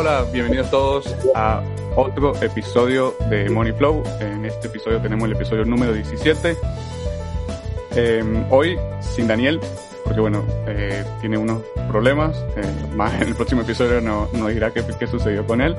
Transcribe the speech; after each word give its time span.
hola, 0.00 0.24
bienvenidos 0.32 0.70
todos 0.70 1.14
a 1.34 1.62
otro 1.94 2.32
episodio 2.42 3.14
de 3.28 3.50
Money 3.50 3.74
Flow. 3.74 4.02
En 4.18 4.46
este 4.46 4.68
episodio 4.68 4.98
tenemos 4.98 5.28
el 5.28 5.36
episodio 5.36 5.66
número 5.66 5.92
17. 5.92 6.56
Em, 7.96 8.46
hoy 8.48 8.78
sin 9.02 9.28
Daniel, 9.28 9.60
porque 10.02 10.22
bueno, 10.22 10.42
eh, 10.66 11.04
tiene 11.20 11.36
unos 11.36 11.60
problemas. 11.86 12.34
Eh, 12.56 12.96
más 12.96 13.12
en 13.20 13.28
el 13.28 13.34
próximo 13.34 13.60
episodio 13.60 14.00
nos 14.00 14.32
no 14.32 14.48
dirá 14.48 14.70
qué, 14.70 14.82
qué, 14.98 15.06
sucedió 15.06 15.46
con 15.46 15.60
él. 15.60 15.76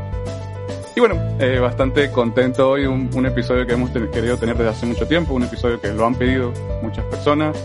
Y 0.96 1.00
bueno, 1.00 1.16
eh, 1.40 1.58
bastante 1.58 2.12
contento 2.12 2.70
hoy, 2.70 2.86
un, 2.86 3.10
un 3.16 3.26
episodio 3.26 3.66
que 3.66 3.74
hemos 3.74 3.90
querido 3.90 4.38
tener 4.38 4.56
desde 4.56 4.70
hace 4.70 4.86
mucho 4.86 5.08
tiempo, 5.08 5.34
un 5.34 5.46
episodio 5.46 5.82
que 5.82 5.88
lo 5.88 6.06
han 6.06 6.14
pedido 6.14 6.54
muchas 6.84 7.06
personas, 7.06 7.58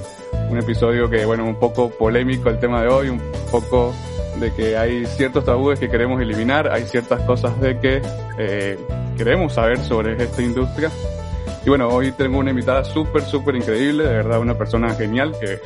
un 0.49 0.57
episodio 0.57 1.11
que 1.11 1.27
bueno, 1.27 1.45
un 1.45 1.57
poco 1.57 1.91
polémico 1.91 2.49
el 2.49 2.59
tema 2.59 2.81
de 2.81 2.89
hoy, 2.89 3.11
un 3.11 3.21
poco 3.51 3.93
de 4.41 4.53
que 4.55 4.77
hay 4.77 5.07
ciertos 5.07 5.45
tabúes 5.45 5.79
que 5.79 5.89
queremos 5.89 6.21
eliminar, 6.21 6.69
hay 6.71 6.85
ciertas 6.85 7.21
cosas 7.23 7.59
de 7.61 7.79
que 7.81 8.03
eh, 8.39 8.79
queremos 9.17 9.55
saber 9.55 9.79
sobre 9.79 10.23
esta 10.23 10.43
industria. 10.43 10.91
Y 11.65 11.69
bueno, 11.69 11.89
hoy 11.89 12.13
tengo 12.13 12.39
una 12.39 12.51
invitada 12.51 12.85
súper, 12.85 13.23
súper 13.23 13.57
increíble, 13.57 14.05
de 14.05 14.15
verdad 14.15 14.41
una 14.41 14.57
persona 14.57 14.95
genial 14.95 15.33
que 15.41 15.59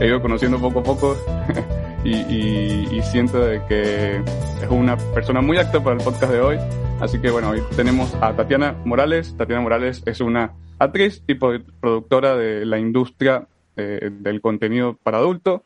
he 0.00 0.08
ido 0.08 0.20
conociendo 0.20 0.58
poco 0.58 0.80
a 0.80 0.82
poco 0.82 1.16
y, 2.04 3.00
siento 3.02 3.40
de 3.40 3.62
que 3.66 4.16
es 4.16 4.70
una 4.70 4.96
persona 4.96 5.40
muy 5.40 5.58
acta 5.58 5.82
para 5.82 5.96
el 5.96 6.02
podcast 6.02 6.32
de 6.32 6.40
hoy. 6.40 6.58
Así 7.00 7.20
que 7.20 7.30
bueno, 7.30 7.50
hoy 7.50 7.62
tenemos 7.76 8.14
a 8.20 8.34
Tatiana 8.34 8.74
Morales. 8.84 9.36
Tatiana 9.36 9.62
Morales 9.62 10.02
es 10.06 10.20
una 10.20 10.54
actriz 10.78 11.22
y 11.28 11.34
productora 11.34 12.36
de 12.36 12.64
la 12.66 12.78
industria 12.78 13.46
eh, 13.76 14.10
del 14.10 14.40
contenido 14.40 14.98
para 15.02 15.18
adultos. 15.18 15.60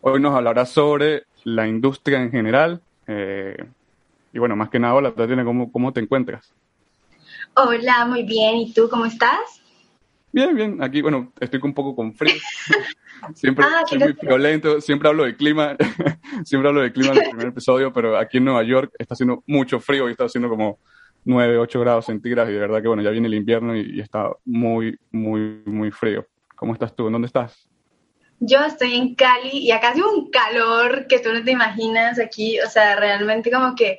Hoy 0.00 0.20
nos 0.20 0.34
hablará 0.34 0.64
sobre 0.64 1.24
la 1.54 1.66
industria 1.66 2.22
en 2.22 2.30
general. 2.30 2.80
Eh, 3.06 3.56
y 4.32 4.38
bueno, 4.38 4.56
más 4.56 4.68
que 4.68 4.78
nada, 4.78 4.94
hola 4.94 5.12
Tatiana, 5.12 5.44
¿cómo, 5.44 5.72
¿cómo 5.72 5.92
te 5.92 6.00
encuentras? 6.00 6.52
Hola, 7.54 8.06
muy 8.06 8.22
bien. 8.22 8.56
¿Y 8.56 8.72
tú 8.72 8.88
cómo 8.88 9.06
estás? 9.06 9.62
Bien, 10.30 10.54
bien. 10.54 10.82
Aquí, 10.82 11.00
bueno, 11.00 11.32
estoy 11.40 11.60
un 11.62 11.74
poco 11.74 11.96
con 11.96 12.14
frío. 12.14 12.34
Siempre 13.34 13.64
ah, 13.66 13.82
soy 13.84 13.98
muy 13.98 14.12
violento, 14.12 14.80
siempre 14.80 15.08
hablo 15.08 15.24
de 15.24 15.34
clima, 15.34 15.76
siempre 16.44 16.68
hablo 16.68 16.82
de 16.82 16.92
clima 16.92 17.12
en 17.14 17.18
el 17.18 17.30
primer 17.30 17.48
episodio, 17.48 17.92
pero 17.92 18.16
aquí 18.16 18.36
en 18.36 18.44
Nueva 18.44 18.62
York 18.62 18.92
está 18.96 19.14
haciendo 19.14 19.42
mucho 19.44 19.80
frío 19.80 20.08
y 20.08 20.12
está 20.12 20.26
haciendo 20.26 20.48
como 20.48 20.78
9, 21.24 21.58
8 21.58 21.80
grados 21.80 22.06
centígrados 22.06 22.48
y 22.48 22.54
de 22.54 22.60
verdad 22.60 22.80
que 22.80 22.86
bueno, 22.86 23.02
ya 23.02 23.10
viene 23.10 23.26
el 23.26 23.34
invierno 23.34 23.76
y, 23.76 23.96
y 23.96 24.00
está 24.00 24.30
muy, 24.44 24.96
muy, 25.10 25.62
muy 25.66 25.90
frío. 25.90 26.24
¿Cómo 26.54 26.74
estás 26.74 26.94
tú? 26.94 27.08
¿En 27.08 27.14
dónde 27.14 27.26
estás? 27.26 27.68
Yo 28.40 28.58
estoy 28.64 28.94
en 28.94 29.14
Cali 29.14 29.50
y 29.52 29.70
acá 29.72 29.90
hace 29.90 30.02
un 30.02 30.30
calor 30.30 31.06
que 31.06 31.18
tú 31.18 31.32
no 31.32 31.42
te 31.42 31.50
imaginas 31.50 32.20
aquí, 32.20 32.60
o 32.60 32.68
sea, 32.70 32.96
realmente 32.96 33.50
como 33.50 33.74
que 33.74 33.98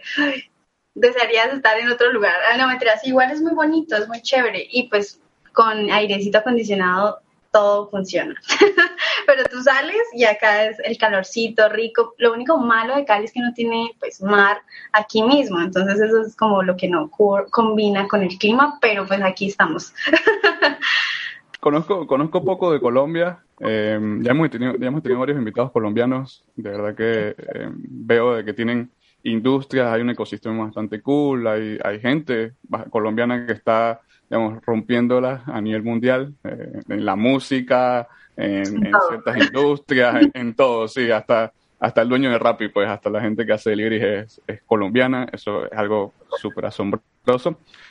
desearías 0.96 1.54
estar 1.54 1.78
en 1.80 1.90
otro 1.90 2.12
lugar. 2.12 2.36
Ah, 2.52 2.58
no, 2.58 2.68
mentiras, 2.68 3.06
igual 3.06 3.32
es 3.32 3.42
muy 3.42 3.54
bonito, 3.54 3.96
es 3.96 4.08
muy 4.08 4.22
chévere 4.22 4.66
y 4.72 4.90
pues 4.90 5.20
con 5.54 5.92
airecito 5.92 6.38
acondicionado 6.38 7.20
todo 7.52 7.90
funciona. 7.90 8.36
Pero 9.26 9.44
tú 9.46 9.62
sales 9.62 10.02
y 10.14 10.24
acá 10.24 10.66
es 10.66 10.78
el 10.84 10.98
calorcito 10.98 11.68
rico. 11.70 12.14
Lo 12.18 12.34
único 12.34 12.58
malo 12.58 12.96
de 12.96 13.06
Cali 13.06 13.26
es 13.26 13.34
que 13.34 13.40
no 13.40 13.54
tiene 13.54 13.92
pues 14.00 14.22
mar 14.22 14.62
aquí 14.92 15.24
mismo, 15.24 15.60
entonces 15.60 16.00
eso 16.00 16.22
es 16.22 16.36
como 16.36 16.64
lo 16.64 16.78
que 16.78 16.88
no 16.88 17.10
combina 17.52 18.08
con 18.08 18.24
el 18.24 18.38
clima, 18.38 18.78
pero 18.82 19.06
pues 19.06 19.22
aquí 19.22 19.48
estamos. 19.48 19.94
Conozco, 21.60 22.08
conozco 22.08 22.44
poco 22.44 22.72
de 22.72 22.80
Colombia. 22.80 23.40
Eh, 23.60 24.00
ya, 24.22 24.32
hemos 24.32 24.50
tenido, 24.50 24.76
ya 24.78 24.88
hemos 24.88 25.04
tenido 25.04 25.20
varios 25.20 25.38
invitados 25.38 25.72
colombianos. 25.72 26.46
De 26.56 26.70
verdad 26.70 26.96
que 26.96 27.36
eh, 27.38 27.70
veo 27.74 28.36
de 28.36 28.46
que 28.46 28.54
tienen 28.54 28.92
industrias, 29.24 29.92
hay 29.92 30.02
un 30.02 30.10
ecosistema 30.10 30.66
bastante 30.66 31.02
cool, 31.02 31.46
hay, 31.48 31.78
hay 31.84 32.00
gente 32.00 32.54
colombiana 32.90 33.46
que 33.46 33.52
está, 33.52 34.00
digamos, 34.30 34.64
rompiéndolas 34.66 35.42
a 35.46 35.60
nivel 35.60 35.84
mundial, 35.84 36.34
eh, 36.46 36.80
en 36.88 37.06
la 37.06 37.18
música, 37.18 38.08
en, 38.38 38.86
en 38.86 38.94
ciertas 39.10 39.38
industrias, 39.38 40.22
en, 40.22 40.32
en, 40.34 40.54
todo, 40.54 40.88
sí, 40.88 41.12
hasta, 41.12 41.52
hasta 41.80 42.02
el 42.02 42.10
dueño 42.10 42.30
de 42.30 42.40
Rappi, 42.40 42.70
pues 42.70 42.88
hasta 42.90 43.10
la 43.10 43.22
gente 43.22 43.46
que 43.46 43.54
hace 43.54 43.70
delivery 43.72 44.22
es, 44.22 44.42
es 44.46 44.62
colombiana, 44.64 45.28
eso 45.32 45.66
es 45.66 45.74
algo 45.74 46.14
súper 46.40 46.66
asombroso 46.66 47.04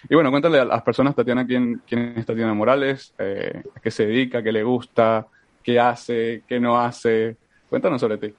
y 0.09 0.15
bueno, 0.15 0.31
cuéntale 0.31 0.59
a 0.59 0.65
las 0.65 0.82
personas, 0.82 1.15
Tatiana, 1.15 1.47
quién, 1.47 1.82
quién 1.87 2.15
es 2.16 2.26
Tatiana 2.26 2.54
Morales, 2.54 3.15
eh, 3.19 3.62
a 3.76 3.81
qué 3.81 3.91
se 3.91 4.06
dedica, 4.06 4.43
qué 4.43 4.50
le 4.53 4.62
gusta, 4.62 5.26
qué 5.62 5.78
hace, 5.78 6.43
qué 6.49 6.59
no 6.59 6.81
hace. 6.81 7.37
Cuéntanos 7.69 8.00
sobre 8.00 8.19
ti. 8.19 8.34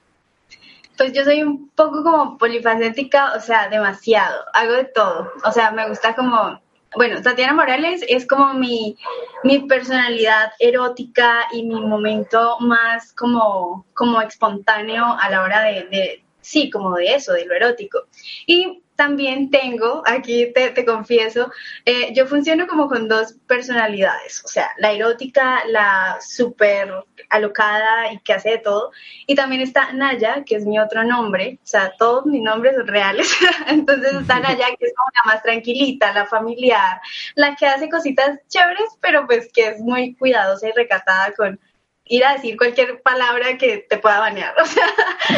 Pues 0.98 1.12
yo 1.12 1.24
soy 1.24 1.42
un 1.42 1.70
poco 1.70 2.02
como 2.02 2.36
polifacética, 2.36 3.32
o 3.34 3.40
sea, 3.40 3.68
demasiado. 3.68 4.44
Hago 4.52 4.72
de 4.72 4.84
todo. 4.84 5.32
O 5.44 5.52
sea, 5.52 5.70
me 5.70 5.88
gusta 5.88 6.14
como 6.14 6.60
bueno, 6.96 7.22
Tatiana 7.22 7.52
Morales 7.52 8.04
es 8.08 8.26
como 8.26 8.54
mi, 8.54 8.96
mi, 9.44 9.60
personalidad 9.60 10.52
erótica 10.58 11.46
y 11.52 11.62
mi 11.62 11.80
momento 11.80 12.58
más 12.60 13.12
como, 13.12 13.86
como 13.94 14.20
espontáneo 14.20 15.04
a 15.04 15.30
la 15.30 15.42
hora 15.42 15.62
de, 15.62 15.84
de, 15.84 16.24
sí, 16.40 16.68
como 16.70 16.96
de 16.96 17.14
eso, 17.14 17.32
de 17.32 17.46
lo 17.46 17.54
erótico. 17.54 18.00
Y 18.46 18.82
también 19.00 19.50
tengo, 19.50 20.02
aquí 20.04 20.52
te, 20.52 20.68
te 20.72 20.84
confieso, 20.84 21.50
eh, 21.86 22.12
yo 22.12 22.26
funciono 22.26 22.66
como 22.66 22.86
con 22.86 23.08
dos 23.08 23.32
personalidades, 23.46 24.44
o 24.44 24.48
sea, 24.48 24.68
la 24.76 24.92
erótica, 24.92 25.64
la 25.68 26.18
súper 26.20 26.92
alocada 27.30 28.12
y 28.12 28.18
que 28.18 28.34
hace 28.34 28.50
de 28.50 28.58
todo, 28.58 28.92
y 29.26 29.34
también 29.34 29.62
está 29.62 29.94
Naya, 29.94 30.44
que 30.44 30.56
es 30.56 30.66
mi 30.66 30.78
otro 30.78 31.02
nombre, 31.02 31.58
o 31.62 31.66
sea, 31.66 31.94
todos 31.96 32.26
mis 32.26 32.42
nombres 32.42 32.76
son 32.76 32.88
reales, 32.88 33.34
entonces 33.68 34.12
está 34.12 34.38
Naya, 34.40 34.66
que 34.78 34.84
es 34.84 34.92
como 34.94 35.10
la 35.14 35.32
más 35.32 35.42
tranquilita, 35.42 36.12
la 36.12 36.26
familiar, 36.26 37.00
la 37.36 37.56
que 37.56 37.66
hace 37.66 37.88
cositas 37.88 38.38
chéveres, 38.48 38.98
pero 39.00 39.26
pues 39.26 39.50
que 39.50 39.68
es 39.68 39.80
muy 39.80 40.14
cuidadosa 40.14 40.68
y 40.68 40.72
recatada 40.72 41.32
con 41.32 41.58
ir 42.04 42.22
a 42.26 42.34
decir 42.34 42.58
cualquier 42.58 43.00
palabra 43.00 43.56
que 43.56 43.78
te 43.78 43.96
pueda 43.96 44.20
banear, 44.20 44.54
o 44.60 44.66
sea, 44.66 44.84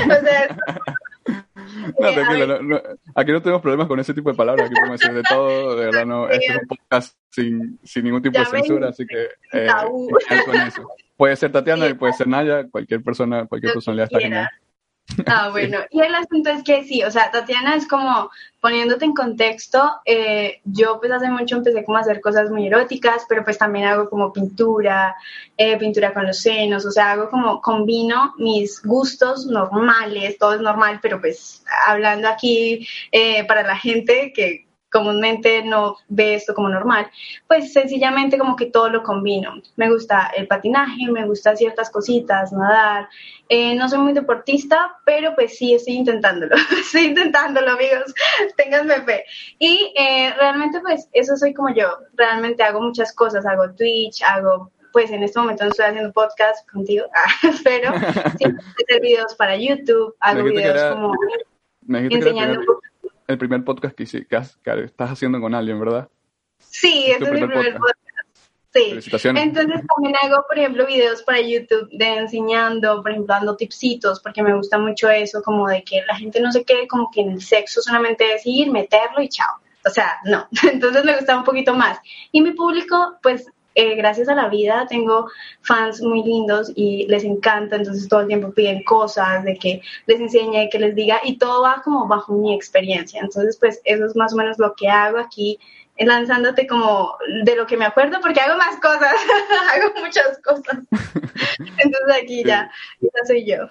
o 0.07 0.21
sea 0.21 0.57
no, 1.99 2.09
eh, 2.09 2.15
tranquila, 2.15 2.59
no, 2.63 2.83
aquí 3.15 3.33
no 3.33 3.43
tenemos 3.43 3.63
problemas 3.63 3.87
con 3.89 3.99
ese 4.01 4.15
tipo 4.15 4.31
de 4.31 4.37
palabras, 4.37 4.67
aquí 4.67 4.75
podemos 4.75 5.01
decir 5.01 5.15
de 5.15 5.23
todo, 5.23 5.77
de 5.77 5.87
verdad 5.87 6.07
no, 6.07 6.29
este 6.29 6.53
es 6.53 6.59
un 6.61 6.69
podcast 6.69 7.17
sin, 7.31 7.79
sin 7.83 8.05
ningún 8.05 8.23
tipo 8.23 8.39
de 8.39 8.47
censura, 8.47 8.89
así 8.89 9.07
que 9.07 9.29
eh, 9.53 9.69
con 10.45 10.57
eso. 10.57 10.89
Puede 11.17 11.37
ser 11.37 11.53
Tatiana 11.53 11.87
y 11.89 11.95
puede 11.95 12.13
ser 12.13 12.29
Naya, 12.29 12.69
cualquier 12.69 13.03
persona, 13.03 13.47
cualquier 13.47 13.73
personalidad 13.73 14.07
está 14.07 14.21
genial. 14.21 14.49
Ah, 15.27 15.49
bueno, 15.53 15.79
y 15.91 16.01
el 16.01 16.15
asunto 16.15 16.51
es 16.51 16.63
que 16.63 16.85
sí, 16.85 17.03
o 17.03 17.11
sea, 17.11 17.31
Tatiana 17.31 17.75
es 17.77 17.87
como 17.87 18.31
poniéndote 18.61 19.05
en 19.05 19.15
contexto, 19.15 19.91
eh, 20.05 20.61
yo 20.65 20.99
pues 21.01 21.11
hace 21.13 21.29
mucho 21.29 21.57
empecé 21.57 21.85
como 21.85 21.99
a 21.99 22.03
hacer 22.03 22.21
cosas 22.21 22.51
muy 22.51 22.67
eróticas, 22.67 23.25
pero 23.29 23.45
pues 23.45 23.59
también 23.59 23.87
hago 23.87 24.09
como 24.09 24.33
pintura, 24.33 25.17
eh, 25.57 25.77
pintura 25.79 26.15
con 26.15 26.27
los 26.27 26.39
senos, 26.39 26.87
o 26.87 26.91
sea, 26.91 27.13
hago 27.13 27.29
como, 27.29 27.61
combino 27.61 28.35
mis 28.39 28.81
gustos 28.83 29.47
normales, 29.47 30.39
todo 30.39 30.55
es 30.55 30.61
normal, 30.61 31.01
pero 31.03 31.21
pues 31.21 31.65
hablando 31.87 32.29
aquí 32.29 32.87
eh, 33.11 33.45
para 33.45 33.63
la 33.63 33.77
gente 33.77 34.33
que 34.33 34.67
comúnmente 34.93 35.65
no 35.65 35.97
ve 36.09 36.35
esto 36.35 36.55
como 36.55 36.69
normal, 36.69 37.11
pues 37.49 37.73
sencillamente 37.73 38.39
como 38.39 38.55
que 38.57 38.67
todo 38.67 38.91
lo 38.91 39.03
combino. 39.03 39.55
Me 39.77 39.91
gusta 39.91 40.31
el 40.37 40.47
patinaje, 40.47 41.11
me 41.11 41.25
gusta 41.27 41.57
ciertas 41.57 41.91
cositas, 41.91 42.53
nadar. 42.53 43.09
Eh, 43.49 43.75
no 43.75 43.89
soy 43.89 43.99
muy 43.99 44.13
deportista, 44.13 44.99
pero 45.05 45.35
pues 45.35 45.57
sí 45.57 45.75
estoy 45.75 45.95
intentándolo, 45.95 46.55
estoy 46.79 47.07
intentándolo 47.07 47.73
amigos, 47.73 48.15
ténganme 48.57 49.03
fe. 49.03 49.25
Y 49.59 49.93
eh, 49.97 50.33
realmente 50.37 50.81
pues 50.81 51.09
eso 51.13 51.37
soy 51.37 51.55
como 51.55 51.75
yo, 51.75 51.89
realmente 52.15 52.63
hago 52.63 52.81
muchas 52.81 53.13
cosas, 53.15 53.47
hago 53.47 53.73
Twitch, 53.75 54.23
hago 54.23 54.71
pues 54.93 55.11
en 55.11 55.23
este 55.23 55.41
momento 55.41 55.65
no 55.65 55.71
estoy 55.71 55.87
haciendo 55.87 56.13
podcast 56.13 56.69
contigo, 56.71 57.07
pero 57.65 57.93
sí, 58.39 58.45
hacer 58.45 59.01
videos 59.01 59.35
para 59.37 59.57
YouTube, 59.57 60.15
hago 60.21 60.45
videos 60.45 60.93
como 60.93 61.15
enseñando 61.89 62.61
un 62.61 62.67
poco 62.67 62.83
el 63.33 63.39
primer 63.39 63.65
podcast 63.65 63.95
que, 63.95 64.05
que, 64.05 64.37
estás 64.85 65.11
haciendo 65.11 65.41
con 65.41 65.55
alguien, 65.55 65.79
¿verdad? 65.81 66.09
Sí, 66.59 67.07
este 67.09 67.25
es 67.25 67.33
mi 67.33 67.47
primer 67.47 67.77
podcast. 67.77 67.99
Sí. 68.73 68.99
Entonces 69.25 69.83
también 69.95 70.17
hago, 70.23 70.45
por 70.49 70.59
ejemplo, 70.59 70.87
videos 70.87 71.23
para 71.23 71.41
YouTube 71.41 71.91
de 71.93 72.17
enseñando, 72.17 73.03
por 73.03 73.11
ejemplo, 73.11 73.35
dando 73.35 73.55
tipsitos, 73.55 74.21
porque 74.21 74.43
me 74.43 74.55
gusta 74.55 74.79
mucho 74.79 75.11
eso, 75.11 75.43
como 75.43 75.69
de 75.69 75.85
que 75.85 76.03
la 76.07 76.17
gente 76.17 76.41
no 76.41 76.51
se 76.51 76.65
quede 76.65 76.89
como 76.89 77.11
que 77.11 77.21
en 77.21 77.33
el 77.33 77.43
sexo 77.43 77.83
solamente 77.83 78.25
decir, 78.25 78.71
meterlo 78.71 79.21
y 79.21 79.29
chao. 79.29 79.61
O 79.85 79.91
sea, 79.91 80.17
no. 80.25 80.49
Entonces 80.73 81.05
me 81.05 81.15
gusta 81.17 81.37
un 81.37 81.45
poquito 81.45 81.75
más. 81.75 81.99
Y 82.31 82.41
mi 82.41 82.53
público, 82.53 83.19
pues 83.23 83.47
eh, 83.75 83.95
gracias 83.97 84.29
a 84.29 84.35
la 84.35 84.49
vida 84.49 84.87
tengo 84.89 85.29
fans 85.63 86.03
muy 86.03 86.23
lindos 86.23 86.73
y 86.75 87.07
les 87.09 87.25
encanta, 87.25 87.77
entonces 87.77 88.09
todo 88.09 88.21
el 88.21 88.29
tiempo 88.29 88.53
piden 88.53 88.83
cosas 88.85 89.45
de 89.45 89.57
que 89.57 89.81
les 90.07 90.21
enseñe, 90.21 90.69
que 90.71 90.79
les 90.79 90.95
diga 90.95 91.21
y 91.25 91.39
todo 91.39 91.63
va 91.63 91.83
como 91.83 92.07
bajo 92.07 92.35
mi 92.35 92.55
experiencia. 92.55 93.21
Entonces, 93.21 93.57
pues 93.59 93.81
eso 93.85 94.07
es 94.07 94.17
más 94.17 94.33
o 94.33 94.37
menos 94.37 94.59
lo 94.59 94.75
que 94.75 94.89
hago 94.89 95.19
aquí 95.19 95.59
lanzándote 95.99 96.67
como 96.67 97.17
de 97.45 97.57
lo 97.57 97.67
que 97.67 97.77
me 97.77 97.85
acuerdo 97.85 98.19
porque 98.21 98.41
hago 98.41 98.57
más 98.59 98.77
cosas, 98.81 99.15
hago 99.75 99.93
muchas 100.01 100.39
cosas. 100.43 100.79
Entonces 101.59 102.23
aquí 102.23 102.43
ya, 102.45 102.71
ya 103.01 103.25
soy 103.27 103.47
yo. 103.47 103.69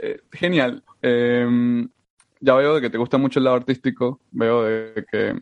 Eh, 0.00 0.20
genial. 0.32 0.82
Em, 1.02 1.88
ya 2.40 2.54
veo 2.54 2.74
de 2.74 2.80
que 2.80 2.90
te 2.90 2.98
gusta 2.98 3.18
mucho 3.18 3.38
el 3.38 3.44
lado 3.44 3.56
artístico, 3.56 4.20
veo 4.30 4.62
de 4.62 5.04
que 5.10 5.34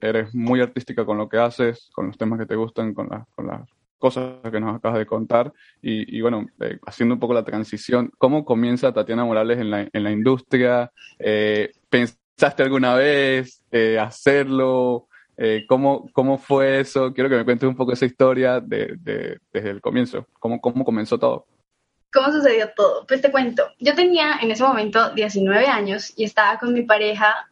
eres 0.00 0.34
muy 0.34 0.60
artística 0.60 1.04
con 1.04 1.18
lo 1.18 1.28
que 1.28 1.38
haces, 1.38 1.90
con 1.92 2.08
los 2.08 2.18
temas 2.18 2.38
que 2.38 2.46
te 2.46 2.56
gustan, 2.56 2.94
con, 2.94 3.08
con 3.34 3.46
las 3.46 3.68
cosas 3.98 4.36
que 4.50 4.60
nos 4.60 4.76
acabas 4.76 4.98
de 4.98 5.06
contar. 5.06 5.52
Y, 5.82 6.20
bueno, 6.20 6.46
eh, 6.60 6.78
haciendo 6.86 7.14
un 7.14 7.20
poco 7.20 7.34
la 7.34 7.44
transición, 7.44 8.12
¿cómo 8.18 8.44
comienza 8.44 8.92
Tatiana 8.92 9.24
Morales 9.24 9.58
en 9.58 9.70
la, 9.70 9.88
en 9.92 10.04
la 10.04 10.10
industria? 10.10 10.90
Eh, 11.18 11.72
¿Pensaste 11.88 12.62
alguna 12.62 12.94
vez 12.94 13.62
eh, 13.70 13.98
hacerlo? 13.98 15.08
¿cómo, 15.68 16.08
¿Cómo 16.14 16.38
fue 16.38 16.80
eso? 16.80 17.12
Quiero 17.12 17.28
que 17.28 17.36
me 17.36 17.44
cuentes 17.44 17.68
un 17.68 17.76
poco 17.76 17.92
esa 17.92 18.06
historia 18.06 18.58
de, 18.58 18.96
desde 19.52 19.70
el 19.70 19.82
comienzo. 19.82 20.26
¿Cómo, 20.38 20.58
¿Cómo 20.62 20.82
comenzó 20.82 21.18
todo? 21.18 21.44
¿Cómo 22.10 22.32
sucedió 22.32 22.70
todo? 22.74 23.06
Pues 23.06 23.20
te 23.20 23.30
cuento. 23.30 23.64
Yo 23.78 23.94
tenía 23.94 24.38
en 24.40 24.50
ese 24.50 24.62
momento 24.62 25.10
19 25.10 25.66
años 25.66 26.14
y 26.16 26.24
estaba 26.24 26.58
con 26.58 26.72
mi 26.72 26.84
pareja 26.84 27.50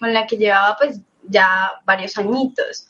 con 0.00 0.14
la 0.14 0.26
que 0.26 0.38
llevaba 0.38 0.78
pues 0.78 1.02
ya 1.28 1.72
varios 1.84 2.16
añitos. 2.18 2.88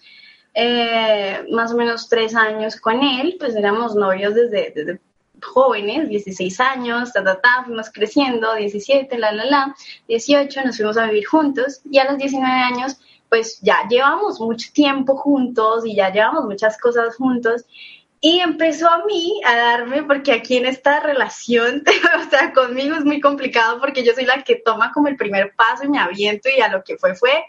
Eh, 0.55 1.44
más 1.53 1.73
o 1.73 1.77
menos 1.77 2.09
tres 2.09 2.35
años 2.35 2.81
con 2.81 3.03
él, 3.03 3.37
pues 3.38 3.55
éramos 3.55 3.94
novios 3.94 4.35
desde, 4.35 4.73
desde 4.75 5.00
jóvenes, 5.43 6.09
16 6.09 6.61
años, 6.61 7.12
ta, 7.12 7.23
ta, 7.23 7.41
ta, 7.41 7.65
fuimos 7.65 7.91
creciendo, 7.91 8.55
17, 8.55 9.19
la, 9.19 9.33
la, 9.33 9.44
la, 9.44 9.77
18, 10.09 10.65
nos 10.65 10.77
fuimos 10.77 10.97
a 10.97 11.06
vivir 11.06 11.27
juntos 11.27 11.81
y 11.91 11.99
a 11.99 12.11
los 12.11 12.19
19 12.19 12.50
años, 12.50 12.97
pues 13.29 13.61
ya 13.61 13.87
llevamos 13.88 14.41
mucho 14.41 14.71
tiempo 14.73 15.17
juntos 15.17 15.85
y 15.85 15.94
ya 15.94 16.11
llevamos 16.11 16.44
muchas 16.44 16.79
cosas 16.79 17.17
juntos 17.17 17.65
y 18.21 18.41
empezó 18.41 18.89
a 18.89 19.05
mí 19.05 19.41
a 19.44 19.56
darme, 19.56 20.03
porque 20.03 20.32
aquí 20.32 20.56
en 20.56 20.67
esta 20.67 21.00
relación, 21.00 21.85
o 22.27 22.31
sea, 22.31 22.53
conmigo 22.53 22.97
es 22.97 23.05
muy 23.05 23.21
complicado 23.21 23.79
porque 23.79 24.05
yo 24.05 24.15
soy 24.15 24.25
la 24.25 24.43
que 24.43 24.56
toma 24.56 24.91
como 24.93 25.09
el 25.09 25.17
primer 25.17 25.55
paso 25.55 25.85
y 25.85 25.89
me 25.89 25.99
aviento 25.99 26.49
y 26.49 26.61
a 26.61 26.69
lo 26.69 26.82
que 26.82 26.97
fue 26.97 27.15
fue, 27.15 27.44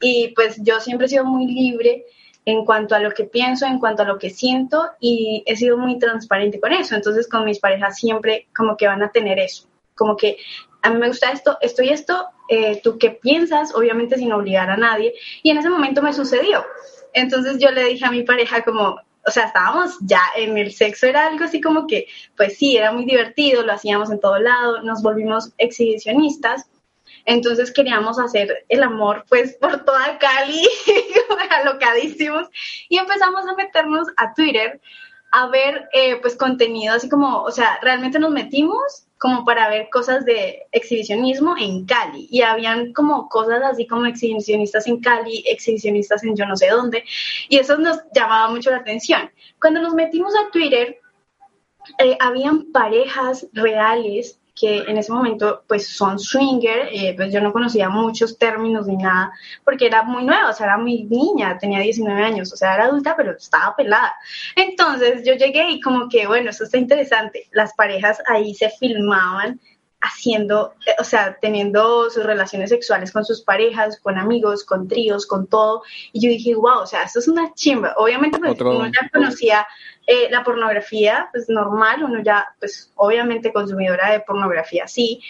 y 0.00 0.28
pues 0.34 0.56
yo 0.62 0.80
siempre 0.80 1.06
he 1.06 1.10
sido 1.10 1.24
muy 1.24 1.46
libre 1.46 2.04
en 2.44 2.64
cuanto 2.64 2.94
a 2.94 3.00
lo 3.00 3.10
que 3.10 3.24
pienso, 3.24 3.66
en 3.66 3.78
cuanto 3.78 4.02
a 4.02 4.06
lo 4.06 4.18
que 4.18 4.30
siento 4.30 4.90
y 5.00 5.42
he 5.46 5.56
sido 5.56 5.76
muy 5.76 5.98
transparente 5.98 6.60
con 6.60 6.72
eso. 6.72 6.94
Entonces 6.94 7.28
con 7.28 7.44
mis 7.44 7.58
parejas 7.58 7.98
siempre 7.98 8.48
como 8.56 8.76
que 8.76 8.86
van 8.86 9.02
a 9.02 9.10
tener 9.10 9.38
eso, 9.38 9.68
como 9.94 10.16
que 10.16 10.38
a 10.80 10.90
mí 10.90 10.98
me 10.98 11.08
gusta 11.08 11.30
esto, 11.32 11.58
esto 11.60 11.82
y 11.82 11.90
esto, 11.90 12.28
eh, 12.48 12.80
tú 12.82 12.98
qué 12.98 13.10
piensas, 13.10 13.74
obviamente 13.74 14.16
sin 14.16 14.32
obligar 14.32 14.70
a 14.70 14.76
nadie. 14.76 15.12
Y 15.42 15.50
en 15.50 15.58
ese 15.58 15.68
momento 15.68 16.02
me 16.02 16.12
sucedió. 16.12 16.64
Entonces 17.12 17.58
yo 17.58 17.70
le 17.70 17.84
dije 17.84 18.06
a 18.06 18.10
mi 18.10 18.22
pareja 18.22 18.62
como, 18.62 19.00
o 19.26 19.30
sea, 19.30 19.44
estábamos 19.44 19.98
ya 20.00 20.22
en 20.36 20.56
el 20.56 20.72
sexo, 20.72 21.06
era 21.06 21.26
algo 21.26 21.44
así 21.44 21.60
como 21.60 21.86
que, 21.86 22.06
pues 22.36 22.56
sí, 22.56 22.76
era 22.76 22.92
muy 22.92 23.04
divertido, 23.04 23.62
lo 23.62 23.72
hacíamos 23.72 24.10
en 24.10 24.20
todo 24.20 24.38
lado, 24.38 24.82
nos 24.82 25.02
volvimos 25.02 25.52
exhibicionistas 25.58 26.70
entonces 27.28 27.70
queríamos 27.70 28.18
hacer 28.18 28.64
el 28.70 28.82
amor 28.82 29.24
pues 29.28 29.54
por 29.60 29.84
toda 29.84 30.18
Cali, 30.18 30.66
alocadísimos, 31.62 32.48
y 32.88 32.96
empezamos 32.96 33.46
a 33.46 33.54
meternos 33.54 34.08
a 34.16 34.32
Twitter 34.32 34.80
a 35.30 35.46
ver 35.48 35.90
eh, 35.92 36.16
pues 36.22 36.36
contenido 36.36 36.94
así 36.94 37.08
como, 37.08 37.42
o 37.42 37.50
sea, 37.50 37.78
realmente 37.82 38.18
nos 38.18 38.30
metimos 38.30 38.80
como 39.18 39.44
para 39.44 39.68
ver 39.68 39.90
cosas 39.90 40.24
de 40.24 40.62
exhibicionismo 40.72 41.54
en 41.58 41.84
Cali. 41.84 42.28
Y 42.30 42.42
habían 42.42 42.94
como 42.94 43.28
cosas 43.28 43.62
así 43.62 43.86
como 43.86 44.06
exhibicionistas 44.06 44.86
en 44.86 45.00
Cali, 45.00 45.44
exhibicionistas 45.46 46.24
en 46.24 46.34
yo 46.34 46.46
no 46.46 46.56
sé 46.56 46.68
dónde. 46.68 47.04
Y 47.48 47.58
eso 47.58 47.76
nos 47.76 47.98
llamaba 48.14 48.48
mucho 48.50 48.70
la 48.70 48.78
atención. 48.78 49.30
Cuando 49.60 49.82
nos 49.82 49.92
metimos 49.92 50.32
a 50.34 50.50
Twitter, 50.50 50.98
eh, 51.98 52.16
habían 52.20 52.70
parejas 52.72 53.46
reales 53.52 54.37
que 54.58 54.78
en 54.78 54.96
ese 54.98 55.12
momento 55.12 55.62
pues 55.66 55.88
son 55.88 56.18
swinger, 56.18 56.88
eh, 56.90 57.14
pues 57.16 57.32
yo 57.32 57.40
no 57.40 57.52
conocía 57.52 57.88
muchos 57.88 58.38
términos 58.38 58.86
ni 58.86 58.96
nada, 58.96 59.32
porque 59.64 59.86
era 59.86 60.02
muy 60.02 60.24
nueva, 60.24 60.50
o 60.50 60.52
sea, 60.52 60.66
era 60.66 60.78
muy 60.78 61.04
niña, 61.04 61.58
tenía 61.58 61.80
19 61.80 62.22
años, 62.22 62.52
o 62.52 62.56
sea, 62.56 62.74
era 62.74 62.84
adulta, 62.84 63.14
pero 63.16 63.32
estaba 63.32 63.74
pelada. 63.76 64.14
Entonces 64.56 65.22
yo 65.24 65.34
llegué 65.34 65.70
y 65.70 65.80
como 65.80 66.08
que, 66.08 66.26
bueno, 66.26 66.50
eso 66.50 66.64
está 66.64 66.78
interesante, 66.78 67.48
las 67.52 67.74
parejas 67.74 68.18
ahí 68.26 68.54
se 68.54 68.70
filmaban 68.70 69.60
haciendo, 70.00 70.74
eh, 70.86 70.92
o 71.00 71.04
sea, 71.04 71.38
teniendo 71.40 72.08
sus 72.10 72.24
relaciones 72.24 72.70
sexuales 72.70 73.12
con 73.12 73.24
sus 73.24 73.42
parejas, 73.42 73.98
con 74.00 74.18
amigos, 74.18 74.64
con 74.64 74.88
tríos, 74.88 75.26
con 75.26 75.46
todo. 75.46 75.82
Y 76.12 76.20
yo 76.20 76.30
dije, 76.30 76.54
wow, 76.54 76.80
o 76.80 76.86
sea, 76.86 77.02
esto 77.02 77.18
es 77.18 77.28
una 77.28 77.52
chimba. 77.54 77.94
Obviamente, 77.96 78.38
pues 78.38 78.60
uno 78.60 78.86
ya 78.86 79.08
conocía 79.12 79.66
eh, 80.06 80.28
la 80.30 80.44
pornografía, 80.44 81.28
pues 81.32 81.48
normal, 81.48 82.04
uno 82.04 82.22
ya, 82.22 82.46
pues 82.60 82.92
obviamente 82.96 83.52
consumidora 83.52 84.12
de 84.12 84.20
pornografía, 84.20 84.86
sí. 84.86 85.20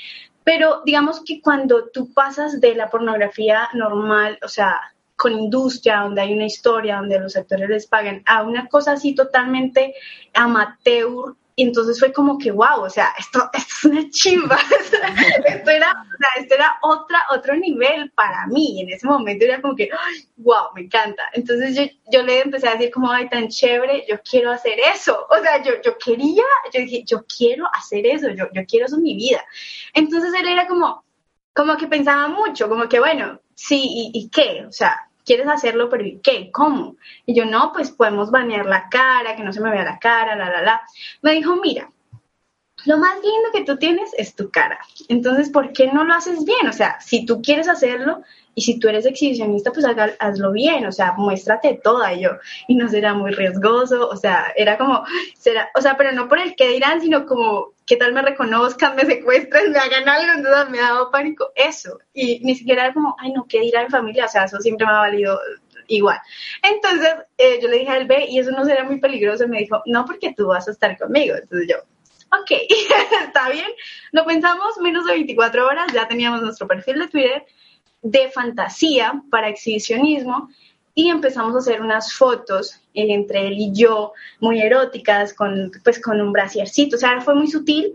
Pero 0.44 0.82
digamos 0.85 1.23
que 1.25 1.41
cuando 1.41 1.88
tú 1.88 2.12
pasas 2.12 2.61
de 2.61 2.75
la 2.75 2.88
pornografía 2.88 3.69
normal, 3.75 4.38
o 4.43 4.49
sea, 4.49 4.81
con 5.17 5.32
industria, 5.32 6.03
donde 6.03 6.20
hay 6.20 6.32
una 6.32 6.47
historia, 6.47 6.99
donde 6.99 7.19
los 7.19 7.37
actores 7.37 7.69
les 7.69 7.87
pagan, 7.87 8.23
a 8.25 8.44
una 8.44 8.69
cosa 8.69 8.93
así 8.93 9.15
totalmente 9.15 9.94
amateur, 10.32 11.35
y 11.58 11.64
entonces 11.64 11.99
fue 11.99 12.12
como 12.12 12.38
que, 12.38 12.52
wow, 12.52 12.82
o 12.82 12.88
sea, 12.88 13.12
esto, 13.19 13.50
esto 13.52 13.75
es 13.78 13.84
una 13.84 14.08
chimba. 14.10 14.60
esto, 15.44 15.70
era, 15.70 15.90
o 15.90 16.16
sea, 16.16 16.28
esto 16.40 16.55
era 16.55 16.78
otra, 16.82 17.20
otro 17.31 17.56
nivel 17.56 18.12
para 18.12 18.46
mí. 18.46 18.81
En 18.81 18.90
ese 18.90 19.05
momento 19.08 19.44
era 19.44 19.60
como 19.60 19.75
que, 19.75 19.90
wow, 20.37 20.69
me 20.76 20.82
encanta. 20.82 21.25
Entonces 21.32 21.75
yo, 21.75 21.82
yo 22.12 22.22
le 22.22 22.43
empecé 22.43 22.69
a 22.69 22.76
decir 22.76 22.93
como, 22.93 23.10
ay, 23.10 23.28
tan 23.28 23.49
chévere, 23.49 24.06
yo 24.08 24.20
quiero 24.22 24.52
hacer 24.52 24.78
eso. 24.94 25.26
O 25.28 25.43
sea, 25.43 25.60
yo, 25.60 25.72
yo 25.84 25.99
quería, 25.99 26.44
yo 26.72 26.81
dije, 26.81 27.02
yo 27.05 27.25
quiero 27.25 27.66
hacer 27.75 28.06
eso, 28.06 28.28
yo, 28.28 28.46
yo 28.55 28.64
quiero 28.64 28.87
eso 28.87 28.94
en 28.94 29.02
mi 29.02 29.16
vida. 29.16 29.44
Entonces 29.94 30.32
él 30.40 30.46
era 30.46 30.69
como, 30.69 31.05
como 31.52 31.76
que 31.76 31.88
pensaba 31.88 32.28
mucho, 32.28 32.69
como 32.69 32.88
que, 32.88 33.00
bueno, 33.00 33.40
sí, 33.56 33.82
¿y, 33.82 34.10
y 34.14 34.28
qué? 34.28 34.64
O 34.64 34.70
sea, 34.70 35.07
quieres 35.29 35.47
hacerlo, 35.47 35.89
pero 35.89 36.05
¿y 36.05 36.19
qué? 36.21 36.51
¿Cómo? 36.51 36.97
Y 37.27 37.35
yo, 37.35 37.45
no, 37.45 37.73
pues 37.73 37.91
podemos 37.91 38.31
banear 38.31 38.67
la 38.67 38.89
cara, 38.89 39.37
que 39.37 39.45
no 39.45 39.53
se 39.53 39.61
me 39.61 39.71
vea 39.71 39.85
la 39.85 39.99
cara, 39.99 40.35
la, 40.35 40.51
la, 40.51 40.63
la. 40.63 40.83
Me 41.23 41.33
dijo, 41.33 41.55
mira, 41.57 41.91
lo 42.87 42.97
más 42.97 43.15
lindo 43.17 43.51
que 43.53 43.65
tú 43.65 43.77
tienes 43.77 44.11
es 44.17 44.35
tu 44.35 44.51
cara. 44.51 44.79
Entonces, 45.09 45.51
¿por 45.51 45.73
qué 45.73 45.89
no 45.89 46.05
lo 46.05 46.15
haces 46.15 46.45
bien? 46.45 46.67
O 46.69 46.73
sea, 46.73 46.99
si 47.01 47.27
tú 47.27 47.43
quieres 47.43 47.69
hacerlo 47.69 48.23
y 48.55 48.63
si 48.63 48.79
tú 48.79 48.89
eres 48.89 49.05
exhibicionista, 49.05 49.73
pues 49.73 49.85
hazlo 50.19 50.53
bien, 50.53 50.87
o 50.87 50.93
sea, 50.93 51.13
muéstrate 51.17 51.81
toda 51.83 52.15
y 52.15 52.23
yo. 52.23 52.31
Y 52.67 52.77
no 52.77 52.89
será 52.89 53.15
muy 53.15 53.33
riesgoso, 53.33 54.09
o 54.09 54.17
sea, 54.17 54.53
era 54.57 54.79
como, 54.79 55.05
será, 55.37 55.69
o 55.77 55.81
sea, 55.81 55.97
pero 55.97 56.13
no 56.13 56.29
por 56.29 56.39
el 56.39 56.57
que 56.57 56.71
dirán, 56.71 57.01
sino 57.01 57.27
como, 57.27 57.75
¿qué 57.88 57.96
tal 57.96 58.12
me 58.12 58.22
reconozcan, 58.22 58.94
me 58.94 59.05
secuestren, 59.06 59.72
me 59.72 59.79
hagan 59.79 60.08
algo? 60.08 60.32
Entonces 60.34 60.70
me 60.70 60.79
ha 60.79 60.91
dado 60.91 61.10
pánico 61.10 61.51
eso. 61.56 61.98
Y 62.13 62.39
ni 62.41 62.55
siquiera 62.55 62.84
era 62.84 62.94
como, 62.94 63.17
ay, 63.19 63.32
no, 63.32 63.46
¿qué 63.48 63.60
dirá 63.60 63.82
mi 63.82 63.89
familia? 63.89 64.27
O 64.27 64.29
sea, 64.29 64.44
eso 64.44 64.58
siempre 64.60 64.86
me 64.86 64.93
ha 64.93 64.98
valido 64.98 65.41
igual. 65.89 66.19
Entonces, 66.63 67.15
eh, 67.39 67.58
yo 67.63 67.69
le 67.69 67.79
dije 67.79 67.91
a 67.91 67.96
él, 67.96 68.06
ve, 68.06 68.27
y 68.29 68.39
eso 68.39 68.51
no 68.51 68.65
será 68.67 68.84
muy 68.84 69.01
peligroso. 69.01 69.44
Y 69.44 69.48
me 69.48 69.58
dijo, 69.58 69.82
no, 69.86 70.05
porque 70.05 70.34
tú 70.34 70.48
vas 70.48 70.69
a 70.69 70.72
estar 70.72 70.98
conmigo. 70.98 71.34
Entonces 71.34 71.67
yo, 71.69 71.77
ok, 72.39 72.51
está 73.27 73.48
bien. 73.48 73.70
Lo 74.13 74.27
pensamos 74.27 74.77
menos 74.82 75.06
de 75.06 75.15
24 75.15 75.67
horas, 75.67 75.86
ya 75.93 76.06
teníamos 76.06 76.43
nuestro 76.43 76.69
perfil 76.69 76.98
de 77.01 77.08
Twitter 77.08 77.46
de 78.03 78.31
fantasía 78.31 79.22
para 79.31 79.48
exhibicionismo 79.48 80.51
y 80.98 81.10
empezamos 81.10 81.55
a 81.55 81.58
hacer 81.58 81.81
unas 81.81 82.12
fotos 82.12 82.72
eh, 82.93 83.06
entre 83.14 83.46
él 83.46 83.55
y 83.56 83.72
yo 83.72 84.14
muy 84.40 84.60
eróticas 84.60 85.32
con 85.32 85.70
pues 85.84 86.02
con 86.02 86.20
un 86.20 86.32
brasiercito, 86.32 86.96
o 86.96 86.98
sea, 86.98 87.20
fue 87.20 87.36
muy 87.36 87.46
sutil 87.46 87.94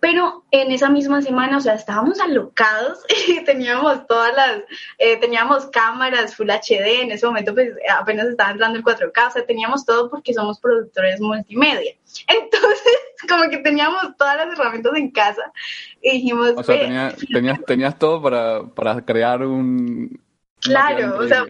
pero 0.00 0.42
en 0.50 0.72
esa 0.72 0.88
misma 0.88 1.20
semana, 1.20 1.58
o 1.58 1.60
sea, 1.60 1.74
estábamos 1.74 2.18
alocados 2.20 3.00
y 3.28 3.44
teníamos 3.44 4.06
todas 4.06 4.34
las, 4.34 4.62
eh, 4.98 5.18
teníamos 5.18 5.66
cámaras 5.66 6.34
Full 6.34 6.48
HD, 6.48 7.02
en 7.02 7.12
ese 7.12 7.26
momento 7.26 7.52
pues 7.52 7.68
apenas 8.00 8.26
estaba 8.28 8.50
entrando 8.50 8.78
el 8.78 8.84
4K, 8.84 9.28
o 9.28 9.30
sea, 9.30 9.46
teníamos 9.46 9.84
todo 9.84 10.10
porque 10.10 10.32
somos 10.32 10.58
productores 10.58 11.20
multimedia. 11.20 11.92
Entonces, 12.26 12.98
como 13.28 13.50
que 13.50 13.58
teníamos 13.58 14.16
todas 14.16 14.38
las 14.38 14.58
herramientas 14.58 14.92
en 14.96 15.10
casa 15.10 15.52
y 16.00 16.12
dijimos... 16.12 16.54
O 16.56 16.62
sea, 16.62 16.80
tenías, 17.28 17.64
tenías 17.66 17.98
todo 17.98 18.22
para, 18.22 18.64
para 18.64 19.04
crear 19.04 19.42
un... 19.42 20.18
Claro, 20.60 21.18
o 21.18 21.28
sea, 21.28 21.46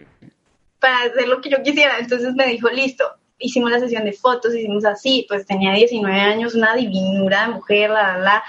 para 0.83 1.05
hacer 1.05 1.29
lo 1.29 1.39
que 1.39 1.49
yo 1.49 1.63
quisiera. 1.63 1.97
Entonces 1.97 2.35
me 2.35 2.45
dijo, 2.45 2.69
listo, 2.69 3.05
hicimos 3.39 3.71
la 3.71 3.79
sesión 3.79 4.03
de 4.03 4.11
fotos, 4.11 4.53
hicimos 4.53 4.83
así, 4.83 5.25
pues 5.29 5.45
tenía 5.45 5.71
19 5.71 6.19
años, 6.19 6.55
una 6.55 6.75
divinura 6.75 7.47
de 7.47 7.53
mujer, 7.53 7.89
la, 7.89 8.17
la, 8.17 8.43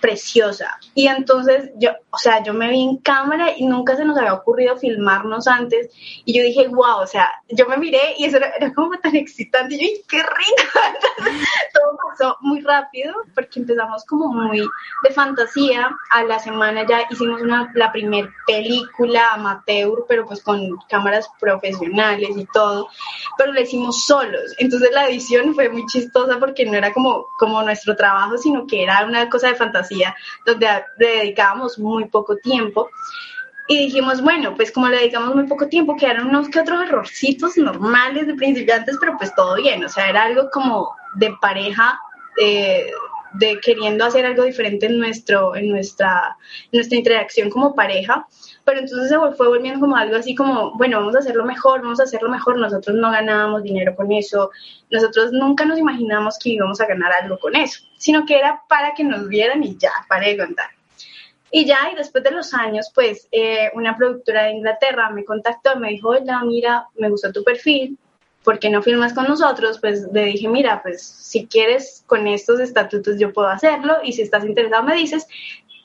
preciosa. 0.00 0.78
Y 0.94 1.08
entonces 1.08 1.70
yo, 1.78 1.90
o 2.14 2.18
sea, 2.18 2.42
yo 2.42 2.52
me 2.52 2.68
vi 2.68 2.82
en 2.82 2.98
cámara 2.98 3.52
y 3.56 3.64
nunca 3.64 3.96
se 3.96 4.04
nos 4.04 4.18
había 4.18 4.34
ocurrido 4.34 4.76
filmarnos 4.76 5.48
antes. 5.48 5.88
Y 6.26 6.36
yo 6.36 6.42
dije, 6.42 6.68
wow, 6.68 7.00
o 7.00 7.06
sea, 7.06 7.30
yo 7.48 7.66
me 7.66 7.78
miré 7.78 8.14
y 8.18 8.26
eso 8.26 8.36
era, 8.36 8.52
como 8.74 8.98
tan 8.98 9.16
excitante. 9.16 9.76
Y 9.76 9.80
yo, 9.80 10.02
qué 10.08 10.18
rico. 10.18 10.80
todo 11.72 11.98
pasó 12.10 12.36
muy 12.42 12.60
rápido 12.60 13.14
porque 13.34 13.60
empezamos 13.60 14.04
como 14.04 14.28
muy 14.28 14.60
de 14.60 15.10
fantasía. 15.14 15.88
A 16.10 16.22
la 16.24 16.38
semana 16.38 16.86
ya 16.86 17.06
hicimos 17.10 17.40
una, 17.40 17.72
la 17.74 17.90
primer 17.90 18.28
película 18.46 19.32
amateur, 19.32 20.04
pero 20.06 20.26
pues 20.26 20.42
con 20.42 20.60
cámaras 20.90 21.30
profesionales 21.40 22.36
y 22.36 22.44
todo, 22.52 22.88
pero 23.38 23.54
la 23.54 23.62
hicimos 23.62 24.04
solos. 24.04 24.54
Entonces 24.58 24.90
la 24.92 25.06
edición 25.06 25.54
fue 25.54 25.70
muy 25.70 25.86
chistosa 25.86 26.38
porque 26.38 26.66
no 26.66 26.74
era 26.74 26.92
como, 26.92 27.28
como 27.38 27.62
nuestro 27.62 27.96
trabajo, 27.96 28.36
sino 28.36 28.66
que 28.66 28.82
era 28.82 29.06
una 29.06 29.30
cosa 29.30 29.48
de 29.48 29.54
fantasía 29.54 30.14
donde 30.44 30.66
dedicábamos 30.98 31.78
muy 31.78 32.01
poco 32.06 32.36
tiempo. 32.36 32.90
Y 33.68 33.78
dijimos, 33.78 34.22
bueno, 34.22 34.54
pues 34.56 34.72
como 34.72 34.88
le 34.88 34.98
dedicamos 34.98 35.34
muy 35.34 35.46
poco 35.46 35.68
tiempo, 35.68 35.96
quedaron 35.96 36.28
unos 36.28 36.48
que 36.48 36.60
otros 36.60 36.82
errorcitos 36.82 37.56
normales 37.56 38.26
de 38.26 38.34
principiantes, 38.34 38.96
pero 39.00 39.16
pues 39.16 39.34
todo 39.34 39.54
bien, 39.56 39.84
o 39.84 39.88
sea, 39.88 40.08
era 40.10 40.24
algo 40.24 40.50
como 40.50 40.94
de 41.14 41.32
pareja, 41.40 41.98
eh, 42.38 42.90
de 43.34 43.60
queriendo 43.60 44.04
hacer 44.04 44.26
algo 44.26 44.44
diferente 44.44 44.86
en, 44.86 44.98
nuestro, 44.98 45.56
en, 45.56 45.70
nuestra, 45.70 46.36
nuestra 46.70 46.98
interacción 46.98 47.50
como 47.50 47.74
pareja, 47.74 48.26
pero 48.64 48.80
entonces 48.80 49.08
se 49.08 49.16
fue 49.36 49.48
volviendo 49.48 49.80
como 49.80 49.96
algo 49.96 50.16
así 50.16 50.34
como, 50.34 50.76
bueno, 50.76 50.98
vamos 50.98 51.16
a 51.16 51.20
hacerlo 51.20 51.44
mejor, 51.44 51.82
vamos 51.82 52.00
a 52.00 52.04
hacerlo 52.04 52.28
mejor, 52.28 52.58
nosotros 52.58 52.96
no 52.96 53.10
ganábamos 53.10 53.62
dinero 53.62 53.94
con 53.96 54.12
eso, 54.12 54.50
nosotros 54.90 55.32
nunca 55.32 55.64
nos 55.64 55.78
imaginamos 55.78 56.38
que 56.38 56.50
íbamos 56.50 56.80
a 56.80 56.86
ganar 56.86 57.12
algo 57.12 57.38
con 57.38 57.56
eso, 57.56 57.80
sino 57.96 58.26
que 58.26 58.36
era 58.36 58.62
para 58.68 58.92
que 58.94 59.04
nos 59.04 59.28
vieran 59.28 59.62
y 59.62 59.76
ya, 59.76 59.92
para 60.08 60.26
de 60.26 60.36
contar. 60.36 60.68
Y 61.54 61.66
ya, 61.66 61.90
y 61.92 61.96
después 61.96 62.24
de 62.24 62.30
los 62.30 62.54
años, 62.54 62.90
pues 62.94 63.28
eh, 63.30 63.70
una 63.74 63.94
productora 63.94 64.44
de 64.44 64.52
Inglaterra 64.52 65.10
me 65.10 65.22
contactó, 65.22 65.76
me 65.78 65.90
dijo, 65.90 66.08
hola, 66.08 66.42
mira, 66.44 66.86
me 66.96 67.10
gustó 67.10 67.30
tu 67.30 67.44
perfil, 67.44 67.98
¿por 68.42 68.58
qué 68.58 68.70
no 68.70 68.82
filmas 68.82 69.12
con 69.12 69.26
nosotros? 69.28 69.78
Pues 69.78 70.08
le 70.14 70.24
dije, 70.24 70.48
mira, 70.48 70.82
pues 70.82 71.02
si 71.02 71.46
quieres 71.46 72.04
con 72.06 72.26
estos 72.26 72.58
estatutos 72.58 73.18
yo 73.18 73.34
puedo 73.34 73.48
hacerlo 73.48 73.98
y 74.02 74.14
si 74.14 74.22
estás 74.22 74.46
interesado 74.46 74.82
me 74.82 74.96
dices, 74.96 75.28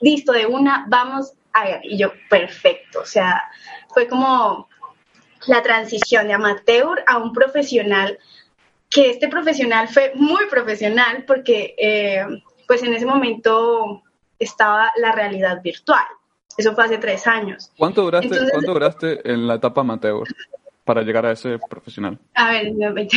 listo, 0.00 0.32
de 0.32 0.46
una, 0.46 0.86
vamos 0.88 1.34
a 1.52 1.64
ver. 1.64 1.80
Y 1.84 1.98
yo, 1.98 2.12
perfecto, 2.30 3.00
o 3.00 3.06
sea, 3.06 3.44
fue 3.90 4.08
como 4.08 4.70
la 5.46 5.62
transición 5.62 6.28
de 6.28 6.32
amateur 6.32 7.04
a 7.06 7.18
un 7.18 7.34
profesional, 7.34 8.18
que 8.88 9.10
este 9.10 9.28
profesional 9.28 9.86
fue 9.88 10.12
muy 10.14 10.46
profesional 10.46 11.24
porque 11.26 11.74
eh, 11.76 12.24
pues 12.66 12.82
en 12.82 12.94
ese 12.94 13.04
momento 13.04 14.02
estaba 14.38 14.92
la 14.96 15.12
realidad 15.12 15.60
virtual. 15.62 16.04
Eso 16.56 16.74
fue 16.74 16.84
hace 16.84 16.98
tres 16.98 17.26
años. 17.26 17.70
¿Cuánto 17.78 18.02
duraste, 18.02 18.36
¿cuánto 18.50 18.72
duraste 18.72 19.30
en 19.30 19.46
la 19.46 19.54
etapa 19.54 19.82
amateur 19.82 20.24
para 20.84 21.02
llegar 21.02 21.24
a 21.26 21.32
ese 21.32 21.58
profesional? 21.70 22.18
A 22.34 22.50
ver, 22.50 22.72
20. 22.74 23.16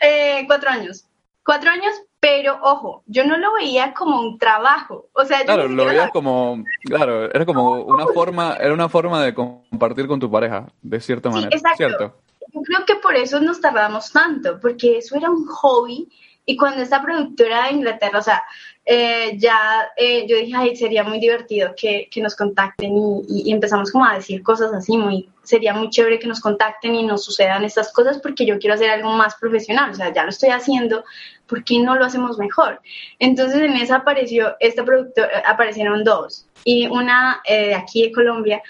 eh, 0.00 0.44
cuatro 0.46 0.70
años. 0.70 1.04
Cuatro 1.44 1.70
años, 1.70 1.92
pero 2.18 2.58
ojo, 2.62 3.02
yo 3.04 3.26
no 3.26 3.36
lo 3.36 3.52
veía 3.52 3.92
como 3.92 4.18
un 4.18 4.38
trabajo. 4.38 5.10
O 5.12 5.26
sea, 5.26 5.44
claro, 5.44 5.68
lo 5.68 5.84
veía 5.84 6.08
como, 6.08 6.64
claro, 6.82 7.30
era 7.30 7.44
como 7.44 7.82
una 7.82 8.06
forma, 8.06 8.56
era 8.56 8.72
una 8.72 8.88
forma 8.88 9.22
de 9.22 9.34
compartir 9.34 10.06
con 10.06 10.18
tu 10.18 10.30
pareja, 10.30 10.72
de 10.80 11.00
cierta 11.00 11.28
manera. 11.28 11.50
exacto. 11.54 11.76
¿cierto? 11.76 12.16
Yo 12.54 12.62
creo 12.62 12.86
que 12.86 12.94
por 12.94 13.14
eso 13.14 13.40
nos 13.40 13.60
tardamos 13.60 14.10
tanto, 14.10 14.58
porque 14.58 14.96
eso 14.96 15.16
era 15.16 15.30
un 15.30 15.44
hobby 15.44 16.08
y 16.46 16.56
cuando 16.56 16.82
esta 16.82 17.02
productora 17.02 17.66
de 17.66 17.72
Inglaterra, 17.72 18.18
o 18.18 18.22
sea, 18.22 18.44
eh, 18.84 19.38
ya 19.38 19.88
eh, 19.96 20.26
yo 20.28 20.36
dije, 20.36 20.52
ay, 20.54 20.76
sería 20.76 21.02
muy 21.02 21.18
divertido 21.18 21.74
que, 21.74 22.06
que 22.10 22.20
nos 22.20 22.36
contacten 22.36 22.92
y, 23.26 23.50
empezamos 23.50 23.90
como 23.90 24.04
a 24.04 24.16
decir 24.16 24.42
cosas 24.42 24.74
así, 24.74 24.98
muy, 24.98 25.30
sería 25.42 25.72
muy 25.72 25.88
chévere 25.88 26.18
que 26.18 26.26
nos 26.26 26.40
contacten 26.40 26.94
y 26.94 27.02
nos 27.02 27.24
sucedan 27.24 27.64
estas 27.64 27.90
cosas 27.92 28.18
porque 28.18 28.44
yo 28.44 28.58
quiero 28.58 28.74
hacer 28.74 28.90
algo 28.90 29.10
más 29.12 29.36
profesional, 29.36 29.90
o 29.90 29.94
sea, 29.94 30.12
ya 30.12 30.24
lo 30.24 30.28
estoy 30.28 30.50
haciendo, 30.50 31.04
¿por 31.46 31.64
qué 31.64 31.78
no 31.78 31.96
lo 31.96 32.04
hacemos 32.04 32.36
mejor? 32.36 32.82
Entonces 33.18 33.62
en 33.62 33.76
esa 33.76 33.96
apareció, 33.96 34.54
esta 34.60 34.84
productora, 34.84 35.42
aparecieron 35.46 36.04
dos 36.04 36.46
y 36.62 36.86
una 36.88 37.40
eh, 37.46 37.68
de 37.68 37.74
aquí 37.74 38.02
de 38.02 38.12
Colombia 38.12 38.62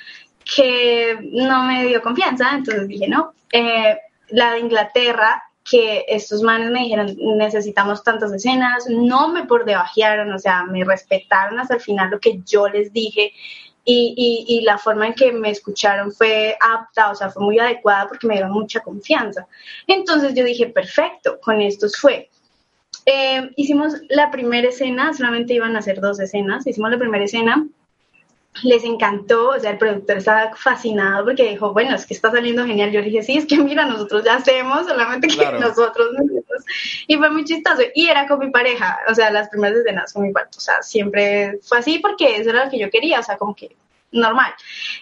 que 0.44 1.18
no 1.32 1.64
me 1.64 1.86
dio 1.86 2.02
confianza, 2.02 2.52
entonces 2.54 2.86
dije, 2.86 3.08
no, 3.08 3.32
la 4.28 4.52
de 4.52 4.58
Inglaterra 4.60 5.42
que 5.64 6.04
estos 6.08 6.42
manes 6.42 6.70
me 6.70 6.80
dijeron, 6.80 7.16
necesitamos 7.18 8.04
tantas 8.04 8.32
escenas, 8.32 8.84
no 8.88 9.28
me 9.28 9.46
por 9.46 9.64
debajearon, 9.64 10.32
o 10.32 10.38
sea, 10.38 10.64
me 10.64 10.84
respetaron 10.84 11.58
hasta 11.58 11.74
el 11.74 11.80
final 11.80 12.10
lo 12.10 12.20
que 12.20 12.40
yo 12.44 12.68
les 12.68 12.92
dije 12.92 13.32
y, 13.86 14.44
y, 14.48 14.60
la 14.62 14.78
forma 14.78 15.06
en 15.06 15.14
que 15.14 15.30
me 15.30 15.50
escucharon 15.50 16.10
fue 16.10 16.56
apta, 16.60 17.10
o 17.10 17.14
sea, 17.14 17.28
fue 17.28 17.44
muy 17.44 17.58
adecuada 17.58 18.08
porque 18.08 18.26
me 18.26 18.34
dieron 18.34 18.52
mucha 18.52 18.80
confianza. 18.80 19.46
Entonces 19.86 20.32
yo 20.34 20.42
dije, 20.42 20.68
perfecto, 20.68 21.38
con 21.40 21.60
estos 21.60 21.96
fue. 21.98 22.30
Eh, 23.04 23.50
hicimos 23.56 23.94
la 24.08 24.30
primera 24.30 24.68
escena, 24.68 25.12
solamente 25.12 25.52
iban 25.52 25.76
a 25.76 25.82
ser 25.82 26.00
dos 26.00 26.18
escenas, 26.18 26.66
hicimos 26.66 26.90
la 26.90 26.98
primera 26.98 27.24
escena 27.24 27.66
les 28.62 28.84
encantó, 28.84 29.50
o 29.50 29.58
sea, 29.58 29.70
el 29.70 29.78
productor 29.78 30.18
estaba 30.18 30.54
fascinado 30.54 31.24
porque 31.24 31.50
dijo, 31.50 31.72
bueno, 31.72 31.94
es 31.96 32.06
que 32.06 32.14
está 32.14 32.30
saliendo 32.30 32.64
genial. 32.64 32.92
Yo 32.92 33.00
le 33.00 33.06
dije, 33.06 33.22
sí, 33.22 33.36
es 33.36 33.46
que 33.46 33.58
mira, 33.58 33.84
nosotros 33.84 34.24
ya 34.24 34.36
hacemos, 34.36 34.86
solamente 34.86 35.28
que 35.28 35.52
nosotros 35.52 36.08
Y 37.08 37.16
fue 37.16 37.30
muy 37.30 37.44
chistoso. 37.44 37.82
Y 37.94 38.06
era 38.08 38.28
con 38.28 38.38
mi 38.38 38.50
pareja, 38.50 39.00
o 39.08 39.14
sea, 39.14 39.30
las 39.30 39.48
primeras 39.48 39.78
escenas 39.78 40.12
con 40.12 40.22
mi 40.22 40.32
pareja, 40.32 40.52
o 40.56 40.60
sea, 40.60 40.82
siempre 40.82 41.58
fue 41.62 41.78
así 41.78 41.98
porque 41.98 42.36
eso 42.36 42.50
era 42.50 42.64
lo 42.64 42.70
que 42.70 42.78
yo 42.78 42.90
quería, 42.90 43.20
o 43.20 43.22
sea, 43.22 43.36
como 43.36 43.54
que 43.54 43.76
normal. 44.12 44.52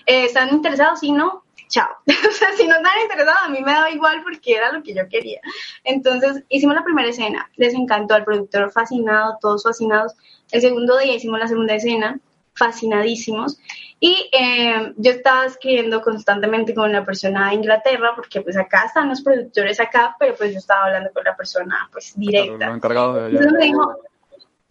Eh, 0.06 0.24
¿Están 0.24 0.48
interesados? 0.50 1.00
Si 1.00 1.12
no, 1.12 1.44
chao. 1.68 1.90
o 2.06 2.32
sea, 2.32 2.56
si 2.56 2.66
no 2.66 2.76
están 2.76 3.00
interesados, 3.02 3.42
a 3.44 3.48
mí 3.50 3.60
me 3.60 3.72
daba 3.72 3.90
igual 3.90 4.22
porque 4.22 4.54
era 4.54 4.72
lo 4.72 4.82
que 4.82 4.94
yo 4.94 5.08
quería. 5.10 5.40
Entonces, 5.84 6.42
hicimos 6.48 6.74
la 6.74 6.84
primera 6.84 7.10
escena, 7.10 7.50
les 7.56 7.74
encantó 7.74 8.14
al 8.14 8.24
productor 8.24 8.72
fascinado, 8.72 9.36
todos 9.42 9.62
fascinados. 9.62 10.14
El 10.50 10.62
segundo 10.62 10.96
día 10.98 11.14
hicimos 11.14 11.38
la 11.38 11.48
segunda 11.48 11.74
escena 11.74 12.18
fascinadísimos. 12.54 13.58
Y 14.00 14.28
eh, 14.32 14.92
yo 14.96 15.12
estaba 15.12 15.46
escribiendo 15.46 16.02
constantemente 16.02 16.74
con 16.74 16.90
una 16.90 17.04
persona 17.04 17.48
de 17.48 17.54
Inglaterra, 17.54 18.12
porque 18.16 18.40
pues 18.40 18.56
acá 18.56 18.84
están 18.86 19.08
los 19.08 19.22
productores 19.22 19.78
acá, 19.78 20.16
pero 20.18 20.34
pues 20.34 20.52
yo 20.52 20.58
estaba 20.58 20.86
hablando 20.86 21.10
con 21.12 21.22
la 21.24 21.36
persona 21.36 21.88
pues 21.92 22.12
directa. 22.16 22.66
Entonces 22.66 23.52
me 23.52 23.64
dijo, 23.66 23.96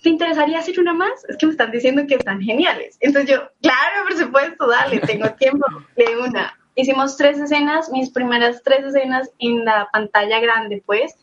¿te 0.01 0.09
interesaría 0.09 0.59
hacer 0.59 0.79
una 0.79 0.93
más? 0.93 1.23
Es 1.29 1.37
que 1.37 1.45
me 1.45 1.53
están 1.53 1.71
diciendo 1.71 2.03
que 2.07 2.15
están 2.15 2.41
geniales. 2.41 2.97
Entonces 2.99 3.31
yo, 3.31 3.49
claro, 3.61 4.07
por 4.07 4.17
supuesto, 4.17 4.67
dale, 4.67 4.99
tengo 4.99 5.29
tiempo 5.39 5.65
de 5.95 6.17
una. 6.17 6.57
Hicimos 6.75 7.15
tres 7.15 7.39
escenas, 7.39 7.89
mis 7.89 8.09
primeras 8.09 8.63
tres 8.63 8.85
escenas 8.85 9.29
en 9.39 9.63
la 9.63 9.87
pantalla 9.91 10.39
grande, 10.39 10.83
pues, 10.85 11.15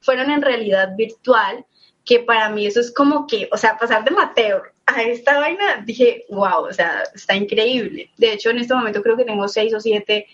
fueron 0.00 0.30
en 0.30 0.42
realidad 0.42 0.90
virtual, 0.96 1.64
que 2.04 2.20
para 2.20 2.48
mí 2.48 2.66
eso 2.66 2.80
es 2.80 2.92
como 2.92 3.26
que, 3.26 3.48
o 3.52 3.56
sea, 3.56 3.78
pasar 3.78 4.04
de 4.04 4.10
Mateo 4.10 4.62
a 4.86 5.02
esta 5.02 5.38
vaina 5.38 5.82
dije, 5.84 6.24
wow, 6.28 6.66
o 6.66 6.72
sea, 6.72 7.04
está 7.14 7.34
increíble. 7.34 8.10
De 8.16 8.32
hecho, 8.32 8.50
en 8.50 8.58
este 8.58 8.74
momento 8.74 9.02
creo 9.02 9.16
que 9.16 9.24
tengo 9.24 9.48
seis 9.48 9.74
o 9.74 9.80
siete 9.80 10.26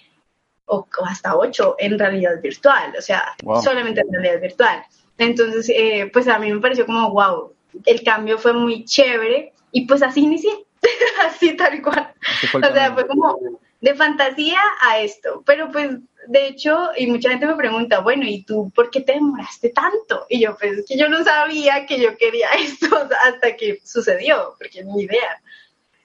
o, 0.66 0.87
hasta 1.04 1.37
ocho 1.37 1.76
en 1.78 1.99
realidad 1.99 2.40
virtual, 2.42 2.95
o 2.99 3.02
sea, 3.02 3.35
solamente 3.62 4.00
en 4.00 4.12
realidad 4.12 4.40
virtual. 4.40 4.83
Entonces, 5.19 5.69
eh, 5.69 6.11
pues 6.12 6.28
a 6.28 6.38
mí 6.38 6.52
me 6.52 6.61
pareció 6.61 6.87
como, 6.87 7.11
wow, 7.11 7.52
el 7.85 8.02
cambio 8.02 8.38
fue 8.38 8.52
muy 8.52 8.85
chévere 8.85 9.52
y 9.73 9.87
pues 9.87 10.02
así 10.02 10.23
inicié, 10.23 10.50
así 11.25 11.57
tal 11.57 11.83
cual. 11.83 12.14
O 12.54 12.73
sea, 12.73 12.95
fue 12.95 13.07
como 13.07 13.38
de 13.80 13.95
fantasía 13.95 14.61
a 14.83 15.00
esto, 15.00 15.42
pero 15.45 15.71
pues 15.71 15.90
de 16.29 16.47
hecho, 16.47 16.91
y 16.97 17.07
mucha 17.07 17.31
gente 17.31 17.47
me 17.47 17.57
pregunta, 17.57 18.00
bueno, 18.00 18.25
¿y 18.27 18.43
tú 18.45 18.71
por 18.75 18.91
qué 18.91 19.00
te 19.00 19.15
demoraste 19.15 19.71
tanto? 19.71 20.27
Y 20.29 20.41
yo, 20.41 20.57
pues, 20.59 20.85
que 20.87 20.97
yo 20.97 21.09
no 21.09 21.25
sabía 21.25 21.87
que 21.87 22.00
yo 22.00 22.17
quería 22.17 22.49
esto 22.59 22.89
hasta 23.25 23.57
que 23.57 23.81
sucedió, 23.85 24.55
porque 24.59 24.85
ni 24.85 25.03
idea. 25.03 25.43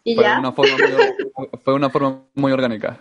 Y 0.04 0.16
fue 0.16 0.24
ya. 0.24 0.40
Una 0.40 0.52
forma 0.52 0.78
muy, 0.78 1.48
fue 1.64 1.74
una 1.74 1.90
forma 1.90 2.24
muy 2.34 2.52
orgánica. 2.52 3.00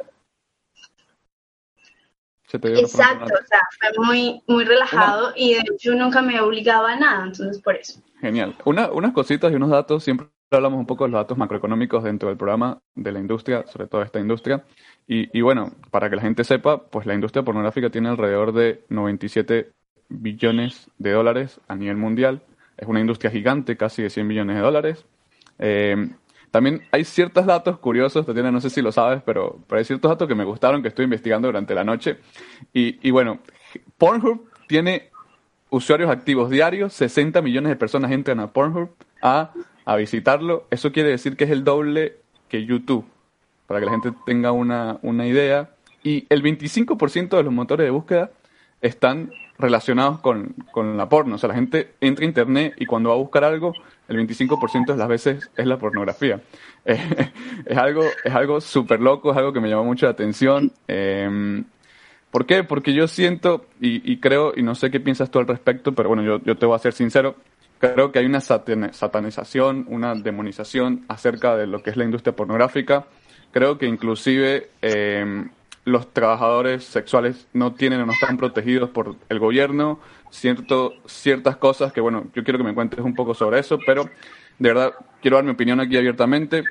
Exacto, 2.63 3.35
o 3.35 3.47
sea, 3.47 3.61
fue 3.81 4.07
muy, 4.07 4.43
muy 4.47 4.65
relajado 4.65 5.33
y 5.35 5.55
de 5.55 5.65
hecho 5.75 5.93
nunca 5.95 6.23
me 6.23 6.41
obligaba 6.41 6.93
a 6.93 6.97
nada, 6.97 7.25
entonces 7.25 7.61
por 7.61 7.75
eso. 7.75 8.01
Genial. 8.21 8.55
Una, 8.65 8.93
unas 8.93 9.13
cositas 9.13 9.51
y 9.51 9.57
unos 9.57 9.71
datos, 9.71 10.05
siempre 10.05 10.29
hablamos 10.57 10.79
un 10.79 10.87
poco 10.87 11.05
de 11.05 11.11
los 11.11 11.21
datos 11.21 11.39
macroeconómicos 11.39 12.05
dentro 12.05 12.29
del 12.29 12.39
programa 12.39 12.81
de 12.95 13.13
la 13.13 13.21
industria, 13.21 13.65
sobre 13.67 13.87
todo 13.87 14.03
esta 14.03 14.21
industria. 14.21 14.65
Y, 15.07 15.41
bueno, 15.43 15.73
para 15.91 16.09
que 16.09 16.17
la 16.17 16.23
gente 16.23 16.45
sepa, 16.45 16.79
pues 16.79 17.07
la 17.07 17.15
industria 17.15 17.43
pornográfica 17.43 17.91
tiene 17.91 18.09
alrededor 18.09 18.53
de 18.53 18.85
97 18.89 19.71
billones 20.09 20.91
de 20.99 21.13
dólares 21.13 21.61
a 21.69 21.77
nivel 21.77 21.97
mundial. 21.97 22.43
Es 22.77 22.89
una 22.89 23.01
industria 23.01 23.31
gigante, 23.31 23.77
casi 23.77 24.03
de 24.03 24.11
100 24.11 24.29
billones 24.29 24.57
de 24.57 24.63
dólares. 24.63 25.05
Eh, 25.59 26.09
también 26.51 26.83
hay 26.91 27.05
ciertos 27.05 27.45
datos 27.45 27.79
curiosos, 27.79 28.25
Tatiana, 28.25 28.51
no 28.51 28.61
sé 28.61 28.71
si 28.71 28.81
lo 28.81 28.93
sabes, 28.93 29.23
pero, 29.27 29.59
pero, 29.67 29.79
hay 29.79 29.85
ciertos 29.85 30.09
datos 30.09 30.27
que 30.29 30.35
me 30.35 30.45
gustaron, 30.45 30.83
que 30.83 30.89
estoy 30.89 31.05
investigando 31.05 31.49
durante 31.49 31.75
la 31.75 31.85
noche. 31.85 32.19
Y, 32.73 33.07
y 33.07 33.11
bueno, 33.11 33.41
Pornhub 33.99 34.49
tiene 34.69 35.11
usuarios 35.71 36.11
activos 36.11 36.51
diarios, 36.51 36.93
60 36.93 37.43
millones 37.43 37.71
de 37.71 37.77
personas 37.77 38.13
entran 38.13 38.41
a 38.41 38.53
Pornhub 38.53 38.91
a, 39.21 39.53
a 39.85 39.97
visitarlo. 39.97 40.67
Eso 40.71 40.93
quiere 40.93 41.11
decir 41.11 41.37
que 41.37 41.45
es 41.45 41.51
el 41.51 41.65
doble 41.65 42.17
que 42.49 42.65
YouTube 42.65 43.05
para 43.67 43.81
que 43.81 43.87
la 43.87 43.93
gente 43.93 44.13
tenga 44.27 44.53
una, 44.53 44.99
una 45.03 45.27
idea. 45.27 45.71
Y 46.03 46.27
el 46.29 46.43
25% 46.43 47.37
de 47.37 47.43
los 47.43 47.53
motores 47.53 47.87
de 47.87 47.91
búsqueda 47.91 48.31
están 48.83 49.31
relacionados 49.59 50.21
con, 50.21 50.55
con 50.71 50.97
la 50.97 51.09
porno. 51.09 51.37
O 51.37 51.39
sea, 51.39 51.49
la 51.49 51.55
gente 51.55 51.95
entra 52.01 52.25
a 52.25 52.29
internet 52.29 52.75
y 52.77 52.87
cuando 52.87 53.09
va 53.09 53.15
a 53.15 53.19
buscar 53.19 53.45
algo, 53.45 53.73
el 54.09 54.19
25% 54.19 54.87
de 54.87 54.97
las 54.97 55.09
veces 55.09 55.51
es 55.57 55.67
la 55.67 55.79
pornografía. 55.79 56.41
es 56.85 57.79
algo 57.79 58.03
es 58.25 58.35
algo 58.35 58.61
súper 58.61 59.01
loco, 59.01 59.31
es 59.31 59.39
algo 59.39 59.53
que 59.53 59.61
me 59.61 59.69
llama 59.69 59.85
mucho 59.85 60.07
la 60.07 60.13
atención. 60.13 60.73
Eh, 60.89 61.63
¿Por 62.31 62.47
qué? 62.47 62.65
Porque 62.65 62.93
yo 62.93 63.07
siento 63.07 63.67
y, 63.81 64.13
y, 64.13 64.19
creo, 64.19 64.53
y 64.57 64.63
no 64.63 64.75
sé 64.75 64.91
qué 64.91 64.99
piensas 64.99 65.31
tú 65.31 65.39
al 65.39 65.47
respecto, 65.47 65.95
pero 65.95 66.09
bueno, 66.09 66.25
yo, 66.25 66.41
yo 66.43 66.57
te 66.57 66.67
voy 66.67 66.75
a 66.75 66.81
ser 66.81 66.93
sincero, 66.93 67.37
creo 67.79 68.13
que 68.13 68.19
hay 68.19 68.27
una 68.27 68.41
satanización, 68.41 69.87
una 69.89 70.15
demonización 70.15 71.05
acerca 71.09 71.57
de 71.57 71.67
lo 71.67 71.83
que 71.83 71.91
es 71.91 71.97
la 71.97 72.05
industria 72.05 72.35
pornográfica. 72.35 73.07
Creo 73.53 73.79
que 73.79 73.87
inclusive 73.87 74.71
eh, 74.83 75.47
los 75.85 76.13
trabajadores 76.13 76.85
sexuales 76.85 77.47
no 77.53 77.75
tienen 77.75 78.01
o 78.01 78.07
no 78.07 78.13
están 78.13 78.37
protegidos 78.37 78.91
por 78.91 79.17
el 79.29 79.39
gobierno, 79.39 80.01
cierto, 80.31 80.95
ciertas 81.07 81.57
cosas 81.57 81.93
que, 81.93 82.01
bueno, 82.01 82.27
yo 82.35 82.43
quiero 82.43 82.59
que 82.59 82.65
me 82.65 82.75
cuentes 82.75 83.01
un 83.01 83.15
poco 83.15 83.35
sobre 83.35 83.61
eso, 83.61 83.79
pero 83.85 84.05
de 84.59 84.69
verdad 84.69 84.95
quiero 85.21 85.37
dar 85.37 85.45
mi 85.45 85.51
opinión 85.51 85.81
aquí 85.81 85.97
abiertamente. 85.97 86.65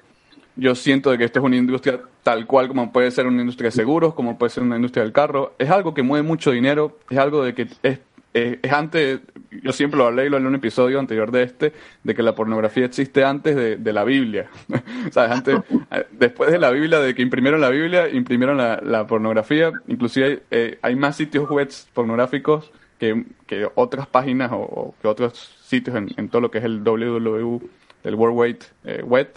Yo 0.55 0.75
siento 0.75 1.10
de 1.12 1.17
que 1.17 1.24
esto 1.25 1.39
es 1.39 1.45
una 1.45 1.55
industria 1.55 2.01
tal 2.22 2.45
cual 2.45 2.67
como 2.67 2.91
puede 2.91 3.12
ser 3.12 3.27
una 3.27 3.41
industria 3.41 3.69
de 3.69 3.75
seguros, 3.75 4.13
como 4.13 4.38
puede 4.38 4.51
ser 4.51 4.63
una 4.63 4.75
industria 4.75 5.03
del 5.03 5.12
carro. 5.12 5.53
Es 5.57 5.69
algo 5.69 5.93
que 5.93 6.03
mueve 6.03 6.27
mucho 6.27 6.51
dinero, 6.51 7.00
es 7.10 7.17
algo 7.17 7.43
de 7.43 7.53
que 7.53 7.67
es 7.81 8.00
eh, 8.33 8.59
es 8.61 8.71
antes, 8.71 9.21
yo 9.61 9.71
siempre 9.71 9.97
lo 9.97 10.07
hablé 10.07 10.29
lo 10.29 10.37
en 10.37 10.47
un 10.47 10.55
episodio 10.55 10.99
anterior 10.99 11.31
de 11.31 11.43
este, 11.43 11.73
de 12.03 12.15
que 12.15 12.23
la 12.23 12.33
pornografía 12.33 12.85
existe 12.85 13.23
antes 13.23 13.55
de, 13.55 13.93
la 13.93 14.03
Biblia. 14.03 14.49
¿Sabes? 15.11 15.31
Antes, 15.31 15.59
eh, 15.91 16.05
después 16.11 16.51
de 16.51 16.57
la 16.57 16.71
Biblia, 16.71 16.99
de 16.99 17.13
que 17.13 17.21
imprimieron 17.21 17.61
la 17.61 17.69
Biblia, 17.69 18.09
imprimieron 18.09 18.57
la, 18.57 19.07
pornografía. 19.07 19.71
Inclusive 19.87 20.25
hay, 20.25 20.39
eh, 20.49 20.79
hay, 20.81 20.95
más 20.95 21.15
sitios 21.15 21.47
web 21.49 21.69
pornográficos 21.93 22.71
que, 22.99 23.23
que 23.45 23.69
otras 23.75 24.07
páginas 24.07 24.49
o, 24.51 24.95
que 25.01 25.07
otros 25.07 25.37
sitios 25.63 25.95
en, 25.95 26.09
en, 26.17 26.29
todo 26.29 26.41
lo 26.41 26.49
que 26.49 26.57
es 26.57 26.63
el 26.63 26.83
www, 26.83 27.61
el 28.03 28.15
World 28.15 28.37
Wide 28.37 29.03
Web. 29.03 29.29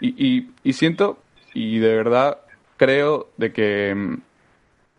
Y, 0.00 0.08
y, 0.22 0.50
y 0.62 0.72
siento, 0.74 1.18
y 1.54 1.78
de 1.78 1.96
verdad 1.96 2.38
creo 2.76 3.30
de 3.38 3.52
que 3.52 3.94
mm, 3.94 4.16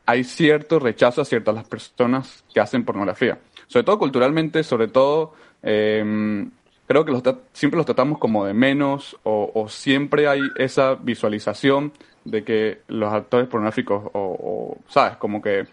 hay 0.05 0.24
cierto 0.24 0.79
rechazo 0.79 1.21
a 1.21 1.25
ciertas 1.25 1.55
las 1.55 1.67
personas 1.67 2.43
que 2.53 2.59
hacen 2.59 2.85
pornografía. 2.85 3.39
Sobre 3.67 3.83
todo 3.83 4.00
culturalmente, 4.00 4.63
sobre 4.63 4.88
todo, 4.88 5.33
em, 5.63 6.51
creo 6.88 7.05
que 7.05 7.12
los 7.12 7.24
siempre 7.53 7.77
los 7.77 7.85
tratamos 7.85 8.19
como 8.19 8.45
de 8.45 8.53
menos 8.53 9.17
o, 9.24 9.67
siempre 9.69 10.27
hay 10.27 10.41
esa 10.57 10.95
visualización 10.95 11.91
de 12.24 12.43
que 12.43 12.81
los 12.88 13.12
actores 13.13 13.47
pornográficos 13.47 14.03
o, 14.13 14.77
¿sabes? 14.88 15.17
Como 15.17 15.41
que 15.41 15.65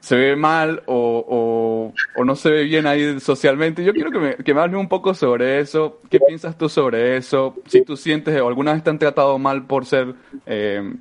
se 0.00 0.16
ve 0.16 0.36
mal 0.36 0.82
o, 0.86 1.92
no 2.24 2.36
se 2.36 2.50
ve 2.50 2.64
bien 2.64 2.86
ahí 2.86 3.20
socialmente. 3.20 3.84
Yo 3.84 3.92
quiero 3.92 4.10
que 4.10 4.18
me, 4.18 4.36
que 4.36 4.54
me 4.54 4.60
hables 4.60 4.80
un 4.80 4.88
poco 4.88 5.12
sobre 5.12 5.60
eso. 5.60 6.00
¿Qué 6.10 6.20
piensas 6.20 6.56
tú 6.56 6.68
sobre 6.68 7.16
eso? 7.16 7.56
Si 7.66 7.82
tú 7.82 7.96
sientes 7.96 8.40
o 8.40 8.48
alguna 8.48 8.72
vez 8.72 8.82
te 8.82 8.90
han 8.90 8.98
tratado 8.98 9.38
mal 9.38 9.66
por 9.66 9.84
ser 9.84 10.14
eh, 10.46 10.94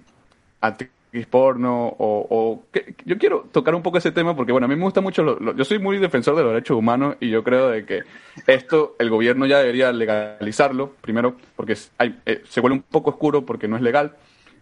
porno 1.29 1.95
o, 1.97 2.63
yo 3.05 3.17
quiero 3.17 3.47
tocar 3.51 3.73
un 3.73 3.81
poco 3.81 3.97
ese 3.97 4.11
tema 4.11 4.35
porque 4.35 4.51
bueno 4.51 4.65
a 4.65 4.67
mí 4.67 4.75
me 4.75 4.83
gusta 4.83 5.01
mucho 5.01 5.39
yo 5.55 5.65
soy 5.65 5.79
muy 5.79 5.97
defensor 5.97 6.35
de 6.35 6.43
los 6.43 6.51
derechos 6.51 6.77
humanos 6.77 7.15
y 7.19 7.29
yo 7.29 7.43
creo 7.43 7.69
de 7.69 7.85
que 7.85 8.03
esto 8.45 8.95
el 8.99 9.09
gobierno 9.09 9.45
ya 9.45 9.59
debería 9.59 9.91
legalizarlo 9.91 10.93
primero 11.01 11.35
porque 11.55 11.75
eh, 11.99 12.43
se 12.47 12.61
vuelve 12.61 12.77
un 12.77 12.83
poco 12.83 13.11
oscuro 13.11 13.45
porque 13.45 13.67
no 13.67 13.75
es 13.75 13.81
legal. 13.81 14.15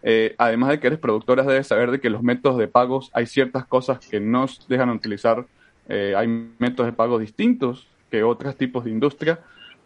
Eh, 0.08 0.36
además 0.38 0.70
de 0.70 0.80
que 0.80 0.88
eres 0.88 1.00
productora 1.00 1.44
debes 1.44 1.68
saber 1.68 1.90
de 1.90 2.00
que 2.00 2.12
los 2.12 2.22
métodos 2.22 2.58
de 2.60 2.68
pagos 2.68 3.10
hay 3.14 3.26
ciertas 3.26 3.66
cosas 3.66 3.98
que 4.00 4.20
no 4.20 4.46
dejan 4.70 4.92
utilizar 4.92 5.48
eh, 5.90 6.14
hay 6.16 6.28
métodos 6.60 6.92
de 6.92 6.96
pago 6.96 7.18
distintos 7.18 7.88
que 8.12 8.24
otros 8.24 8.56
tipos 8.56 8.86
de 8.86 8.92
industria 8.92 9.40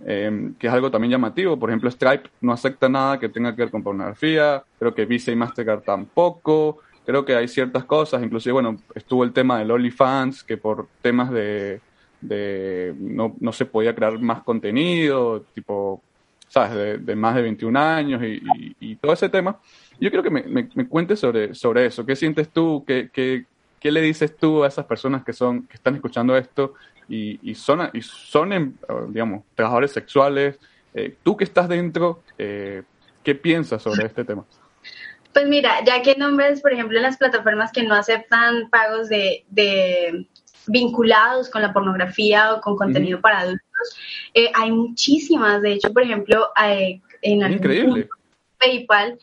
Em, 0.05 0.53
que 0.55 0.67
es 0.67 0.73
algo 0.73 0.89
también 0.89 1.11
llamativo. 1.11 1.59
Por 1.59 1.69
ejemplo, 1.69 1.91
Stripe 1.91 2.29
no 2.41 2.53
acepta 2.53 2.87
nada 2.87 3.19
que 3.19 3.29
tenga 3.29 3.55
que 3.55 3.63
ver 3.63 3.71
con 3.71 3.83
pornografía, 3.83 4.63
creo 4.77 4.93
que 4.95 5.05
Visa 5.05 5.31
y 5.31 5.35
Mastercard 5.35 5.81
tampoco, 5.81 6.79
creo 7.05 7.25
que 7.25 7.35
hay 7.35 7.47
ciertas 7.47 7.83
cosas, 7.83 8.23
inclusive, 8.23 8.53
bueno, 8.53 8.77
estuvo 8.95 9.23
el 9.23 9.33
tema 9.33 9.59
del 9.59 9.71
OnlyFans, 9.71 10.43
que 10.43 10.57
por 10.57 10.87
temas 11.01 11.31
de, 11.31 11.81
de 12.21 12.95
no, 12.97 13.35
no 13.39 13.51
se 13.51 13.65
podía 13.65 13.93
crear 13.93 14.17
más 14.19 14.41
contenido, 14.43 15.41
tipo, 15.53 16.01
¿sabes?, 16.47 17.05
de, 17.05 17.15
más 17.15 17.35
de 17.35 17.41
21 17.41 17.77
años 17.77 18.23
y, 18.23 18.41
y, 18.79 18.95
todo 18.95 19.11
ese 19.11 19.27
tema. 19.27 19.59
Yo 19.99 20.09
quiero 20.09 20.23
que 20.23 20.29
me, 20.29 20.43
me, 20.43 20.87
cuentes 20.87 21.19
sobre, 21.19 21.53
sobre 21.53 21.87
eso. 21.87 22.05
¿Qué 22.05 22.15
sientes 22.15 22.47
tú? 22.49 22.85
¿Qué, 22.87 23.09
qué, 23.11 23.45
¿Qué 23.81 23.91
le 23.91 24.01
dices 24.01 24.37
tú 24.37 24.63
a 24.63 24.67
esas 24.67 24.85
personas 24.85 25.25
que 25.25 25.33
son 25.33 25.63
que 25.67 25.75
están 25.75 25.95
escuchando 25.95 26.37
esto 26.37 26.73
y, 27.09 27.55
son, 27.55 27.89
y 27.93 28.01
son, 28.01 28.77
digamos, 29.09 29.43
trabajadores 29.55 29.91
sexuales. 29.91 30.59
Eh, 30.93 31.15
tú 31.23 31.35
que 31.35 31.43
estás 31.43 31.67
dentro, 31.67 32.21
eh, 32.37 32.83
¿qué 33.23 33.35
piensas 33.35 33.81
sobre 33.81 34.05
este 34.05 34.23
tema? 34.23 34.45
Pues 35.33 35.47
mira, 35.47 35.83
ya 35.83 36.01
que 36.01 36.15
nombres, 36.15 36.61
por 36.61 36.73
ejemplo, 36.73 36.97
en 36.97 37.03
las 37.03 37.17
plataformas 37.17 37.71
que 37.71 37.83
no 37.83 37.95
aceptan 37.95 38.69
pagos 38.69 39.09
de, 39.09 39.45
de 39.49 40.27
vinculados 40.67 41.49
con 41.49 41.61
la 41.61 41.73
pornografía 41.73 42.53
o 42.53 42.61
con 42.61 42.75
contenido 42.75 43.21
para 43.21 43.39
adultos, 43.39 43.63
eh, 44.33 44.51
hay 44.53 44.71
muchísimas. 44.71 45.61
De 45.61 45.73
hecho, 45.73 45.91
por 45.91 46.03
ejemplo, 46.03 46.47
en 46.57 47.51
Increíble. 47.51 48.09
PayPal 48.59 49.17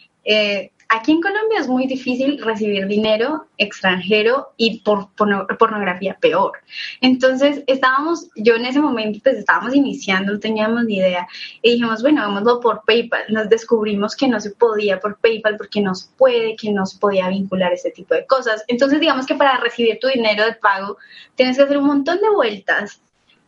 Aquí 0.88 1.12
en 1.12 1.20
Colombia 1.20 1.59
es 1.59 1.66
muy 1.66 1.87
difícil 1.87 2.40
recibir 2.40 2.87
dinero 2.87 3.46
extranjero 3.59 4.53
y 4.57 4.81
por 4.81 5.09
pornografía 5.16 6.16
peor. 6.20 6.53
Entonces 7.01 7.64
estábamos, 7.66 8.29
yo 8.37 8.55
en 8.55 8.66
ese 8.66 8.81
momento 8.81 9.18
pues 9.22 9.37
estábamos 9.37 9.75
iniciando, 9.75 10.33
no 10.33 10.38
teníamos 10.38 10.85
ni 10.85 10.99
idea 10.99 11.27
y 11.61 11.72
dijimos, 11.72 12.03
bueno, 12.03 12.22
hagámoslo 12.22 12.61
por 12.61 12.85
PayPal. 12.85 13.25
Nos 13.31 13.49
descubrimos 13.49 14.14
que 14.14 14.29
no 14.29 14.38
se 14.38 14.51
podía 14.51 15.01
por 15.01 15.18
PayPal 15.18 15.57
porque 15.57 15.81
no 15.81 15.94
se 15.94 16.09
puede, 16.16 16.55
que 16.55 16.70
no 16.70 16.87
se 16.87 16.99
podía 16.99 17.29
vincular 17.29 17.72
ese 17.72 17.90
tipo 17.90 18.14
de 18.14 18.25
cosas. 18.25 18.64
Entonces 18.68 19.01
digamos 19.01 19.27
que 19.27 19.35
para 19.35 19.59
recibir 19.59 19.99
tu 20.01 20.07
dinero 20.07 20.44
de 20.44 20.55
pago 20.55 20.99
tienes 21.35 21.57
que 21.57 21.64
hacer 21.64 21.79
un 21.79 21.87
montón 21.87 22.18
de 22.20 22.31
vueltas 22.31 23.01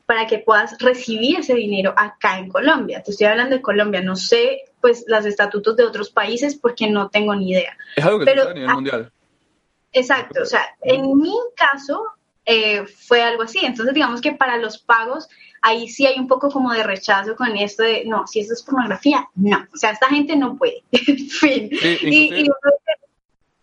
para 0.06 0.26
que 0.26 0.38
puedas 0.38 0.76
recibir 0.78 1.38
ese 1.38 1.54
dinero 1.54 1.94
acá 1.96 2.38
en 2.38 2.48
Colombia. 2.48 3.02
Te 3.02 3.12
estoy 3.12 3.26
hablando 3.26 3.54
de 3.54 3.62
Colombia, 3.62 4.00
no 4.00 4.16
sé 4.16 4.62
pues 4.80 5.04
los 5.06 5.24
estatutos 5.24 5.76
de 5.76 5.84
otros 5.84 6.10
países 6.10 6.54
porque 6.54 6.88
no 6.88 7.08
tengo 7.08 7.34
ni 7.34 7.50
idea. 7.50 7.76
Es 7.96 8.04
algo 8.04 8.20
que 8.20 8.24
Pero, 8.26 8.48
a 8.48 8.54
nivel 8.54 8.74
mundial. 8.74 9.12
Exacto, 9.92 10.42
o 10.42 10.46
sea, 10.46 10.66
en 10.82 11.16
mi 11.16 11.34
caso 11.56 12.04
eh, 12.44 12.86
fue 12.86 13.22
algo 13.22 13.42
así. 13.42 13.60
Entonces, 13.62 13.94
digamos 13.94 14.20
que 14.20 14.32
para 14.32 14.56
los 14.56 14.78
pagos, 14.78 15.28
ahí 15.62 15.88
sí 15.88 16.06
hay 16.06 16.18
un 16.18 16.28
poco 16.28 16.50
como 16.50 16.72
de 16.72 16.82
rechazo 16.82 17.36
con 17.36 17.56
esto 17.56 17.82
de, 17.82 18.04
no, 18.06 18.26
si 18.26 18.40
eso 18.40 18.52
es 18.54 18.62
pornografía, 18.62 19.28
no. 19.34 19.66
O 19.74 19.76
sea, 19.76 19.90
esta 19.90 20.08
gente 20.08 20.36
no 20.36 20.56
puede. 20.56 20.82
fin. 20.92 21.70
y, 21.72 22.46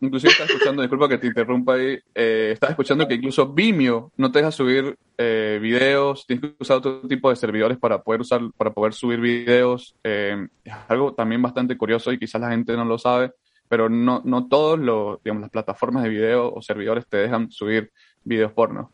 Inclusive 0.01 0.33
estás 0.33 0.49
escuchando, 0.49 0.81
disculpa 0.81 1.07
que 1.07 1.17
te 1.17 1.27
interrumpa 1.27 1.75
ahí, 1.75 1.97
eh, 2.13 2.57
escuchando 2.69 3.07
que 3.07 3.15
incluso 3.15 3.53
Vimeo 3.53 4.11
no 4.17 4.29
te 4.29 4.39
deja 4.39 4.51
subir 4.51 4.97
eh, 5.17 5.57
videos, 5.61 6.27
tienes 6.27 6.51
que 6.51 6.55
usar 6.59 6.77
otro 6.77 7.01
tipo 7.01 7.29
de 7.29 7.37
servidores 7.37 7.77
para 7.77 8.01
poder 8.03 8.21
usar, 8.21 8.41
para 8.57 8.73
poder 8.73 8.93
subir 8.93 9.21
videos. 9.21 9.95
Eh, 10.03 10.47
es 10.65 10.73
algo 10.89 11.13
también 11.13 11.41
bastante 11.41 11.77
curioso 11.77 12.11
y 12.11 12.19
quizás 12.19 12.41
la 12.41 12.49
gente 12.49 12.75
no 12.75 12.83
lo 12.83 12.97
sabe, 12.97 13.31
pero 13.69 13.87
no, 13.87 14.21
no 14.25 14.47
todos 14.47 14.77
los, 14.77 15.23
digamos, 15.23 15.41
las 15.41 15.51
plataformas 15.51 16.03
de 16.03 16.09
video 16.09 16.53
o 16.53 16.61
servidores 16.61 17.07
te 17.07 17.17
dejan 17.17 17.49
subir 17.49 17.91
videos 18.25 18.51
porno. 18.51 18.91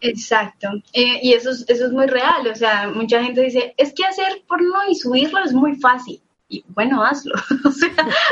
Exacto, 0.00 0.68
eh, 0.92 1.20
y 1.22 1.32
eso 1.32 1.50
es, 1.50 1.64
eso 1.68 1.86
es 1.86 1.92
muy 1.92 2.06
real, 2.06 2.46
o 2.48 2.54
sea, 2.54 2.90
mucha 2.90 3.22
gente 3.22 3.40
dice, 3.40 3.74
es 3.78 3.94
que 3.94 4.04
hacer 4.04 4.42
porno 4.46 4.76
y 4.90 4.94
subirlo 4.94 5.42
es 5.42 5.54
muy 5.54 5.76
fácil 5.76 6.20
y 6.48 6.64
bueno, 6.68 7.04
hazlo, 7.04 7.34
o 7.64 7.70
sea, 7.70 7.90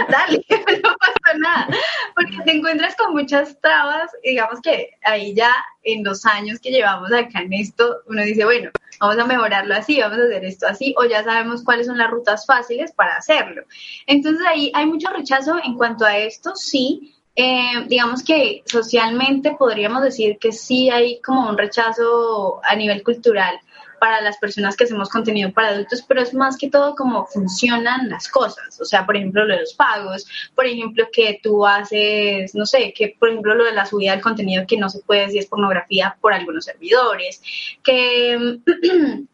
dale, 0.09 0.45
no 0.85 0.95
pasa 0.97 1.39
nada, 1.39 1.69
porque 2.15 2.39
te 2.45 2.53
encuentras 2.53 2.95
con 2.97 3.13
muchas 3.13 3.61
trabas, 3.61 4.11
digamos 4.23 4.61
que 4.61 4.91
ahí 5.03 5.35
ya 5.35 5.53
en 5.83 6.05
los 6.05 6.25
años 6.25 6.61
que 6.61 6.71
llevamos 6.71 7.13
acá 7.13 7.41
en 7.41 7.53
esto, 7.53 8.03
uno 8.07 8.23
dice, 8.23 8.45
bueno, 8.45 8.71
vamos 9.01 9.19
a 9.19 9.27
mejorarlo 9.27 9.75
así, 9.75 10.01
vamos 10.01 10.19
a 10.19 10.25
hacer 10.25 10.45
esto 10.45 10.67
así, 10.67 10.95
o 10.97 11.05
ya 11.05 11.25
sabemos 11.25 11.65
cuáles 11.65 11.87
son 11.87 11.99
las 11.99 12.11
rutas 12.11 12.47
fáciles 12.47 12.93
para 12.93 13.17
hacerlo. 13.17 13.65
Entonces 14.07 14.47
ahí 14.47 14.71
hay 14.75 14.87
mucho 14.87 15.09
rechazo 15.11 15.57
en 15.63 15.77
cuanto 15.77 16.05
a 16.05 16.17
esto, 16.17 16.55
sí, 16.55 17.15
eh, 17.37 17.85
digamos 17.89 18.23
que 18.23 18.63
socialmente 18.65 19.57
podríamos 19.59 20.03
decir 20.03 20.39
que 20.39 20.53
sí 20.53 20.89
hay 20.89 21.21
como 21.21 21.49
un 21.49 21.59
rechazo 21.59 22.61
a 22.63 22.77
nivel 22.77 23.03
cultural 23.03 23.59
para 23.99 24.21
las 24.21 24.39
personas 24.39 24.77
que 24.77 24.85
hacemos 24.85 25.09
contenido 25.09 25.53
para 25.53 25.69
adultos, 25.69 26.05
pero 26.07 26.21
es 26.23 26.35
más 26.35 26.57
que 26.57 26.71
todo 26.71 26.95
cómo 26.95 27.27
funcionan 27.27 28.09
las 28.09 28.29
cosas. 28.29 28.81
O 28.81 28.85
sea, 28.85 29.07
por 29.07 29.17
ejemplo, 29.17 29.45
lo 29.45 29.55
de 29.55 29.61
los 29.61 29.75
pagos, 29.75 30.27
por 30.55 30.67
ejemplo, 30.67 31.07
que 31.13 31.41
tú 31.43 31.67
haces, 31.67 32.55
no 32.55 32.67
sé, 32.67 32.93
que 32.95 33.17
por 33.19 33.29
ejemplo 33.29 33.55
lo 33.55 33.65
de 33.65 33.73
la 33.73 33.87
subida 33.87 34.13
del 34.13 34.21
contenido 34.21 34.67
que 34.67 34.77
no 34.77 34.89
se 34.89 35.01
puede 35.01 35.29
si 35.29 35.39
es 35.39 35.47
pornografía 35.47 36.17
por 36.21 36.33
algunos 36.33 36.65
servidores, 36.65 37.43
que 37.83 38.61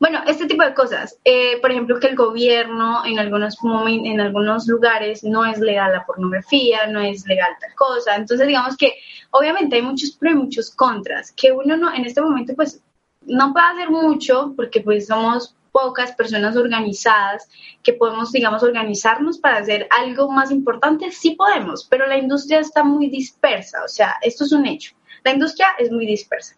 Bueno, 0.00 0.22
este 0.26 0.46
tipo 0.46 0.64
de 0.64 0.72
cosas. 0.72 1.18
Eh, 1.26 1.60
por 1.60 1.70
ejemplo, 1.70 2.00
que 2.00 2.06
el 2.06 2.16
gobierno 2.16 3.04
en 3.04 3.18
algunos, 3.18 3.58
en 3.86 4.18
algunos 4.18 4.66
lugares 4.66 5.22
no 5.22 5.44
es 5.44 5.58
legal 5.58 5.92
la 5.92 6.06
pornografía, 6.06 6.86
no 6.86 7.00
es 7.00 7.26
legal 7.26 7.50
tal 7.60 7.74
cosa. 7.74 8.16
Entonces, 8.16 8.46
digamos 8.46 8.78
que 8.78 8.94
obviamente 9.30 9.76
hay 9.76 9.82
muchos 9.82 10.12
pros 10.12 10.32
y 10.32 10.36
muchos 10.36 10.70
contras, 10.70 11.32
que 11.32 11.52
uno 11.52 11.76
no, 11.76 11.94
en 11.94 12.06
este 12.06 12.22
momento 12.22 12.54
pues 12.56 12.80
no 13.22 13.52
puede 13.52 13.66
hacer 13.66 13.90
mucho 13.90 14.54
porque 14.56 14.80
pues 14.80 15.06
somos 15.06 15.54
pocas 15.72 16.12
personas 16.12 16.56
organizadas 16.56 17.48
que 17.82 17.92
podemos, 17.92 18.32
digamos, 18.32 18.62
organizarnos 18.62 19.38
para 19.38 19.58
hacer 19.58 19.86
algo 19.90 20.30
más 20.30 20.50
importante, 20.50 21.10
sí 21.12 21.32
podemos, 21.32 21.86
pero 21.88 22.06
la 22.06 22.18
industria 22.18 22.60
está 22.60 22.82
muy 22.82 23.08
dispersa, 23.08 23.84
o 23.84 23.88
sea, 23.88 24.16
esto 24.22 24.44
es 24.44 24.52
un 24.52 24.66
hecho. 24.66 24.92
La 25.22 25.32
industria 25.32 25.68
es 25.78 25.90
muy 25.90 26.06
dispersa. 26.06 26.56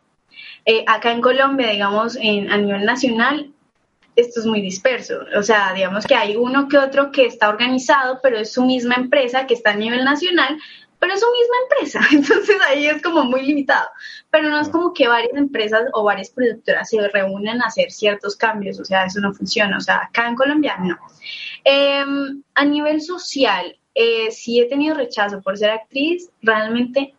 Eh, 0.64 0.84
acá 0.86 1.12
en 1.12 1.20
Colombia, 1.20 1.68
digamos, 1.68 2.16
en, 2.16 2.50
a 2.50 2.56
nivel 2.56 2.84
nacional, 2.84 3.52
esto 4.14 4.40
es 4.40 4.46
muy 4.46 4.60
disperso. 4.60 5.20
O 5.36 5.42
sea, 5.42 5.72
digamos 5.72 6.06
que 6.06 6.14
hay 6.14 6.36
uno 6.36 6.68
que 6.68 6.78
otro 6.78 7.10
que 7.10 7.24
está 7.24 7.48
organizado, 7.48 8.20
pero 8.22 8.38
es 8.38 8.52
su 8.52 8.64
misma 8.64 8.94
empresa 8.96 9.46
que 9.46 9.54
está 9.54 9.70
a 9.70 9.76
nivel 9.76 10.04
nacional, 10.04 10.58
pero 11.02 11.14
es 11.14 11.20
su 11.20 11.26
misma 11.32 11.56
empresa. 11.64 12.00
Entonces 12.12 12.56
ahí 12.64 12.86
es 12.86 13.02
como 13.02 13.24
muy 13.24 13.42
limitado. 13.42 13.88
Pero 14.30 14.48
no 14.50 14.60
es 14.60 14.68
como 14.68 14.94
que 14.94 15.08
varias 15.08 15.34
empresas 15.34 15.82
o 15.94 16.04
varias 16.04 16.30
productoras 16.30 16.88
se 16.88 17.08
reúnen 17.08 17.60
a 17.60 17.66
hacer 17.66 17.90
ciertos 17.90 18.36
cambios. 18.36 18.78
O 18.78 18.84
sea, 18.84 19.06
eso 19.06 19.18
no 19.20 19.34
funciona. 19.34 19.78
O 19.78 19.80
sea, 19.80 20.02
acá 20.04 20.28
en 20.28 20.36
Colombia 20.36 20.76
no. 20.78 20.96
Em, 21.64 22.44
a 22.54 22.64
nivel 22.64 23.00
social, 23.00 23.76
eh, 23.96 24.30
si 24.30 24.60
he 24.60 24.68
tenido 24.68 24.94
rechazo 24.94 25.42
por 25.42 25.58
ser 25.58 25.70
actriz, 25.70 26.30
realmente 26.40 27.14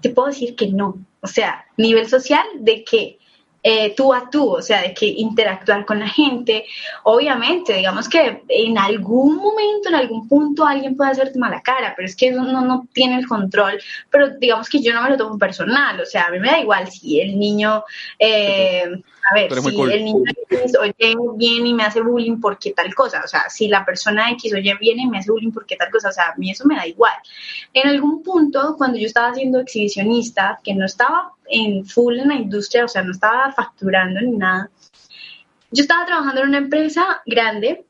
te 0.00 0.08
puedo 0.08 0.28
decir 0.28 0.56
que 0.56 0.68
no. 0.68 0.96
O 1.20 1.26
sea, 1.26 1.66
nivel 1.76 2.08
social 2.08 2.46
de 2.60 2.82
que 2.82 3.18
eh, 3.62 3.94
tú 3.94 4.12
a 4.12 4.28
tú, 4.28 4.56
o 4.56 4.62
sea, 4.62 4.82
de 4.82 4.92
que 4.92 5.06
interactuar 5.06 5.84
con 5.84 6.00
la 6.00 6.08
gente. 6.08 6.66
Obviamente, 7.04 7.74
digamos 7.74 8.08
que 8.08 8.42
en 8.48 8.76
algún 8.76 9.36
momento, 9.36 9.88
en 9.88 9.94
algún 9.94 10.28
punto, 10.28 10.66
alguien 10.66 10.96
puede 10.96 11.12
hacerte 11.12 11.38
mala 11.38 11.62
cara, 11.62 11.94
pero 11.96 12.06
es 12.06 12.16
que 12.16 12.30
uno 12.30 12.60
no 12.62 12.88
tiene 12.92 13.18
el 13.18 13.28
control. 13.28 13.80
Pero 14.10 14.30
digamos 14.30 14.68
que 14.68 14.82
yo 14.82 14.92
no 14.92 15.02
me 15.02 15.10
lo 15.10 15.16
tomo 15.16 15.38
personal, 15.38 16.00
o 16.00 16.06
sea, 16.06 16.24
a 16.24 16.30
mí 16.30 16.40
me 16.40 16.50
da 16.50 16.58
igual 16.58 16.90
si 16.90 17.20
el 17.20 17.38
niño, 17.38 17.84
eh, 18.18 18.84
a 19.30 19.34
ver, 19.34 19.52
si 19.60 19.80
el 19.80 20.04
niño 20.04 20.24
X 20.50 20.76
oye 20.80 21.14
bien 21.36 21.66
y 21.66 21.74
me 21.74 21.84
hace 21.84 22.00
bullying 22.00 22.40
porque 22.40 22.72
tal 22.72 22.92
cosa, 22.94 23.22
o 23.24 23.28
sea, 23.28 23.48
si 23.48 23.68
la 23.68 23.84
persona 23.84 24.30
X 24.32 24.52
oye 24.54 24.74
bien 24.80 24.98
y 24.98 25.06
me 25.06 25.18
hace 25.18 25.30
bullying 25.30 25.52
porque 25.52 25.76
tal 25.76 25.90
cosa, 25.90 26.08
o 26.08 26.12
sea, 26.12 26.30
a 26.30 26.34
mí 26.36 26.50
eso 26.50 26.66
me 26.66 26.74
da 26.74 26.86
igual. 26.86 27.14
En 27.72 27.88
algún 27.88 28.22
punto, 28.24 28.74
cuando 28.76 28.98
yo 28.98 29.06
estaba 29.06 29.32
siendo 29.34 29.60
exhibicionista, 29.60 30.58
que 30.64 30.74
no 30.74 30.84
estaba 30.84 31.32
en 31.48 31.84
full 31.84 32.18
en 32.18 32.28
la 32.28 32.34
industria, 32.34 32.84
o 32.84 32.88
sea, 32.88 33.02
no 33.02 33.12
estaba 33.12 33.52
facturando 33.52 34.20
ni 34.20 34.36
nada. 34.36 34.70
Yo 35.70 35.82
estaba 35.82 36.04
trabajando 36.06 36.42
en 36.42 36.48
una 36.48 36.58
empresa 36.58 37.22
grande 37.24 37.86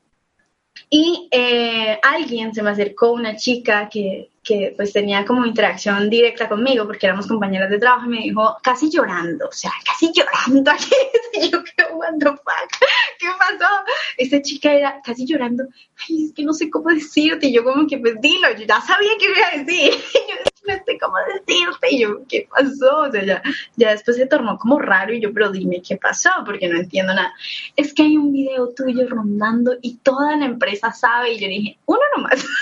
y 0.89 1.27
eh, 1.31 1.99
alguien 2.01 2.53
se 2.53 2.61
me 2.61 2.69
acercó, 2.69 3.11
una 3.11 3.35
chica 3.35 3.89
que, 3.89 4.29
que 4.43 4.73
pues 4.75 4.93
tenía 4.93 5.25
como 5.25 5.45
interacción 5.45 6.09
directa 6.09 6.49
conmigo 6.49 6.85
porque 6.85 7.05
éramos 7.05 7.27
compañeras 7.27 7.69
de 7.69 7.79
trabajo 7.79 8.05
y 8.05 8.09
me 8.09 8.19
dijo 8.19 8.57
casi 8.61 8.89
llorando, 8.89 9.47
o 9.47 9.51
sea, 9.51 9.71
casi 9.85 10.11
llorando 10.13 10.69
aquí. 10.71 10.91
Y 11.33 11.49
yo, 11.49 11.63
¿qué, 11.63 11.85
what 11.93 12.13
the 12.19 12.27
fuck? 12.27 12.87
¿Qué 13.17 13.27
pasó? 13.39 13.71
Esta 14.17 14.41
chica 14.41 14.73
era 14.73 15.01
casi 15.03 15.25
llorando, 15.25 15.63
ay, 16.07 16.25
es 16.25 16.33
que 16.33 16.43
no 16.43 16.53
sé 16.53 16.69
cómo 16.69 16.89
decirte. 16.89 17.47
Y 17.47 17.53
yo 17.53 17.63
como 17.63 17.87
que, 17.87 17.97
pues 17.97 18.19
dilo, 18.21 18.51
yo 18.55 18.65
ya 18.65 18.81
sabía 18.81 19.11
qué 19.17 19.25
iba 19.25 19.47
a 19.47 19.63
decir. 19.63 19.93
No 20.65 20.73
sé 20.73 20.97
cómo 20.99 21.15
decirte. 21.33 21.87
Y 21.91 22.01
yo, 22.01 22.25
¿qué 22.27 22.47
pasó? 22.49 23.01
O 23.01 23.11
sea, 23.11 23.23
ya, 23.23 23.41
ya 23.75 23.91
después 23.91 24.17
se 24.17 24.27
tornó 24.27 24.57
como 24.57 24.79
raro 24.79 25.13
y 25.13 25.21
yo, 25.21 25.33
pero 25.33 25.51
dime 25.51 25.81
qué 25.81 25.97
pasó, 25.97 26.29
porque 26.45 26.67
no 26.67 26.79
entiendo 26.79 27.13
nada. 27.13 27.33
Es 27.75 27.93
que 27.93 28.03
hay 28.03 28.17
un 28.17 28.31
video 28.31 28.69
tuyo 28.73 29.07
rondando 29.07 29.75
y 29.81 29.97
toda 29.97 30.37
la 30.37 30.45
empresa 30.45 30.91
sabe. 30.91 31.33
Y 31.33 31.39
yo 31.39 31.47
dije, 31.47 31.77
uno 31.85 32.01
nomás. 32.15 32.45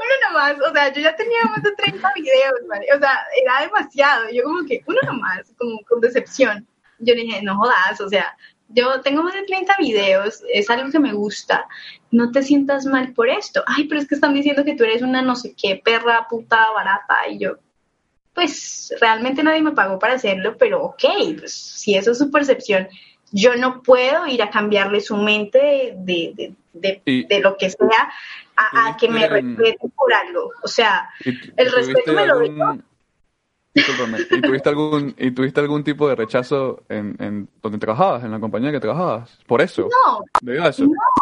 uno 0.00 0.28
nomás, 0.28 0.56
o 0.68 0.72
sea, 0.72 0.92
yo 0.92 1.00
ya 1.00 1.14
tenía 1.16 1.42
más 1.44 1.62
de 1.62 1.72
30 1.72 2.12
videos, 2.14 2.60
¿vale? 2.68 2.86
o 2.94 2.98
sea, 2.98 3.26
era 3.42 3.60
demasiado, 3.62 4.30
yo 4.30 4.42
como 4.44 4.64
que 4.66 4.82
uno 4.86 5.00
nomás, 5.04 5.52
como 5.58 5.78
con 5.88 6.00
decepción. 6.00 6.66
Yo 6.98 7.14
dije, 7.14 7.42
no 7.42 7.56
jodas, 7.56 8.00
o 8.00 8.08
sea, 8.08 8.36
yo 8.68 9.00
tengo 9.02 9.22
más 9.22 9.34
de 9.34 9.42
30 9.42 9.76
videos, 9.78 10.42
es 10.52 10.68
algo 10.70 10.90
que 10.90 10.98
me 10.98 11.12
gusta, 11.12 11.66
no 12.10 12.30
te 12.32 12.42
sientas 12.42 12.86
mal 12.86 13.12
por 13.12 13.28
esto. 13.28 13.62
Ay, 13.66 13.84
pero 13.84 14.00
es 14.00 14.08
que 14.08 14.14
están 14.14 14.34
diciendo 14.34 14.64
que 14.64 14.74
tú 14.74 14.84
eres 14.84 15.02
una 15.02 15.22
no 15.22 15.36
sé 15.36 15.54
qué 15.60 15.80
perra 15.82 16.26
puta 16.28 16.70
barata 16.72 17.28
y 17.28 17.38
yo, 17.38 17.58
pues 18.34 18.94
realmente 19.00 19.42
nadie 19.42 19.62
me 19.62 19.72
pagó 19.72 19.98
para 19.98 20.14
hacerlo, 20.14 20.56
pero 20.58 20.82
ok, 20.84 21.04
pues 21.38 21.52
si 21.52 21.96
eso 21.96 22.12
es 22.12 22.18
su 22.18 22.30
percepción, 22.30 22.86
yo 23.32 23.56
no 23.56 23.82
puedo 23.82 24.26
ir 24.26 24.42
a 24.42 24.50
cambiarle 24.50 25.00
su 25.00 25.16
mente 25.16 25.94
de, 25.96 26.54
de, 26.72 27.02
de, 27.04 27.40
lo 27.40 27.56
que 27.56 27.70
sea 27.70 28.12
a, 28.56 28.96
que 28.96 29.08
me 29.08 29.26
respete 29.26 29.88
por 29.94 30.12
algo. 30.12 30.52
O 30.62 30.68
sea, 30.68 31.08
el 31.24 31.72
respeto 31.72 32.12
me 32.12 32.26
lo 32.26 32.38
doy. 33.98 34.26
¿y 34.30 34.40
tuviste 34.40 34.68
algún, 34.68 35.14
¿y 35.18 35.30
tuviste 35.30 35.60
algún 35.60 35.84
tipo 35.84 36.08
de 36.08 36.14
rechazo 36.14 36.84
en, 36.88 37.16
en 37.20 37.48
donde 37.62 37.78
trabajabas, 37.78 38.24
en 38.24 38.30
la 38.30 38.40
compañía 38.40 38.72
que 38.72 38.80
trabajabas? 38.80 39.38
¿Por 39.46 39.60
eso? 39.60 39.88
No. 40.04 40.24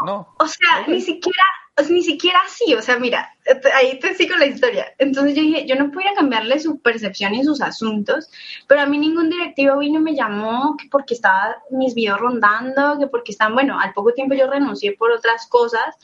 No. 0.05 0.35
O 0.39 0.47
sea, 0.47 0.87
ni 0.87 1.01
siquiera, 1.01 1.45
ni 1.89 2.03
siquiera 2.03 2.39
así. 2.45 2.75
O 2.75 2.83
sea, 2.83 2.99
mira, 2.99 3.35
ahí 3.75 3.99
te 3.99 4.15
sigo 4.15 4.37
la 4.37 4.47
historia. 4.47 4.87
Entonces 4.99 5.35
yo 5.35 5.43
dije, 5.43 5.67
yo 5.67 5.77
no 5.77 5.91
podía 5.91 6.15
cambiarle 6.15 6.59
su 6.61 6.81
percepción 6.81 7.35
y 7.35 7.45
sus 7.45 7.61
asuntos, 7.61 8.31
pero 8.67 8.83
a 8.83 8.87
mí 8.87 8.99
ningún 8.99 9.31
directivo 9.31 9.79
vino 9.79 9.99
y 9.99 10.03
me 10.03 10.15
llamó 10.15 10.77
que 10.77 10.89
porque 10.91 11.15
estaba 11.15 11.57
mis 11.71 11.95
videos 11.95 12.21
rondando, 12.21 12.99
que 12.99 13.07
porque 13.07 13.33
están, 13.33 13.55
bueno, 13.55 13.79
al 13.79 13.93
poco 13.93 14.13
tiempo 14.13 14.35
yo 14.35 14.51
renuncié 14.51 14.93
por 14.93 15.11
otras 15.11 15.47
cosas, 15.49 15.97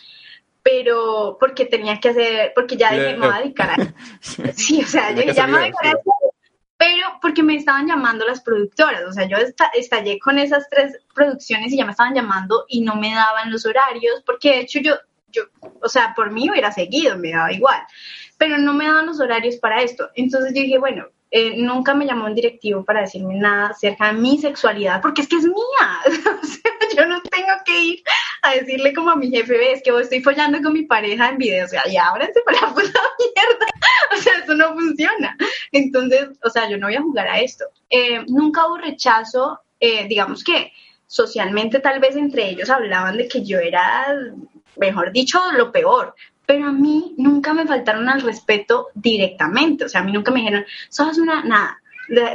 pero 0.62 1.38
porque 1.40 1.64
tenía 1.64 2.00
que 2.00 2.10
hacer, 2.10 2.52
porque 2.54 2.76
ya 2.76 2.92
dije, 2.92 3.16
me 3.16 3.26
voy 3.26 3.36
a 3.36 3.40
dedicar 3.40 3.70
a... 3.70 4.52
sí, 4.52 4.82
o 4.82 4.86
sea, 4.86 5.12
yo 5.12 5.32
ya 5.32 5.46
me 5.46 5.52
voy 5.52 5.60
a 5.60 5.64
dedicar 5.64 5.86
a 5.86 5.98
pero 6.80 7.18
porque 7.20 7.42
me 7.42 7.56
estaban 7.56 7.86
llamando 7.86 8.24
las 8.24 8.40
productoras, 8.40 9.02
o 9.06 9.12
sea, 9.12 9.28
yo 9.28 9.36
estallé 9.74 10.18
con 10.18 10.38
esas 10.38 10.66
tres 10.70 10.98
producciones 11.14 11.70
y 11.70 11.76
ya 11.76 11.84
me 11.84 11.90
estaban 11.90 12.14
llamando 12.14 12.64
y 12.68 12.80
no 12.80 12.96
me 12.96 13.14
daban 13.14 13.52
los 13.52 13.66
horarios, 13.66 14.22
porque 14.24 14.48
de 14.48 14.60
hecho 14.60 14.80
yo, 14.80 14.94
yo, 15.30 15.42
o 15.82 15.90
sea, 15.90 16.14
por 16.16 16.30
mí 16.30 16.48
hubiera 16.48 16.72
seguido, 16.72 17.18
me 17.18 17.32
daba 17.32 17.52
igual, 17.52 17.82
pero 18.38 18.56
no 18.56 18.72
me 18.72 18.86
daban 18.86 19.04
los 19.04 19.20
horarios 19.20 19.56
para 19.56 19.82
esto. 19.82 20.08
Entonces 20.14 20.54
yo 20.54 20.62
dije, 20.62 20.78
bueno, 20.78 21.04
eh, 21.30 21.54
nunca 21.56 21.94
me 21.94 22.06
llamó 22.06 22.26
un 22.26 22.34
directivo 22.34 22.84
para 22.84 23.02
decirme 23.02 23.36
nada 23.36 23.68
acerca 23.68 24.08
de 24.08 24.14
mi 24.14 24.38
sexualidad, 24.38 25.00
porque 25.00 25.22
es 25.22 25.28
que 25.28 25.36
es 25.36 25.44
mía. 25.44 26.00
o 26.42 26.46
sea, 26.46 26.72
yo 26.96 27.06
no 27.06 27.20
tengo 27.22 27.52
que 27.64 27.80
ir 27.80 28.02
a 28.42 28.54
decirle 28.54 28.92
como 28.92 29.10
a 29.10 29.16
mi 29.16 29.30
jefe, 29.30 29.56
ves 29.56 29.82
que 29.84 29.90
estoy 30.00 30.22
follando 30.22 30.60
con 30.60 30.72
mi 30.72 30.82
pareja 30.82 31.28
en 31.28 31.38
video, 31.38 31.66
o 31.66 31.68
sea, 31.68 31.84
ya 31.86 32.08
ábranse 32.08 32.40
para 32.44 32.60
la 32.62 32.68
puta 32.68 33.00
mierda. 33.18 33.66
o 34.12 34.16
sea, 34.16 34.32
eso 34.42 34.54
no 34.54 34.74
funciona. 34.74 35.36
Entonces, 35.72 36.30
o 36.42 36.50
sea, 36.50 36.68
yo 36.68 36.78
no 36.78 36.88
voy 36.88 36.96
a 36.96 37.02
jugar 37.02 37.28
a 37.28 37.40
esto. 37.40 37.64
Eh, 37.88 38.24
nunca 38.26 38.66
hubo 38.66 38.78
rechazo, 38.78 39.60
eh, 39.78 40.06
digamos 40.08 40.42
que 40.42 40.72
socialmente 41.06 41.80
tal 41.80 42.00
vez 42.00 42.16
entre 42.16 42.48
ellos 42.50 42.70
hablaban 42.70 43.16
de 43.16 43.28
que 43.28 43.44
yo 43.44 43.58
era, 43.58 44.16
mejor 44.76 45.12
dicho, 45.12 45.40
lo 45.56 45.72
peor, 45.72 46.14
pero 46.50 46.66
a 46.66 46.72
mí 46.72 47.14
nunca 47.16 47.54
me 47.54 47.64
faltaron 47.64 48.08
al 48.08 48.22
respeto 48.22 48.88
directamente, 48.94 49.84
o 49.84 49.88
sea, 49.88 50.00
a 50.00 50.04
mí 50.04 50.10
nunca 50.10 50.32
me 50.32 50.40
dijeron, 50.40 50.64
sos 50.88 51.16
una, 51.16 51.44
nada. 51.44 51.80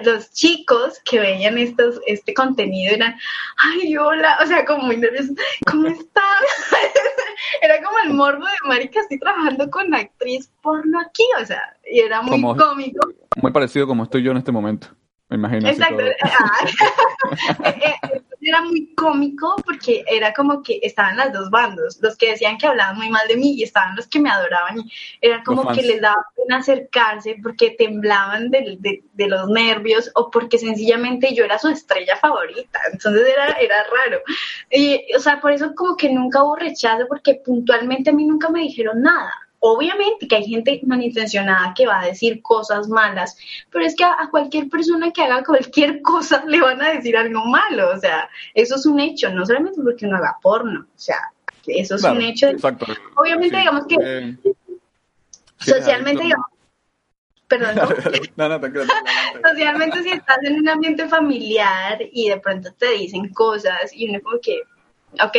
Los 0.05 0.31
chicos 0.31 1.01
que 1.03 1.19
veían 1.19 1.57
estos, 1.57 1.99
este 2.07 2.33
contenido 2.33 2.95
eran, 2.95 3.17
ay, 3.57 3.97
hola, 3.97 4.37
o 4.41 4.45
sea, 4.45 4.63
como 4.63 4.83
muy 4.83 4.95
nerviosos, 4.95 5.35
¿cómo 5.69 5.87
estás? 5.87 6.23
era 7.61 7.83
como 7.83 7.97
el 8.05 8.13
morbo 8.13 8.45
de 8.45 8.69
marica, 8.69 9.01
estoy 9.01 9.19
trabajando 9.19 9.69
con 9.69 9.89
la 9.89 9.97
actriz 9.97 10.49
porno 10.61 11.01
aquí, 11.01 11.25
o 11.41 11.45
sea, 11.45 11.75
y 11.91 11.99
era 11.99 12.21
muy 12.21 12.41
cómico. 12.55 13.09
Muy 13.35 13.51
parecido 13.51 13.85
como 13.85 14.03
estoy 14.03 14.23
yo 14.23 14.31
en 14.31 14.37
este 14.37 14.53
momento, 14.53 14.87
me 15.27 15.35
imagino. 15.35 15.67
Exacto. 15.67 16.03
era 18.45 18.61
muy 18.61 18.93
cómico 18.95 19.55
porque 19.65 20.03
era 20.07 20.33
como 20.33 20.61
que 20.61 20.79
estaban 20.83 21.17
las 21.17 21.33
dos 21.33 21.49
bandos, 21.49 21.99
los 22.01 22.15
que 22.15 22.31
decían 22.31 22.57
que 22.57 22.67
hablaban 22.67 22.97
muy 22.97 23.09
mal 23.09 23.27
de 23.27 23.37
mí 23.37 23.53
y 23.53 23.63
estaban 23.63 23.95
los 23.95 24.07
que 24.07 24.19
me 24.19 24.29
adoraban 24.29 24.79
y 24.79 24.91
era 25.21 25.43
como 25.43 25.71
que 25.73 25.81
les 25.81 26.01
daba 26.01 26.25
pena 26.35 26.57
acercarse 26.57 27.37
porque 27.41 27.71
temblaban 27.71 28.49
de, 28.51 28.77
de, 28.79 29.27
los 29.27 29.49
nervios 29.49 30.11
o 30.15 30.29
porque 30.29 30.57
sencillamente 30.57 31.33
yo 31.33 31.43
era 31.43 31.57
su 31.57 31.69
estrella 31.69 32.15
favorita, 32.17 32.79
entonces 32.91 33.27
era, 33.27 33.53
era 33.53 33.83
raro. 33.83 34.21
Y, 34.69 35.01
o 35.15 35.19
sea, 35.19 35.41
por 35.41 35.51
eso 35.51 35.73
como 35.75 35.97
que 35.97 36.09
nunca 36.09 36.43
hubo 36.43 36.55
rechazo 36.55 37.05
porque 37.07 37.41
puntualmente 37.43 38.11
a 38.11 38.13
mí 38.13 38.25
nunca 38.25 38.49
me 38.49 38.61
dijeron 38.61 39.01
nada 39.01 39.33
obviamente 39.67 40.27
que 40.27 40.35
hay 40.35 40.45
gente 40.45 40.79
malintencionada 40.85 41.73
que 41.75 41.87
va 41.87 42.01
a 42.01 42.05
decir 42.05 42.41
cosas 42.43 42.87
malas, 42.87 43.35
pero 43.71 43.83
es 43.83 43.95
que 43.95 44.03
a, 44.03 44.27
cualquier 44.29 44.69
persona 44.69 45.11
que 45.11 45.23
haga 45.23 45.43
cualquier 45.43 46.01
cosa 46.03 46.43
le 46.45 46.61
van 46.61 46.81
a 46.81 46.91
decir 46.91 47.17
algo 47.17 47.43
malo, 47.45 47.89
o 47.89 47.99
sea, 47.99 48.29
eso 48.53 48.75
es 48.75 48.85
un 48.85 48.99
hecho, 48.99 49.31
no 49.31 49.45
solamente 49.45 49.81
porque 49.83 50.05
uno 50.05 50.17
haga 50.17 50.37
porno, 50.41 50.81
o 50.81 50.99
sea, 50.99 51.31
eso 51.65 51.95
es 51.95 52.03
un 52.03 52.21
hecho. 52.21 52.47
Obviamente, 53.15 53.57
digamos 53.57 53.87
que 53.87 54.37
socialmente, 55.57 56.23
digamos, 56.23 56.45
perdón. 57.47 57.75
no, 58.35 58.49
no, 58.49 58.61
creo. 58.61 58.83
Socialmente 59.49 60.03
si 60.03 60.09
estás 60.09 60.37
en 60.43 60.59
un 60.59 60.69
ambiente 60.69 61.07
familiar 61.07 61.97
y 62.11 62.29
de 62.29 62.39
pronto 62.39 62.71
te 62.73 62.91
dicen 62.91 63.33
cosas 63.33 63.91
y 63.93 64.09
uno 64.09 64.19
como 64.21 64.39
que, 64.39 64.61
ok, 65.23 65.35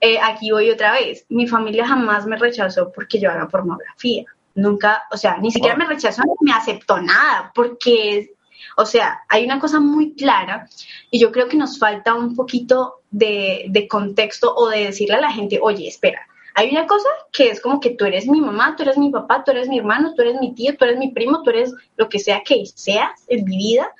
eh, 0.00 0.18
aquí 0.22 0.50
voy 0.50 0.70
otra 0.70 0.92
vez. 0.92 1.26
Mi 1.28 1.46
familia 1.46 1.86
jamás 1.86 2.26
me 2.26 2.36
rechazó 2.36 2.92
porque 2.92 3.18
yo 3.18 3.30
haga 3.30 3.48
pornografía. 3.48 4.24
Nunca, 4.54 5.04
o 5.10 5.16
sea, 5.16 5.38
ni 5.38 5.50
siquiera 5.50 5.76
me 5.76 5.86
rechazó 5.86 6.22
ni 6.24 6.50
me 6.50 6.52
aceptó 6.52 7.00
nada 7.00 7.52
porque 7.54 8.34
o 8.76 8.84
sea, 8.84 9.20
hay 9.28 9.44
una 9.44 9.58
cosa 9.58 9.80
muy 9.80 10.14
clara 10.14 10.68
y 11.10 11.18
yo 11.18 11.32
creo 11.32 11.48
que 11.48 11.56
nos 11.56 11.78
falta 11.78 12.14
un 12.14 12.34
poquito 12.34 13.00
de, 13.10 13.66
de, 13.68 13.88
contexto 13.88 14.54
o 14.54 14.68
de 14.68 14.86
decirle 14.86 15.16
a 15.16 15.20
la 15.20 15.32
gente, 15.32 15.58
oye, 15.62 15.88
espera, 15.88 16.26
hay 16.54 16.70
una 16.70 16.86
cosa 16.86 17.08
que 17.32 17.48
es 17.48 17.60
como 17.60 17.80
que 17.80 17.90
tú 17.90 18.04
eres 18.04 18.26
mi 18.26 18.40
mamá, 18.40 18.76
tú 18.76 18.82
eres 18.82 18.98
mi 18.98 19.10
papá, 19.10 19.44
tú 19.44 19.50
eres 19.50 19.68
mi 19.68 19.78
hermano, 19.78 20.14
tú 20.14 20.22
eres 20.22 20.40
mi 20.40 20.54
tío, 20.54 20.76
tú 20.76 20.84
eres 20.84 20.98
mi 20.98 21.10
primo, 21.10 21.42
tú 21.42 21.50
eres 21.50 21.74
lo 21.96 22.08
que 22.08 22.18
sea 22.18 22.42
que 22.44 22.66
seas 22.66 23.24
en 23.28 23.44
mi 23.44 23.56
vida, 23.56 23.92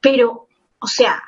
pero, 0.00 0.48
o 0.78 0.86
sea, 0.86 1.22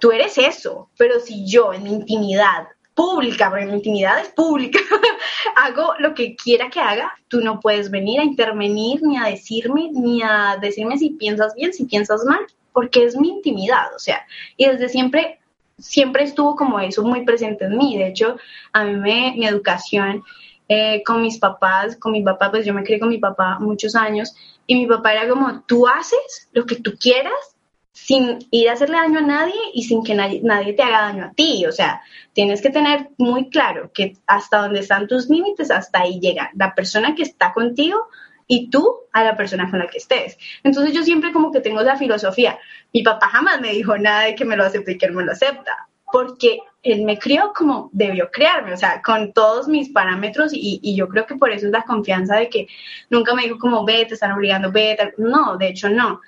tú 0.00 0.12
eres 0.12 0.38
eso, 0.38 0.90
pero 0.96 1.20
si 1.20 1.46
yo 1.46 1.72
en 1.72 1.84
mi 1.84 1.90
intimidad 1.90 2.68
pública, 2.94 3.48
porque 3.48 3.66
mi 3.66 3.74
intimidad 3.74 4.20
es 4.20 4.28
pública, 4.28 4.78
hago 5.56 5.94
lo 5.98 6.14
que 6.14 6.36
quiera 6.36 6.68
que 6.68 6.80
haga, 6.80 7.12
tú 7.28 7.40
no 7.40 7.60
puedes 7.60 7.90
venir 7.90 8.20
a 8.20 8.24
intervenir 8.24 9.02
ni 9.02 9.16
a 9.16 9.24
decirme, 9.24 9.90
ni 9.92 10.22
a 10.22 10.58
decirme 10.60 10.98
si 10.98 11.10
piensas 11.10 11.54
bien, 11.54 11.72
si 11.72 11.84
piensas 11.84 12.24
mal, 12.24 12.40
porque 12.72 13.04
es 13.04 13.16
mi 13.16 13.28
intimidad, 13.28 13.94
o 13.94 13.98
sea, 13.98 14.26
y 14.56 14.66
desde 14.66 14.88
siempre, 14.88 15.38
siempre 15.78 16.24
estuvo 16.24 16.56
como 16.56 16.78
eso 16.80 17.02
muy 17.02 17.24
presente 17.24 17.64
en 17.64 17.78
mí, 17.78 17.96
de 17.96 18.08
hecho, 18.08 18.36
a 18.72 18.84
mí 18.84 18.96
me, 18.96 19.34
mi 19.36 19.46
educación 19.46 20.22
eh, 20.68 21.02
con 21.04 21.22
mis 21.22 21.38
papás, 21.38 21.96
con 21.96 22.12
mi 22.12 22.22
papá, 22.22 22.50
pues 22.50 22.66
yo 22.66 22.74
me 22.74 22.84
crié 22.84 23.00
con 23.00 23.08
mi 23.08 23.18
papá 23.18 23.58
muchos 23.60 23.94
años, 23.94 24.34
y 24.66 24.76
mi 24.76 24.86
papá 24.86 25.12
era 25.12 25.28
como, 25.28 25.62
tú 25.62 25.88
haces 25.88 26.48
lo 26.52 26.66
que 26.66 26.76
tú 26.76 26.92
quieras 27.00 27.56
sin 28.02 28.38
ir 28.50 28.68
a 28.68 28.72
hacerle 28.72 28.96
daño 28.96 29.18
a 29.18 29.22
nadie 29.22 29.60
y 29.74 29.84
sin 29.84 30.02
que 30.02 30.14
nadie, 30.14 30.72
te 30.72 30.82
haga 30.82 31.02
daño 31.02 31.24
a 31.26 31.32
ti. 31.32 31.66
O 31.66 31.72
sea, 31.72 32.02
tienes 32.32 32.62
que 32.62 32.70
tener 32.70 33.10
muy 33.18 33.50
claro 33.50 33.92
que 33.92 34.16
hasta 34.26 34.62
donde 34.62 34.80
están 34.80 35.06
tus 35.06 35.28
límites, 35.28 35.70
hasta 35.70 36.00
ahí 36.00 36.18
llega 36.18 36.50
la 36.54 36.74
persona 36.74 37.14
que 37.14 37.22
está 37.22 37.52
contigo 37.52 38.08
y 38.46 38.70
tú 38.70 39.00
a 39.12 39.22
la 39.22 39.36
persona 39.36 39.70
con 39.70 39.80
la 39.80 39.86
que 39.86 39.98
estés. 39.98 40.38
Entonces 40.64 40.94
yo 40.94 41.02
siempre 41.02 41.32
como 41.32 41.52
que 41.52 41.60
tengo 41.60 41.82
esa 41.82 41.96
filosofía. 41.96 42.58
Mi 42.92 43.02
papá 43.02 43.28
jamás 43.28 43.60
me 43.60 43.72
dijo 43.72 43.96
nada 43.98 44.22
de 44.22 44.34
que 44.34 44.46
me 44.46 44.56
lo 44.56 44.64
acepte 44.64 44.92
y 44.92 44.98
que 44.98 45.06
él 45.06 45.12
me 45.12 45.22
lo 45.22 45.32
acepta, 45.32 45.88
porque 46.10 46.58
él 46.82 47.04
me 47.04 47.18
crió 47.18 47.52
como 47.54 47.90
debió 47.92 48.30
criarme, 48.32 48.72
o 48.72 48.76
sea, 48.78 49.02
con 49.02 49.34
todos 49.34 49.68
mis 49.68 49.90
parámetros 49.90 50.52
y, 50.54 50.80
y 50.82 50.96
yo 50.96 51.06
creo 51.08 51.26
que 51.26 51.36
por 51.36 51.50
eso 51.50 51.66
es 51.66 51.72
la 51.72 51.82
confianza 51.82 52.36
de 52.36 52.48
que 52.48 52.66
nunca 53.10 53.34
me 53.34 53.42
dijo 53.42 53.58
como, 53.58 53.84
ve, 53.84 54.06
te 54.06 54.14
están 54.14 54.32
obligando, 54.32 54.72
ve, 54.72 54.96
no, 55.18 55.58
de 55.58 55.68
hecho 55.68 55.90
no 55.90 56.20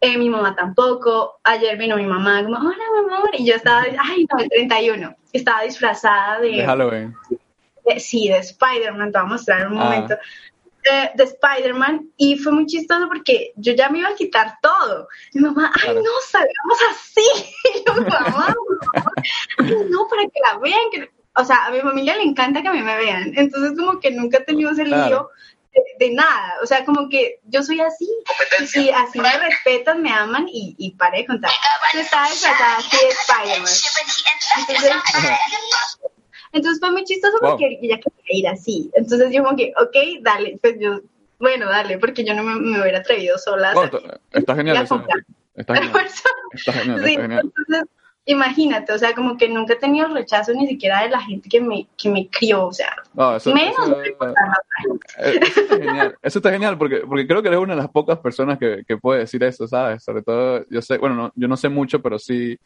eh, 0.00 0.16
mi 0.16 0.28
mamá 0.28 0.54
tampoco. 0.56 1.40
Ayer 1.44 1.76
vino 1.76 1.96
mi 1.96 2.06
mamá, 2.06 2.42
como, 2.42 2.56
hola, 2.56 2.76
mi 2.94 3.14
amor. 3.14 3.30
Y 3.34 3.46
yo 3.46 3.54
estaba, 3.54 3.82
ay, 3.82 4.26
no, 4.30 4.38
el 4.38 4.48
31. 4.48 5.16
Estaba 5.32 5.62
disfrazada 5.62 6.40
de. 6.40 6.48
De 6.48 6.64
Halloween. 6.64 7.14
sí, 7.98 8.28
de 8.28 8.38
Spider-Man. 8.38 9.12
Te 9.12 9.18
voy 9.18 9.26
a 9.26 9.30
mostrar 9.30 9.66
un 9.70 9.78
ah. 9.78 9.84
momento. 9.84 10.16
de 11.14 11.22
Spider-Man. 11.22 12.10
Y 12.16 12.36
fue 12.38 12.52
muy 12.52 12.66
chistoso 12.66 13.08
porque 13.08 13.52
yo 13.56 13.74
ya 13.74 13.90
me 13.90 13.98
iba 13.98 14.08
a 14.08 14.14
quitar 14.14 14.54
todo. 14.62 15.06
Mi 15.34 15.42
mamá, 15.42 15.70
ay, 15.82 15.94
no, 15.94 16.10
salgamos 16.26 16.78
así. 16.90 17.26
Y 17.74 17.84
yo, 17.86 17.94
mamá, 17.94 18.54
no, 19.90 20.08
para 20.08 20.22
que 20.22 20.40
la 20.50 20.58
vean. 20.58 20.90
Que... 20.90 21.10
O 21.36 21.44
sea, 21.44 21.66
a 21.66 21.70
mi 21.70 21.80
familia 21.80 22.16
le 22.16 22.22
encanta 22.22 22.62
que 22.62 22.68
a 22.68 22.72
mí 22.72 22.82
me 22.82 22.96
vean. 22.96 23.32
Entonces, 23.36 23.78
como 23.78 24.00
que 24.00 24.10
nunca 24.10 24.38
he 24.38 24.44
tenido 24.44 24.70
ese 24.70 24.84
lío 24.84 25.28
de, 25.98 26.10
nada, 26.10 26.54
o 26.62 26.66
sea, 26.66 26.84
como 26.84 27.08
que 27.08 27.40
yo 27.44 27.62
soy 27.62 27.80
así, 27.80 28.08
y 28.60 28.66
si 28.66 28.90
así 28.90 29.20
me 29.20 29.38
respetan, 29.38 30.02
me 30.02 30.12
aman 30.12 30.46
y, 30.48 30.74
y 30.78 30.92
paré 30.92 31.18
de 31.18 31.26
contar. 31.26 31.50
Yo 31.94 32.00
estaba 32.00 32.28
disfrazada 32.28 32.76
así 32.78 32.96
de 32.96 33.08
Spider-Man. 33.08 33.72
Entonces, 36.52 36.80
fue 36.80 36.90
muy 36.90 37.04
chistoso 37.04 37.38
porque 37.40 37.78
ella 37.80 37.98
quería 37.98 38.38
ir 38.40 38.48
así. 38.48 38.90
Entonces 38.94 39.30
yo 39.32 39.44
como 39.44 39.56
que, 39.56 39.72
ok, 39.80 40.22
dale, 40.22 40.58
pues 40.60 40.76
yo, 40.80 41.00
bueno, 41.38 41.66
dale, 41.68 41.98
porque 41.98 42.24
yo 42.24 42.34
no 42.34 42.42
me, 42.42 42.56
me 42.56 42.80
hubiera 42.80 42.98
atrevido 42.98 43.38
sola. 43.38 43.72
está 44.32 44.56
genial. 44.56 44.76
Eso, 44.84 45.04
está 45.54 45.74
genial. 45.74 46.10
Está 46.52 46.72
genial, 46.72 47.04
está 47.04 47.22
genial. 47.22 47.42
Entonces, 47.44 47.84
imagínate, 48.24 48.92
o 48.92 48.98
sea, 48.98 49.14
como 49.14 49.36
que 49.36 49.48
nunca 49.48 49.74
he 49.74 49.76
tenido 49.76 50.08
rechazo 50.08 50.52
ni 50.52 50.66
siquiera 50.66 51.02
de 51.02 51.10
la 51.10 51.20
gente 51.20 51.48
que 51.48 51.60
me, 51.60 51.86
que 51.96 52.08
me 52.08 52.28
crió, 52.28 52.66
o 52.66 52.72
sea, 52.72 52.94
menos 53.14 53.76
eso, 53.78 54.02
eh, 55.18 55.40
eso, 55.42 55.60
está 55.60 55.76
genial, 55.76 56.18
eso 56.22 56.38
está 56.38 56.50
genial 56.52 56.78
porque, 56.78 56.98
porque 56.98 57.26
creo 57.26 57.42
que 57.42 57.48
eres 57.48 57.60
una 57.60 57.74
de 57.74 57.80
las 57.80 57.90
pocas 57.90 58.18
personas 58.18 58.58
que, 58.58 58.84
que 58.86 58.96
puede 58.96 59.20
decir 59.20 59.42
eso, 59.42 59.66
¿sabes? 59.66 60.04
Sobre 60.04 60.22
todo, 60.22 60.64
yo 60.68 60.82
sé, 60.82 60.98
bueno, 60.98 61.16
no, 61.16 61.32
yo 61.34 61.48
no 61.48 61.56
sé 61.56 61.68
mucho, 61.68 62.00
pero 62.02 62.18
sí, 62.18 62.58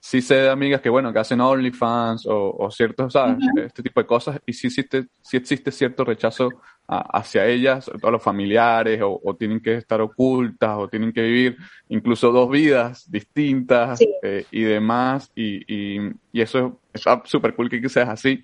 sí 0.00 0.22
sé 0.22 0.36
de 0.36 0.50
amigas 0.50 0.80
que, 0.80 0.88
bueno, 0.88 1.12
que 1.12 1.18
hacen 1.18 1.40
OnlyFans 1.40 2.26
o, 2.26 2.56
o 2.58 2.70
ciertos, 2.70 3.12
¿sabes? 3.12 3.36
Este 3.56 3.82
tipo 3.82 4.00
de 4.00 4.06
cosas 4.06 4.40
y 4.46 4.54
sí 4.54 4.68
existe, 4.68 5.06
sí 5.22 5.36
existe 5.36 5.70
cierto 5.70 6.04
rechazo 6.04 6.48
hacia 6.90 7.46
ellas, 7.46 7.84
sobre 7.84 8.00
todo 8.00 8.10
los 8.10 8.22
familiares, 8.22 9.00
o, 9.04 9.36
tienen 9.38 9.60
que 9.60 9.76
estar 9.76 10.00
ocultas, 10.00 10.76
o 10.76 10.88
tienen 10.88 11.12
que 11.12 11.22
vivir 11.22 11.56
incluso 11.88 12.32
dos 12.32 12.50
vidas 12.50 13.08
distintas 13.08 14.00
eh, 14.22 14.44
y 14.50 14.62
demás, 14.62 15.30
y, 15.36 15.62
y, 15.72 16.10
y, 16.32 16.40
eso 16.40 16.80
está 16.92 17.22
súper 17.26 17.54
cool 17.54 17.70
que 17.70 17.88
seas 17.88 18.08
así. 18.08 18.42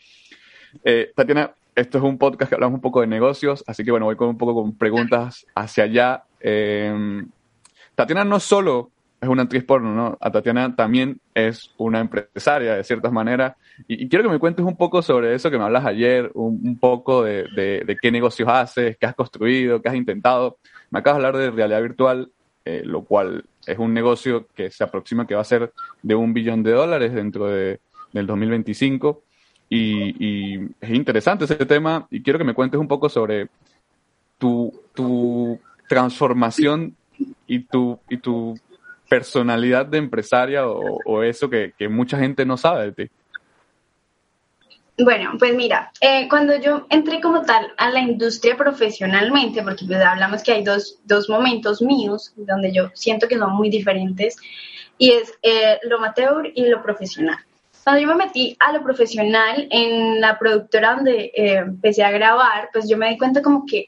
Eh, 0.85 1.11
Tatiana, 1.16 1.55
esto 1.75 1.99
es 1.99 2.05
un 2.05 2.19
podcast 2.19 2.49
que 2.49 2.55
hablamos 2.55 2.77
un 2.77 2.83
poco 2.83 3.01
de 3.01 3.09
negocios, 3.09 3.64
así 3.66 3.83
que 3.83 3.90
bueno, 3.90 4.07
voy 4.07 4.16
con 4.16 4.29
un 4.29 4.38
poco 4.38 4.55
con 4.55 4.77
preguntas 4.77 5.45
hacia 5.57 5.85
allá. 5.85 6.25
Eh, 6.38 7.25
Tatiana 7.97 8.25
no 8.25 8.38
solo 8.38 8.92
es 9.20 9.29
una 9.29 9.42
actriz 9.42 9.64
porno, 9.64 9.94
¿no? 9.94 10.18
A 10.20 10.31
Tatiana 10.31 10.74
también 10.76 11.20
es 11.35 11.70
una 11.79 12.00
empresaria, 12.00 12.74
de 12.74 12.85
ciertas 12.85 13.12
maneras. 13.12 13.55
Y, 13.88 14.09
quiero 14.09 14.24
que 14.24 14.31
me 14.31 14.38
cuentes 14.38 14.64
un 14.64 14.76
poco 14.76 15.02
sobre 15.02 15.35
eso 15.35 15.50
que 15.50 15.59
me 15.59 15.64
hablas 15.64 15.87
ayer, 15.87 16.31
un, 16.35 16.79
poco 16.79 17.22
de, 17.22 17.44
de, 17.55 17.96
qué 18.00 18.11
negocios 18.11 18.48
haces, 18.48 18.96
qué 18.98 19.07
has 19.07 19.14
construido, 19.14 19.81
qué 19.81 19.88
has 19.88 19.94
intentado. 19.94 20.59
Me 20.90 20.98
acabas 20.98 21.20
de 21.20 21.26
hablar 21.26 21.42
de 21.42 21.50
realidad 21.50 21.83
virtual, 21.83 22.31
eh, 22.64 22.83
lo 22.85 23.05
cual 23.05 23.44
es 23.66 23.79
un 23.79 23.94
negocio 23.94 24.46
que 24.55 24.70
se 24.70 24.85
aproxima 24.85 25.26
que 25.26 25.35
va 25.35 25.40
a 25.40 25.44
ser 25.44 25.72
de 26.02 26.14
un 26.14 26.35
billón 26.35 26.62
de 26.62 26.72
dólares 26.72 27.14
dentro 27.14 27.46
de, 27.46 27.81
del 28.12 28.26
2025. 28.26 29.22
Y, 29.68 30.24
y 30.24 30.68
es 30.81 30.90
interesante 30.90 31.44
ese 31.46 31.57
tema 31.66 32.07
y 32.11 32.22
quiero 32.22 32.38
que 32.38 32.44
me 32.44 32.55
cuentes 32.55 32.79
un 32.79 32.87
poco 32.87 33.09
sobre 33.09 33.48
tu, 34.38 34.72
tu 34.94 35.59
transformación 35.88 36.94
y 37.46 37.61
tu, 37.61 37.98
y 38.09 38.18
tu 38.18 38.59
personalidad 39.09 39.87
de 39.87 39.99
empresaria 39.99 40.66
o, 40.66 41.23
eso 41.23 41.49
que, 41.49 41.73
mucha 41.88 42.19
gente 42.19 42.45
no 42.45 42.57
sabe 42.57 42.90
de 42.90 42.92
ti? 42.92 43.11
Bueno, 44.99 45.33
pues 45.38 45.55
mira, 45.55 45.92
eh, 46.01 46.27
cuando 46.29 46.59
yo 46.59 46.87
entré 46.88 47.21
como 47.21 47.42
tal 47.42 47.66
a 47.77 47.90
la 47.90 48.01
industria 48.01 48.57
profesionalmente, 48.57 49.62
porque 49.62 49.85
pues 49.87 50.01
hablamos 50.01 50.42
que 50.42 50.53
hay 50.53 50.64
dos, 50.64 50.99
dos 51.05 51.29
momentos 51.29 51.83
míos 51.83 52.33
donde 52.35 52.73
yo 52.73 52.90
siento 52.95 53.29
que 53.29 53.37
son 53.37 53.53
muy 53.53 53.69
diferentes, 53.69 54.37
y 54.99 55.11
es 55.11 55.35
eh, 55.42 55.79
lo 55.83 55.99
amateur 55.99 56.51
y 56.55 56.66
lo 56.66 56.83
profesional. 56.83 57.38
Cuando 57.85 58.03
yo 58.03 58.09
me 58.09 58.25
metí 58.25 58.57
a 58.59 58.73
lo 58.73 58.83
profesional 58.83 59.69
en 59.71 60.21
la 60.21 60.38
productora 60.38 60.97
donde 60.97 61.31
eh, 61.35 61.59
empecé 61.59 62.03
a 62.03 62.11
grabar, 62.11 62.69
pues 62.73 62.88
yo 62.88 62.97
me 62.97 63.11
di 63.11 63.19
cuenta 63.19 63.42
como 63.42 63.64
que 63.64 63.87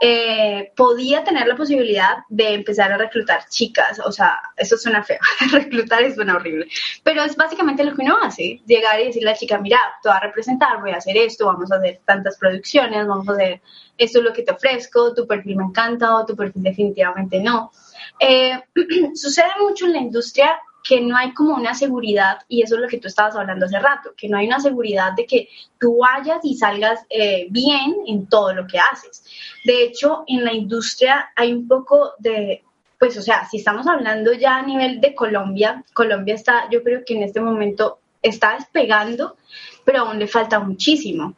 eh, 0.00 0.72
podía 0.76 1.24
tener 1.24 1.46
la 1.46 1.56
posibilidad 1.56 2.18
de 2.28 2.54
empezar 2.54 2.92
a 2.92 2.98
reclutar 2.98 3.48
chicas, 3.48 4.00
o 4.04 4.12
sea, 4.12 4.40
eso 4.56 4.76
suena 4.76 5.02
feo, 5.02 5.18
reclutar 5.52 6.02
es 6.02 6.14
suena 6.14 6.36
horrible, 6.36 6.66
pero 7.02 7.22
es 7.22 7.36
básicamente 7.36 7.84
lo 7.84 7.94
que 7.94 8.02
uno 8.02 8.18
hace, 8.22 8.60
llegar 8.66 9.00
y 9.00 9.06
decirle 9.06 9.30
a 9.30 9.32
la 9.32 9.38
chica, 9.38 9.58
mira, 9.58 9.78
te 10.02 10.08
voy 10.08 10.16
a 10.16 10.20
representar, 10.20 10.80
voy 10.80 10.90
a 10.90 10.96
hacer 10.96 11.16
esto, 11.16 11.46
vamos 11.46 11.70
a 11.72 11.76
hacer 11.76 12.00
tantas 12.04 12.36
producciones, 12.38 13.06
vamos 13.06 13.28
a 13.28 13.32
hacer 13.32 13.60
esto 13.96 14.18
es 14.18 14.24
lo 14.24 14.32
que 14.32 14.42
te 14.42 14.52
ofrezco, 14.52 15.14
tu 15.14 15.26
perfil 15.26 15.56
me 15.56 15.64
encanta 15.64 16.16
o 16.16 16.26
tu 16.26 16.34
perfil 16.34 16.62
definitivamente 16.62 17.40
no. 17.40 17.70
Eh, 18.18 18.60
sucede 19.14 19.50
mucho 19.60 19.86
en 19.86 19.92
la 19.92 19.98
industria 19.98 20.58
que 20.84 21.00
no 21.00 21.16
hay 21.16 21.32
como 21.32 21.54
una 21.54 21.74
seguridad, 21.74 22.40
y 22.46 22.62
eso 22.62 22.74
es 22.74 22.82
lo 22.82 22.88
que 22.88 22.98
tú 22.98 23.08
estabas 23.08 23.34
hablando 23.34 23.64
hace 23.64 23.78
rato, 23.78 24.12
que 24.14 24.28
no 24.28 24.36
hay 24.36 24.46
una 24.46 24.60
seguridad 24.60 25.12
de 25.16 25.24
que 25.24 25.48
tú 25.80 25.98
vayas 25.98 26.40
y 26.44 26.56
salgas 26.56 27.00
eh, 27.08 27.46
bien 27.50 27.96
en 28.06 28.26
todo 28.26 28.54
lo 28.54 28.66
que 28.66 28.78
haces. 28.78 29.24
De 29.64 29.82
hecho, 29.82 30.24
en 30.26 30.44
la 30.44 30.52
industria 30.52 31.30
hay 31.34 31.54
un 31.54 31.66
poco 31.66 32.12
de, 32.18 32.62
pues, 32.98 33.16
o 33.16 33.22
sea, 33.22 33.48
si 33.48 33.56
estamos 33.56 33.86
hablando 33.86 34.34
ya 34.34 34.58
a 34.58 34.62
nivel 34.62 35.00
de 35.00 35.14
Colombia, 35.14 35.82
Colombia 35.94 36.34
está, 36.34 36.68
yo 36.70 36.82
creo 36.82 37.02
que 37.02 37.14
en 37.16 37.22
este 37.22 37.40
momento 37.40 38.00
está 38.20 38.54
despegando, 38.54 39.38
pero 39.86 40.00
aún 40.00 40.18
le 40.18 40.26
falta 40.26 40.60
muchísimo. 40.60 41.34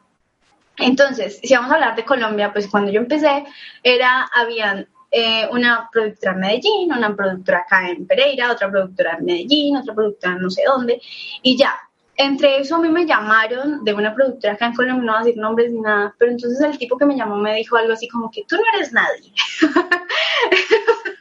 Entonces, 0.76 1.38
si 1.42 1.54
vamos 1.54 1.70
a 1.70 1.74
hablar 1.74 1.94
de 1.94 2.04
Colombia, 2.04 2.52
pues 2.52 2.66
cuando 2.66 2.90
yo 2.90 3.00
empecé, 3.00 3.44
era, 3.82 4.28
habían 4.34 4.88
eh, 5.10 5.48
una 5.50 5.88
productora 5.92 6.32
en 6.32 6.40
Medellín, 6.40 6.92
una 6.92 7.14
productora 7.14 7.60
acá 7.60 7.88
en 7.88 8.06
Pereira, 8.06 8.52
otra 8.52 8.70
productora 8.70 9.16
en 9.18 9.24
Medellín, 9.24 9.76
otra 9.76 9.94
productora 9.94 10.36
no 10.36 10.50
sé 10.50 10.62
dónde, 10.66 11.00
y 11.42 11.56
ya. 11.56 11.74
entre 12.16 12.58
eso 12.60 12.76
a 12.76 12.78
mí 12.80 12.88
me 12.88 13.06
llamaron 13.06 13.84
de 13.84 13.92
una 13.94 14.14
productora 14.14 14.54
acá 14.54 14.66
en 14.66 14.74
Colombia, 14.74 15.04
no 15.04 15.12
voy 15.12 15.20
a 15.20 15.24
decir 15.24 15.40
nombres 15.40 15.72
ni 15.72 15.80
nada, 15.80 16.14
pero 16.18 16.32
entonces 16.32 16.60
el 16.60 16.78
tipo 16.78 16.96
que 16.96 17.06
me 17.06 17.16
llamó 17.16 17.36
me 17.36 17.54
dijo 17.56 17.76
algo 17.76 17.92
así 17.92 18.08
como 18.08 18.30
que 18.30 18.44
tú 18.48 18.56
no 18.56 18.62
eres 18.74 18.92
nadie. 18.92 19.32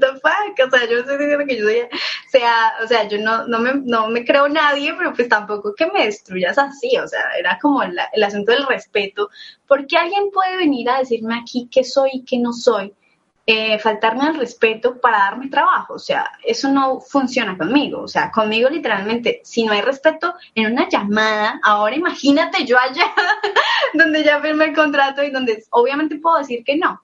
the 0.00 0.12
fuck? 0.20 0.66
O 0.66 0.70
sea, 0.70 0.88
yo 0.88 0.98
estoy 0.98 1.18
diciendo 1.18 1.44
que 1.46 1.56
yo 1.56 1.64
soy, 1.64 1.82
sea, 2.28 2.72
o 2.82 2.86
sea, 2.86 3.06
yo 3.08 3.18
no, 3.18 3.46
no, 3.46 3.58
me, 3.58 3.74
no 3.74 4.08
me 4.08 4.24
creo 4.24 4.48
nadie, 4.48 4.94
pero 4.96 5.12
pues 5.12 5.28
tampoco 5.28 5.74
que 5.74 5.86
me 5.86 6.06
destruyas 6.06 6.58
así, 6.58 6.96
o 6.98 7.06
sea, 7.06 7.20
era 7.38 7.58
como 7.60 7.82
el 7.82 8.22
asunto 8.22 8.52
del 8.52 8.66
respeto, 8.66 9.28
porque 9.66 9.96
alguien 9.96 10.30
puede 10.32 10.56
venir 10.56 10.88
a 10.90 10.98
decirme 10.98 11.38
aquí 11.38 11.68
qué 11.70 11.84
soy 11.84 12.10
y 12.14 12.24
qué 12.24 12.38
no 12.38 12.52
soy, 12.52 12.94
eh, 13.44 13.78
faltarme 13.80 14.22
al 14.22 14.36
respeto 14.36 15.00
para 15.00 15.18
darme 15.18 15.48
trabajo, 15.48 15.94
o 15.94 15.98
sea, 15.98 16.30
eso 16.44 16.68
no 16.70 17.00
funciona 17.00 17.58
conmigo, 17.58 18.02
o 18.02 18.08
sea, 18.08 18.30
conmigo 18.30 18.70
literalmente, 18.70 19.40
si 19.44 19.64
no 19.64 19.72
hay 19.72 19.80
respeto 19.80 20.34
en 20.54 20.72
una 20.72 20.88
llamada, 20.88 21.60
ahora 21.64 21.96
imagínate 21.96 22.64
yo 22.64 22.78
allá, 22.78 23.12
donde 23.94 24.22
ya 24.22 24.40
firmé 24.40 24.66
el 24.66 24.74
contrato 24.74 25.24
y 25.24 25.30
donde 25.30 25.64
obviamente 25.70 26.16
puedo 26.16 26.38
decir 26.38 26.62
que 26.64 26.76
no, 26.76 27.02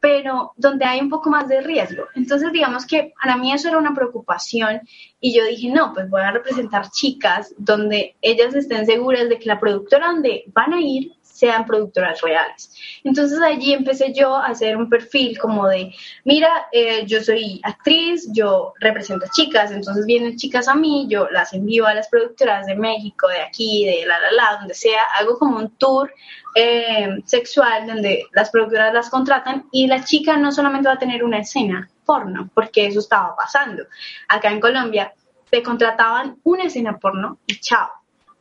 pero 0.00 0.52
donde 0.56 0.84
hay 0.84 1.00
un 1.00 1.10
poco 1.10 1.30
más 1.30 1.48
de 1.48 1.60
riesgo. 1.60 2.04
Entonces, 2.14 2.52
digamos 2.52 2.86
que 2.86 3.12
para 3.20 3.36
mí 3.36 3.52
eso 3.52 3.68
era 3.68 3.78
una 3.78 3.94
preocupación 3.94 4.80
y 5.20 5.34
yo 5.36 5.44
dije, 5.44 5.70
no, 5.70 5.92
pues 5.92 6.08
voy 6.08 6.20
a 6.20 6.30
representar 6.30 6.90
chicas 6.90 7.54
donde 7.58 8.16
ellas 8.22 8.54
estén 8.54 8.86
seguras 8.86 9.28
de 9.28 9.38
que 9.38 9.46
la 9.46 9.58
productora 9.58 10.08
donde 10.08 10.44
van 10.54 10.72
a 10.72 10.80
ir 10.80 11.12
sean 11.38 11.66
productoras 11.66 12.20
reales. 12.20 12.74
Entonces 13.04 13.40
allí 13.40 13.72
empecé 13.72 14.12
yo 14.12 14.34
a 14.34 14.46
hacer 14.46 14.76
un 14.76 14.88
perfil 14.90 15.38
como 15.38 15.68
de, 15.68 15.94
mira, 16.24 16.66
eh, 16.72 17.06
yo 17.06 17.22
soy 17.22 17.60
actriz, 17.62 18.28
yo 18.32 18.72
represento 18.80 19.24
a 19.24 19.30
chicas, 19.30 19.70
entonces 19.70 20.04
vienen 20.04 20.36
chicas 20.36 20.66
a 20.66 20.74
mí, 20.74 21.06
yo 21.08 21.28
las 21.30 21.52
envío 21.52 21.86
a 21.86 21.94
las 21.94 22.08
productoras 22.08 22.66
de 22.66 22.74
México, 22.74 23.28
de 23.28 23.40
aquí, 23.40 23.86
de 23.86 24.04
la, 24.04 24.18
la, 24.18 24.32
la, 24.32 24.58
donde 24.58 24.74
sea, 24.74 25.00
hago 25.20 25.38
como 25.38 25.58
un 25.58 25.70
tour 25.76 26.12
eh, 26.56 27.08
sexual 27.24 27.86
donde 27.86 28.24
las 28.32 28.50
productoras 28.50 28.92
las 28.92 29.08
contratan 29.08 29.68
y 29.70 29.86
la 29.86 30.02
chica 30.02 30.36
no 30.38 30.50
solamente 30.50 30.88
va 30.88 30.94
a 30.94 30.98
tener 30.98 31.22
una 31.22 31.38
escena 31.38 31.88
porno, 32.04 32.50
porque 32.52 32.86
eso 32.86 32.98
estaba 32.98 33.36
pasando. 33.36 33.84
Acá 34.28 34.50
en 34.50 34.58
Colombia 34.58 35.14
te 35.50 35.62
contrataban 35.62 36.38
una 36.42 36.64
escena 36.64 36.98
porno 36.98 37.38
y 37.46 37.60
chao 37.60 37.90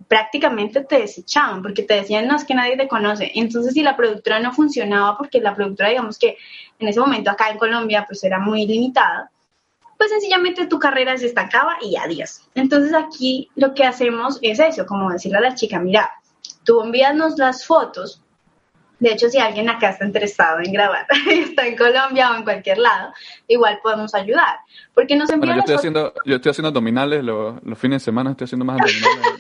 prácticamente 0.08 0.84
te 0.84 1.00
desechaban 1.00 1.62
porque 1.62 1.84
te 1.84 1.96
decían, 1.96 2.28
no, 2.28 2.36
es 2.36 2.46
que 2.46 2.56
nadie 2.56 2.78
te 2.78 2.88
conoce. 2.88 3.32
Entonces, 3.36 3.74
si 3.74 3.84
la 3.84 3.96
productora 3.96 4.40
no 4.40 4.54
funcionaba, 4.54 5.18
porque 5.18 5.42
la 5.42 5.56
productora, 5.56 5.90
digamos 5.90 6.18
que 6.18 6.38
en 6.80 6.88
ese 6.88 7.00
momento 7.00 7.30
acá 7.30 7.50
en 7.50 7.58
Colombia, 7.58 8.06
pues 8.08 8.24
era 8.24 8.40
muy 8.40 8.66
limitada, 8.66 9.32
pues 9.98 10.12
sencillamente 10.12 10.68
tu 10.68 10.80
carrera 10.80 11.18
se 11.18 11.26
estancaba 11.26 11.78
y 11.82 11.98
adiós. 11.98 12.42
Entonces, 12.56 12.94
aquí 12.94 13.50
lo 13.56 13.74
que 13.74 13.84
hacemos 13.84 14.40
es 14.42 14.60
eso, 14.60 14.86
como 14.86 15.12
decirle 15.12 15.40
a 15.40 15.42
la 15.42 15.56
chica, 15.56 15.80
mira, 15.80 16.12
tú 16.64 16.82
envíanos 16.82 17.38
las 17.38 17.66
fotos 17.66 18.22
de 19.00 19.12
hecho, 19.12 19.30
si 19.30 19.38
alguien 19.38 19.70
acá 19.70 19.90
está 19.90 20.06
interesado 20.06 20.60
en 20.60 20.72
grabar, 20.72 21.06
está 21.30 21.68
en 21.68 21.76
Colombia 21.76 22.32
o 22.32 22.36
en 22.36 22.44
cualquier 22.44 22.80
lado, 22.80 23.14
igual 23.48 23.80
podemos 23.84 24.14
ayudar. 24.16 24.60
Porque 24.94 25.16
nos 25.16 25.30
bueno, 25.30 25.54
yo 25.54 25.60
estoy 25.60 25.76
haciendo, 25.76 26.14
yo 26.26 26.36
estoy 26.38 26.50
haciendo 26.50 26.70
abdominales 26.70 27.24
los, 27.24 27.56
fines 27.78 28.02
de 28.02 28.06
semana, 28.06 28.32
estoy 28.32 28.46
haciendo 28.46 28.66
más 28.66 28.80
abdominales. 28.80 29.40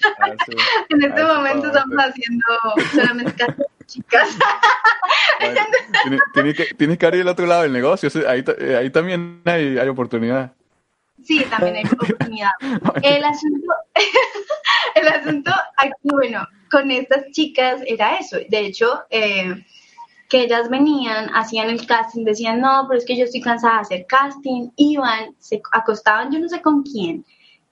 en 0.89 1.03
este 1.03 1.23
momento 1.23 1.67
estamos 1.67 1.97
haciendo 1.97 2.45
solamente 2.93 3.33
casi 3.33 3.61
chicas. 3.87 4.37
tienes, 6.33 6.55
que, 6.55 6.65
tienes 6.75 6.97
que 6.97 7.05
abrir 7.05 7.21
el 7.21 7.27
otro 7.27 7.47
lado 7.47 7.63
del 7.63 7.73
negocio, 7.73 8.09
ahí, 8.27 8.43
ahí 8.77 8.89
también 8.89 9.41
hay, 9.45 9.77
hay 9.77 9.87
oportunidad. 9.87 10.53
Sí, 11.23 11.43
también 11.49 11.77
hay 11.77 11.83
oportunidad. 11.85 12.51
El 13.01 13.23
asunto, 13.23 13.73
el 14.95 15.07
asunto 15.07 15.51
aquí, 15.77 15.93
bueno, 16.03 16.47
con 16.69 16.91
estas 16.91 17.31
chicas 17.31 17.81
era 17.85 18.17
eso. 18.17 18.37
De 18.49 18.59
hecho, 18.59 19.01
eh, 19.09 19.55
que 20.29 20.41
ellas 20.41 20.69
venían, 20.69 21.29
hacían 21.33 21.69
el 21.69 21.85
casting, 21.85 22.25
decían, 22.25 22.59
no, 22.59 22.85
pero 22.87 22.99
es 22.99 23.05
que 23.05 23.17
yo 23.17 23.23
estoy 23.23 23.41
cansada 23.41 23.75
de 23.75 23.81
hacer 23.81 24.05
casting, 24.07 24.69
iban, 24.75 25.35
se 25.39 25.61
acostaban 25.71 26.31
yo 26.31 26.39
no 26.39 26.49
sé 26.49 26.61
con 26.61 26.83
quién, 26.83 27.25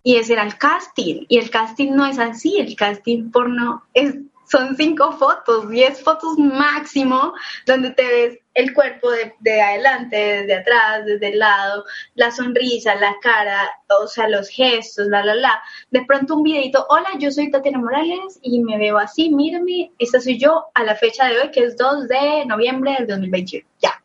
y 0.03 0.15
ese 0.15 0.33
era 0.33 0.43
el 0.43 0.57
casting, 0.57 1.25
y 1.27 1.37
el 1.37 1.49
casting 1.49 1.91
no 1.91 2.05
es 2.05 2.19
así, 2.19 2.57
el 2.57 2.75
casting 2.75 3.31
porno 3.31 3.83
es, 3.93 4.15
son 4.49 4.75
cinco 4.75 5.11
fotos, 5.13 5.69
diez 5.69 6.01
fotos 6.01 6.37
máximo, 6.37 7.33
donde 7.65 7.91
te 7.91 8.05
ves 8.05 8.39
el 8.53 8.73
cuerpo 8.73 9.11
de, 9.11 9.33
de, 9.39 9.61
adelante, 9.61 10.15
desde 10.15 10.55
atrás, 10.55 11.05
desde 11.05 11.27
el 11.27 11.39
lado, 11.39 11.83
la 12.15 12.31
sonrisa, 12.31 12.95
la 12.95 13.15
cara, 13.21 13.69
o 14.01 14.07
sea, 14.07 14.29
los 14.29 14.47
gestos, 14.49 15.07
la, 15.07 15.23
la, 15.23 15.35
la. 15.35 15.61
De 15.91 16.05
pronto 16.05 16.35
un 16.35 16.43
videito, 16.43 16.85
hola, 16.89 17.09
yo 17.19 17.31
soy 17.31 17.51
Tatiana 17.51 17.79
Morales 17.79 18.39
y 18.41 18.63
me 18.63 18.77
veo 18.77 18.97
así, 18.97 19.29
mírame, 19.29 19.91
esta 19.99 20.21
soy 20.21 20.39
yo 20.39 20.65
a 20.73 20.83
la 20.83 20.95
fecha 20.95 21.25
de 21.27 21.39
hoy, 21.39 21.51
que 21.51 21.65
es 21.65 21.77
2 21.77 22.07
de 22.07 22.45
noviembre 22.45 22.95
del 22.97 23.07
2021. 23.07 23.67
Ya, 23.81 24.01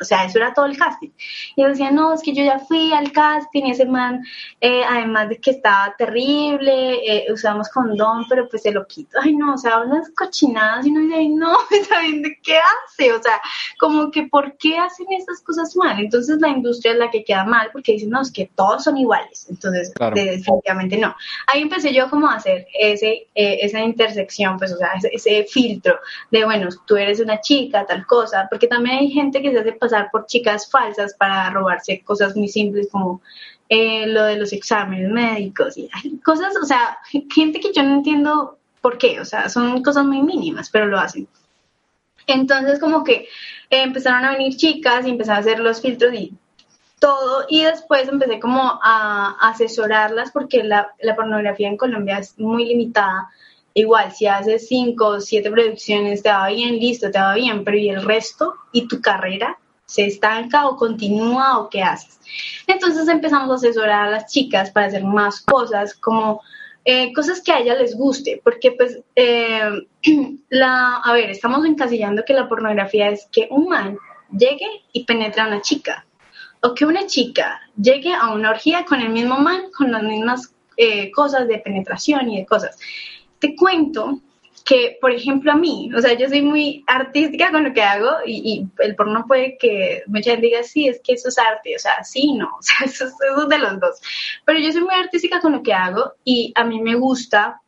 o 0.00 0.04
sea, 0.04 0.24
eso 0.24 0.38
era 0.38 0.54
todo 0.54 0.66
el 0.66 0.76
casting. 0.76 1.10
Y 1.56 1.62
yo 1.62 1.68
decía, 1.68 1.90
no, 1.90 2.14
es 2.14 2.22
que 2.22 2.32
yo 2.32 2.44
ya 2.44 2.58
fui 2.58 2.92
al 2.92 3.12
casting 3.12 3.64
y 3.64 3.70
ese 3.72 3.86
man, 3.86 4.22
eh, 4.60 4.82
además 4.88 5.28
de 5.28 5.40
que 5.40 5.50
estaba 5.50 5.94
terrible, 5.96 6.94
eh, 7.06 7.32
usamos 7.32 7.68
condón, 7.68 8.26
pero 8.28 8.48
pues 8.48 8.62
se 8.62 8.72
lo 8.72 8.86
quito. 8.86 9.18
Ay, 9.22 9.34
no, 9.34 9.54
o 9.54 9.58
sea, 9.58 9.80
unas 9.80 10.10
cochinadas 10.10 10.86
y 10.86 10.90
uno 10.90 11.00
dice, 11.00 11.14
ay, 11.16 11.28
no, 11.28 11.56
¿saben 11.88 12.22
de 12.22 12.38
qué 12.42 12.58
hace? 12.58 13.12
O 13.12 13.22
sea, 13.22 13.40
como 13.78 14.10
que, 14.10 14.24
¿por 14.24 14.56
qué 14.56 14.78
hacen 14.78 15.06
estas 15.10 15.40
cosas 15.42 15.74
mal? 15.76 15.98
Entonces 15.98 16.38
la 16.40 16.48
industria 16.48 16.92
es 16.92 16.98
la 16.98 17.10
que 17.10 17.24
queda 17.24 17.44
mal 17.44 17.70
porque 17.72 17.92
dicen, 17.92 18.10
no, 18.10 18.22
es 18.22 18.30
que 18.30 18.50
todos 18.54 18.84
son 18.84 18.96
iguales. 18.96 19.46
Entonces, 19.50 19.92
definitivamente 20.14 20.96
no. 20.96 21.14
Ahí 21.46 21.62
empecé 21.62 21.92
yo 21.92 22.08
como 22.08 22.28
a 22.28 22.36
hacer 22.36 22.66
ese, 22.78 23.28
eh, 23.34 23.58
esa 23.62 23.80
intersección, 23.80 24.58
pues, 24.58 24.72
o 24.72 24.76
sea, 24.76 24.92
ese, 24.96 25.10
ese 25.12 25.44
filtro 25.44 25.98
de, 26.30 26.44
bueno, 26.44 26.68
tú 26.86 26.96
eres 26.96 27.20
una 27.20 27.40
chica, 27.40 27.86
tal 27.86 28.06
cosa, 28.06 28.46
porque 28.50 28.66
también 28.66 28.98
hay 28.98 29.10
gente 29.10 29.42
que 29.42 29.52
se 29.52 29.57
hace 29.58 29.72
pasar 29.72 30.08
por 30.10 30.26
chicas 30.26 30.70
falsas 30.70 31.14
para 31.14 31.50
robarse 31.50 32.02
cosas 32.02 32.36
muy 32.36 32.48
simples 32.48 32.88
como 32.90 33.20
eh, 33.68 34.06
lo 34.06 34.24
de 34.24 34.36
los 34.36 34.52
exámenes 34.52 35.10
médicos 35.10 35.76
y 35.76 35.90
cosas, 36.24 36.54
o 36.62 36.64
sea, 36.64 36.98
gente 37.30 37.60
que 37.60 37.72
yo 37.72 37.82
no 37.82 37.94
entiendo 37.94 38.58
por 38.80 38.98
qué, 38.98 39.20
o 39.20 39.24
sea, 39.24 39.48
son 39.48 39.82
cosas 39.82 40.04
muy 40.04 40.22
mínimas, 40.22 40.70
pero 40.70 40.86
lo 40.86 40.98
hacen. 40.98 41.28
Entonces 42.26 42.78
como 42.78 43.04
que 43.04 43.28
eh, 43.70 43.82
empezaron 43.82 44.24
a 44.24 44.32
venir 44.32 44.56
chicas 44.56 45.06
y 45.06 45.10
empezaron 45.10 45.38
a 45.38 45.40
hacer 45.40 45.60
los 45.60 45.80
filtros 45.80 46.14
y 46.14 46.34
todo 46.98 47.44
y 47.48 47.62
después 47.64 48.08
empecé 48.08 48.40
como 48.40 48.80
a 48.82 49.36
asesorarlas 49.40 50.30
porque 50.32 50.64
la, 50.64 50.94
la 51.00 51.14
pornografía 51.14 51.68
en 51.68 51.76
Colombia 51.76 52.18
es 52.18 52.38
muy 52.38 52.66
limitada 52.66 53.28
igual, 53.80 54.12
si 54.12 54.26
haces 54.26 54.66
cinco 54.68 55.06
o 55.06 55.20
siete 55.20 55.50
producciones, 55.50 56.22
te 56.22 56.30
va 56.30 56.48
bien, 56.48 56.78
listo, 56.78 57.10
te 57.10 57.18
va 57.18 57.34
bien, 57.34 57.64
pero 57.64 57.76
¿y 57.76 57.88
el 57.88 58.02
resto? 58.02 58.54
¿Y 58.72 58.88
tu 58.88 59.00
carrera? 59.00 59.58
¿Se 59.86 60.04
estanca 60.04 60.68
o 60.68 60.76
continúa 60.76 61.58
o 61.58 61.70
qué 61.70 61.82
haces? 61.82 62.18
Entonces 62.66 63.08
empezamos 63.08 63.50
a 63.50 63.54
asesorar 63.54 64.08
a 64.08 64.10
las 64.10 64.32
chicas 64.32 64.70
para 64.70 64.86
hacer 64.86 65.04
más 65.04 65.40
cosas, 65.42 65.94
como 65.94 66.42
eh, 66.84 67.12
cosas 67.12 67.40
que 67.40 67.52
a 67.52 67.60
ellas 67.60 67.78
les 67.78 67.96
guste, 67.96 68.40
porque 68.42 68.72
pues, 68.72 68.98
eh, 69.14 69.86
la, 70.48 70.96
a 70.96 71.12
ver, 71.12 71.30
estamos 71.30 71.64
encasillando 71.64 72.24
que 72.24 72.34
la 72.34 72.48
pornografía 72.48 73.08
es 73.10 73.28
que 73.30 73.46
un 73.50 73.68
man 73.68 73.96
llegue 74.36 74.66
y 74.92 75.04
penetre 75.04 75.40
a 75.40 75.46
una 75.46 75.62
chica, 75.62 76.04
o 76.62 76.74
que 76.74 76.84
una 76.84 77.06
chica 77.06 77.60
llegue 77.80 78.12
a 78.12 78.30
una 78.30 78.50
orgía 78.50 78.84
con 78.84 79.00
el 79.00 79.10
mismo 79.10 79.38
man, 79.38 79.70
con 79.76 79.92
las 79.92 80.02
mismas 80.02 80.52
eh, 80.76 81.10
cosas 81.12 81.46
de 81.46 81.58
penetración 81.58 82.28
y 82.30 82.38
de 82.38 82.46
cosas 82.46 82.76
te 83.38 83.54
cuento 83.56 84.20
que, 84.68 84.98
por 85.00 85.12
ejemplo, 85.12 85.50
a 85.50 85.56
mí, 85.56 85.90
o 85.96 86.00
sea, 86.02 86.12
yo 86.12 86.28
soy 86.28 86.42
muy 86.42 86.84
artística 86.86 87.50
con 87.50 87.64
lo 87.64 87.72
que 87.72 87.82
hago 87.82 88.10
y, 88.26 88.66
el 88.80 88.96
porno 88.96 89.24
puede 89.26 89.56
que 89.56 90.02
mucha 90.06 90.32
gente 90.32 90.48
diga, 90.48 90.62
sí, 90.62 90.86
es 90.88 91.00
que 91.02 91.14
eso 91.14 91.28
es 91.28 91.38
arte, 91.38 91.74
o 91.74 91.78
sea, 91.78 92.04
sí, 92.04 92.34
no, 92.34 92.48
o 92.58 92.62
sea, 92.62 92.76
eso, 92.84 93.06
es 93.06 93.48
de 93.48 93.58
los 93.58 93.80
dos. 93.80 93.98
Pero 94.44 94.58
yo 94.60 94.70
soy 94.70 94.82
muy 94.82 94.94
artística 94.94 95.40
con 95.40 95.52
lo 95.52 95.62
que 95.62 95.72
hago 95.72 96.12
y 96.22 96.52
a 96.54 96.64
mí 96.64 96.82
me 96.82 96.96
gusta 96.96 97.62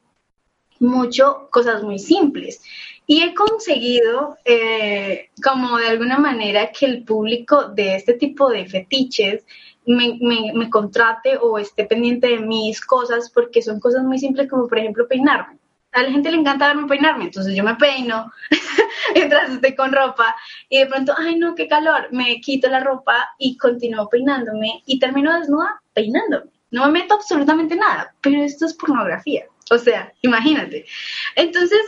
mucho 0.79 1.49
cosas 1.51 1.83
muy 1.83 1.99
simples. 1.99 2.63
Y 3.07 3.23
he 3.23 3.35
conseguido, 3.35 4.37
eh, 4.45 5.31
como 5.43 5.79
de 5.79 5.89
alguna 5.89 6.19
manera, 6.19 6.71
que 6.71 6.85
el 6.85 7.05
público 7.05 7.65
de 7.65 7.97
este 7.97 8.13
tipo 8.13 8.51
de 8.51 8.67
fetiches 8.67 9.43
me, 9.87 10.19
me, 10.21 10.53
me, 10.55 10.69
contrate 10.69 11.39
o 11.39 11.59
esté 11.59 11.85
pendiente 11.87 12.29
de 12.29 12.41
mis 12.41 12.81
cosas 12.81 13.31
porque 13.31 13.63
son 13.63 13.81
cosas 13.81 14.05
muy 14.05 14.19
simples 14.19 14.49
como 14.49 14.69
por 14.69 14.79
ejemplo 14.79 15.09
peinarme 15.09 15.60
a 15.93 16.03
la 16.03 16.11
gente 16.11 16.31
le 16.31 16.39
encanta 16.39 16.69
verme 16.69 16.87
peinarme, 16.87 17.25
entonces 17.25 17.55
yo 17.55 17.65
me 17.65 17.75
peino 17.75 18.33
mientras 19.15 19.51
estoy 19.51 19.75
con 19.75 19.93
ropa 19.93 20.37
y 20.69 20.79
de 20.79 20.87
pronto, 20.87 21.15
ay 21.17 21.37
no, 21.37 21.55
qué 21.55 21.69
calor, 21.69 22.09
me 22.13 22.41
quito 22.41 22.69
la 22.69 22.81
ropa 22.81 23.31
y 23.39 23.57
continúo 23.57 24.09
peinándome 24.09 24.83
y 24.87 24.99
termino 24.99 25.39
desnuda 25.39 25.81
peinándome. 25.93 26.51
No 26.71 26.87
me 26.87 27.01
meto 27.01 27.15
absolutamente 27.15 27.75
nada, 27.75 28.15
pero 28.21 28.43
esto 28.43 28.67
es 28.67 28.75
pornografía. 28.75 29.45
O 29.73 29.79
sea, 29.79 30.13
imagínate. 30.23 30.87
Entonces, 31.35 31.81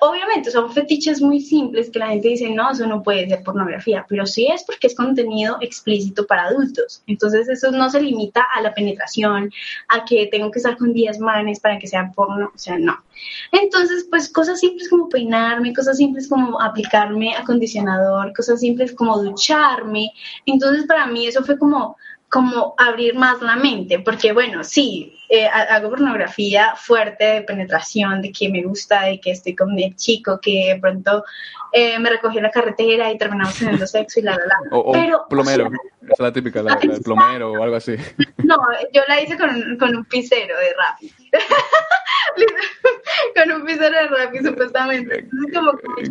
obviamente 0.00 0.50
son 0.50 0.72
fetiches 0.72 1.20
muy 1.20 1.40
simples 1.40 1.90
que 1.90 1.98
la 1.98 2.08
gente 2.08 2.28
dice, 2.28 2.50
no, 2.50 2.70
eso 2.70 2.86
no 2.86 3.02
puede 3.02 3.28
ser 3.28 3.42
pornografía, 3.42 4.04
pero 4.08 4.26
sí 4.26 4.46
es 4.46 4.62
porque 4.64 4.86
es 4.86 4.94
contenido 4.94 5.56
explícito 5.60 6.26
para 6.26 6.44
adultos. 6.44 7.02
Entonces 7.06 7.48
eso 7.48 7.70
no 7.70 7.88
se 7.88 8.00
limita 8.00 8.46
a 8.54 8.60
la 8.60 8.74
penetración, 8.74 9.50
a 9.88 10.04
que 10.04 10.28
tengo 10.30 10.50
que 10.50 10.58
estar 10.58 10.76
con 10.76 10.92
10 10.92 11.20
manes 11.20 11.60
para 11.60 11.78
que 11.78 11.86
sean 11.86 12.12
porno, 12.12 12.50
o 12.54 12.58
sea, 12.58 12.78
no. 12.78 13.02
Entonces, 13.50 14.06
pues 14.08 14.28
cosas 14.28 14.60
simples 14.60 14.88
como 14.88 15.08
peinarme, 15.08 15.74
cosas 15.74 15.96
simples 15.96 16.28
como 16.28 16.60
aplicarme 16.60 17.34
acondicionador, 17.34 18.32
cosas 18.34 18.60
simples 18.60 18.92
como 18.92 19.20
ducharme. 19.22 20.12
Entonces 20.46 20.86
para 20.86 21.06
mí 21.06 21.26
eso 21.26 21.42
fue 21.42 21.58
como 21.58 21.96
como 22.28 22.74
abrir 22.76 23.14
más 23.14 23.40
la 23.40 23.56
mente, 23.56 24.00
porque 24.00 24.32
bueno, 24.32 24.62
sí, 24.62 25.18
eh, 25.30 25.46
hago 25.46 25.90
pornografía 25.90 26.74
fuerte 26.76 27.24
de 27.24 27.42
penetración, 27.42 28.20
de 28.20 28.32
que 28.32 28.50
me 28.50 28.62
gusta, 28.62 29.04
de 29.04 29.20
que 29.20 29.30
estoy 29.30 29.56
con 29.56 29.74
mi 29.74 29.94
chico, 29.94 30.38
que 30.40 30.74
de 30.74 30.80
pronto 30.80 31.24
eh, 31.72 31.98
me 31.98 32.10
recogió 32.10 32.38
en 32.38 32.44
la 32.44 32.50
carretera 32.50 33.10
y 33.10 33.18
terminamos 33.18 33.58
teniendo 33.58 33.86
sexo 33.86 34.20
y 34.20 34.24
la, 34.24 34.32
la, 34.32 34.44
la. 34.44 34.76
O, 34.76 34.92
Pero, 34.92 35.26
plomero, 35.28 35.70
es 36.02 36.18
la 36.18 36.32
típica, 36.32 36.62
la, 36.62 36.78
plomero 37.02 37.52
o 37.52 37.62
algo 37.62 37.76
así. 37.76 37.96
No, 38.38 38.58
yo 38.92 39.02
la 39.08 39.22
hice 39.22 39.38
con, 39.38 39.78
con 39.78 39.96
un 39.96 40.04
pisero 40.04 40.58
de 40.58 40.74
rap. 40.74 40.98
con 43.34 43.52
un 43.52 43.64
pisero 43.66 43.96
de 43.96 44.08
rap, 44.08 44.34
supuestamente. 44.42 45.20
Entonces, 45.20 45.58
como 45.58 45.72
que 45.96 46.02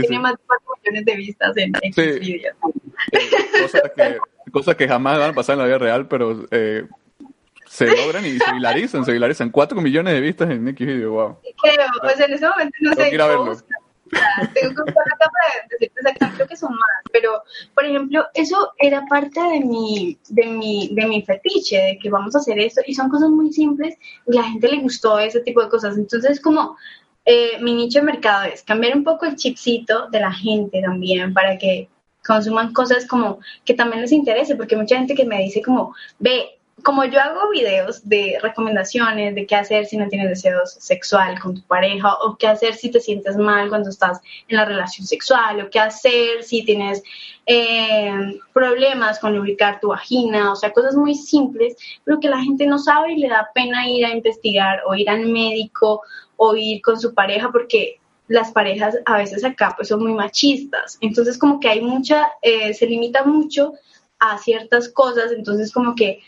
tiene 0.00 0.18
más 0.18 0.32
de 0.32 0.38
4 0.46 0.66
millones 0.82 1.04
de 1.06 1.16
vistas 1.16 1.56
en 1.56 1.72
X 1.82 1.94
sí. 1.94 2.18
videos. 2.20 2.56
cosas, 3.60 3.82
que, 3.96 4.18
cosas 4.50 4.76
que 4.76 4.88
jamás 4.88 5.18
van 5.18 5.30
a 5.30 5.34
pasar 5.34 5.54
en 5.54 5.60
la 5.60 5.66
vida 5.66 5.78
real, 5.78 6.08
pero 6.08 6.46
eh, 6.50 6.86
se 7.66 7.86
logran 7.86 8.24
y 8.24 8.38
se 8.38 8.52
viralizan, 8.52 9.04
se 9.04 9.12
viralizan. 9.12 9.50
4 9.50 9.80
millones 9.80 10.14
de 10.14 10.20
vistas 10.20 10.50
en 10.50 10.66
X 10.68 10.86
video, 10.86 11.12
wow. 11.12 11.36
Creo, 11.62 11.86
pues 12.00 12.20
en 12.20 12.32
ese 12.32 12.48
momento 12.48 12.76
no 12.80 12.94
sé. 12.94 13.10
Tengo 14.54 14.84
que 14.84 14.92
para 14.92 15.14
decirte 15.68 16.00
exactamente, 16.00 16.36
creo 16.36 16.48
que 16.48 16.56
son 16.56 16.70
más, 16.70 17.02
pero 17.12 17.42
por 17.74 17.84
ejemplo, 17.84 18.24
eso 18.32 18.72
era 18.78 19.04
parte 19.06 19.38
de 19.38 19.60
mi, 19.60 20.18
de 20.30 20.46
mi, 20.46 20.88
de 20.94 21.06
mi 21.06 21.22
fetiche, 21.22 21.76
de 21.76 21.98
que 21.98 22.08
vamos 22.08 22.34
a 22.34 22.38
hacer 22.38 22.58
esto, 22.58 22.80
y 22.86 22.94
son 22.94 23.10
cosas 23.10 23.28
muy 23.28 23.52
simples, 23.52 23.96
y 24.26 24.34
la 24.34 24.44
gente 24.44 24.68
le 24.68 24.80
gustó 24.80 25.18
ese 25.18 25.40
tipo 25.40 25.62
de 25.62 25.68
cosas. 25.68 25.98
Entonces, 25.98 26.40
como 26.40 26.76
eh, 27.26 27.58
mi 27.60 27.74
nicho 27.74 27.98
de 27.98 28.06
mercado 28.06 28.44
es 28.44 28.62
cambiar 28.62 28.96
un 28.96 29.04
poco 29.04 29.26
el 29.26 29.36
chipcito 29.36 30.08
de 30.08 30.20
la 30.20 30.32
gente 30.32 30.80
también 30.80 31.34
para 31.34 31.58
que 31.58 31.90
consuman 32.28 32.74
cosas 32.74 33.06
como 33.06 33.40
que 33.64 33.74
también 33.74 34.02
les 34.02 34.12
interese, 34.12 34.54
porque 34.54 34.76
mucha 34.76 34.96
gente 34.96 35.14
que 35.14 35.24
me 35.24 35.38
dice 35.38 35.62
como, 35.62 35.94
ve, 36.18 36.58
como 36.84 37.04
yo 37.04 37.20
hago 37.20 37.50
videos 37.50 38.06
de 38.08 38.38
recomendaciones 38.42 39.34
de 39.34 39.46
qué 39.46 39.56
hacer 39.56 39.86
si 39.86 39.96
no 39.96 40.08
tienes 40.08 40.28
deseos 40.28 40.74
sexual 40.74 41.40
con 41.40 41.54
tu 41.54 41.62
pareja 41.62 42.14
o 42.22 42.36
qué 42.36 42.46
hacer 42.46 42.74
si 42.74 42.90
te 42.90 43.00
sientes 43.00 43.36
mal 43.36 43.68
cuando 43.68 43.88
estás 43.88 44.20
en 44.46 44.58
la 44.58 44.64
relación 44.64 45.06
sexual 45.06 45.60
o 45.60 45.70
qué 45.70 45.80
hacer 45.80 46.42
si 46.42 46.64
tienes 46.64 47.02
eh, 47.46 48.38
problemas 48.52 49.18
con 49.18 49.34
lubricar 49.34 49.80
tu 49.80 49.88
vagina, 49.88 50.52
o 50.52 50.56
sea, 50.56 50.72
cosas 50.72 50.94
muy 50.94 51.14
simples, 51.14 51.76
pero 52.04 52.20
que 52.20 52.28
la 52.28 52.42
gente 52.42 52.66
no 52.66 52.78
sabe 52.78 53.14
y 53.14 53.16
le 53.16 53.28
da 53.28 53.48
pena 53.54 53.88
ir 53.88 54.04
a 54.04 54.14
investigar 54.14 54.82
o 54.86 54.94
ir 54.94 55.08
al 55.08 55.26
médico 55.26 56.02
o 56.36 56.54
ir 56.54 56.80
con 56.82 57.00
su 57.00 57.14
pareja 57.14 57.50
porque 57.50 57.98
las 58.28 58.52
parejas 58.52 58.96
a 59.04 59.18
veces 59.18 59.44
acá 59.44 59.74
pues 59.76 59.88
son 59.88 60.02
muy 60.02 60.12
machistas, 60.12 60.98
entonces 61.00 61.38
como 61.38 61.58
que 61.60 61.68
hay 61.68 61.80
mucha, 61.80 62.28
eh, 62.42 62.72
se 62.74 62.86
limita 62.86 63.24
mucho 63.24 63.74
a 64.18 64.38
ciertas 64.38 64.88
cosas, 64.88 65.32
entonces 65.32 65.72
como 65.72 65.94
que 65.94 66.20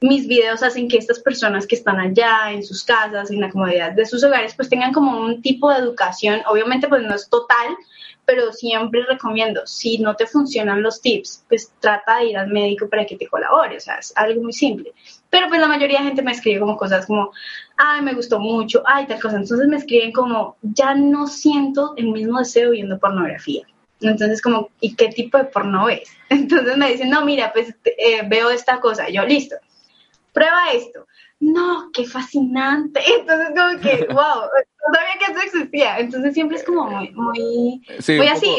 mis 0.00 0.26
videos 0.26 0.62
hacen 0.62 0.88
que 0.88 0.96
estas 0.96 1.20
personas 1.20 1.66
que 1.66 1.74
están 1.74 2.00
allá 2.00 2.52
en 2.52 2.62
sus 2.62 2.84
casas, 2.84 3.30
en 3.30 3.40
la 3.40 3.50
comodidad 3.50 3.92
de 3.92 4.06
sus 4.06 4.24
hogares, 4.24 4.54
pues 4.54 4.70
tengan 4.70 4.92
como 4.92 5.20
un 5.20 5.42
tipo 5.42 5.70
de 5.70 5.78
educación. 5.78 6.40
Obviamente, 6.48 6.88
pues 6.88 7.02
no 7.02 7.14
es 7.14 7.28
total, 7.28 7.76
pero 8.24 8.50
siempre 8.52 9.04
recomiendo, 9.04 9.66
si 9.66 9.98
no 9.98 10.16
te 10.16 10.26
funcionan 10.26 10.82
los 10.82 11.02
tips, 11.02 11.44
pues 11.48 11.70
trata 11.80 12.18
de 12.18 12.26
ir 12.26 12.38
al 12.38 12.48
médico 12.48 12.88
para 12.88 13.04
que 13.04 13.16
te 13.16 13.26
colabore. 13.26 13.76
O 13.76 13.80
sea, 13.80 13.96
es 13.96 14.12
algo 14.16 14.42
muy 14.42 14.54
simple. 14.54 14.94
Pero 15.30 15.48
pues 15.48 15.60
la 15.60 15.68
mayoría 15.68 16.00
de 16.00 16.06
gente 16.06 16.22
me 16.22 16.32
escribe 16.32 16.60
como 16.60 16.76
cosas 16.76 17.06
como, 17.06 17.30
ay, 17.76 18.02
me 18.02 18.14
gustó 18.14 18.38
mucho, 18.40 18.82
ay, 18.84 19.06
tal 19.06 19.20
cosa. 19.20 19.36
Entonces 19.36 19.68
me 19.68 19.76
escriben 19.76 20.12
como, 20.12 20.56
ya 20.62 20.94
no 20.94 21.26
siento 21.26 21.94
el 21.96 22.08
mismo 22.08 22.38
deseo 22.38 22.72
viendo 22.72 22.98
pornografía. 22.98 23.62
Entonces, 24.00 24.42
como, 24.42 24.70
¿y 24.80 24.94
qué 24.94 25.08
tipo 25.08 25.38
de 25.38 25.44
porno 25.44 25.86
ves? 25.86 26.10
Entonces 26.28 26.76
me 26.76 26.90
dicen, 26.90 27.10
no, 27.10 27.24
mira, 27.24 27.52
pues 27.52 27.74
eh, 27.84 28.22
veo 28.26 28.50
esta 28.50 28.80
cosa. 28.80 29.08
Yo, 29.08 29.24
listo 29.24 29.56
prueba 30.32 30.72
esto. 30.72 31.06
No, 31.40 31.90
qué 31.92 32.04
fascinante. 32.04 33.00
Entonces, 33.20 33.48
como 33.56 33.80
que, 33.80 34.06
wow, 34.12 34.14
no 34.14 34.94
sabía 34.94 35.18
que 35.18 35.32
eso 35.32 35.42
existía. 35.44 35.98
Entonces, 35.98 36.34
siempre 36.34 36.58
es 36.58 36.64
como 36.64 36.84
muy, 36.84 37.10
muy, 37.12 37.82
muy 38.08 38.28
así. 38.28 38.54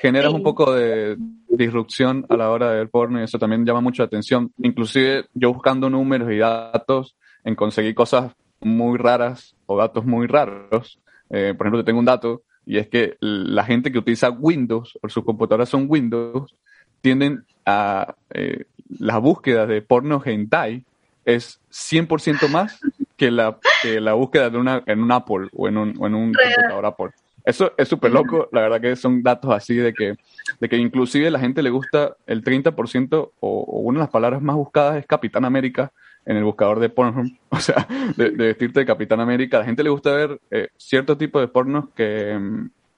generas 0.00 0.32
un 0.32 0.42
poco 0.42 0.72
de 0.72 1.16
disrupción 1.56 2.26
a 2.28 2.36
la 2.36 2.50
hora 2.50 2.70
de 2.70 2.76
ver 2.78 2.90
porno 2.90 3.20
y 3.20 3.24
eso 3.24 3.38
también 3.38 3.64
llama 3.64 3.80
mucho 3.80 4.02
la 4.02 4.06
atención. 4.06 4.52
Inclusive 4.58 5.26
yo 5.34 5.52
buscando 5.52 5.90
números 5.90 6.30
y 6.32 6.38
datos 6.38 7.16
en 7.44 7.54
conseguir 7.54 7.94
cosas 7.94 8.32
muy 8.60 8.98
raras 8.98 9.54
o 9.66 9.76
datos 9.76 10.04
muy 10.04 10.26
raros. 10.26 10.98
Eh, 11.30 11.54
por 11.56 11.66
ejemplo, 11.66 11.82
te 11.82 11.86
tengo 11.86 11.98
un 11.98 12.04
dato 12.04 12.42
y 12.66 12.78
es 12.78 12.88
que 12.88 13.16
la 13.20 13.64
gente 13.64 13.92
que 13.92 13.98
utiliza 13.98 14.30
Windows 14.30 14.98
o 15.02 15.08
sus 15.08 15.24
computadoras 15.24 15.68
son 15.68 15.86
Windows 15.88 16.54
tienden 17.00 17.44
a 17.66 18.14
eh, 18.30 18.64
las 18.98 19.20
búsquedas 19.20 19.68
de 19.68 19.82
porno 19.82 20.22
hentai 20.24 20.84
es 21.24 21.60
100% 21.70 22.48
más 22.48 22.80
que 23.16 23.30
la, 23.30 23.58
que 23.82 24.00
la 24.00 24.14
búsqueda 24.14 24.50
de 24.50 24.58
una, 24.58 24.82
en 24.86 25.02
un 25.02 25.12
Apple 25.12 25.48
o 25.52 25.68
en 25.68 25.76
un, 25.76 25.94
o 25.98 26.06
en 26.06 26.14
un 26.14 26.32
computador 26.32 26.86
Apple. 26.86 27.10
Eso 27.44 27.72
es 27.76 27.88
súper 27.88 28.10
loco, 28.10 28.48
la 28.52 28.62
verdad 28.62 28.80
que 28.80 28.96
son 28.96 29.22
datos 29.22 29.52
así 29.52 29.76
de 29.76 29.92
que, 29.92 30.14
de 30.60 30.68
que 30.68 30.76
inclusive 30.76 31.30
la 31.30 31.38
gente 31.38 31.62
le 31.62 31.70
gusta 31.70 32.16
el 32.26 32.42
30% 32.42 33.14
o, 33.14 33.30
o 33.40 33.80
una 33.80 33.98
de 33.98 34.04
las 34.04 34.10
palabras 34.10 34.40
más 34.40 34.56
buscadas 34.56 34.96
es 34.96 35.06
Capitán 35.06 35.44
América 35.44 35.92
en 36.26 36.36
el 36.36 36.44
buscador 36.44 36.80
de 36.80 36.88
porno, 36.88 37.24
o 37.50 37.58
sea, 37.58 37.86
de, 38.16 38.30
vestirte 38.30 38.80
de 38.80 38.86
Capitán 38.86 39.20
América. 39.20 39.58
A 39.58 39.60
la 39.60 39.66
gente 39.66 39.82
le 39.82 39.90
gusta 39.90 40.12
ver 40.12 40.40
eh, 40.50 40.68
cierto 40.76 41.16
tipo 41.16 41.40
de 41.40 41.48
pornos 41.48 41.90
que, 41.90 42.38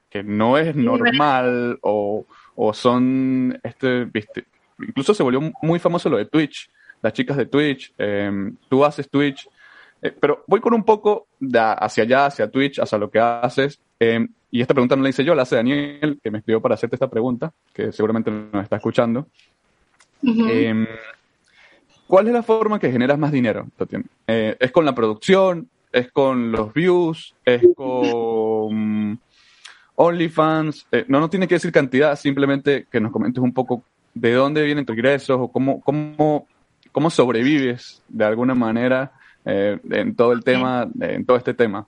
que 0.09 0.23
no 0.23 0.57
es 0.57 0.75
normal 0.75 1.77
o, 1.81 2.25
o 2.55 2.73
son, 2.73 3.59
este, 3.63 4.05
viste, 4.05 4.45
incluso 4.79 5.13
se 5.13 5.23
volvió 5.23 5.41
muy 5.61 5.79
famoso 5.79 6.09
lo 6.09 6.17
de 6.17 6.25
Twitch, 6.25 6.69
las 7.01 7.13
chicas 7.13 7.37
de 7.37 7.45
Twitch, 7.45 7.93
em, 7.97 8.55
tú 8.69 8.83
haces 8.83 9.09
Twitch, 9.09 9.47
eh, 10.01 10.15
pero 10.19 10.43
voy 10.47 10.59
con 10.59 10.73
un 10.73 10.83
poco 10.83 11.27
de 11.39 11.59
hacia 11.59 12.03
allá, 12.03 12.25
hacia 12.27 12.49
Twitch, 12.49 12.79
hacia 12.79 12.97
lo 12.97 13.09
que 13.09 13.19
haces. 13.19 13.79
Em, 13.99 14.27
y 14.51 14.61
esta 14.61 14.73
pregunta 14.73 14.95
no 14.95 15.03
la 15.03 15.09
hice 15.09 15.23
yo, 15.23 15.35
la 15.35 15.43
hace 15.43 15.55
Daniel, 15.55 16.19
que 16.23 16.31
me 16.31 16.39
escribió 16.39 16.61
para 16.61 16.75
hacerte 16.75 16.95
esta 16.95 17.09
pregunta, 17.09 17.51
que 17.73 17.91
seguramente 17.91 18.31
nos 18.31 18.63
está 18.63 18.77
escuchando. 18.77 19.27
Em, 20.23 20.87
¿Cuál 22.07 22.27
es 22.27 22.33
la 22.33 22.43
forma 22.43 22.79
que 22.79 22.91
generas 22.91 23.19
más 23.19 23.31
dinero, 23.31 23.67
Tatiana? 23.75 24.05
Eh, 24.27 24.55
¿Es 24.59 24.71
con 24.71 24.85
la 24.85 24.95
producción? 24.95 25.69
¿Es 25.91 26.11
con 26.11 26.51
los 26.51 26.73
views? 26.73 27.35
¿Es 27.43 27.61
con 27.75 29.19
OnlyFans? 29.95 30.87
Eh, 30.91 31.05
no, 31.07 31.19
no 31.19 31.29
tiene 31.29 31.47
que 31.47 31.55
decir 31.55 31.71
cantidad, 31.71 32.17
simplemente 32.17 32.87
que 32.89 33.01
nos 33.01 33.11
comentes 33.11 33.43
un 33.43 33.53
poco 33.53 33.83
de 34.13 34.33
dónde 34.33 34.63
vienen 34.63 34.85
tus 34.85 34.95
ingresos 34.95 35.37
o 35.39 35.47
cómo, 35.49 35.81
cómo, 35.81 36.47
cómo 36.91 37.09
sobrevives 37.09 38.01
de 38.07 38.25
alguna 38.25 38.55
manera 38.55 39.11
eh, 39.47 39.79
en 39.91 40.15
todo 40.15 40.33
el 40.33 40.43
tema, 40.43 40.89
en 40.99 41.25
todo 41.25 41.37
este 41.37 41.53
tema. 41.53 41.87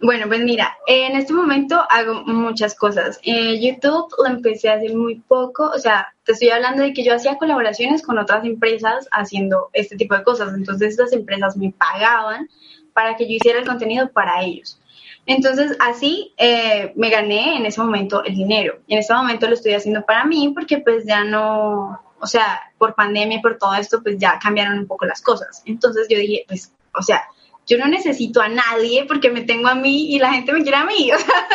Bueno, 0.00 0.26
pues 0.28 0.40
mira, 0.40 0.76
en 0.86 1.16
este 1.16 1.32
momento 1.32 1.80
hago 1.88 2.22
muchas 2.26 2.74
cosas. 2.74 3.18
Eh, 3.22 3.58
YouTube 3.58 4.12
lo 4.18 4.26
empecé 4.26 4.68
a 4.68 4.74
hacer 4.74 4.94
muy 4.94 5.20
poco, 5.20 5.70
o 5.74 5.78
sea, 5.78 6.12
te 6.24 6.32
estoy 6.32 6.50
hablando 6.50 6.82
de 6.82 6.92
que 6.92 7.02
yo 7.02 7.14
hacía 7.14 7.38
colaboraciones 7.38 8.02
con 8.02 8.18
otras 8.18 8.44
empresas 8.44 9.08
haciendo 9.10 9.70
este 9.72 9.96
tipo 9.96 10.14
de 10.14 10.22
cosas, 10.22 10.52
entonces 10.54 10.90
estas 10.90 11.12
empresas 11.12 11.56
me 11.56 11.72
pagaban 11.72 12.48
para 12.92 13.16
que 13.16 13.26
yo 13.26 13.36
hiciera 13.36 13.60
el 13.60 13.66
contenido 13.66 14.10
para 14.10 14.42
ellos. 14.42 14.78
Entonces, 15.24 15.76
así 15.80 16.34
eh, 16.36 16.92
me 16.94 17.10
gané 17.10 17.56
en 17.56 17.66
ese 17.66 17.80
momento 17.80 18.22
el 18.22 18.34
dinero. 18.36 18.78
En 18.88 18.98
este 18.98 19.14
momento 19.14 19.48
lo 19.48 19.54
estoy 19.54 19.72
haciendo 19.72 20.04
para 20.04 20.24
mí 20.24 20.52
porque 20.54 20.78
pues 20.78 21.04
ya 21.06 21.24
no, 21.24 22.00
o 22.26 22.28
sea, 22.28 22.60
por 22.76 22.96
pandemia 22.96 23.38
y 23.38 23.40
por 23.40 23.56
todo 23.56 23.72
esto, 23.76 24.02
pues 24.02 24.16
ya 24.18 24.36
cambiaron 24.40 24.80
un 24.80 24.86
poco 24.88 25.06
las 25.06 25.22
cosas. 25.22 25.62
Entonces 25.64 26.08
yo 26.10 26.18
dije, 26.18 26.44
pues, 26.48 26.72
o 26.92 27.00
sea, 27.00 27.22
yo 27.66 27.78
no 27.78 27.86
necesito 27.86 28.42
a 28.42 28.48
nadie 28.48 29.04
porque 29.06 29.30
me 29.30 29.42
tengo 29.42 29.68
a 29.68 29.76
mí 29.76 30.12
y 30.12 30.18
la 30.18 30.32
gente 30.32 30.52
me 30.52 30.64
quiere 30.64 30.78
a 30.78 30.84
mí. 30.84 31.10
O 31.14 31.18
sea, 31.18 31.46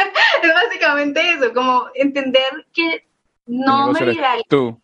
es 0.41 0.53
básicamente 0.53 1.19
eso, 1.33 1.53
como 1.53 1.87
entender 1.93 2.65
que 2.73 3.05
no 3.47 3.91
me 3.91 4.05
viralizo. 4.05 4.45
Tú. 4.47 4.81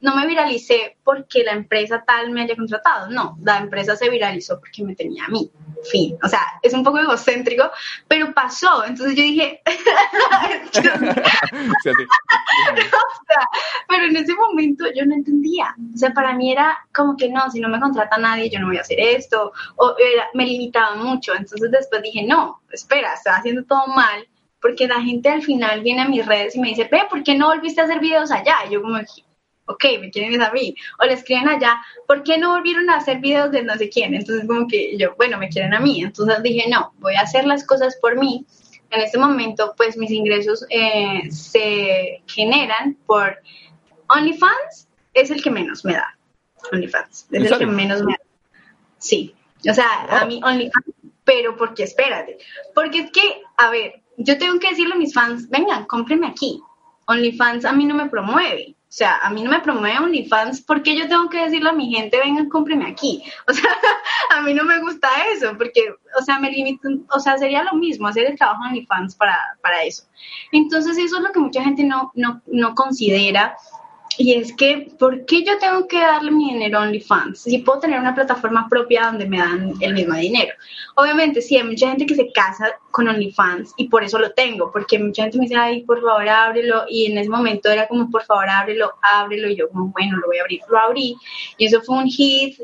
No 0.00 0.16
me 0.16 0.26
viralicé 0.26 0.96
porque 1.04 1.44
la 1.44 1.52
empresa 1.52 2.02
tal 2.06 2.30
me 2.30 2.42
haya 2.42 2.56
contratado, 2.56 3.10
no, 3.10 3.36
la 3.42 3.58
empresa 3.58 3.96
se 3.96 4.08
viralizó 4.08 4.58
porque 4.58 4.82
me 4.82 4.94
tenía 4.94 5.26
a 5.26 5.28
mí, 5.28 5.50
fin, 5.90 6.16
o 6.22 6.28
sea, 6.28 6.40
es 6.62 6.72
un 6.72 6.82
poco 6.82 6.98
egocéntrico, 6.98 7.70
pero 8.08 8.32
pasó, 8.32 8.84
entonces 8.84 9.16
yo 9.16 9.22
dije, 9.22 9.60
pero 13.88 14.04
en 14.04 14.16
ese 14.16 14.34
momento 14.34 14.86
yo 14.94 15.04
no 15.04 15.14
entendía, 15.14 15.74
o 15.94 15.96
sea, 15.96 16.10
para 16.10 16.34
mí 16.34 16.52
era 16.52 16.78
como 16.94 17.16
que 17.16 17.28
no, 17.28 17.50
si 17.50 17.60
no 17.60 17.68
me 17.68 17.80
contrata 17.80 18.18
nadie, 18.18 18.48
yo 18.48 18.58
no 18.58 18.68
voy 18.68 18.78
a 18.78 18.82
hacer 18.82 19.00
esto, 19.00 19.52
o 19.76 19.96
me 20.34 20.46
limitaba 20.46 20.96
mucho, 20.96 21.34
entonces 21.34 21.70
después 21.70 22.02
dije, 22.02 22.24
no, 22.26 22.62
espera, 22.70 23.14
estaba 23.14 23.36
haciendo 23.36 23.64
todo 23.64 23.86
mal, 23.88 24.26
porque 24.60 24.86
la 24.86 25.00
gente 25.00 25.28
al 25.28 25.42
final 25.42 25.82
viene 25.82 26.02
a 26.02 26.08
mis 26.08 26.24
redes 26.24 26.54
y 26.54 26.60
me 26.60 26.68
dice, 26.68 26.88
ve, 26.90 27.02
¿por 27.08 27.22
qué 27.22 27.34
no 27.34 27.48
volviste 27.48 27.80
a 27.80 27.84
hacer 27.84 28.00
videos 28.00 28.30
allá? 28.30 28.56
Y 28.66 28.72
yo 28.72 28.82
como, 28.82 28.98
ok, 29.70 29.84
me 30.00 30.10
quieren 30.10 30.42
a 30.42 30.52
mí. 30.52 30.74
O 30.98 31.04
le 31.04 31.14
escriben 31.14 31.48
allá, 31.48 31.80
¿por 32.06 32.22
qué 32.22 32.38
no 32.38 32.50
volvieron 32.50 32.88
a 32.90 32.96
hacer 32.96 33.18
videos 33.18 33.50
de 33.50 33.62
no 33.62 33.76
sé 33.76 33.88
quién? 33.88 34.14
Entonces 34.14 34.46
como 34.46 34.66
que 34.66 34.96
yo, 34.96 35.14
bueno, 35.16 35.38
me 35.38 35.48
quieren 35.48 35.74
a 35.74 35.80
mí. 35.80 36.02
Entonces 36.02 36.42
dije, 36.42 36.68
no, 36.68 36.92
voy 36.98 37.14
a 37.14 37.22
hacer 37.22 37.44
las 37.46 37.66
cosas 37.66 37.96
por 38.00 38.18
mí. 38.18 38.44
En 38.90 39.00
este 39.00 39.18
momento, 39.18 39.74
pues 39.76 39.96
mis 39.96 40.10
ingresos 40.10 40.66
eh, 40.68 41.30
se 41.30 42.22
generan 42.26 42.96
por 43.06 43.38
OnlyFans, 44.08 44.88
es 45.14 45.30
el 45.30 45.42
que 45.42 45.50
menos 45.50 45.84
me 45.84 45.92
da. 45.92 46.18
OnlyFans, 46.72 47.28
es 47.30 47.50
el 47.50 47.58
que 47.58 47.66
menos 47.66 48.02
me 48.02 48.12
da. 48.12 48.20
Sí, 48.98 49.34
o 49.68 49.72
sea, 49.72 50.06
a 50.08 50.24
mí 50.26 50.40
OnlyFans, 50.42 50.86
pero 51.24 51.56
porque 51.56 51.84
espérate, 51.84 52.38
porque 52.74 53.00
es 53.02 53.10
que, 53.12 53.42
a 53.56 53.70
ver, 53.70 54.02
yo 54.16 54.36
tengo 54.38 54.58
que 54.58 54.70
decirle 54.70 54.94
a 54.94 54.98
mis 54.98 55.14
fans, 55.14 55.48
vengan, 55.48 55.86
cómprenme 55.86 56.26
aquí. 56.26 56.60
OnlyFans 57.06 57.64
a 57.64 57.72
mí 57.72 57.84
no 57.86 57.94
me 57.94 58.08
promueve. 58.08 58.74
O 58.90 58.92
sea, 58.92 59.18
a 59.18 59.30
mí 59.30 59.44
no 59.44 59.52
me 59.52 59.60
promueve 59.60 60.00
OnlyFans 60.00 60.62
porque 60.62 60.96
yo 60.98 61.06
tengo 61.06 61.28
que 61.28 61.44
decirle 61.44 61.70
a 61.70 61.72
mi 61.72 61.94
gente, 61.94 62.18
vengan, 62.18 62.48
cómprenme 62.48 62.90
aquí. 62.90 63.22
O 63.46 63.52
sea, 63.52 63.70
a 64.30 64.42
mí 64.42 64.52
no 64.52 64.64
me 64.64 64.80
gusta 64.80 65.08
eso 65.32 65.56
porque, 65.56 65.94
o 66.18 66.24
sea, 66.24 66.40
me 66.40 66.50
limito, 66.50 66.88
o 67.14 67.20
sea, 67.20 67.38
sería 67.38 67.62
lo 67.62 67.74
mismo 67.74 68.08
hacer 68.08 68.26
el 68.26 68.36
trabajo 68.36 68.64
de 68.64 68.70
OnlyFans 68.70 69.14
para, 69.14 69.38
para 69.62 69.84
eso. 69.84 70.02
Entonces, 70.50 70.98
eso 70.98 71.18
es 71.18 71.22
lo 71.22 71.30
que 71.30 71.38
mucha 71.38 71.62
gente 71.62 71.84
no, 71.84 72.10
no, 72.16 72.42
no 72.46 72.74
considera 72.74 73.56
y 74.18 74.34
es 74.34 74.52
que, 74.54 74.90
¿por 74.98 75.24
qué 75.24 75.44
yo 75.44 75.58
tengo 75.58 75.86
que 75.86 75.98
darle 75.98 76.30
mi 76.30 76.52
dinero 76.52 76.78
a 76.78 76.82
OnlyFans? 76.82 77.40
Si 77.40 77.58
puedo 77.58 77.80
tener 77.80 77.98
una 77.98 78.14
plataforma 78.14 78.68
propia 78.68 79.06
donde 79.06 79.26
me 79.26 79.38
dan 79.38 79.72
el 79.80 79.94
mismo 79.94 80.14
dinero. 80.14 80.52
Obviamente, 80.96 81.40
sí, 81.40 81.56
hay 81.56 81.64
mucha 81.64 81.88
gente 81.88 82.06
que 82.06 82.14
se 82.14 82.30
casa 82.32 82.70
con 82.90 83.08
OnlyFans 83.08 83.72
y 83.76 83.88
por 83.88 84.04
eso 84.04 84.18
lo 84.18 84.32
tengo, 84.32 84.70
porque 84.72 84.98
mucha 84.98 85.22
gente 85.22 85.38
me 85.38 85.44
dice, 85.44 85.56
ay, 85.56 85.84
por 85.84 86.02
favor, 86.02 86.28
ábrelo. 86.28 86.84
Y 86.88 87.06
en 87.06 87.18
ese 87.18 87.30
momento 87.30 87.70
era 87.70 87.88
como, 87.88 88.10
por 88.10 88.24
favor, 88.24 88.48
ábrelo, 88.48 88.92
ábrelo. 89.00 89.48
Y 89.48 89.56
yo, 89.56 89.68
como, 89.70 89.86
bueno, 89.86 90.18
lo 90.18 90.26
voy 90.26 90.38
a 90.38 90.42
abrir, 90.42 90.60
lo 90.68 90.78
abrí. 90.78 91.16
Y 91.56 91.66
eso 91.66 91.80
fue 91.80 91.96
un 91.96 92.06
hit. 92.06 92.60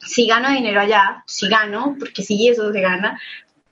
Si 0.00 0.26
gano 0.26 0.50
dinero 0.50 0.80
allá, 0.80 1.22
si 1.26 1.48
gano, 1.48 1.96
porque 1.98 2.22
sí, 2.22 2.46
eso 2.46 2.70
se 2.70 2.80
gana, 2.82 3.18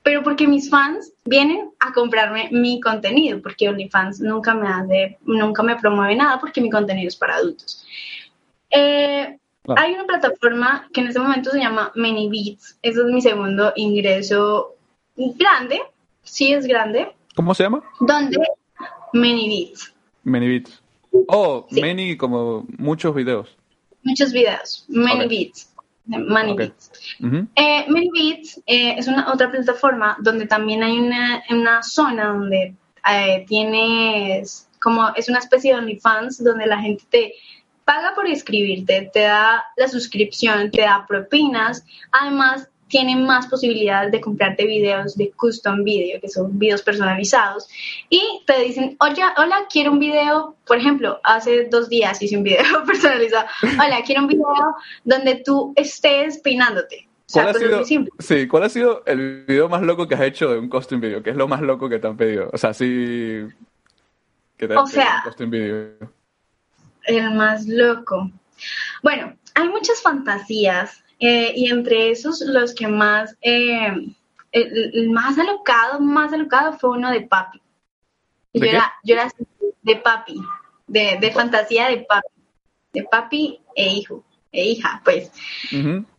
pero 0.03 0.23
porque 0.23 0.47
mis 0.47 0.69
fans 0.69 1.13
vienen 1.25 1.71
a 1.81 1.93
comprarme 1.93 2.49
mi 2.51 2.81
contenido, 2.81 3.41
porque 3.41 3.69
OnlyFans 3.69 4.21
nunca 4.21 4.55
me 4.55 4.69
hace, 4.69 5.19
nunca 5.25 5.63
me 5.63 5.77
promueve 5.77 6.17
nada 6.17 6.41
porque 6.41 6.61
mi 6.61 6.71
contenido 6.71 7.09
es 7.09 7.17
para 7.17 7.37
adultos. 7.37 7.85
Eh, 8.71 9.39
hay 9.77 9.93
una 9.93 10.05
plataforma 10.05 10.89
que 10.93 11.03
en 11.03 11.09
este 11.09 11.21
momento 11.21 11.51
se 11.51 11.61
llama 11.61 11.93
ManyBeats, 11.95 12.79
ese 12.83 13.01
es 13.01 13.07
mi 13.07 13.23
segundo 13.23 13.73
ingreso 13.77 14.75
grande, 15.17 15.81
sí 16.23 16.53
es 16.53 16.67
grande. 16.67 17.13
¿Cómo 17.37 17.55
se 17.55 17.65
llama? 17.65 17.83
¿Dónde? 18.01 18.39
ManyBeats. 19.13 19.95
ManyBeats. 20.25 20.83
Oh, 21.29 21.67
Many 21.71 22.17
como 22.17 22.67
muchos 22.79 23.15
videos. 23.15 23.57
Muchos 24.03 24.33
videos, 24.33 24.85
ManyBeats. 24.89 25.72
Money 26.07 26.55
Beats. 26.55 26.91
Eh, 27.55 27.87
Beats 27.89 28.61
eh, 28.67 28.95
es 28.99 29.07
una 29.07 29.33
otra 29.33 29.51
plataforma 29.51 30.17
donde 30.21 30.47
también 30.47 30.83
hay 30.83 30.99
una, 30.99 31.43
una 31.51 31.83
zona 31.83 32.29
donde 32.29 32.75
eh, 33.11 33.45
tienes 33.47 34.69
como 34.81 35.11
es 35.15 35.29
una 35.29 35.39
especie 35.39 35.73
de 35.73 35.79
OnlyFans 35.79 36.43
donde 36.43 36.67
la 36.67 36.81
gente 36.81 37.05
te 37.09 37.33
paga 37.85 38.15
por 38.15 38.27
escribirte, 38.27 39.11
te 39.13 39.21
da 39.21 39.65
la 39.77 39.89
suscripción, 39.89 40.71
te 40.71 40.83
da 40.83 41.05
propinas, 41.07 41.85
además 42.11 42.69
tienen 42.93 43.25
más 43.25 43.47
posibilidades 43.47 44.13
de 44.13 44.21
comprarte 44.21 44.67
videos 44.67 45.17
de 45.17 45.33
custom 45.33 45.83
video, 45.83 46.21
que 46.21 46.29
son 46.29 46.59
videos 46.59 46.83
personalizados, 46.83 47.67
y 48.11 48.43
te 48.47 48.61
dicen, 48.61 48.99
oye, 49.01 49.23
hola, 49.39 49.67
quiero 49.71 49.93
un 49.93 49.99
video, 49.99 50.55
por 50.67 50.77
ejemplo, 50.77 51.19
hace 51.25 51.65
dos 51.71 51.89
días 51.89 52.21
hice 52.21 52.37
un 52.37 52.43
video 52.43 52.85
personalizado, 52.87 53.47
hola, 53.63 54.03
quiero 54.05 54.21
un 54.21 54.29
video 54.29 54.77
donde 55.05 55.37
tú 55.37 55.73
estés 55.75 56.39
peinándote. 56.41 57.09
¿Cuál, 57.33 57.49
ha 57.49 57.55
sido, 57.55 58.07
sí, 58.19 58.47
¿Cuál 58.47 58.65
ha 58.65 58.69
sido 58.69 59.03
el 59.07 59.47
video 59.47 59.71
más 59.71 59.81
loco 59.81 60.07
que 60.07 60.15
has 60.15 60.21
hecho 60.21 60.51
de 60.51 60.59
un 60.59 60.69
custom 60.69 61.01
video? 61.01 61.23
¿Qué 61.23 61.31
es 61.31 61.37
lo 61.37 61.49
más 61.49 61.63
loco 61.63 61.89
que 61.89 61.99
te 61.99 62.07
han 62.07 62.19
pedido? 62.19 62.51
O 62.53 62.59
sea, 62.59 62.75
sí... 62.75 63.47
Que 64.59 64.69
te 64.69 64.75
han 64.75 64.81
o 64.81 64.87
sea, 64.87 65.23
un 65.25 65.31
custom 65.31 65.51
video. 65.51 66.13
El 67.05 67.33
más 67.33 67.67
loco. 67.67 68.31
Bueno, 69.03 69.35
hay 69.55 69.69
muchas 69.71 70.03
fantasías 70.03 71.03
eh, 71.25 71.53
y 71.55 71.71
entre 71.71 72.11
esos, 72.11 72.41
los 72.41 72.75
que 72.75 72.89
más, 72.89 73.37
eh, 73.43 73.95
el, 74.51 75.11
más 75.11 75.39
alocado, 75.39 76.01
más 76.01 76.33
alocado 76.33 76.73
fue 76.73 76.91
uno 76.91 77.13
de 77.13 77.21
papi. 77.21 77.63
yo, 78.53 78.65
era, 78.65 78.93
yo 79.05 79.15
era 79.15 79.29
de 79.83 79.97
papi, 79.97 80.41
de, 80.89 81.19
de 81.21 81.31
fantasía 81.31 81.87
de 81.91 81.99
papi, 81.99 82.29
de 82.93 83.05
papi 83.05 83.61
e 83.77 83.89
hijo, 83.95 84.25
e 84.51 84.65
hija, 84.65 85.01
pues. 85.05 85.31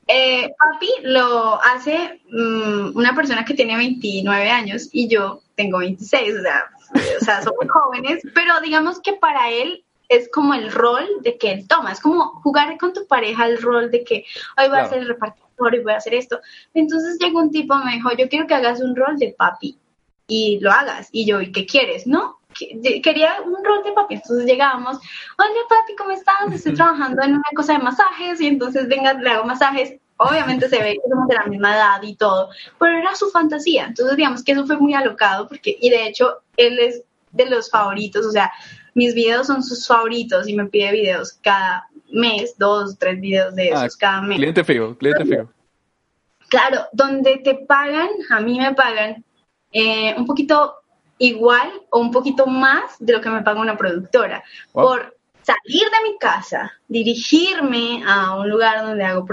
Eh, 0.07 0.53
papi 0.57 0.89
lo 1.01 1.61
hace 1.61 2.21
mm, 2.29 2.95
una 2.95 3.13
persona 3.13 3.43
que 3.43 3.55
tiene 3.55 3.75
29 3.75 4.49
años 4.49 4.87
y 4.93 5.09
yo 5.09 5.41
tengo 5.55 5.79
26, 5.79 6.35
o 6.35 6.41
sea, 6.41 6.71
o 7.21 7.25
sea, 7.25 7.41
somos 7.41 7.67
jóvenes, 7.69 8.21
pero 8.33 8.61
digamos 8.61 9.01
que 9.01 9.13
para 9.13 9.49
él 9.49 9.82
es 10.09 10.29
como 10.31 10.53
el 10.53 10.71
rol 10.71 11.07
de 11.21 11.37
que 11.37 11.51
él 11.51 11.67
toma, 11.67 11.91
es 11.91 11.99
como 11.99 12.39
jugar 12.41 12.77
con 12.77 12.93
tu 12.93 13.07
pareja 13.07 13.45
el 13.47 13.61
rol 13.61 13.89
de 13.91 14.03
que 14.03 14.25
hoy 14.57 14.69
voy 14.69 14.79
a 14.79 14.87
ser 14.87 14.99
el 14.99 15.07
repartidor 15.07 15.75
y 15.75 15.79
voy 15.79 15.93
a 15.93 15.97
hacer 15.97 16.13
esto. 16.13 16.39
Entonces 16.73 17.17
llegó 17.19 17.39
un 17.39 17.51
tipo, 17.51 17.75
me 17.77 17.93
dijo, 17.93 18.11
yo 18.17 18.29
quiero 18.29 18.47
que 18.47 18.53
hagas 18.53 18.81
un 18.81 18.95
rol 18.95 19.17
de 19.17 19.35
papi 19.37 19.77
y 20.27 20.59
lo 20.61 20.71
hagas. 20.71 21.09
Y 21.11 21.25
yo, 21.25 21.41
¿y 21.41 21.51
qué 21.51 21.65
quieres? 21.65 22.07
¿No? 22.07 22.39
Quería 22.53 23.41
un 23.45 23.63
rol 23.63 23.83
de 23.83 23.93
papi. 23.93 24.15
Entonces 24.15 24.45
llegábamos, 24.45 24.97
hola 25.37 25.49
papi, 25.69 25.95
¿cómo 25.97 26.11
estás? 26.11 26.35
Estoy 26.53 26.73
trabajando 26.73 27.23
en 27.23 27.35
una 27.35 27.49
cosa 27.55 27.73
de 27.73 27.79
masajes 27.79 28.41
y 28.41 28.47
entonces 28.47 28.87
venga, 28.87 29.13
le 29.13 29.29
hago 29.29 29.45
masajes. 29.45 29.95
Obviamente 30.17 30.69
se 30.69 30.77
ve 30.77 30.93
que 30.93 31.09
somos 31.09 31.27
de 31.27 31.35
la 31.35 31.45
misma 31.45 31.75
edad 31.75 32.01
y 32.03 32.15
todo, 32.15 32.49
pero 32.79 32.97
era 32.97 33.15
su 33.15 33.29
fantasía. 33.31 33.85
Entonces 33.85 34.15
digamos 34.15 34.43
que 34.43 34.51
eso 34.51 34.65
fue 34.65 34.77
muy 34.77 34.93
alocado 34.93 35.47
porque, 35.47 35.75
y 35.81 35.89
de 35.89 36.07
hecho, 36.07 36.43
él 36.55 36.77
es 36.79 37.03
de 37.31 37.47
los 37.47 37.69
favoritos, 37.69 38.25
o 38.25 38.31
sea, 38.31 38.51
mis 38.93 39.13
videos 39.13 39.47
son 39.47 39.63
sus 39.63 39.87
favoritos 39.87 40.47
y 40.47 40.55
me 40.55 40.65
pide 40.65 40.91
videos 40.91 41.33
cada 41.41 41.87
mes, 42.11 42.55
dos, 42.57 42.97
tres 42.97 43.19
videos 43.19 43.55
de 43.55 43.69
esos 43.69 43.95
ah, 43.95 43.97
cada 43.99 44.21
mes. 44.21 44.37
Cliente 44.37 44.63
fijo, 44.63 44.95
cliente 44.97 45.25
fijo. 45.25 45.49
Claro, 46.49 46.81
donde 46.91 47.37
te 47.37 47.55
pagan, 47.55 48.09
a 48.29 48.39
mí 48.39 48.59
me 48.59 48.73
pagan 48.73 49.23
eh, 49.71 50.13
un 50.15 50.25
poquito 50.25 50.75
igual 51.17 51.69
o 51.89 51.99
un 51.99 52.11
poquito 52.11 52.45
más 52.45 52.95
de 52.99 53.13
lo 53.13 53.21
que 53.21 53.29
me 53.29 53.41
paga 53.41 53.61
una 53.61 53.77
productora. 53.77 54.43
Por 54.71 55.17
salir 55.41 55.83
de 55.83 56.11
mi 56.11 56.17
casa, 56.19 56.71
dirigirme 56.87 58.03
a 58.05 58.35
un 58.35 58.49
lugar 58.49 58.83
donde 58.83 59.03
hago 59.03 59.25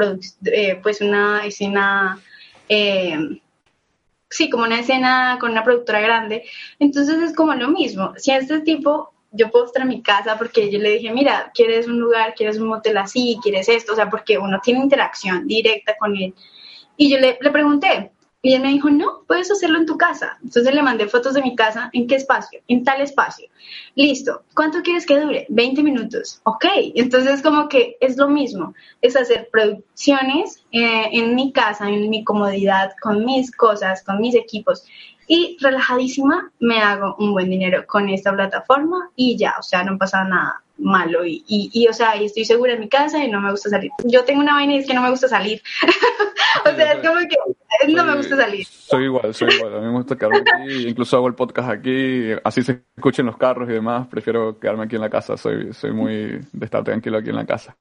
eh, 0.47 0.81
pues 0.83 1.01
una 1.01 1.45
escena, 1.45 2.19
eh, 2.69 3.41
sí, 4.29 4.49
como 4.49 4.65
una 4.65 4.81
escena 4.81 5.37
con 5.41 5.53
una 5.53 5.65
productora 5.65 6.01
grande. 6.01 6.45
Entonces 6.79 7.21
es 7.23 7.35
como 7.35 7.55
lo 7.55 7.69
mismo. 7.69 8.15
Si 8.17 8.31
este 8.33 8.61
tipo 8.61 9.13
yo 9.33 9.47
en 9.77 9.89
mi 9.89 10.03
casa 10.03 10.37
porque 10.37 10.71
yo 10.71 10.79
le 10.79 10.93
dije, 10.93 11.13
mira, 11.13 11.51
quieres 11.55 11.87
un 11.87 12.01
lugar, 12.01 12.35
quieres 12.35 12.59
un 12.59 12.69
motel 12.69 12.97
así, 12.99 13.39
quieres 13.43 13.69
esto, 13.69 13.93
o 13.93 13.97
sea, 13.97 14.11
porque 14.11 14.39
uno 14.39 14.61
tiene 14.63 14.81
interacción 14.81 15.47
directa 15.47 15.95
con 15.99 16.17
él. 16.17 16.35
Y 16.97 17.11
yo 17.11 17.19
le, 17.19 17.39
le 17.41 17.51
pregunté, 17.51 18.13
y 18.43 18.55
él 18.55 18.63
me 18.63 18.69
dijo, 18.69 18.89
no, 18.89 19.23
puedes 19.27 19.51
hacerlo 19.51 19.79
en 19.79 19.87
tu 19.87 19.99
casa. 19.99 20.39
Entonces 20.43 20.75
le 20.75 20.83
mandé 20.83 21.07
fotos 21.09 21.35
de 21.35 21.43
mi 21.43 21.55
casa, 21.55 21.91
¿en 21.93 22.07
qué 22.07 22.15
espacio? 22.15 22.61
En 22.69 22.85
tal 22.85 23.03
espacio. 23.03 23.49
Listo, 23.95 24.45
¿cuánto 24.55 24.81
quieres 24.81 25.05
que 25.05 25.21
dure? 25.21 25.47
20 25.51 25.83
minutos. 25.83 26.41
Ok, 26.45 26.65
entonces 26.95 27.43
como 27.43 27.69
que 27.69 27.97
es 28.01 28.17
lo 28.17 28.29
mismo, 28.29 28.75
es 29.03 29.15
hacer 29.15 29.49
producciones 29.53 30.65
eh, 30.73 31.11
en 31.13 31.35
mi 31.35 31.53
casa, 31.53 31.89
en 31.89 32.09
mi 32.09 32.25
comodidad, 32.25 32.93
con 33.03 33.27
mis 33.27 33.55
cosas, 33.55 34.03
con 34.03 34.21
mis 34.21 34.35
equipos 34.35 34.85
y 35.31 35.57
relajadísima 35.61 36.51
me 36.59 36.81
hago 36.81 37.15
un 37.21 37.33
buen 37.33 37.49
dinero 37.49 37.87
con 37.87 38.09
esta 38.09 38.33
plataforma 38.33 39.11
y 39.15 39.37
ya, 39.37 39.55
o 39.61 39.63
sea, 39.63 39.85
no 39.85 39.97
pasa 39.97 40.25
nada 40.25 40.61
malo 40.77 41.25
y, 41.25 41.45
y, 41.47 41.87
o 41.87 41.93
sea, 41.93 42.21
y 42.21 42.25
estoy 42.25 42.45
segura 42.45 42.73
en 42.73 42.81
mi 42.81 42.89
casa 42.89 43.23
y 43.23 43.31
no 43.31 43.41
me 43.41 43.53
gusta 43.53 43.71
salir. 43.71 43.93
Yo 44.05 44.25
tengo 44.25 44.41
una 44.41 44.55
vaina 44.55 44.75
y 44.75 44.79
es 44.79 44.89
que 44.89 44.95
no 44.95 45.03
me 45.03 45.11
gusta 45.11 45.29
salir. 45.29 45.63
o 46.65 46.75
sea, 46.75 46.95
es 46.95 47.07
como 47.07 47.21
que 47.21 47.93
no 47.93 48.05
me 48.05 48.17
gusta 48.17 48.35
salir. 48.35 48.67
Soy 48.67 49.05
igual, 49.05 49.33
soy 49.33 49.55
igual. 49.55 49.77
A 49.77 49.79
mí 49.79 49.87
me 49.87 49.93
gusta 49.93 50.17
quedarme 50.17 50.39
aquí, 50.39 50.73
incluso 50.89 51.17
hago 51.17 51.29
el 51.29 51.35
podcast 51.35 51.71
aquí, 51.71 52.31
así 52.43 52.63
se 52.65 52.83
escuchen 52.97 53.27
los 53.27 53.37
carros 53.37 53.69
y 53.69 53.75
demás. 53.75 54.09
Prefiero 54.09 54.59
quedarme 54.59 54.87
aquí 54.87 54.97
en 54.97 55.03
la 55.03 55.11
casa. 55.11 55.37
Soy, 55.37 55.73
soy 55.75 55.93
muy 55.93 56.41
de 56.53 56.65
estar 56.65 56.83
tranquilo 56.83 57.19
aquí 57.19 57.31
en 57.31 57.37
la 57.37 57.47
casa. 57.47 57.77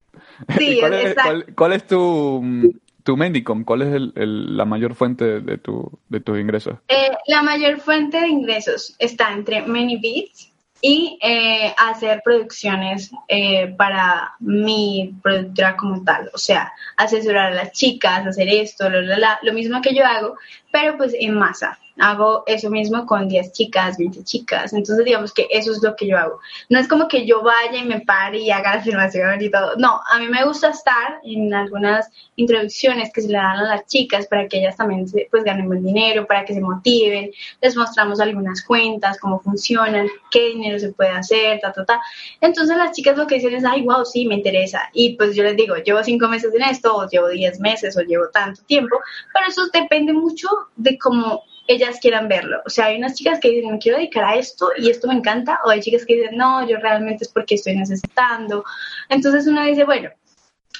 Sí, 0.55 0.77
cuál, 0.81 0.93
es, 0.93 1.05
exacto. 1.07 1.53
cuál, 1.55 1.73
es 1.73 1.87
tu, 1.87 2.71
tu 3.09 3.17
Mendicom? 3.17 3.63
¿Cuál 3.63 3.81
es 3.81 3.95
el, 3.95 4.55
la 4.55 4.65
mayor 4.65 4.93
fuente 4.93 5.41
de, 5.41 5.57
tu, 5.57 5.99
de 6.09 6.19
tus 6.19 6.39
ingresos? 6.39 6.75
Eh, 6.89 7.09
la 7.25 7.41
mayor 7.41 7.79
fuente 7.79 8.21
de 8.21 8.27
ingresos 8.27 8.95
está 8.99 9.33
entre 9.33 9.63
ManyBeats 9.63 10.51
y 10.79 11.17
eh, 11.19 11.73
hacer 11.75 12.21
producciones 12.23 13.09
eh, 13.27 13.73
para 13.75 14.35
mi 14.39 15.15
productora 15.23 15.75
como 15.75 16.03
tal, 16.03 16.29
o 16.35 16.37
sea, 16.37 16.71
asesorar 16.97 17.51
a 17.51 17.55
las 17.55 17.71
chicas, 17.71 18.27
hacer 18.27 18.47
esto, 18.47 18.87
lo, 18.91 19.01
lo 19.01 19.53
mismo 19.53 19.81
que 19.81 19.95
yo 19.95 20.05
hago, 20.05 20.35
pero 20.71 20.95
pues 20.95 21.15
en 21.19 21.33
masa 21.33 21.79
hago 21.99 22.43
eso 22.47 22.69
mismo 22.69 23.05
con 23.05 23.27
10 23.27 23.51
chicas, 23.51 23.97
20 23.97 24.23
chicas. 24.23 24.73
Entonces, 24.73 25.05
digamos 25.05 25.33
que 25.33 25.47
eso 25.51 25.71
es 25.71 25.83
lo 25.83 25.95
que 25.95 26.07
yo 26.07 26.17
hago. 26.17 26.39
No 26.69 26.79
es 26.79 26.87
como 26.87 27.07
que 27.07 27.25
yo 27.25 27.43
vaya 27.43 27.77
y 27.77 27.85
me 27.85 28.01
pare 28.01 28.39
y 28.39 28.51
haga 28.51 28.75
la 28.75 28.81
filmación 28.81 29.41
y 29.41 29.49
todo. 29.49 29.75
No, 29.77 30.01
a 30.09 30.19
mí 30.19 30.27
me 30.27 30.43
gusta 30.45 30.69
estar 30.69 31.19
en 31.23 31.53
algunas 31.53 32.09
introducciones 32.35 33.11
que 33.13 33.21
se 33.21 33.27
le 33.27 33.37
dan 33.37 33.57
a 33.57 33.63
las 33.63 33.85
chicas 33.85 34.27
para 34.27 34.47
que 34.47 34.59
ellas 34.59 34.77
también 34.77 35.05
pues 35.29 35.43
ganen 35.43 35.67
buen 35.67 35.83
dinero, 35.83 36.25
para 36.25 36.45
que 36.45 36.53
se 36.53 36.61
motiven. 36.61 37.31
Les 37.61 37.75
mostramos 37.75 38.19
algunas 38.19 38.63
cuentas, 38.63 39.19
cómo 39.19 39.39
funcionan, 39.39 40.07
qué 40.31 40.49
dinero 40.49 40.79
se 40.79 40.93
puede 40.93 41.11
hacer, 41.11 41.59
ta, 41.59 41.73
ta, 41.73 41.85
ta. 41.85 42.01
Entonces, 42.39 42.77
las 42.77 42.93
chicas 42.93 43.17
lo 43.17 43.27
que 43.27 43.35
dicen 43.35 43.55
es, 43.55 43.65
ay, 43.65 43.83
wow, 43.83 44.05
sí, 44.05 44.25
me 44.25 44.35
interesa. 44.35 44.89
Y 44.93 45.15
pues 45.15 45.35
yo 45.35 45.43
les 45.43 45.57
digo, 45.57 45.75
llevo 45.75 46.03
cinco 46.03 46.27
meses 46.27 46.53
en 46.53 46.63
esto, 46.63 46.95
o 46.95 47.09
llevo 47.09 47.27
10 47.27 47.59
meses, 47.59 47.97
o 47.97 48.01
llevo 48.01 48.29
tanto 48.29 48.61
tiempo. 48.63 48.99
Pero 49.33 49.47
eso 49.47 49.67
depende 49.73 50.13
mucho 50.13 50.47
de 50.75 50.97
cómo 50.97 51.43
ellas 51.69 51.99
quieran 52.01 52.27
verlo. 52.27 52.61
O 52.65 52.69
sea, 52.69 52.85
hay 52.85 52.97
unas 52.97 53.13
chicas 53.13 53.39
que 53.39 53.51
dicen, 53.51 53.71
me 53.71 53.77
quiero 53.77 53.99
dedicar 53.99 54.23
a 54.23 54.35
esto 54.35 54.71
y 54.75 54.89
esto 54.89 55.07
me 55.07 55.13
encanta, 55.13 55.59
o 55.63 55.69
hay 55.69 55.81
chicas 55.81 56.03
que 56.03 56.15
dicen, 56.15 56.35
no, 56.35 56.67
yo 56.67 56.77
realmente 56.77 57.25
es 57.25 57.29
porque 57.29 57.55
estoy 57.55 57.75
necesitando. 57.75 58.65
Entonces 59.07 59.45
uno 59.45 59.63
dice, 59.63 59.85
bueno, 59.85 60.09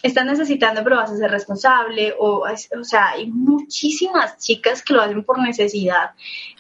estás 0.02 0.26
necesitando, 0.26 0.84
pero 0.84 0.96
vas 0.96 1.12
a 1.12 1.18
ser 1.18 1.30
responsable, 1.30 2.16
o, 2.18 2.44
o 2.44 2.84
sea, 2.84 3.10
hay 3.10 3.28
muchísimas 3.28 4.40
chicas 4.40 4.82
que 4.82 4.94
lo 4.94 5.02
hacen 5.04 5.24
por 5.24 5.40
necesidad 5.40 6.12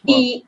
y 0.05 0.45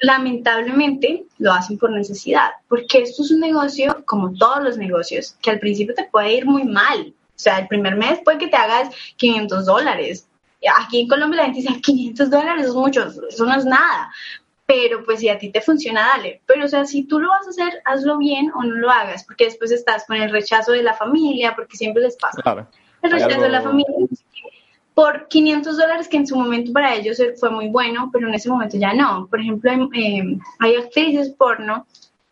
lamentablemente 0.00 1.26
lo 1.38 1.52
hacen 1.52 1.78
por 1.78 1.92
necesidad, 1.92 2.50
porque 2.68 3.02
esto 3.02 3.22
es 3.22 3.30
un 3.30 3.40
negocio, 3.40 4.02
como 4.06 4.34
todos 4.34 4.60
los 4.64 4.76
negocios, 4.76 5.36
que 5.40 5.50
al 5.50 5.60
principio 5.60 5.94
te 5.94 6.04
puede 6.04 6.34
ir 6.34 6.46
muy 6.46 6.64
mal. 6.64 7.14
O 7.14 7.42
sea, 7.42 7.60
el 7.60 7.68
primer 7.68 7.94
mes 7.94 8.20
puede 8.24 8.38
que 8.38 8.48
te 8.48 8.56
hagas 8.56 8.92
500 9.16 9.66
dólares, 9.66 10.26
Aquí 10.78 11.00
en 11.00 11.08
Colombia 11.08 11.38
la 11.38 11.44
gente 11.44 11.60
dice 11.60 11.80
500 11.80 12.30
dólares 12.30 12.66
es 12.66 12.74
mucho, 12.74 13.06
eso 13.06 13.44
no 13.44 13.54
es 13.54 13.64
nada. 13.64 14.10
Pero 14.66 15.04
pues 15.04 15.20
si 15.20 15.28
a 15.28 15.38
ti 15.38 15.50
te 15.50 15.60
funciona, 15.60 16.00
dale. 16.16 16.42
Pero 16.46 16.66
o 16.66 16.68
sea, 16.68 16.84
si 16.84 17.04
tú 17.04 17.18
lo 17.18 17.28
vas 17.28 17.46
a 17.46 17.50
hacer, 17.50 17.82
hazlo 17.84 18.18
bien 18.18 18.52
o 18.54 18.62
no 18.62 18.74
lo 18.76 18.90
hagas, 18.90 19.24
porque 19.24 19.46
después 19.46 19.72
estás 19.72 20.06
con 20.06 20.16
el 20.16 20.30
rechazo 20.30 20.72
de 20.72 20.82
la 20.82 20.94
familia, 20.94 21.54
porque 21.56 21.76
siempre 21.76 22.02
les 22.02 22.16
pasa. 22.16 22.40
Claro. 22.42 22.68
El 23.02 23.10
rechazo 23.10 23.40
de 23.40 23.48
la 23.48 23.62
familia. 23.62 23.92
Por 24.94 25.28
500 25.28 25.76
dólares, 25.76 26.08
que 26.08 26.18
en 26.18 26.26
su 26.26 26.36
momento 26.36 26.72
para 26.72 26.94
ellos 26.94 27.20
fue 27.38 27.50
muy 27.50 27.68
bueno, 27.68 28.10
pero 28.12 28.28
en 28.28 28.34
ese 28.34 28.50
momento 28.50 28.76
ya 28.76 28.92
no. 28.92 29.26
Por 29.28 29.40
ejemplo, 29.40 29.72
eh, 29.94 30.38
hay 30.58 30.76
actrices 30.76 31.30
porno, 31.30 31.86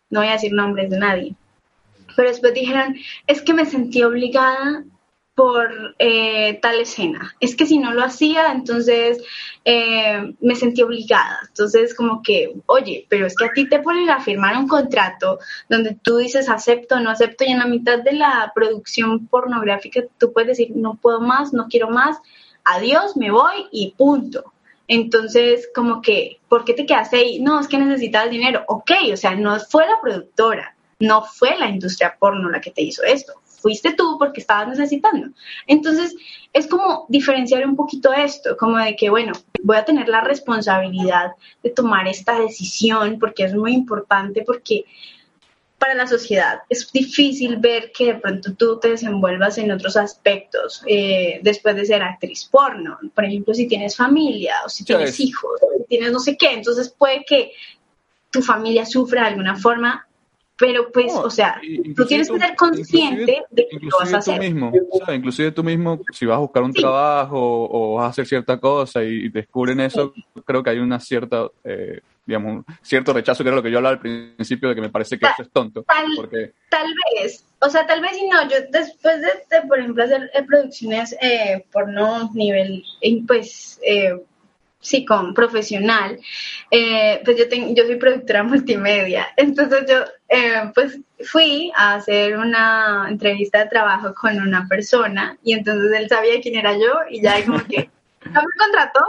no 0.09 0.19
voy 0.19 0.29
a 0.29 0.33
decir 0.33 0.53
nombres 0.53 0.91
de 0.91 0.99
nadie, 0.99 1.35
pero 2.15 2.29
después 2.29 2.53
dijeron, 2.53 2.95
es 3.27 3.41
que 3.41 3.53
me 3.53 3.65
sentí 3.65 4.03
obligada 4.03 4.83
por 5.39 5.95
eh, 5.99 6.59
tal 6.61 6.81
escena. 6.81 7.33
Es 7.39 7.55
que 7.55 7.65
si 7.65 7.79
no 7.79 7.93
lo 7.93 8.03
hacía, 8.03 8.51
entonces 8.51 9.23
eh, 9.63 10.33
me 10.41 10.53
sentí 10.53 10.81
obligada. 10.81 11.39
Entonces, 11.47 11.95
como 11.95 12.21
que, 12.21 12.55
oye, 12.65 13.05
pero 13.07 13.25
es 13.25 13.37
que 13.37 13.45
a 13.45 13.53
ti 13.53 13.69
te 13.69 13.79
ponen 13.79 14.09
a 14.09 14.19
firmar 14.19 14.57
un 14.57 14.67
contrato 14.67 15.39
donde 15.69 15.97
tú 16.03 16.17
dices 16.17 16.49
acepto 16.49 16.95
o 16.95 16.99
no 16.99 17.09
acepto 17.09 17.45
y 17.45 17.53
en 17.53 17.59
la 17.59 17.67
mitad 17.67 17.99
de 17.99 18.11
la 18.11 18.51
producción 18.53 19.27
pornográfica 19.27 20.01
tú 20.17 20.33
puedes 20.33 20.49
decir 20.57 20.75
no 20.75 20.95
puedo 20.95 21.21
más, 21.21 21.53
no 21.53 21.67
quiero 21.69 21.89
más, 21.89 22.17
adiós, 22.65 23.15
me 23.15 23.31
voy 23.31 23.65
y 23.71 23.93
punto. 23.97 24.51
Entonces, 24.89 25.69
como 25.73 26.01
que, 26.01 26.41
¿por 26.49 26.65
qué 26.65 26.73
te 26.73 26.85
quedaste 26.85 27.15
ahí? 27.15 27.39
No, 27.39 27.61
es 27.61 27.69
que 27.69 27.77
necesitas 27.77 28.29
dinero. 28.29 28.65
Ok, 28.67 28.91
o 29.13 29.15
sea, 29.15 29.35
no 29.35 29.57
fue 29.61 29.85
la 29.85 30.01
productora, 30.01 30.75
no 30.99 31.23
fue 31.23 31.57
la 31.57 31.69
industria 31.69 32.17
porno 32.19 32.49
la 32.49 32.59
que 32.59 32.71
te 32.71 32.81
hizo 32.81 33.03
esto, 33.03 33.39
fuiste 33.59 33.93
tú 33.93 34.17
porque 34.17 34.41
estabas 34.41 34.67
necesitando. 34.67 35.29
Entonces, 35.67 36.15
es 36.53 36.67
como 36.67 37.05
diferenciar 37.09 37.65
un 37.65 37.75
poquito 37.75 38.11
esto, 38.13 38.57
como 38.57 38.77
de 38.77 38.95
que, 38.95 39.09
bueno, 39.09 39.33
voy 39.63 39.77
a 39.77 39.85
tener 39.85 40.07
la 40.09 40.21
responsabilidad 40.21 41.31
de 41.63 41.69
tomar 41.69 42.07
esta 42.07 42.39
decisión 42.39 43.19
porque 43.19 43.43
es 43.43 43.53
muy 43.53 43.73
importante, 43.73 44.43
porque 44.45 44.85
para 45.79 45.93
la 45.93 46.07
sociedad 46.07 46.59
es 46.69 46.91
difícil 46.91 47.57
ver 47.57 47.91
que 47.93 48.07
de 48.07 48.15
pronto 48.15 48.53
tú 48.53 48.79
te 48.79 48.89
desenvuelvas 48.89 49.57
en 49.57 49.71
otros 49.71 49.95
aspectos 49.95 50.83
eh, 50.85 51.39
después 51.41 51.75
de 51.75 51.85
ser 51.85 52.03
actriz 52.03 52.45
porno. 52.45 52.99
Por 53.15 53.23
ejemplo, 53.23 53.53
si 53.53 53.67
tienes 53.67 53.95
familia 53.95 54.55
o 54.65 54.69
si 54.69 54.83
tienes 54.83 55.19
hijos, 55.19 55.51
o 55.61 55.77
si 55.77 55.85
tienes 55.85 56.11
no 56.11 56.19
sé 56.19 56.35
qué, 56.37 56.51
entonces 56.51 56.89
puede 56.89 57.23
que 57.23 57.53
tu 58.29 58.41
familia 58.41 58.85
sufra 58.85 59.21
de 59.21 59.27
alguna 59.29 59.55
forma 59.55 60.05
pero 60.59 60.91
pues, 60.91 61.13
o 61.15 61.29
sea, 61.29 61.59
tú 61.95 62.05
tienes 62.05 62.29
que 62.29 62.37
ser 62.37 62.55
consciente 62.57 63.43
de 63.49 63.67
que 63.69 63.79
lo 63.79 63.97
vas 63.97 64.13
a 64.13 64.17
hacer. 64.17 64.35
Tú 64.35 64.41
mismo, 64.41 64.71
inclusive 65.07 65.51
tú 65.53 65.63
mismo, 65.63 66.01
si 66.11 66.25
vas 66.25 66.35
a 66.35 66.39
buscar 66.41 66.63
un 66.63 66.73
trabajo 66.73 67.37
o, 67.39 67.95
vas 67.95 68.07
a 68.07 68.09
hacer 68.09 68.27
cierta 68.27 68.59
cosa 68.59 69.01
y, 69.01 69.29
descubren 69.29 69.79
eso, 69.79 70.13
creo 70.45 70.61
que 70.61 70.71
hay 70.71 70.79
una 70.79 70.99
cierta, 70.99 71.47
eh, 71.63 72.01
digamos, 72.25 72.65
cierto 72.81 73.13
rechazo, 73.13 73.41
que 73.41 73.47
era 73.47 73.55
lo 73.55 73.63
que 73.63 73.71
yo 73.71 73.77
hablaba 73.77 73.95
al 73.95 74.01
principio, 74.01 74.67
de 74.67 74.75
que 74.75 74.81
me 74.81 74.89
parece 74.89 75.17
que 75.17 75.27
eso 75.27 75.43
es 75.43 75.49
tonto. 75.49 75.83
Tal, 75.83 76.05
porque... 76.17 76.51
tal 76.69 76.87
vez, 77.15 77.45
o 77.61 77.69
sea, 77.69 77.87
tal 77.87 78.01
vez 78.01 78.17
y 78.17 78.27
no, 78.27 78.43
yo 78.49 78.57
después 78.69 79.21
de, 79.21 79.61
por 79.65 79.79
ejemplo, 79.79 80.03
hacer 80.03 80.29
eh, 80.33 80.43
producciones 80.43 81.15
eh, 81.21 81.65
por 81.71 81.87
no 81.87 82.29
nivel, 82.33 82.83
pues, 83.25 83.79
eh, 83.81 84.11
sí, 84.79 85.05
con 85.05 85.33
profesional, 85.33 86.19
eh, 86.71 87.21
pues 87.25 87.37
yo, 87.37 87.49
tengo, 87.49 87.73
yo 87.73 87.85
soy 87.85 87.95
productora 87.97 88.43
multimedia, 88.43 89.27
entonces 89.35 89.85
yo 89.87 89.97
eh, 90.29 90.71
pues 90.73 90.99
fui 91.25 91.71
a 91.75 91.95
hacer 91.95 92.37
una 92.37 93.07
entrevista 93.09 93.59
de 93.59 93.69
trabajo 93.69 94.13
con 94.13 94.39
una 94.39 94.67
persona 94.67 95.37
y 95.43 95.53
entonces 95.53 95.91
él 95.99 96.07
sabía 96.07 96.41
quién 96.41 96.55
era 96.55 96.73
yo 96.73 96.93
y 97.09 97.21
ya 97.21 97.43
como 97.45 97.59
que 97.65 97.89
no 98.25 98.41
me 98.41 98.57
contrató 98.57 99.01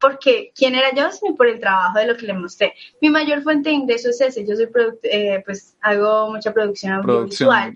porque 0.00 0.52
quién 0.54 0.74
era 0.74 0.94
yo, 0.94 1.10
sino 1.12 1.34
por 1.34 1.48
el 1.48 1.60
trabajo 1.60 1.98
de 1.98 2.06
lo 2.06 2.16
que 2.16 2.26
le 2.26 2.34
mostré. 2.34 2.74
Mi 3.00 3.08
mayor 3.08 3.42
fuente 3.42 3.70
de 3.70 3.76
ingreso 3.76 4.10
es 4.10 4.20
ese, 4.20 4.46
yo 4.46 4.54
soy 4.54 4.68
eh, 5.04 5.42
pues 5.46 5.76
hago 5.80 6.30
mucha 6.30 6.52
producción 6.52 6.92
audiovisual. 6.92 7.74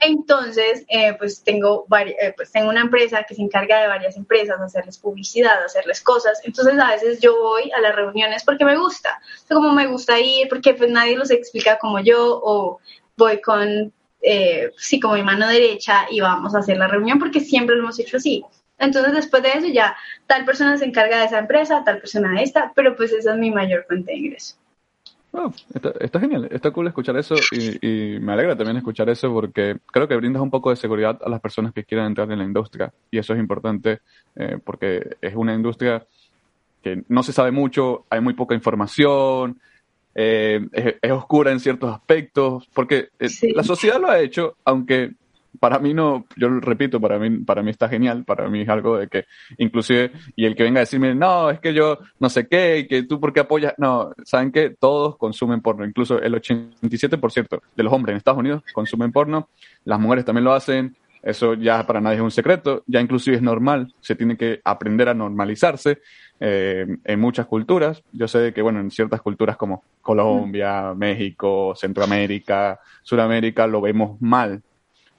Entonces, 0.00 0.84
eh, 0.88 1.14
pues, 1.18 1.44
tengo 1.44 1.86
eh, 1.90 2.32
pues 2.34 2.50
tengo 2.50 2.70
una 2.70 2.80
empresa 2.80 3.24
que 3.24 3.34
se 3.34 3.42
encarga 3.42 3.82
de 3.82 3.88
varias 3.88 4.16
empresas, 4.16 4.58
hacerles 4.58 4.96
publicidad, 4.98 5.62
hacerles 5.62 6.00
cosas. 6.00 6.40
Entonces, 6.44 6.78
a 6.78 6.88
veces 6.90 7.20
yo 7.20 7.38
voy 7.38 7.70
a 7.70 7.80
las 7.80 7.94
reuniones 7.94 8.42
porque 8.44 8.64
me 8.64 8.78
gusta. 8.78 9.20
como 9.48 9.72
me 9.72 9.86
gusta 9.86 10.18
ir, 10.18 10.48
porque 10.48 10.72
pues 10.74 10.90
nadie 10.90 11.16
los 11.16 11.30
explica 11.30 11.78
como 11.78 12.00
yo, 12.00 12.40
o 12.42 12.80
voy 13.16 13.42
con, 13.42 13.92
eh, 14.22 14.70
sí, 14.78 14.98
como 15.00 15.14
mi 15.14 15.22
mano 15.22 15.46
derecha 15.48 16.06
y 16.10 16.20
vamos 16.20 16.54
a 16.54 16.60
hacer 16.60 16.78
la 16.78 16.88
reunión 16.88 17.18
porque 17.18 17.40
siempre 17.40 17.76
lo 17.76 17.82
hemos 17.82 17.98
hecho 17.98 18.16
así. 18.16 18.44
Entonces, 18.78 19.12
después 19.12 19.42
de 19.42 19.50
eso, 19.52 19.66
ya 19.66 19.94
tal 20.26 20.46
persona 20.46 20.78
se 20.78 20.86
encarga 20.86 21.18
de 21.18 21.26
esa 21.26 21.38
empresa, 21.38 21.84
tal 21.84 21.98
persona 21.98 22.32
de 22.32 22.42
esta, 22.42 22.72
pero 22.74 22.96
pues 22.96 23.12
esa 23.12 23.32
es 23.32 23.38
mi 23.38 23.50
mayor 23.50 23.84
fuente 23.86 24.12
de 24.12 24.18
ingreso. 24.18 24.56
Oh, 25.32 25.52
está, 26.00 26.18
genial, 26.18 26.48
está 26.50 26.72
cool 26.72 26.88
escuchar 26.88 27.16
eso 27.16 27.36
y, 27.52 28.18
me 28.18 28.32
alegra 28.32 28.56
también 28.56 28.78
escuchar 28.78 29.08
eso 29.10 29.32
porque 29.32 29.76
creo 29.86 30.08
que 30.08 30.16
brindas 30.16 30.42
un 30.42 30.50
poco 30.50 30.70
de 30.70 30.76
seguridad 30.76 31.20
a 31.24 31.28
las 31.28 31.40
personas 31.40 31.72
que 31.72 31.84
quieran 31.84 32.08
entrar 32.08 32.30
en 32.32 32.38
la 32.38 32.44
industria 32.44 32.92
y 33.12 33.18
eso 33.18 33.34
es 33.34 33.38
importante 33.38 34.00
eh, 34.34 34.58
porque 34.64 35.16
es 35.20 35.34
una 35.36 35.54
industria 35.54 36.04
que 36.82 37.04
no 37.08 37.22
se 37.22 37.32
sabe 37.32 37.52
mucho, 37.52 38.06
hay 38.10 38.20
muy 38.20 38.34
poca 38.34 38.56
información, 38.56 39.60
eh, 40.14 40.66
es, 40.72 41.12
oscura 41.12 41.52
en 41.52 41.60
ciertos 41.60 41.94
aspectos, 41.94 42.68
porque 42.74 43.10
eh, 43.18 43.28
la 43.54 43.62
sociedad 43.62 44.00
lo 44.00 44.10
ha 44.10 44.18
hecho, 44.20 44.56
aunque 44.64 45.12
para 45.58 45.78
mí 45.78 45.94
no, 45.94 46.26
yo 46.36 46.48
repito, 46.48 47.00
para 47.00 47.18
mí, 47.18 47.38
para 47.38 47.62
mí 47.62 47.70
está 47.70 47.88
genial, 47.88 48.24
para 48.24 48.48
mí 48.48 48.62
es 48.62 48.68
algo 48.68 48.98
de 48.98 49.08
que, 49.08 49.24
inclusive, 49.58 50.12
y 50.36 50.44
el 50.44 50.54
que 50.54 50.62
venga 50.62 50.80
a 50.80 50.82
decirme, 50.82 51.14
no, 51.14 51.50
es 51.50 51.60
que 51.60 51.74
yo 51.74 51.98
no 52.18 52.28
sé 52.28 52.46
qué, 52.48 52.78
y 52.78 52.86
que 52.86 53.02
tú 53.02 53.18
por 53.18 53.32
qué 53.32 53.40
apoyas, 53.40 53.74
no, 53.78 54.12
saben 54.24 54.52
que 54.52 54.70
todos 54.70 55.16
consumen 55.16 55.60
porno, 55.60 55.84
incluso 55.84 56.20
el 56.20 56.34
87% 56.34 57.60
de 57.76 57.82
los 57.82 57.92
hombres 57.92 58.12
en 58.12 58.18
Estados 58.18 58.38
Unidos 58.38 58.62
consumen 58.72 59.12
porno, 59.12 59.48
las 59.84 59.98
mujeres 59.98 60.24
también 60.24 60.44
lo 60.44 60.52
hacen, 60.52 60.96
eso 61.22 61.54
ya 61.54 61.86
para 61.86 62.00
nadie 62.00 62.16
es 62.16 62.22
un 62.22 62.30
secreto, 62.30 62.82
ya 62.86 63.00
inclusive 63.00 63.36
es 63.36 63.42
normal, 63.42 63.92
se 64.00 64.14
tiene 64.14 64.36
que 64.36 64.60
aprender 64.64 65.08
a 65.08 65.14
normalizarse 65.14 65.98
eh, 66.38 66.86
en 67.04 67.20
muchas 67.20 67.46
culturas. 67.46 68.02
Yo 68.12 68.26
sé 68.26 68.54
que, 68.54 68.62
bueno, 68.62 68.80
en 68.80 68.90
ciertas 68.90 69.20
culturas 69.20 69.58
como 69.58 69.84
Colombia, 70.00 70.94
México, 70.94 71.74
Centroamérica, 71.76 72.80
Sudamérica, 73.02 73.66
lo 73.66 73.82
vemos 73.82 74.20
mal, 74.22 74.62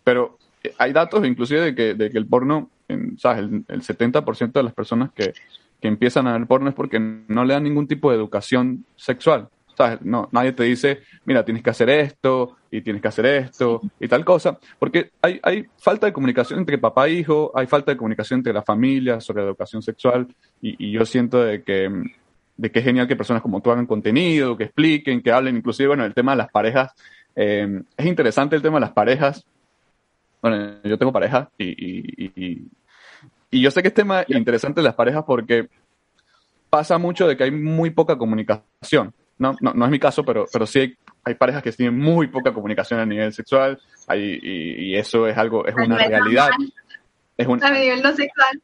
pero 0.04 0.38
eh, 0.64 0.74
hay 0.78 0.94
datos 0.94 1.26
inclusive 1.26 1.62
de 1.62 1.76
que, 1.76 1.94
de 1.94 2.10
que 2.10 2.18
el 2.18 2.26
porno, 2.26 2.70
¿sabes? 3.18 3.46
El, 3.68 3.82
70% 3.82 4.52
de 4.52 4.64
las 4.64 4.74
personas 4.74 5.12
que, 5.14 5.34
que 5.80 5.88
empiezan 5.88 6.28
a 6.28 6.38
ver 6.38 6.48
porno 6.48 6.70
es 6.70 6.76
porque 6.76 7.00
no 7.00 7.46
le 7.46 7.54
dan 7.54 7.64
ningún 7.64 7.88
tipo 7.88 8.10
de 8.10 8.18
educación 8.18 8.86
sexual. 8.96 9.50
No, 10.02 10.30
nadie 10.32 10.52
te 10.52 10.64
dice, 10.64 11.00
mira, 11.26 11.44
tienes 11.44 11.64
que 11.64 11.70
hacer 11.70 11.90
esto 11.90 12.58
y 12.70 12.82
tienes 12.82 13.02
que 13.02 13.08
hacer 13.08 13.26
esto 13.26 13.82
y 14.00 14.08
tal 14.08 14.24
cosa, 14.24 14.60
porque 14.80 15.12
hay, 15.22 15.40
hay 15.44 15.66
falta 15.78 16.06
de 16.06 16.14
comunicación 16.14 16.60
entre 16.60 16.78
papá 16.78 17.08
e 17.08 17.14
hijo, 17.14 17.52
hay 17.56 17.68
falta 17.68 17.92
de 17.92 17.98
comunicación 17.98 18.40
entre 18.40 18.54
la 18.54 18.62
familia 18.62 19.20
sobre 19.20 19.44
educación 19.44 19.82
sexual 19.82 20.28
y, 20.62 20.92
yo 20.92 21.06
siento 21.06 21.44
de 21.44 21.64
que, 21.64 21.90
de 22.58 22.72
que 22.72 22.80
es 22.80 22.86
genial 22.86 23.08
que 23.08 23.16
personas 23.16 23.42
como 23.42 23.62
tú 23.62 23.72
hagan 23.72 23.88
contenido, 23.88 24.56
que 24.56 24.66
expliquen, 24.66 25.22
que 25.22 25.32
hablen, 25.32 25.58
inclusive, 25.58 25.88
bueno, 25.88 26.06
el 26.06 26.14
tema 26.14 26.34
de 26.34 26.38
las 26.38 26.52
parejas, 26.52 26.94
eh, 27.36 27.82
es 27.98 28.06
interesante 28.06 28.56
el 28.56 28.62
tema 28.62 28.76
de 28.76 28.82
las 28.82 28.92
parejas. 28.92 29.46
Bueno, 30.42 30.82
yo 30.84 30.98
tengo 30.98 31.12
pareja 31.12 31.50
y, 31.58 32.26
y, 32.26 32.68
y 33.52 33.62
yo 33.62 33.70
sé 33.70 33.82
que 33.82 33.90
es 33.90 33.94
tema 33.94 34.24
interesante 34.28 34.80
de 34.80 34.86
las 34.86 34.96
parejas 34.96 35.24
porque 35.26 35.70
pasa 36.72 36.98
mucho 36.98 37.28
de 37.28 37.36
que 37.36 37.44
hay 37.44 37.52
muy 37.52 37.92
poca 37.92 38.18
comunicación. 38.18 39.14
No, 39.38 39.56
no, 39.60 39.74
no 39.74 39.86
es 39.86 39.92
mi 39.92 40.00
caso, 40.00 40.24
pero, 40.24 40.46
pero 40.52 40.66
sí 40.66 40.80
hay, 40.80 40.98
hay, 41.26 41.34
parejas 41.36 41.62
que 41.62 41.72
tienen 41.72 41.98
muy 42.00 42.28
poca 42.28 42.54
comunicación 42.54 43.00
a 43.00 43.06
nivel 43.06 43.34
sexual 43.34 43.80
hay, 44.08 44.40
y, 44.42 44.96
eso 44.96 45.28
es 45.28 45.38
algo, 45.38 45.66
es 45.66 45.76
una 45.76 45.98
realidad. 45.98 46.50
Es 47.38 47.48
un, 47.48 47.64
a 47.64 47.72
nivel 47.72 48.02
no 48.02 48.16
sexual. 48.16 48.62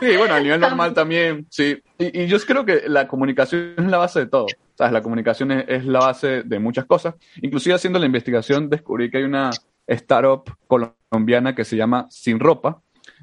Sí, 0.00 0.16
bueno, 0.16 0.34
a 0.34 0.40
nivel 0.40 0.60
normal 0.60 0.94
también, 0.94 1.46
sí. 1.50 1.82
Y, 1.98 2.22
y, 2.22 2.26
yo 2.28 2.38
creo 2.38 2.64
que 2.64 2.84
la 2.86 3.08
comunicación 3.08 3.74
es 3.76 3.86
la 3.86 3.98
base 3.98 4.20
de 4.20 4.26
todo. 4.26 4.46
¿sabes? 4.76 4.92
La 4.92 5.02
comunicación 5.02 5.50
es, 5.50 5.64
es, 5.66 5.84
la 5.84 5.98
base 5.98 6.44
de 6.44 6.58
muchas 6.60 6.86
cosas. 6.86 7.16
Inclusive 7.42 7.74
haciendo 7.74 7.98
la 7.98 8.06
investigación 8.06 8.70
descubrí 8.70 9.10
que 9.10 9.18
hay 9.18 9.24
una 9.24 9.50
startup 9.88 10.44
colombiana 10.66 11.54
que 11.54 11.64
se 11.64 11.76
llama 11.76 12.06
Sin 12.10 12.38
Ropa. 12.38 12.80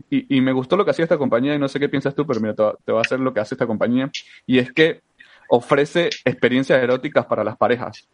Y, 0.10 0.38
y 0.38 0.42
me 0.42 0.52
gustó 0.52 0.76
lo 0.76 0.84
que 0.84 0.92
hacía 0.92 1.04
esta 1.04 1.18
compañía 1.18 1.56
y 1.56 1.60
no 1.60 1.70
sé 1.70 1.80
qué 1.80 1.88
piensas 1.88 2.14
tú, 2.14 2.28
pero 2.28 2.42
mira, 2.42 2.54
te, 2.54 2.64
te 2.84 2.92
voy 2.92 3.00
a 3.00 3.02
hacer 3.02 3.20
lo 3.20 3.34
que 3.34 3.40
hace 3.40 3.56
esta 3.56 3.68
compañía. 3.68 4.12
Y 4.46 4.60
es 4.60 4.74
que 4.74 5.02
ofrece 5.48 6.10
experiencias 6.26 6.82
eróticas 6.82 7.26
para 7.26 7.44
las 7.44 7.56
parejas. 7.56 8.08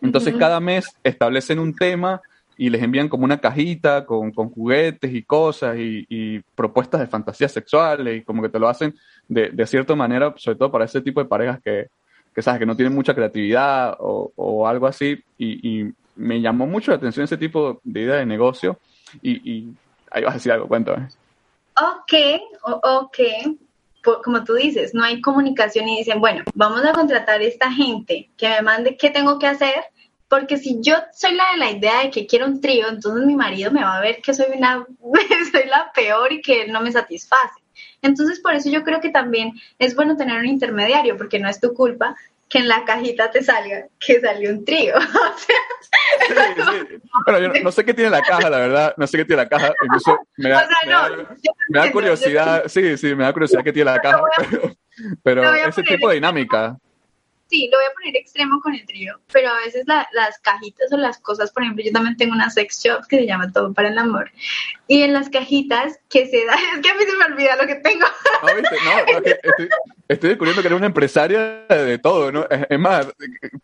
Entonces 0.00 0.34
cada 0.36 0.60
mes 0.60 0.86
establecen 1.02 1.58
un 1.58 1.74
tema 1.74 2.20
y 2.56 2.70
les 2.70 2.82
envían 2.82 3.08
como 3.08 3.24
una 3.24 3.38
cajita 3.38 4.04
con, 4.04 4.32
juguetes 4.32 5.12
y 5.12 5.22
cosas 5.22 5.76
y, 5.78 6.40
propuestas 6.54 7.00
de 7.00 7.06
fantasías 7.06 7.52
sexuales 7.52 8.18
y 8.18 8.22
como 8.22 8.42
que 8.42 8.48
te 8.48 8.58
lo 8.58 8.68
hacen 8.68 8.94
de, 9.28 9.66
cierta 9.66 9.94
manera, 9.94 10.34
sobre 10.36 10.58
todo 10.58 10.70
para 10.70 10.84
ese 10.84 11.00
tipo 11.00 11.20
de 11.20 11.26
parejas 11.28 11.60
que, 11.62 11.88
que 12.34 12.42
sabes 12.42 12.60
que 12.60 12.66
no 12.66 12.76
tienen 12.76 12.94
mucha 12.94 13.14
creatividad 13.14 13.96
o, 13.98 14.66
algo 14.66 14.86
así 14.86 15.22
y, 15.38 15.92
me 16.16 16.40
llamó 16.40 16.66
mucho 16.66 16.90
la 16.90 16.96
atención 16.96 17.24
ese 17.24 17.36
tipo 17.36 17.80
de 17.82 18.00
idea 18.00 18.16
de 18.16 18.26
negocio 18.26 18.78
y, 19.22 19.68
ahí 20.10 20.22
vas 20.22 20.32
a 20.32 20.34
decir 20.34 20.52
algo, 20.52 20.68
cuéntame. 20.68 21.08
Ok, 21.76 22.12
ok, 22.62 23.18
como 24.22 24.44
tú 24.44 24.54
dices, 24.54 24.94
no 24.94 25.02
hay 25.02 25.20
comunicación 25.20 25.88
y 25.88 25.98
dicen, 25.98 26.20
bueno, 26.20 26.44
vamos 26.54 26.84
a 26.84 26.92
contratar 26.92 27.40
a 27.40 27.44
esta 27.44 27.72
gente 27.72 28.30
que 28.36 28.48
me 28.48 28.62
mande 28.62 28.96
qué 28.96 29.10
tengo 29.10 29.38
que 29.38 29.46
hacer, 29.46 29.84
porque 30.28 30.56
si 30.56 30.80
yo 30.80 30.94
soy 31.12 31.34
la 31.34 31.52
de 31.52 31.58
la 31.58 31.70
idea 31.70 32.00
de 32.00 32.10
que 32.10 32.26
quiero 32.26 32.46
un 32.46 32.60
trío, 32.60 32.88
entonces 32.88 33.26
mi 33.26 33.34
marido 33.34 33.70
me 33.70 33.82
va 33.82 33.96
a 33.96 34.00
ver 34.00 34.20
que 34.20 34.34
soy 34.34 34.46
una, 34.56 34.86
soy 35.52 35.66
la 35.66 35.90
peor 35.94 36.32
y 36.32 36.42
que 36.42 36.68
no 36.68 36.80
me 36.80 36.92
satisface. 36.92 37.62
Entonces, 38.02 38.40
por 38.40 38.54
eso 38.54 38.68
yo 38.68 38.84
creo 38.84 39.00
que 39.00 39.10
también 39.10 39.52
es 39.78 39.96
bueno 39.96 40.16
tener 40.16 40.38
un 40.38 40.46
intermediario, 40.46 41.16
porque 41.16 41.38
no 41.38 41.48
es 41.48 41.60
tu 41.60 41.72
culpa 41.72 42.14
que 42.54 42.60
en 42.60 42.68
la 42.68 42.84
cajita 42.84 43.32
te 43.32 43.42
salga 43.42 43.88
que 43.98 44.20
salió 44.20 44.50
un 44.50 44.64
trío. 44.64 44.94
Bueno, 47.24 47.38
yo 47.40 47.62
no, 47.62 47.72
sé 47.72 47.84
qué 47.84 47.94
tiene 47.94 48.10
la 48.10 48.20
caja, 48.20 48.50
la 48.50 48.58
verdad, 48.58 48.94
no 48.96 49.06
sé 49.06 49.16
qué 49.16 49.24
tiene 49.24 49.42
la 49.42 49.48
caja, 49.48 49.72
incluso 49.82 50.18
me 50.36 50.50
da, 50.50 50.68
me 51.68 51.78
da, 51.78 51.92
curiosidad, 51.92 52.64
sí, 52.66 52.96
sí, 52.98 53.14
me 53.14 53.24
da 53.24 53.32
curiosidad 53.32 53.62
qué 53.62 53.72
tiene 53.72 53.90
la 53.90 54.00
caja, 54.00 54.20
pero, 55.22 55.54
ese 55.54 55.82
tipo 55.82 56.08
de 56.08 56.16
dinámica 56.16 56.76
sí, 57.46 57.68
lo 57.70 57.78
voy 57.78 57.86
a 57.86 57.94
poner 57.94 58.16
extremo 58.16 58.60
con 58.60 58.74
el 58.74 58.84
trío, 58.86 59.20
pero 59.32 59.50
a 59.50 59.58
veces 59.58 59.84
las 59.86 60.38
cajitas 60.40 60.92
o 60.92 60.96
las 60.96 61.18
cosas, 61.18 61.52
por 61.52 61.62
ejemplo, 61.62 61.84
yo 61.84 61.92
también 61.92 62.16
tengo 62.16 62.32
una 62.32 62.50
sex 62.50 62.82
shop 62.82 63.06
que 63.08 63.18
se 63.18 63.26
llama 63.26 63.52
Todo 63.52 63.72
para 63.72 63.88
el 63.88 63.98
Amor, 63.98 64.30
y 64.86 65.02
en 65.02 65.12
las 65.12 65.28
cajitas 65.28 65.98
que 66.08 66.26
se 66.26 66.44
da, 66.44 66.54
es 66.74 66.80
que 66.80 66.90
a 66.90 66.94
mí 66.94 67.04
se 67.04 67.16
me 67.16 67.24
olvida 67.24 67.56
lo 67.56 67.66
que 67.66 67.76
tengo. 67.76 68.06
No, 68.42 68.54
¿viste? 68.54 68.76
no, 68.84 69.70
estoy, 70.08 70.28
descubriendo 70.30 70.62
que 70.62 70.68
eres 70.68 70.78
una 70.78 70.86
empresaria 70.86 71.66
de 71.68 71.98
todo, 71.98 72.32
¿no? 72.32 72.46
Es, 72.48 72.78
más, 72.78 73.08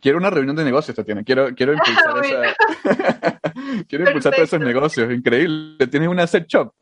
quiero 0.00 0.18
una 0.18 0.30
reunión 0.30 0.56
de 0.56 0.64
negocios, 0.64 0.96
Tatiana, 0.96 1.22
quiero, 1.24 1.54
quiero 1.54 1.72
impulsar 1.74 2.24
esa... 2.24 3.40
quiero 3.88 4.06
impulsar 4.06 4.34
todos 4.34 4.48
esos 4.48 4.60
negocios, 4.60 5.12
increíble, 5.12 5.86
tienes 5.86 6.08
una 6.08 6.26
sex 6.26 6.46
shop. 6.46 6.72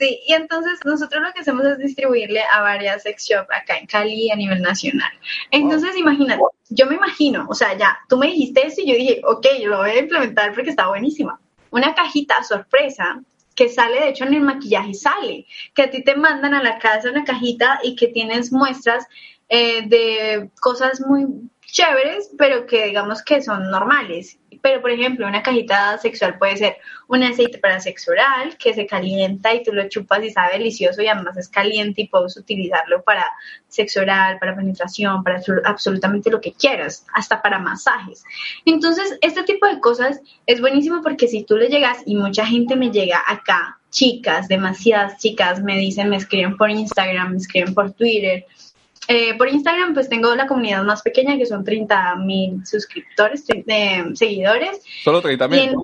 Sí, 0.00 0.18
y 0.26 0.32
entonces 0.32 0.80
nosotros 0.86 1.22
lo 1.22 1.30
que 1.34 1.40
hacemos 1.40 1.62
es 1.66 1.76
distribuirle 1.76 2.40
a 2.40 2.62
varias 2.62 3.02
sex 3.02 3.28
shop 3.28 3.46
acá 3.50 3.76
en 3.76 3.86
Cali 3.86 4.30
a 4.30 4.36
nivel 4.36 4.62
nacional. 4.62 5.12
Entonces, 5.50 5.94
imagínate, 5.94 6.40
yo 6.70 6.86
me 6.86 6.94
imagino, 6.94 7.46
o 7.50 7.54
sea, 7.54 7.76
ya, 7.76 7.98
tú 8.08 8.16
me 8.16 8.28
dijiste 8.28 8.66
eso 8.66 8.80
y 8.80 8.86
yo 8.86 8.94
dije, 8.94 9.20
ok, 9.26 9.46
yo 9.60 9.68
lo 9.68 9.76
voy 9.76 9.90
a 9.90 9.98
implementar 9.98 10.54
porque 10.54 10.70
está 10.70 10.88
buenísima. 10.88 11.38
Una 11.70 11.94
cajita 11.94 12.42
sorpresa 12.44 13.20
que 13.54 13.68
sale, 13.68 14.00
de 14.00 14.08
hecho, 14.08 14.24
en 14.24 14.32
el 14.32 14.40
maquillaje 14.40 14.94
sale, 14.94 15.46
que 15.74 15.82
a 15.82 15.90
ti 15.90 16.02
te 16.02 16.16
mandan 16.16 16.54
a 16.54 16.62
la 16.62 16.78
casa 16.78 17.10
una 17.10 17.24
cajita 17.24 17.80
y 17.82 17.94
que 17.94 18.08
tienes 18.08 18.52
muestras 18.52 19.06
eh, 19.50 19.86
de 19.86 20.48
cosas 20.62 21.02
muy 21.06 21.26
chéveres, 21.66 22.30
pero 22.38 22.66
que 22.66 22.86
digamos 22.86 23.22
que 23.22 23.42
son 23.42 23.70
normales. 23.70 24.38
Pero, 24.62 24.80
por 24.80 24.90
ejemplo, 24.90 25.26
una 25.26 25.42
cajita 25.42 25.96
sexual 25.98 26.38
puede 26.38 26.56
ser 26.56 26.76
un 27.08 27.22
aceite 27.22 27.58
para 27.58 27.80
sexo 27.80 28.12
oral 28.12 28.56
que 28.56 28.74
se 28.74 28.86
calienta 28.86 29.54
y 29.54 29.62
tú 29.62 29.72
lo 29.72 29.88
chupas 29.88 30.22
y 30.24 30.30
sabe 30.30 30.58
delicioso 30.58 31.02
y 31.02 31.08
además 31.08 31.36
es 31.36 31.48
caliente 31.48 32.02
y 32.02 32.08
puedes 32.08 32.36
utilizarlo 32.36 33.02
para 33.02 33.26
sexo 33.68 34.00
oral, 34.00 34.38
para 34.38 34.54
penetración, 34.54 35.22
para 35.24 35.40
absolutamente 35.64 36.30
lo 36.30 36.40
que 36.40 36.52
quieras, 36.52 37.06
hasta 37.14 37.40
para 37.42 37.58
masajes. 37.58 38.24
Entonces, 38.64 39.18
este 39.20 39.42
tipo 39.44 39.66
de 39.66 39.80
cosas 39.80 40.20
es 40.46 40.60
buenísimo 40.60 41.02
porque 41.02 41.28
si 41.28 41.44
tú 41.44 41.56
le 41.56 41.68
llegas 41.68 41.98
y 42.06 42.16
mucha 42.16 42.46
gente 42.46 42.76
me 42.76 42.90
llega 42.90 43.22
acá, 43.26 43.78
chicas, 43.90 44.48
demasiadas 44.48 45.18
chicas 45.18 45.62
me 45.62 45.76
dicen, 45.76 46.08
me 46.08 46.16
escriben 46.16 46.56
por 46.56 46.70
Instagram, 46.70 47.32
me 47.32 47.36
escriben 47.38 47.74
por 47.74 47.92
Twitter, 47.92 48.46
eh, 49.12 49.34
por 49.36 49.48
Instagram, 49.48 49.92
pues 49.92 50.08
tengo 50.08 50.32
la 50.36 50.46
comunidad 50.46 50.84
más 50.84 51.02
pequeña, 51.02 51.36
que 51.36 51.44
son 51.44 51.64
30 51.64 52.14
mil 52.14 52.64
suscriptores, 52.64 53.44
de, 53.44 54.12
seguidores. 54.14 54.82
Solo 55.02 55.20
30 55.20 55.48
mil. 55.48 55.74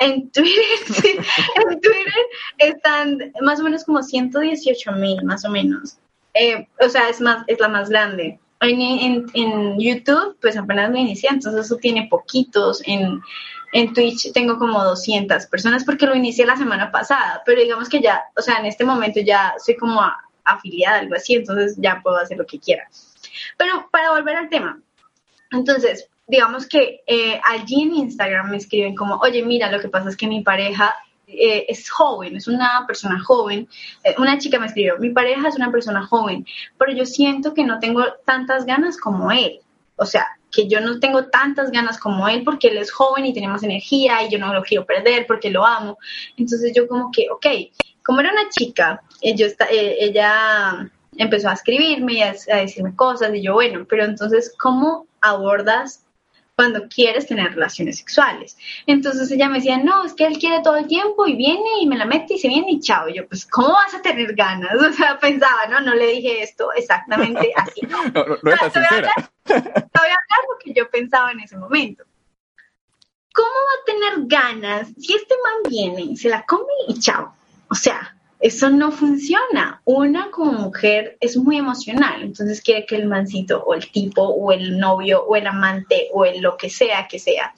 En, 0.00 0.28
Twitter, 0.30 0.64
en 1.70 1.80
Twitter 1.80 2.22
están 2.58 3.32
más 3.42 3.60
o 3.60 3.62
menos 3.62 3.84
como 3.84 4.02
118 4.02 4.90
mil, 4.94 5.22
más 5.22 5.44
o 5.44 5.50
menos. 5.50 5.98
Eh, 6.34 6.66
o 6.80 6.88
sea, 6.88 7.08
es, 7.08 7.20
más, 7.20 7.44
es 7.46 7.60
la 7.60 7.68
más 7.68 7.90
grande. 7.90 8.40
En, 8.60 9.26
en, 9.34 9.78
YouTube, 9.78 10.36
pues 10.40 10.56
apenas 10.56 10.90
me 10.90 11.02
inicié, 11.02 11.28
entonces 11.30 11.66
eso 11.66 11.76
tiene 11.76 12.08
poquitos. 12.10 12.82
En, 12.86 13.20
en 13.72 13.92
Twitch 13.92 14.32
tengo 14.32 14.58
como 14.58 14.82
200 14.82 15.46
personas 15.46 15.84
porque 15.84 16.06
lo 16.06 16.16
inicié 16.16 16.44
la 16.44 16.56
semana 16.56 16.90
pasada, 16.90 17.40
pero 17.46 17.62
digamos 17.62 17.88
que 17.88 18.00
ya, 18.00 18.20
o 18.36 18.42
sea, 18.42 18.56
en 18.56 18.66
este 18.66 18.84
momento 18.84 19.20
ya 19.20 19.54
soy 19.64 19.76
como 19.76 20.02
a 20.02 20.27
afiliada, 20.48 20.98
algo 20.98 21.14
así, 21.14 21.34
entonces 21.34 21.76
ya 21.78 22.00
puedo 22.02 22.16
hacer 22.16 22.38
lo 22.38 22.46
que 22.46 22.58
quiera. 22.58 22.88
Pero 23.56 23.88
para 23.90 24.10
volver 24.10 24.36
al 24.36 24.48
tema, 24.48 24.80
entonces, 25.50 26.08
digamos 26.26 26.66
que 26.66 27.02
eh, 27.06 27.40
allí 27.44 27.82
en 27.82 27.94
Instagram 27.94 28.50
me 28.50 28.56
escriben 28.56 28.94
como, 28.94 29.16
oye, 29.16 29.42
mira, 29.44 29.70
lo 29.70 29.80
que 29.80 29.88
pasa 29.88 30.08
es 30.08 30.16
que 30.16 30.26
mi 30.26 30.42
pareja 30.42 30.94
eh, 31.26 31.66
es 31.68 31.90
joven, 31.90 32.36
es 32.36 32.48
una 32.48 32.84
persona 32.86 33.20
joven. 33.22 33.68
Eh, 34.04 34.14
una 34.18 34.38
chica 34.38 34.58
me 34.58 34.66
escribió, 34.66 34.98
mi 34.98 35.10
pareja 35.10 35.48
es 35.48 35.56
una 35.56 35.70
persona 35.70 36.06
joven, 36.06 36.46
pero 36.78 36.92
yo 36.92 37.04
siento 37.04 37.54
que 37.54 37.64
no 37.64 37.78
tengo 37.78 38.02
tantas 38.24 38.64
ganas 38.64 38.96
como 38.96 39.30
él. 39.30 39.60
O 39.96 40.06
sea, 40.06 40.26
que 40.50 40.68
yo 40.68 40.80
no 40.80 41.00
tengo 41.00 41.26
tantas 41.26 41.70
ganas 41.70 41.98
como 41.98 42.28
él 42.28 42.44
porque 42.44 42.68
él 42.68 42.78
es 42.78 42.90
joven 42.90 43.26
y 43.26 43.32
tiene 43.32 43.48
más 43.48 43.62
energía 43.62 44.22
y 44.22 44.30
yo 44.30 44.38
no 44.38 44.54
lo 44.54 44.62
quiero 44.62 44.86
perder 44.86 45.26
porque 45.26 45.50
lo 45.50 45.66
amo. 45.66 45.98
Entonces 46.36 46.72
yo 46.74 46.86
como 46.88 47.10
que, 47.10 47.26
ok, 47.30 47.46
como 48.08 48.20
era 48.20 48.32
una 48.32 48.48
chica, 48.48 49.02
ella, 49.20 49.48
eh, 49.70 49.96
ella 50.00 50.90
empezó 51.18 51.50
a 51.50 51.52
escribirme 51.52 52.14
y 52.14 52.22
a, 52.22 52.32
decirme 52.32 52.96
cosas 52.96 53.34
y 53.34 53.42
yo, 53.42 53.52
bueno, 53.52 53.84
pero 53.86 54.06
entonces, 54.06 54.54
¿cómo 54.58 55.06
abordas 55.20 56.06
cuando 56.56 56.88
quieres 56.88 57.26
tener 57.26 57.50
relaciones 57.50 57.98
sexuales. 57.98 58.56
Entonces 58.86 59.30
ella 59.30 59.50
me 59.50 59.58
decía, 59.58 59.76
no, 59.76 60.06
es 60.06 60.14
que 60.14 60.24
él 60.24 60.38
quiere 60.38 60.62
todo 60.62 60.76
el 60.76 60.88
tiempo 60.88 61.26
y 61.26 61.36
viene 61.36 61.82
y 61.82 61.86
me 61.86 61.98
la 61.98 62.06
mete 62.06 62.34
y 62.34 62.38
se 62.38 62.48
viene 62.48 62.72
y 62.72 62.80
chao. 62.80 63.08
yo, 63.10 63.28
pues, 63.28 63.44
¿cómo 63.44 63.68
vas 63.68 63.94
a 63.94 64.00
tener 64.00 64.34
ganas? 64.34 64.72
O 64.88 64.92
sea, 64.94 65.18
pensaba, 65.20 65.66
no, 65.68 65.80
no 65.82 65.94
le 65.94 66.06
dije 66.06 66.42
esto 66.42 66.72
exactamente 66.72 67.52
así. 67.56 67.82
no, 67.82 68.04
no, 68.06 68.24
no, 68.42 68.52
es 68.52 68.60
voy 68.60 69.52
a 69.52 69.52
hablar 69.52 70.42
lo 70.48 70.58
que 70.64 70.72
yo 70.72 70.90
pensaba 70.90 71.30
en 71.30 71.40
ese 71.40 71.58
momento. 71.58 72.04
¿Cómo 73.34 73.48
va 73.48 73.82
a 73.82 74.16
tener 74.16 74.26
ganas 74.26 74.88
si 74.98 75.14
este 75.14 75.34
man 75.44 75.70
viene, 75.70 76.16
se 76.16 76.30
la 76.30 76.46
come 76.46 76.72
y 76.88 76.98
chao? 76.98 77.34
O 77.70 77.74
sea, 77.74 78.16
eso 78.40 78.70
no 78.70 78.92
funciona. 78.92 79.80
Una 79.84 80.30
como 80.30 80.52
mujer 80.52 81.16
es 81.20 81.36
muy 81.36 81.56
emocional, 81.56 82.22
entonces 82.22 82.60
quiere 82.60 82.86
que 82.86 82.96
el 82.96 83.08
mancito 83.08 83.62
o 83.64 83.74
el 83.74 83.90
tipo 83.90 84.22
o 84.22 84.52
el 84.52 84.78
novio 84.78 85.24
o 85.24 85.36
el 85.36 85.46
amante 85.46 86.08
o 86.12 86.24
el 86.24 86.40
lo 86.40 86.56
que 86.56 86.70
sea 86.70 87.08
que 87.08 87.18
sea 87.18 87.52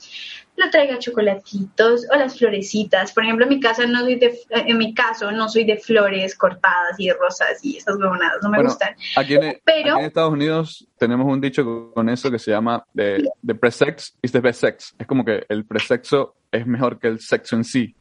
le 0.60 0.70
traiga 0.70 0.98
chocolatitos 0.98 2.06
o 2.10 2.16
las 2.16 2.38
florecitas. 2.38 3.12
Por 3.12 3.24
ejemplo, 3.24 3.44
en 3.44 3.48
mi 3.48 3.60
casa 3.60 3.86
no 3.86 4.00
soy 4.00 4.16
de, 4.16 4.38
en 4.50 4.78
mi 4.78 4.94
caso 4.94 5.30
no 5.32 5.48
soy 5.48 5.64
de 5.64 5.76
flores 5.78 6.34
cortadas 6.36 6.98
y 6.98 7.08
de 7.08 7.14
rosas 7.14 7.64
y 7.64 7.76
esas 7.76 7.96
huevonadas, 7.96 8.38
no 8.42 8.50
me 8.50 8.62
gustan. 8.62 8.94
Aquí 9.16 9.34
en, 9.34 9.60
Pero, 9.64 9.98
en 9.98 10.04
Estados 10.04 10.32
Unidos 10.32 10.86
tenemos 10.98 11.26
un 11.26 11.40
dicho 11.40 11.92
con 11.94 12.08
eso 12.08 12.30
que 12.30 12.38
se 12.38 12.50
llama 12.50 12.84
the, 12.94 13.24
the 13.44 13.54
pre-sex 13.54 14.16
is 14.22 14.32
the 14.32 14.40
best 14.40 14.60
sex. 14.60 14.94
Es 14.98 15.06
como 15.06 15.24
que 15.24 15.44
el 15.48 15.64
presexo 15.64 16.36
es 16.52 16.66
mejor 16.66 16.98
que 16.98 17.08
el 17.08 17.20
sexo 17.20 17.56
en 17.56 17.64
sí. 17.64 17.94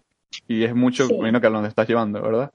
Y 0.47 0.63
es 0.63 0.75
mucho 0.75 1.07
menos 1.19 1.41
que 1.41 1.47
a 1.47 1.49
donde 1.49 1.69
estás 1.69 1.87
llevando, 1.87 2.21
¿verdad? 2.21 2.51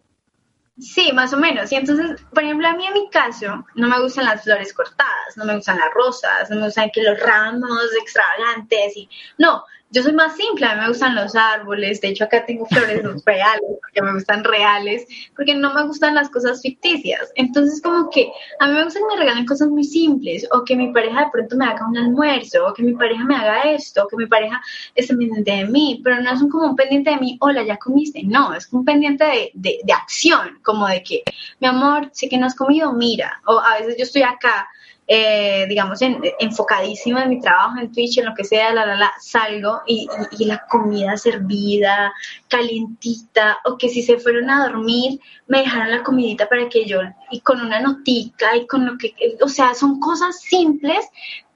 Sí, 0.78 1.12
más 1.12 1.32
o 1.32 1.38
menos. 1.38 1.70
Y 1.70 1.76
entonces, 1.76 2.20
por 2.32 2.42
ejemplo, 2.42 2.66
a 2.66 2.74
mí 2.74 2.84
en 2.84 2.94
mi 2.94 3.08
caso, 3.08 3.64
no 3.76 3.88
me 3.88 4.00
gustan 4.00 4.24
las 4.24 4.42
flores 4.42 4.72
cortadas, 4.72 5.36
no 5.36 5.44
me 5.44 5.54
gustan 5.54 5.78
las 5.78 5.92
rosas, 5.94 6.50
no 6.50 6.56
me 6.56 6.66
gustan 6.66 6.90
que 6.92 7.02
los 7.02 7.18
ramos 7.20 7.94
extravagantes 8.00 8.96
y 8.96 9.08
no, 9.38 9.62
yo 9.94 10.02
soy 10.02 10.12
más 10.12 10.36
simple, 10.36 10.66
a 10.66 10.74
mí 10.74 10.80
me 10.80 10.88
gustan 10.88 11.14
los 11.14 11.36
árboles, 11.36 12.00
de 12.00 12.08
hecho 12.08 12.24
acá 12.24 12.44
tengo 12.44 12.66
flores 12.66 13.00
reales, 13.24 13.78
porque 13.80 14.02
me 14.02 14.12
gustan 14.12 14.42
reales, 14.42 15.06
porque 15.36 15.54
no 15.54 15.72
me 15.72 15.86
gustan 15.86 16.16
las 16.16 16.28
cosas 16.30 16.60
ficticias. 16.60 17.30
Entonces 17.36 17.80
como 17.80 18.10
que 18.10 18.28
a 18.58 18.66
mí 18.66 18.74
me 18.74 18.82
gusta 18.82 18.98
que 18.98 19.06
me 19.06 19.20
regalen 19.20 19.46
cosas 19.46 19.68
muy 19.68 19.84
simples, 19.84 20.48
o 20.50 20.64
que 20.64 20.74
mi 20.74 20.92
pareja 20.92 21.20
de 21.20 21.30
pronto 21.30 21.56
me 21.56 21.66
haga 21.66 21.86
un 21.86 21.96
almuerzo, 21.96 22.66
o 22.66 22.74
que 22.74 22.82
mi 22.82 22.94
pareja 22.94 23.24
me 23.24 23.36
haga 23.36 23.70
esto, 23.70 24.02
o 24.04 24.08
que 24.08 24.16
mi 24.16 24.26
pareja 24.26 24.60
esté 24.96 25.16
pendiente 25.16 25.52
de 25.52 25.66
mí, 25.66 26.00
pero 26.02 26.20
no 26.20 26.30
es 26.32 26.42
un, 26.42 26.50
como 26.50 26.70
un 26.70 26.76
pendiente 26.76 27.10
de 27.10 27.18
mí, 27.18 27.36
hola, 27.40 27.62
ya 27.62 27.76
comiste, 27.76 28.22
no, 28.24 28.52
es 28.52 28.72
un 28.72 28.84
pendiente 28.84 29.24
de, 29.24 29.50
de, 29.54 29.78
de 29.84 29.92
acción, 29.92 30.58
como 30.64 30.88
de 30.88 31.04
que, 31.04 31.22
mi 31.60 31.68
amor, 31.68 32.10
sé 32.12 32.28
que 32.28 32.36
no 32.36 32.46
has 32.46 32.56
comido, 32.56 32.92
mira, 32.92 33.40
o 33.46 33.60
a 33.60 33.78
veces 33.78 33.94
yo 33.96 34.02
estoy 34.02 34.22
acá 34.22 34.68
eh, 35.06 35.66
digamos, 35.68 36.00
en, 36.02 36.20
enfocadísima 36.38 37.24
en 37.24 37.30
mi 37.30 37.40
trabajo, 37.40 37.78
en 37.78 37.92
Twitch, 37.92 38.18
en 38.18 38.26
lo 38.26 38.34
que 38.34 38.44
sea, 38.44 38.72
la, 38.72 38.86
la, 38.86 38.96
la, 38.96 39.12
salgo 39.20 39.82
y, 39.86 40.08
y, 40.38 40.46
la 40.46 40.64
comida 40.66 41.16
servida, 41.16 42.12
calientita, 42.48 43.58
o 43.64 43.76
que 43.76 43.88
si 43.88 44.02
se 44.02 44.18
fueron 44.18 44.48
a 44.48 44.66
dormir, 44.66 45.20
me 45.46 45.58
dejaron 45.58 45.90
la 45.90 46.02
comidita 46.02 46.48
para 46.48 46.68
que 46.68 46.86
yo, 46.86 47.00
y 47.30 47.40
con 47.40 47.60
una 47.60 47.80
notica, 47.80 48.56
y 48.56 48.66
con 48.66 48.86
lo 48.86 48.96
que, 48.96 49.14
o 49.42 49.48
sea, 49.48 49.74
son 49.74 50.00
cosas 50.00 50.40
simples, 50.40 51.04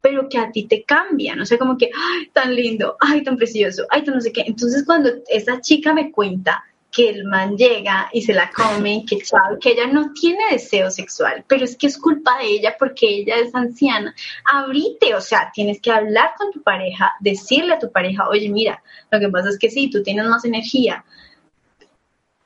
pero 0.00 0.28
que 0.28 0.38
a 0.38 0.50
ti 0.50 0.64
te 0.64 0.84
cambian, 0.84 1.40
o 1.40 1.46
sea, 1.46 1.58
como 1.58 1.76
que, 1.76 1.90
ay, 1.94 2.28
tan 2.32 2.54
lindo, 2.54 2.96
ay, 3.00 3.22
tan 3.22 3.36
precioso, 3.36 3.86
ay, 3.90 4.04
tan 4.04 4.14
no 4.14 4.20
sé 4.20 4.32
qué. 4.32 4.44
Entonces, 4.46 4.84
cuando 4.84 5.10
esa 5.28 5.60
chica 5.60 5.92
me 5.92 6.12
cuenta 6.12 6.64
que 6.90 7.10
el 7.10 7.24
man 7.24 7.56
llega 7.56 8.08
y 8.12 8.22
se 8.22 8.32
la 8.32 8.50
come, 8.50 9.04
que 9.06 9.18
que 9.60 9.70
ella 9.70 9.86
no 9.86 10.12
tiene 10.12 10.50
deseo 10.50 10.90
sexual, 10.90 11.44
pero 11.46 11.64
es 11.64 11.76
que 11.76 11.86
es 11.86 11.98
culpa 11.98 12.38
de 12.38 12.46
ella 12.46 12.76
porque 12.78 13.06
ella 13.08 13.36
es 13.36 13.54
anciana. 13.54 14.14
Abrite, 14.52 15.14
o 15.14 15.20
sea, 15.20 15.50
tienes 15.52 15.80
que 15.80 15.90
hablar 15.90 16.30
con 16.38 16.50
tu 16.50 16.62
pareja, 16.62 17.12
decirle 17.20 17.74
a 17.74 17.78
tu 17.78 17.92
pareja, 17.92 18.28
oye, 18.28 18.48
mira, 18.48 18.82
lo 19.10 19.20
que 19.20 19.28
pasa 19.28 19.50
es 19.50 19.58
que 19.58 19.70
sí, 19.70 19.90
tú 19.90 20.02
tienes 20.02 20.26
más 20.26 20.44
energía, 20.44 21.04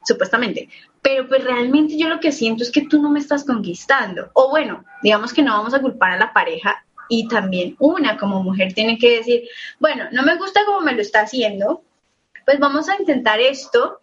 supuestamente, 0.05 0.69
pero 1.01 1.29
pues 1.29 1.45
realmente 1.45 1.97
yo 1.97 2.09
lo 2.09 2.21
que 2.21 2.33
siento 2.33 2.63
es 2.63 2.71
que 2.71 2.87
tú 2.87 3.01
no 3.01 3.11
me 3.11 3.21
estás 3.21 3.45
conquistando. 3.45 4.31
O 4.35 4.51
bueno, 4.51 4.85
digamos 5.03 5.33
que 5.33 5.43
no 5.43 5.53
vamos 5.53 5.75
a 5.75 5.81
culpar 5.81 6.13
a 6.13 6.19
la 6.19 6.33
pareja 6.33 6.85
y 7.09 7.29
también 7.29 7.77
una 7.79 8.17
como 8.17 8.43
mujer 8.43 8.73
tiene 8.73 8.99
que 8.99 9.19
decir, 9.19 9.43
bueno, 9.79 10.05
no 10.13 10.23
me 10.23 10.37
gusta 10.37 10.65
como 10.65 10.81
me 10.81 10.95
lo 10.95 11.03
está 11.03 11.21
haciendo, 11.21 11.83
pues 12.45 12.59
vamos 12.59 12.89
a 12.89 12.97
intentar 12.99 13.41
esto 13.41 14.01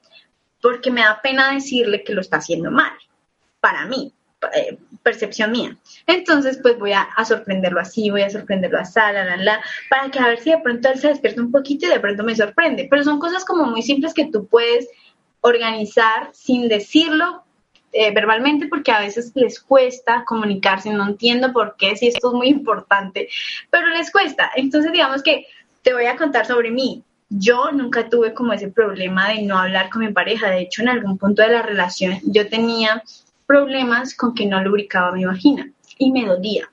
porque 0.61 0.91
me 0.91 1.01
da 1.01 1.21
pena 1.21 1.53
decirle 1.53 2.03
que 2.03 2.13
lo 2.13 2.21
está 2.21 2.37
haciendo 2.37 2.71
mal, 2.71 2.93
para 3.59 3.85
mí, 3.85 4.13
eh, 4.53 4.77
percepción 5.03 5.51
mía. 5.51 5.77
Entonces, 6.07 6.59
pues 6.61 6.77
voy 6.77 6.93
a, 6.93 7.07
sorprenderlo 7.25 7.79
así, 7.79 8.09
voy 8.09 8.21
a 8.21 8.29
sorprenderlo 8.29 8.79
así, 8.79 8.99
la, 8.99 9.11
la, 9.11 9.37
la, 9.37 9.61
para 9.89 10.09
que 10.09 10.19
a 10.19 10.27
ver 10.27 10.39
si 10.39 10.51
de 10.51 10.59
pronto 10.59 10.89
él 10.89 10.99
se 10.99 11.09
despierta 11.09 11.41
un 11.41 11.51
poquito 11.51 11.85
y 11.85 11.89
de 11.89 11.99
pronto 11.99 12.23
me 12.23 12.35
sorprende. 12.35 12.87
Pero 12.89 13.03
son 13.03 13.19
cosas 13.19 13.43
como 13.45 13.65
muy 13.65 13.81
simples 13.81 14.13
que 14.13 14.29
tú 14.31 14.47
puedes 14.47 14.87
organizar 15.41 16.29
sin 16.33 16.67
decirlo 16.67 17.43
eh, 17.91 18.13
verbalmente 18.13 18.67
porque 18.67 18.91
a 18.91 18.99
veces 18.99 19.31
les 19.35 19.59
cuesta 19.59 20.23
comunicarse, 20.25 20.91
no 20.91 21.07
entiendo 21.07 21.51
por 21.51 21.75
qué, 21.75 21.95
si 21.95 22.07
esto 22.07 22.29
es 22.29 22.33
muy 22.33 22.47
importante, 22.47 23.29
pero 23.71 23.87
les 23.87 24.11
cuesta. 24.11 24.51
Entonces, 24.55 24.91
digamos 24.91 25.23
que 25.23 25.47
te 25.81 25.93
voy 25.93 26.05
a 26.05 26.15
contar 26.15 26.45
sobre 26.45 26.69
mí 26.69 27.03
yo 27.29 27.71
nunca 27.71 28.09
tuve 28.09 28.33
como 28.33 28.53
ese 28.53 28.69
problema 28.69 29.29
de 29.29 29.43
no 29.43 29.57
hablar 29.57 29.89
con 29.89 30.03
mi 30.03 30.11
pareja. 30.11 30.49
De 30.49 30.61
hecho, 30.61 30.81
en 30.81 30.89
algún 30.89 31.17
punto 31.17 31.41
de 31.41 31.49
la 31.49 31.61
relación 31.61 32.19
yo 32.23 32.49
tenía 32.49 33.03
problemas 33.45 34.15
con 34.15 34.33
que 34.33 34.45
no 34.45 34.61
lubricaba 34.63 35.11
mi 35.11 35.25
vagina 35.25 35.71
y 35.97 36.11
me 36.11 36.25
dolía. 36.25 36.69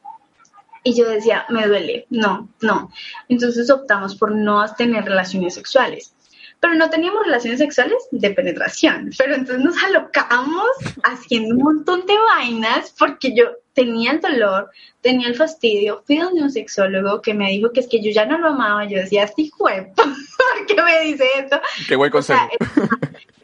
Y 0.82 0.94
yo 0.94 1.08
decía, 1.08 1.44
me 1.48 1.66
duele, 1.66 2.06
no, 2.10 2.48
no. 2.60 2.90
Entonces 3.28 3.70
optamos 3.70 4.14
por 4.14 4.32
no 4.32 4.64
tener 4.74 5.04
relaciones 5.04 5.54
sexuales. 5.54 6.14
Pero 6.60 6.74
no 6.74 6.88
teníamos 6.88 7.24
relaciones 7.24 7.58
sexuales 7.58 7.96
de 8.12 8.30
penetración. 8.30 9.10
Pero 9.18 9.34
entonces 9.34 9.64
nos 9.64 9.82
alocamos 9.82 10.68
haciendo 11.02 11.54
un 11.54 11.62
montón 11.62 12.06
de 12.06 12.14
vainas 12.16 12.94
porque 12.98 13.34
yo 13.34 13.44
tenía 13.76 14.12
el 14.12 14.20
dolor, 14.20 14.70
tenía 15.02 15.28
el 15.28 15.36
fastidio. 15.36 16.02
Fui 16.06 16.16
donde 16.16 16.42
un 16.42 16.50
sexólogo 16.50 17.20
que 17.20 17.34
me 17.34 17.50
dijo 17.50 17.70
que 17.70 17.80
es 17.80 17.88
que 17.88 18.02
yo 18.02 18.10
ya 18.10 18.24
no 18.24 18.38
lo 18.38 18.48
amaba. 18.48 18.86
Yo 18.86 18.98
decía, 18.98 19.24
este 19.24 19.42
hijo 19.42 19.68
¿Qué 20.66 20.82
me 20.82 21.00
dice 21.02 21.24
esto? 21.36 21.60
Qué 21.86 21.94
buen 21.94 22.10
consejo. 22.10 22.48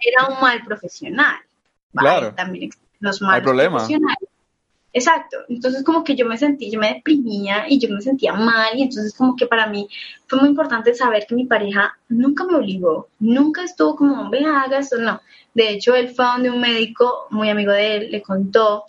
era, 0.00 0.28
un 0.28 0.40
mal 0.40 0.64
profesional. 0.64 1.36
Claro. 1.94 2.34
También 2.34 2.70
los 2.98 3.20
malos 3.20 3.42
profesionales. 3.44 4.28
Exacto. 4.94 5.38
Entonces 5.48 5.84
como 5.84 6.02
que 6.02 6.16
yo 6.16 6.26
me 6.26 6.38
sentí, 6.38 6.70
yo 6.70 6.80
me 6.80 6.94
deprimía 6.94 7.66
y 7.68 7.78
yo 7.78 7.88
me 7.90 8.00
sentía 8.00 8.32
mal 8.32 8.76
y 8.76 8.82
entonces 8.82 9.14
como 9.14 9.36
que 9.36 9.46
para 9.46 9.66
mí 9.66 9.88
fue 10.26 10.38
muy 10.40 10.48
importante 10.48 10.94
saber 10.94 11.26
que 11.26 11.34
mi 11.34 11.46
pareja 11.46 11.96
nunca 12.08 12.44
me 12.44 12.56
obligó, 12.56 13.08
nunca 13.18 13.64
estuvo 13.64 13.96
como, 13.96 14.28
ve, 14.30 14.44
haga 14.44 14.78
esto, 14.78 14.98
no. 14.98 15.20
De 15.54 15.70
hecho, 15.70 15.94
él 15.94 16.10
fue 16.10 16.26
donde 16.26 16.50
un 16.50 16.60
médico 16.60 17.26
muy 17.30 17.48
amigo 17.48 17.72
de 17.72 17.96
él 17.96 18.10
le 18.10 18.22
contó 18.22 18.84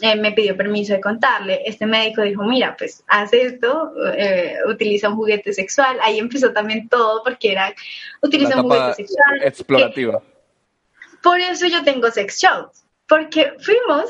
eh, 0.00 0.16
me 0.16 0.32
pidió 0.32 0.56
permiso 0.56 0.94
de 0.94 1.00
contarle. 1.00 1.62
Este 1.66 1.86
médico 1.86 2.22
dijo, 2.22 2.42
mira, 2.44 2.76
pues 2.76 3.04
haz 3.08 3.32
esto, 3.32 3.92
eh, 4.16 4.56
utiliza 4.66 5.08
un 5.08 5.16
juguete 5.16 5.52
sexual. 5.52 5.98
Ahí 6.02 6.18
empezó 6.18 6.52
también 6.52 6.88
todo 6.88 7.22
porque 7.22 7.52
era, 7.52 7.74
utiliza 8.22 8.56
un 8.56 8.62
juguete 8.62 8.94
sexual. 8.94 9.42
Explorativa. 9.42 10.22
por 11.22 11.38
eso 11.38 11.66
yo 11.66 11.84
tengo 11.84 12.10
sex 12.10 12.40
shows, 12.40 12.84
porque 13.06 13.52
fuimos 13.60 14.06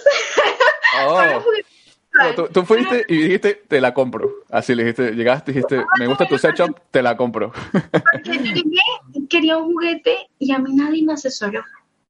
oh. 1.07 2.49
tú, 2.53 2.65
fuiste 2.65 3.05
y 3.09 3.17
dijiste, 3.17 3.63
te 3.67 3.81
la 3.81 3.93
compro. 3.93 4.31
Así 4.51 4.75
le 4.75 4.85
dijiste, 4.85 5.13
llegaste 5.13 5.53
dijiste, 5.53 5.85
me 5.99 6.07
gusta 6.07 6.27
tu 6.27 6.39
sex 6.39 6.59
shop, 6.59 6.79
te 6.91 7.03
la 7.03 7.17
compro. 7.17 7.53
porque 7.73 8.39
llegué, 8.39 9.27
quería 9.29 9.59
un 9.59 9.73
juguete 9.73 10.31
y 10.39 10.53
a 10.53 10.59
mí 10.59 10.73
nadie 10.75 11.03
me 11.03 11.15
asesoró. 11.15 11.65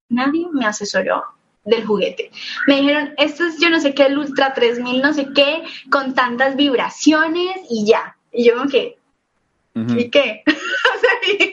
Nadie 0.09 0.47
me 0.53 0.67
asesoró 0.67 1.25
del 1.65 1.85
juguete. 1.85 2.31
Me 2.67 2.81
dijeron, 2.81 3.15
esto 3.19 3.45
es 3.45 3.61
yo 3.61 3.71
no 3.71 3.81
sé 3.81 3.95
qué, 3.95 4.07
el 4.07 4.19
Ultra 4.19 4.53
3000, 4.55 5.01
no 5.01 5.13
sé 5.13 5.29
qué, 5.35 5.63
con 5.91 6.15
tantas 6.15 6.57
vibraciones 6.57 7.57
y 7.71 7.87
ya. 7.87 8.17
Y 8.33 8.45
yo 8.45 8.57
como 8.57 8.69
que, 8.69 8.99
¿y 9.75 10.11
qué? 10.11 10.43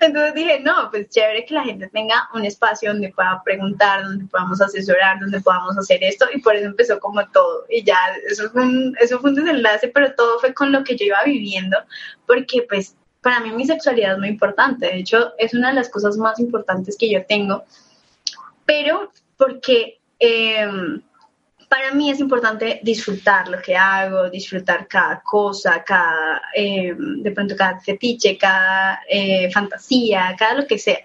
entonces 0.00 0.34
dije, 0.34 0.60
no, 0.60 0.90
pues 0.90 1.08
chévere 1.10 1.44
que 1.44 1.54
la 1.54 1.64
gente 1.64 1.88
tenga 1.88 2.28
un 2.34 2.44
espacio 2.44 2.92
donde 2.92 3.12
pueda 3.12 3.42
preguntar, 3.44 4.04
donde 4.04 4.24
podamos 4.26 4.60
asesorar, 4.60 5.20
donde 5.20 5.40
podamos 5.40 5.76
hacer 5.76 6.02
esto 6.02 6.26
y 6.32 6.40
por 6.40 6.56
eso 6.56 6.66
empezó 6.66 6.98
como 6.98 7.26
todo. 7.28 7.66
Y 7.68 7.84
ya, 7.84 7.98
eso 8.28 8.50
fue 8.50 8.62
un, 8.62 8.96
eso 9.00 9.20
fue 9.20 9.30
un 9.30 9.36
desenlace, 9.36 9.88
pero 9.88 10.14
todo 10.14 10.38
fue 10.40 10.54
con 10.54 10.72
lo 10.72 10.82
que 10.84 10.96
yo 10.96 11.06
iba 11.06 11.22
viviendo, 11.24 11.76
porque 12.26 12.64
pues 12.68 12.96
para 13.20 13.40
mí 13.40 13.50
mi 13.50 13.66
sexualidad 13.66 14.12
es 14.12 14.18
muy 14.18 14.28
importante. 14.28 14.86
De 14.86 14.98
hecho, 14.98 15.32
es 15.38 15.52
una 15.52 15.68
de 15.68 15.74
las 15.74 15.90
cosas 15.90 16.16
más 16.16 16.38
importantes 16.38 16.96
que 16.96 17.10
yo 17.10 17.26
tengo 17.26 17.64
pero 18.68 19.10
porque 19.38 19.98
em, 20.18 21.00
para 21.70 21.94
mí 21.94 22.10
es 22.10 22.20
importante 22.20 22.80
disfrutar 22.82 23.48
lo 23.48 23.62
que 23.62 23.74
hago, 23.74 24.28
disfrutar 24.28 24.86
cada 24.86 25.22
cosa, 25.22 25.82
cada, 25.82 26.42
em, 26.54 27.22
de 27.22 27.30
pronto 27.30 27.56
cada 27.56 27.80
fetiche, 27.80 28.36
cada 28.36 29.00
eh, 29.08 29.50
fantasía, 29.50 30.36
cada 30.38 30.60
lo 30.60 30.66
que 30.66 30.76
sea. 30.76 30.98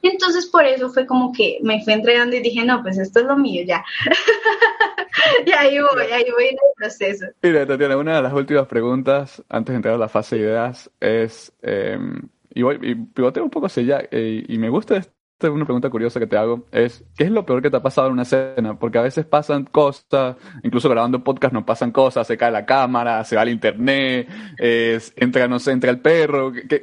Entonces 0.00 0.46
por 0.46 0.64
eso 0.64 0.90
fue 0.90 1.06
como 1.06 1.32
que 1.32 1.58
me 1.60 1.82
fui 1.82 1.92
entregando 1.92 2.36
y 2.36 2.40
dije, 2.40 2.64
no, 2.64 2.82
pues 2.82 2.98
esto 2.98 3.18
es 3.18 3.26
lo 3.26 3.36
mío 3.36 3.64
ya. 3.66 3.84
y 5.46 5.50
ahí 5.50 5.76
voy, 5.80 6.12
ahí 6.12 6.30
voy 6.30 6.44
en 6.44 6.54
el 6.54 6.74
proceso. 6.76 7.26
Mira, 7.42 7.66
Tatiana, 7.66 7.96
una 7.96 8.16
de 8.16 8.22
las 8.22 8.32
últimas 8.32 8.68
preguntas 8.68 9.42
antes 9.48 9.72
de 9.72 9.76
entrar 9.76 9.94
a 9.94 9.98
la 9.98 10.08
fase 10.08 10.36
de 10.36 10.42
ideas 10.42 10.88
es, 11.00 11.52
em, 11.62 12.28
y, 12.54 12.62
voy, 12.62 12.78
y 12.80 12.94
pivoteo 12.94 13.42
un 13.42 13.50
poco 13.50 13.66
hacia 13.66 13.82
allá, 13.82 14.08
eh, 14.12 14.44
y 14.46 14.58
me 14.58 14.68
gusta 14.68 15.02
una 15.46 15.64
pregunta 15.64 15.88
curiosa 15.88 16.18
que 16.18 16.26
te 16.26 16.36
hago 16.36 16.66
es, 16.72 17.04
¿qué 17.16 17.24
es 17.24 17.30
lo 17.30 17.46
peor 17.46 17.62
que 17.62 17.70
te 17.70 17.76
ha 17.76 17.82
pasado 17.82 18.08
en 18.08 18.14
una 18.14 18.22
escena? 18.22 18.78
Porque 18.78 18.98
a 18.98 19.02
veces 19.02 19.24
pasan 19.24 19.64
cosas, 19.64 20.36
incluso 20.64 20.88
grabando 20.88 21.22
podcast 21.22 21.54
nos 21.54 21.64
pasan 21.64 21.92
cosas, 21.92 22.26
se 22.26 22.36
cae 22.36 22.50
la 22.50 22.66
cámara, 22.66 23.22
se 23.24 23.36
va 23.36 23.42
al 23.42 23.48
internet, 23.48 24.28
entra, 24.58 25.46
no 25.46 25.60
sé, 25.60 25.72
entra 25.72 25.90
el 25.90 26.00
perro. 26.00 26.52
¿Qué, 26.68 26.82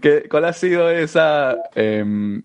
qué, 0.00 0.28
cuál 0.30 0.46
ha 0.46 0.52
sido 0.54 0.88
esa, 0.90 1.56
em, 1.74 2.42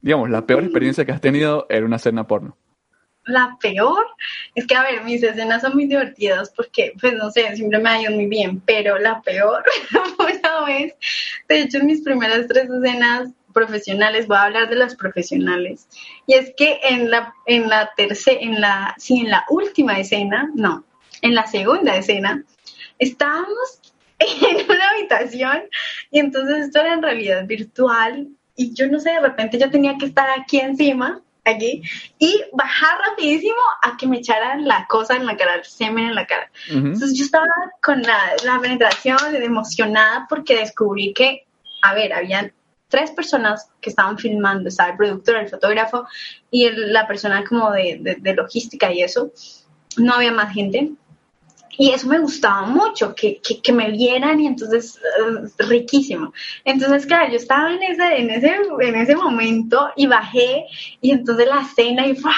digamos, 0.00 0.28
la 0.30 0.46
peor 0.46 0.64
experiencia 0.64 1.04
que 1.04 1.12
has 1.12 1.20
tenido 1.20 1.66
en 1.70 1.84
una 1.84 1.96
escena 1.96 2.26
porno? 2.26 2.56
la 3.24 3.56
peor 3.60 4.06
es 4.54 4.66
que, 4.66 4.74
a 4.74 4.82
ver, 4.82 5.04
mis 5.04 5.22
escenas 5.22 5.62
son 5.62 5.74
muy 5.74 5.86
divertidas 5.86 6.52
porque, 6.56 6.94
pues 7.00 7.14
no 7.14 7.30
sé, 7.30 7.54
siempre 7.54 7.78
me 7.78 7.88
ha 7.88 8.02
ido 8.02 8.12
muy 8.12 8.26
bien, 8.26 8.60
pero 8.60 8.98
la 8.98 9.20
peor 9.22 9.62
una 10.18 10.64
vez, 10.64 10.94
de 11.48 11.62
hecho, 11.62 11.78
en 11.78 11.86
mis 11.86 12.02
primeras 12.02 12.46
tres 12.48 12.68
escenas 12.68 13.30
profesionales, 13.52 14.26
voy 14.26 14.36
a 14.36 14.44
hablar 14.44 14.68
de 14.68 14.76
las 14.76 14.96
profesionales, 14.96 15.88
y 16.26 16.34
es 16.34 16.52
que 16.56 16.80
en 16.82 17.10
la, 17.10 17.34
en 17.46 17.68
la 17.68 17.90
tercera, 17.96 18.40
en 18.40 18.60
la, 18.60 18.94
sí, 18.98 19.20
en 19.20 19.30
la 19.30 19.44
última 19.48 19.98
escena, 19.98 20.50
no, 20.54 20.84
en 21.22 21.34
la 21.34 21.46
segunda 21.46 21.96
escena, 21.96 22.44
estábamos 22.98 23.80
en 24.18 24.70
una 24.70 24.90
habitación 24.90 25.62
y 26.10 26.18
entonces 26.20 26.66
esto 26.66 26.80
era 26.80 26.94
en 26.94 27.02
realidad 27.02 27.46
virtual 27.46 28.28
y 28.56 28.74
yo 28.74 28.86
no 28.88 29.00
sé, 29.00 29.10
de 29.10 29.20
repente 29.20 29.58
yo 29.58 29.70
tenía 29.70 29.96
que 29.98 30.06
estar 30.06 30.28
aquí 30.38 30.58
encima 30.58 31.22
aquí 31.44 31.82
y 32.18 32.42
bajar 32.52 32.98
rapidísimo 33.08 33.56
a 33.82 33.96
que 33.96 34.06
me 34.06 34.18
echaran 34.18 34.66
la 34.66 34.86
cosa 34.86 35.16
en 35.16 35.26
la 35.26 35.36
cara, 35.36 35.54
el 35.54 35.64
semen 35.64 36.06
en 36.06 36.14
la 36.14 36.26
cara. 36.26 36.50
Entonces 36.68 37.16
yo 37.16 37.24
estaba 37.24 37.46
con 37.82 38.02
la, 38.02 38.18
la 38.44 38.60
penetración 38.60 39.34
emocionada 39.34 40.26
porque 40.28 40.56
descubrí 40.56 41.14
que, 41.14 41.46
a 41.82 41.94
ver, 41.94 42.12
habían 42.12 42.52
tres 42.90 43.12
personas 43.12 43.70
que 43.80 43.88
estaban 43.88 44.18
filmando, 44.18 44.68
estaba 44.68 44.90
el 44.90 44.96
productor, 44.98 45.36
el 45.36 45.48
fotógrafo 45.48 46.06
y 46.50 46.68
la 46.70 47.06
persona 47.06 47.44
como 47.48 47.70
de, 47.70 48.18
de, 48.20 48.34
logística 48.34 48.92
y 48.92 49.02
eso. 49.02 49.32
No 49.96 50.14
había 50.14 50.32
más 50.32 50.52
gente. 50.52 50.92
Y 51.78 51.92
eso 51.92 52.08
me 52.08 52.18
gustaba 52.18 52.62
mucho, 52.66 53.14
que, 53.14 53.40
que, 53.40 53.62
que 53.62 53.72
me 53.72 53.90
vieran 53.90 54.38
y 54.38 54.46
entonces 54.46 55.00
uh, 55.22 55.46
riquísimo. 55.66 56.34
Entonces, 56.64 57.06
claro, 57.06 57.30
yo 57.30 57.36
estaba 57.36 57.72
en 57.72 57.82
ese, 57.82 58.16
en, 58.18 58.30
ese, 58.30 58.56
en 58.80 58.94
ese 58.96 59.16
momento 59.16 59.90
y 59.96 60.06
bajé 60.06 60.66
y 61.00 61.12
entonces 61.12 61.46
la 61.46 61.62
escena 61.62 62.06
y 62.06 62.12
¡wow! 62.20 62.32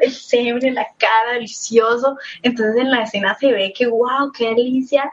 el 0.00 0.64
en 0.64 0.74
la 0.74 0.86
cara, 0.96 1.34
delicioso. 1.34 2.16
Entonces 2.42 2.76
en 2.80 2.90
la 2.90 3.02
escena 3.02 3.36
se 3.38 3.52
ve 3.52 3.74
que 3.76 3.86
wow, 3.86 4.32
qué 4.32 4.54
delicia. 4.54 5.10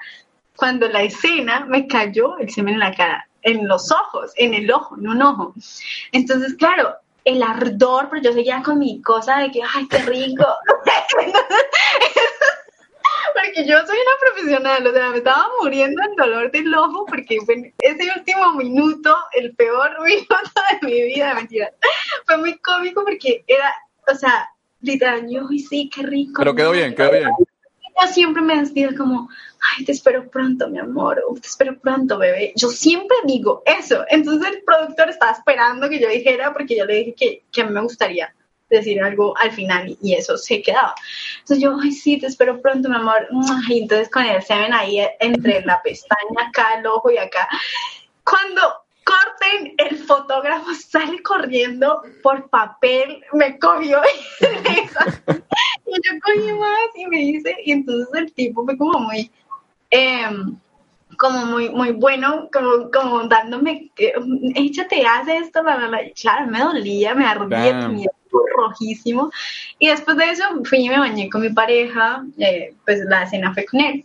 Cuando 0.56 0.88
la 0.88 1.04
escena 1.04 1.66
me 1.66 1.86
cayó 1.88 2.38
el 2.38 2.50
semen 2.52 2.76
en 2.76 2.80
la 2.80 2.94
cara 2.94 3.28
en 3.44 3.68
los 3.68 3.92
ojos, 3.92 4.32
en 4.36 4.54
el 4.54 4.72
ojo, 4.72 4.98
en 4.98 5.08
un 5.08 5.22
ojo. 5.22 5.54
Entonces, 6.12 6.56
claro, 6.56 6.96
el 7.26 7.42
ardor, 7.44 8.10
pero 8.10 8.22
yo 8.22 8.34
seguía 8.34 8.62
con 8.64 8.80
mi 8.80 9.02
cosa 9.02 9.40
de 9.40 9.52
que, 9.52 9.62
ay, 9.62 9.88
qué 9.88 10.00
rico. 10.00 10.46
porque 13.34 13.66
yo 13.66 13.78
soy 13.86 13.98
una 13.98 14.18
profesional, 14.20 14.88
o 14.88 14.92
sea, 14.92 15.10
me 15.10 15.18
estaba 15.18 15.48
muriendo 15.62 16.02
el 16.04 16.16
dolor 16.16 16.52
del 16.52 16.74
ojo 16.74 17.06
porque 17.06 17.40
fue 17.46 17.74
ese 17.80 18.12
último 18.18 18.54
minuto, 18.54 19.16
el 19.34 19.56
peor 19.56 20.02
minuto 20.04 20.36
de 20.72 20.88
mi 20.88 21.02
vida, 21.04 21.34
mentira. 21.34 21.72
Fue 22.26 22.38
muy 22.38 22.58
cómico 22.60 23.04
porque 23.04 23.44
era, 23.48 23.74
o 24.12 24.16
sea, 24.16 24.50
literal, 24.82 25.28
yo, 25.30 25.48
sí, 25.48 25.90
qué 25.94 26.04
rico. 26.04 26.34
Pero 26.38 26.56
quedó 26.56 26.72
bien, 26.72 26.96
quedó 26.96 27.12
bien. 27.12 27.30
Yo 28.02 28.08
siempre 28.08 28.42
me 28.42 28.60
despido 28.60 28.92
como, 28.98 29.30
ay, 29.78 29.86
te 29.86 29.92
espero 29.92 30.30
pronto, 30.30 30.68
mi 30.70 30.80
amor, 30.80 31.24
te 31.42 31.48
espero 31.48 31.78
pronto, 31.80 32.18
bebé. 32.18 32.54
Yo 32.56 32.70
siempre 32.70 33.16
digo 33.26 33.64
eso. 33.66 34.04
Entonces 34.10 34.52
el 34.52 34.64
productor 34.64 35.10
estaba 35.10 35.32
esperando 35.32 35.90
que 35.90 36.00
yo 36.00 36.10
dijera, 36.10 36.54
porque 36.54 36.78
yo 36.78 36.86
le 36.86 36.96
dije 36.96 37.16
que, 37.16 37.44
que 37.52 37.62
a 37.62 37.66
mí 37.66 37.72
me 37.72 37.82
gustaría 37.82 38.34
decir 38.70 39.02
algo 39.02 39.38
al 39.38 39.52
final 39.52 39.98
y 40.02 40.14
eso 40.14 40.38
se 40.38 40.62
quedaba. 40.62 40.96
Entonces 41.40 41.60
yo, 41.60 41.78
ay, 41.82 41.92
sí, 41.92 42.18
te 42.18 42.28
espero 42.28 42.62
pronto, 42.62 42.90
mi 42.90 42.96
amor. 42.96 43.28
Y 43.70 43.82
entonces 43.82 44.10
con 44.10 44.26
el 44.26 44.42
semen 44.42 44.74
ahí 44.74 45.00
entre 45.20 45.64
la 45.64 45.82
pestaña 45.82 46.48
acá, 46.48 46.80
el 46.80 46.88
ojo 46.88 47.12
y 47.12 47.18
acá. 47.18 47.48
Cuando 48.24 48.83
corten, 49.04 49.74
el 49.78 49.98
fotógrafo 50.00 50.74
sale 50.74 51.22
corriendo 51.24 52.02
por 52.22 52.50
papel, 52.50 53.24
me 53.34 53.58
cogió 53.60 54.02
y 54.40 55.94
yo 55.94 56.20
cogí 56.24 56.54
más 56.54 56.90
y 56.96 57.06
me 57.08 57.18
dice, 57.18 57.56
y 57.66 57.72
entonces 57.72 58.10
el 58.14 58.34
tipo 58.34 58.66
fue 58.66 58.78
como 58.78 59.00
muy, 59.00 59.32
em, 59.90 60.56
como 61.18 61.46
muy, 61.46 61.70
muy 61.70 61.92
bueno, 61.92 62.50
como, 62.52 62.90
como 62.92 63.28
dándome, 63.28 63.92
échate, 64.56 65.06
haz 65.06 65.28
esto, 65.28 65.62
la, 65.64 65.78
la, 65.78 65.88
la. 65.88 66.00
claro, 66.20 66.48
me 66.48 66.60
dolía, 66.60 67.14
me 67.14 67.26
ardía, 67.26 67.82
tenía 67.82 68.10
rojísimo, 68.56 69.32
y 69.80 69.90
después 69.90 70.18
de 70.18 70.32
eso 70.32 70.44
fui 70.64 70.86
y 70.86 70.90
me 70.90 71.00
bañé 71.00 71.30
con 71.30 71.42
mi 71.42 71.50
pareja, 71.50 72.24
eh, 72.38 72.74
pues 72.86 73.00
la 73.06 73.28
cena 73.28 73.54
fue 73.54 73.66
con 73.66 73.80
él, 73.80 74.04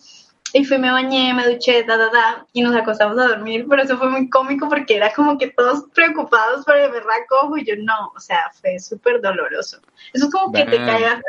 y 0.52 0.64
fui, 0.64 0.78
me 0.78 0.90
bañé, 0.90 1.34
me 1.34 1.46
duché, 1.46 1.84
da, 1.84 1.96
da, 1.96 2.10
da, 2.10 2.46
y 2.52 2.62
nos 2.62 2.74
acostamos 2.74 3.18
a 3.18 3.28
dormir, 3.28 3.66
pero 3.68 3.82
eso 3.82 3.98
fue 3.98 4.08
muy 4.08 4.30
cómico 4.30 4.68
porque 4.68 4.96
era 4.96 5.12
como 5.12 5.36
que 5.36 5.48
todos 5.48 5.84
preocupados 5.94 6.64
por 6.64 6.76
el 6.76 6.90
berraco 6.90 7.56
y 7.56 7.66
yo 7.66 7.74
no, 7.78 8.12
o 8.16 8.20
sea, 8.20 8.50
fue 8.60 8.78
súper 8.78 9.20
doloroso. 9.20 9.80
Eso 10.12 10.26
es 10.26 10.32
como 10.32 10.52
que 10.52 10.64
te 10.64 10.76
caigas 10.78 11.20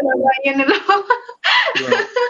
en 0.43 0.61
el 0.61 0.71
ojo. 0.71 1.05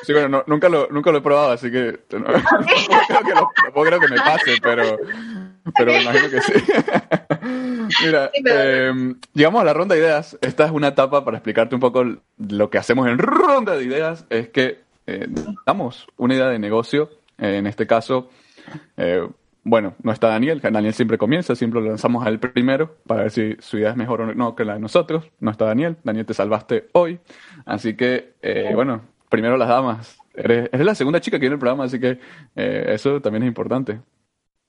sí, 0.04 0.14
bueno, 0.14 0.44
nunca, 0.48 0.68
lo, 0.70 0.88
nunca 0.90 1.12
lo 1.12 1.20
he 1.20 1.22
probado, 1.22 1.52
así 1.52 1.70
que 1.70 2.00
no, 2.12 2.26
creo 2.26 3.24
que 3.24 3.36
lo, 3.36 3.84
creo 3.84 4.00
que 4.00 4.08
me 4.08 4.18
pase, 4.18 4.56
pero, 4.62 4.98
pero 5.78 5.92
me 5.92 6.02
imagino 6.02 6.30
que 6.30 6.42
sí. 6.42 6.54
Mira, 8.06 8.32
em, 8.34 9.20
llegamos 9.34 9.62
a 9.62 9.66
la 9.66 9.74
ronda 9.74 9.96
de 9.96 10.02
ideas. 10.02 10.38
Esta 10.42 10.66
es 10.66 10.72
una 10.72 10.90
etapa 10.90 11.26
para 11.26 11.38
explicarte 11.38 11.76
un 11.76 11.82
poco 11.82 12.04
lo 12.38 12.70
que 12.70 12.78
hacemos 12.78 13.08
en 13.08 13.18
ronda 13.18 13.76
de 13.76 13.84
ideas. 13.84 14.26
Es 14.30 14.50
que 14.50 14.89
eh, 15.10 15.28
damos 15.66 16.08
una 16.18 16.36
idea 16.36 16.48
de 16.48 16.60
negocio. 16.60 17.10
Eh, 17.38 17.58
en 17.58 17.68
este 17.68 17.88
caso, 17.88 18.30
eh, 18.98 19.28
bueno, 19.64 19.96
no 20.04 20.12
está 20.12 20.28
Daniel, 20.28 20.62
Daniel 20.62 20.94
siempre 20.94 21.18
comienza, 21.18 21.56
siempre 21.56 21.82
lo 21.82 21.88
lanzamos 21.88 22.26
a 22.26 22.30
él 22.30 22.40
primero 22.40 22.98
para 23.08 23.24
ver 23.24 23.32
si 23.32 23.56
su 23.60 23.78
idea 23.78 23.92
es 23.92 23.96
mejor 23.96 24.22
o 24.22 24.36
no 24.36 24.56
que 24.56 24.66
la 24.66 24.76
de 24.76 24.80
nosotros. 24.80 25.26
No 25.40 25.52
está 25.52 25.66
Daniel, 25.66 25.98
Daniel 26.04 26.26
te 26.26 26.34
salvaste 26.34 26.90
hoy. 26.94 27.20
Así 27.66 27.96
que, 27.96 28.36
bueno, 28.74 29.02
primero 29.30 29.58
las 29.58 29.70
damas. 29.70 30.18
Eres, 30.34 30.70
la 30.72 30.96
segunda 30.96 31.20
chica 31.20 31.38
que 31.38 31.42
viene 31.42 31.56
el 31.56 31.60
programa, 31.60 31.86
así 31.86 32.00
que 32.00 32.20
eso 32.56 33.22
también 33.22 33.44
es 33.44 33.48
importante. 33.48 34.00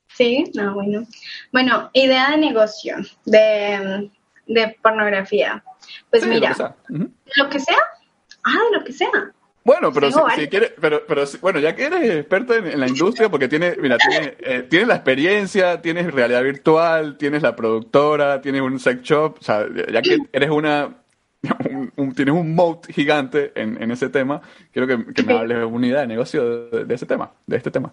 Sí, 0.09 0.45
no, 0.55 0.75
bueno. 0.75 1.07
Bueno, 1.53 1.91
idea 1.93 2.31
de 2.31 2.39
negocio, 2.39 2.97
de, 3.25 4.11
de 4.47 4.77
pornografía. 4.83 5.63
Pues 6.11 6.27
mira, 6.27 6.55
lo 7.37 7.49
que 7.49 7.61
sea. 7.61 7.79
Ah, 8.45 8.59
de 8.71 8.79
lo 8.79 8.85
que 8.85 8.93
sea. 8.93 9.33
Bueno, 9.63 9.93
pero 9.93 10.11
si, 10.11 10.49
quieres, 10.49 10.73
pero, 10.81 11.03
pero 11.07 11.25
bueno, 11.43 11.59
ya 11.61 11.77
que 11.77 11.85
eres 11.85 12.11
experta 12.11 12.57
en, 12.57 12.81
la 12.81 12.89
industria, 12.89 13.29
porque 13.29 13.47
tiene, 13.47 13.77
mira, 13.79 13.99
tiene, 13.99 14.35
eh, 14.41 14.87
la 14.87 14.95
experiencia, 14.95 15.83
tienes 15.83 16.13
realidad 16.13 16.43
virtual, 16.43 17.19
tienes 17.19 17.43
la 17.43 17.55
productora, 17.55 18.41
tienes 18.41 18.63
un 18.63 18.81
sex 18.81 19.03
shop, 19.03 19.37
o 19.39 19.43
sea, 19.43 19.67
ya 19.93 20.01
que 20.01 20.17
eres 20.33 20.49
una, 20.49 20.97
tienes 22.17 22.35
un 22.35 22.55
moat 22.55 22.87
gigante 22.87 23.53
en, 23.55 23.83
en 23.83 23.91
ese 23.91 24.09
tema, 24.09 24.41
quiero 24.73 24.89
que, 24.89 25.13
que 25.13 25.23
me 25.23 25.35
hables 25.35 25.59
de 25.59 25.65
una 25.65 25.87
idea 25.87 26.01
de 26.01 26.07
negocio 26.07 26.71
de, 26.71 26.95
ese 26.95 27.05
tema, 27.05 27.31
de 27.47 27.57
este 27.59 27.71
tema. 27.71 27.93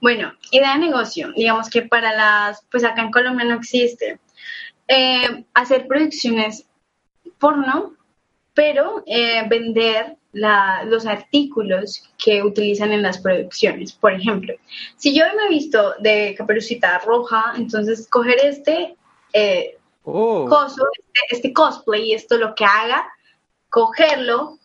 Bueno, 0.00 0.32
idea 0.52 0.74
de 0.74 0.78
negocio, 0.78 1.32
digamos 1.32 1.70
que 1.70 1.82
para 1.82 2.14
las, 2.14 2.64
pues 2.70 2.84
acá 2.84 3.02
en 3.02 3.10
Colombia 3.10 3.44
no 3.44 3.54
existe. 3.54 4.20
Eh, 4.86 5.44
hacer 5.54 5.86
producciones 5.88 6.66
porno, 7.38 7.94
pero 8.54 9.02
eh, 9.06 9.44
vender 9.48 10.16
los 10.32 11.06
artículos 11.06 12.08
que 12.16 12.42
utilizan 12.42 12.92
en 12.92 13.02
las 13.02 13.18
producciones. 13.18 13.92
Por 13.92 14.12
ejemplo, 14.12 14.54
si 14.96 15.14
yo 15.14 15.24
me 15.36 15.46
he 15.46 15.48
visto 15.48 15.94
de 16.00 16.34
caperucita 16.36 16.98
roja, 17.00 17.52
entonces 17.56 18.08
coger 18.08 18.36
este 18.42 18.96
eh, 19.32 19.78
oh. 20.04 20.46
coso, 20.48 20.86
este, 20.98 21.20
este, 21.30 21.52
cosplay, 21.52 22.12
esto 22.12 22.38
lo 22.38 22.54
que 22.54 22.64
haga, 22.64 23.06
cogerlo 23.68 24.58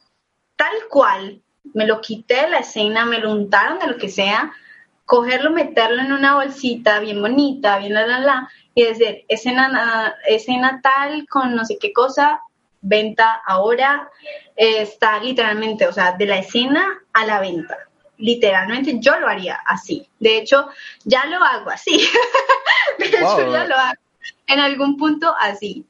tal 0.55 0.75
cual, 0.89 1.41
me 1.73 1.85
lo 1.85 2.01
quité 2.01 2.43
de 2.43 2.49
la 2.49 2.59
escena, 2.59 3.05
me 3.05 3.19
lo 3.19 3.31
untaron 3.31 3.79
de 3.79 3.87
lo 3.87 3.97
que 3.97 4.09
sea, 4.09 4.53
cogerlo, 5.05 5.51
meterlo 5.51 6.01
en 6.01 6.11
una 6.11 6.35
bolsita 6.35 6.99
bien 6.99 7.21
bonita, 7.21 7.77
bien 7.77 7.93
la 7.93 8.07
la 8.07 8.19
la, 8.19 8.49
y 8.73 8.83
decir, 8.83 9.25
escena, 9.27 10.15
escena 10.27 10.81
tal 10.81 11.27
con 11.27 11.55
no 11.55 11.65
sé 11.65 11.77
qué 11.79 11.93
cosa, 11.93 12.41
venta 12.81 13.41
ahora 13.45 14.09
eh, 14.55 14.81
está 14.81 15.19
literalmente, 15.19 15.87
o 15.87 15.93
sea, 15.93 16.13
de 16.13 16.25
la 16.25 16.37
escena 16.37 16.99
a 17.13 17.25
la 17.25 17.39
venta. 17.39 17.77
Literalmente 18.17 18.99
yo 18.99 19.19
lo 19.19 19.27
haría 19.27 19.55
así. 19.65 20.07
De 20.19 20.37
hecho, 20.37 20.69
ya 21.03 21.25
lo 21.25 21.43
hago 21.43 21.69
así. 21.69 22.07
de 22.97 23.05
hecho, 23.05 23.51
ya 23.51 23.65
lo 23.65 23.75
hago 23.75 24.01
en 24.47 24.59
algún 24.59 24.97
punto 24.97 25.35
así. 25.39 25.85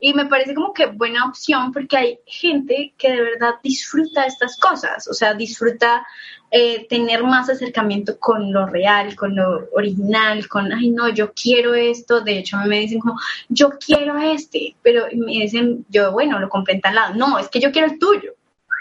Y 0.00 0.14
me 0.14 0.26
parece 0.26 0.54
como 0.54 0.72
que 0.72 0.86
buena 0.86 1.24
opción 1.26 1.72
porque 1.72 1.96
hay 1.96 2.18
gente 2.24 2.94
que 2.96 3.10
de 3.10 3.20
verdad 3.20 3.54
disfruta 3.62 4.26
estas 4.26 4.56
cosas, 4.56 5.08
o 5.08 5.12
sea, 5.12 5.34
disfruta 5.34 6.06
eh, 6.50 6.86
tener 6.88 7.24
más 7.24 7.50
acercamiento 7.50 8.18
con 8.18 8.52
lo 8.52 8.66
real, 8.66 9.14
con 9.16 9.34
lo 9.34 9.68
original, 9.72 10.48
con, 10.48 10.72
ay, 10.72 10.90
no, 10.90 11.08
yo 11.08 11.32
quiero 11.34 11.74
esto. 11.74 12.20
De 12.20 12.38
hecho, 12.38 12.56
me 12.58 12.80
dicen 12.80 13.00
como, 13.00 13.18
yo 13.48 13.70
quiero 13.84 14.16
este, 14.18 14.74
pero 14.82 15.06
me 15.14 15.32
dicen, 15.32 15.84
yo, 15.90 16.12
bueno, 16.12 16.38
lo 16.38 16.48
compré 16.48 16.74
en 16.74 16.80
tal 16.80 16.94
lado. 16.94 17.14
No, 17.14 17.38
es 17.38 17.48
que 17.48 17.60
yo 17.60 17.70
quiero 17.70 17.88
el 17.88 17.98
tuyo. 17.98 18.34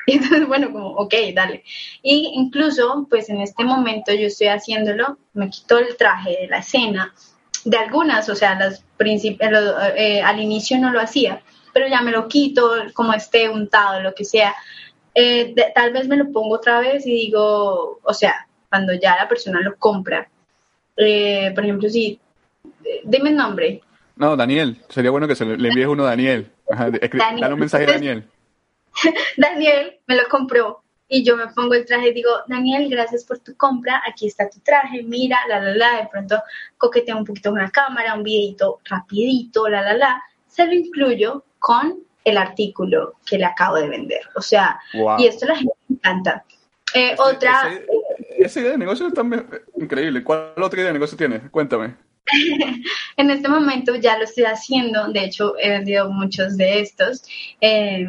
Y 0.06 0.14
entonces, 0.14 0.48
bueno, 0.48 0.72
como, 0.72 0.92
ok, 0.92 1.14
dale. 1.34 1.64
Y 2.02 2.32
incluso, 2.36 3.06
pues 3.10 3.30
en 3.30 3.42
este 3.42 3.66
momento 3.66 4.14
yo 4.14 4.28
estoy 4.28 4.48
haciéndolo, 4.48 5.18
me 5.34 5.50
quito 5.50 5.78
el 5.78 5.98
traje 5.98 6.38
de 6.42 6.48
la 6.48 6.60
escena 6.60 7.14
de 7.68 7.78
algunas, 7.78 8.30
o 8.30 8.36
sea, 8.36 8.56
las 8.56 8.84
eh, 9.00 10.22
al 10.22 10.40
inicio 10.40 10.78
no 10.78 10.90
lo 10.90 11.02
hacía, 11.02 11.42
pero 11.74 11.88
ya 11.88 12.02
me 12.02 12.12
lo 12.12 12.30
quito, 12.30 12.72
como 12.94 13.14
esté 13.14 13.50
untado, 13.50 14.02
lo 14.02 14.16
que 14.16 14.24
sea. 14.24 14.56
Eh, 15.14 15.54
tal 15.76 15.92
vez 15.92 16.08
me 16.08 16.16
lo 16.16 16.32
pongo 16.32 16.56
otra 16.56 16.80
vez 16.80 17.06
y 17.06 17.12
digo, 17.12 18.00
o 18.02 18.14
sea, 18.14 18.48
cuando 18.70 18.94
ya 18.94 19.18
la 19.18 19.28
persona 19.28 19.60
lo 19.60 19.76
compra, 19.76 20.30
eh, 20.96 21.52
por 21.54 21.66
ejemplo, 21.66 21.90
si, 21.90 22.20
dime 23.04 23.32
el 23.32 23.36
nombre. 23.36 23.82
No, 24.16 24.38
Daniel, 24.38 24.78
sería 24.88 25.12
bueno 25.12 25.28
que 25.28 25.36
se 25.36 25.46
le 25.46 25.68
envíes 25.68 25.88
uno 25.88 26.06
a 26.06 26.12
Daniel. 26.12 26.50
Dale 26.70 27.54
un 27.54 27.60
mensaje 27.60 27.84
a 27.84 27.94
Daniel. 27.94 28.30
Daniel 29.38 29.98
me 30.08 30.16
lo 30.16 30.28
compró 30.30 30.84
y 31.10 31.24
yo 31.24 31.38
me 31.38 31.48
pongo 31.48 31.74
el 31.74 31.86
traje 31.86 32.10
y 32.10 32.14
digo, 32.14 32.30
Daniel, 32.48 32.90
gracias 32.90 33.24
por 33.24 33.40
tu 33.40 33.56
compra, 33.56 34.02
aquí 34.08 34.28
está 34.28 34.50
tu 34.50 34.60
traje, 34.60 35.04
mira, 35.04 35.38
la, 35.48 35.60
la, 35.60 35.76
la, 35.76 35.98
de 36.02 36.08
pronto 36.12 36.42
coqueteo 36.78 37.18
un 37.18 37.26
poquito 37.26 37.52
con 37.52 37.60
la 37.60 37.72
cámara, 37.72 38.16
un 38.16 38.24
videito 38.24 38.80
rapidito, 38.86 39.68
la, 39.68 39.82
la, 39.82 39.94
la, 39.94 40.24
se 40.48 40.66
lo 40.66 40.74
incluyo 40.74 41.46
con 41.60 42.00
el 42.24 42.38
artículo 42.38 43.16
que 43.26 43.38
le 43.38 43.46
acabo 43.46 43.78
de 43.78 43.88
vender. 43.88 44.22
O 44.36 44.42
sea, 44.42 44.80
y 45.18 45.28
esto 45.28 45.46
a 45.46 45.50
la 45.50 45.56
gente 45.56 45.74
le 45.88 45.96
encanta. 45.96 46.44
Eh, 46.94 47.16
otra... 47.18 47.80
esa 48.38 48.60
idea 48.60 48.72
de 48.72 48.78
negocio 48.78 49.08
está 49.08 49.24
increíble. 49.78 50.24
¿Cuál 50.24 50.54
otra 50.62 50.80
idea 50.80 50.88
de 50.88 50.94
negocio 50.94 51.18
tienes? 51.18 51.50
Cuéntame. 51.50 51.96
en 53.18 53.32
este 53.32 53.48
momento 53.48 53.96
ya 53.96 54.18
lo 54.18 54.26
estoy 54.26 54.44
haciendo, 54.44 55.08
de 55.08 55.24
hecho 55.24 55.54
he 55.58 55.70
vendido 55.70 56.10
muchos 56.12 56.58
de 56.58 56.82
estos. 56.82 57.24
Eh, 57.62 58.06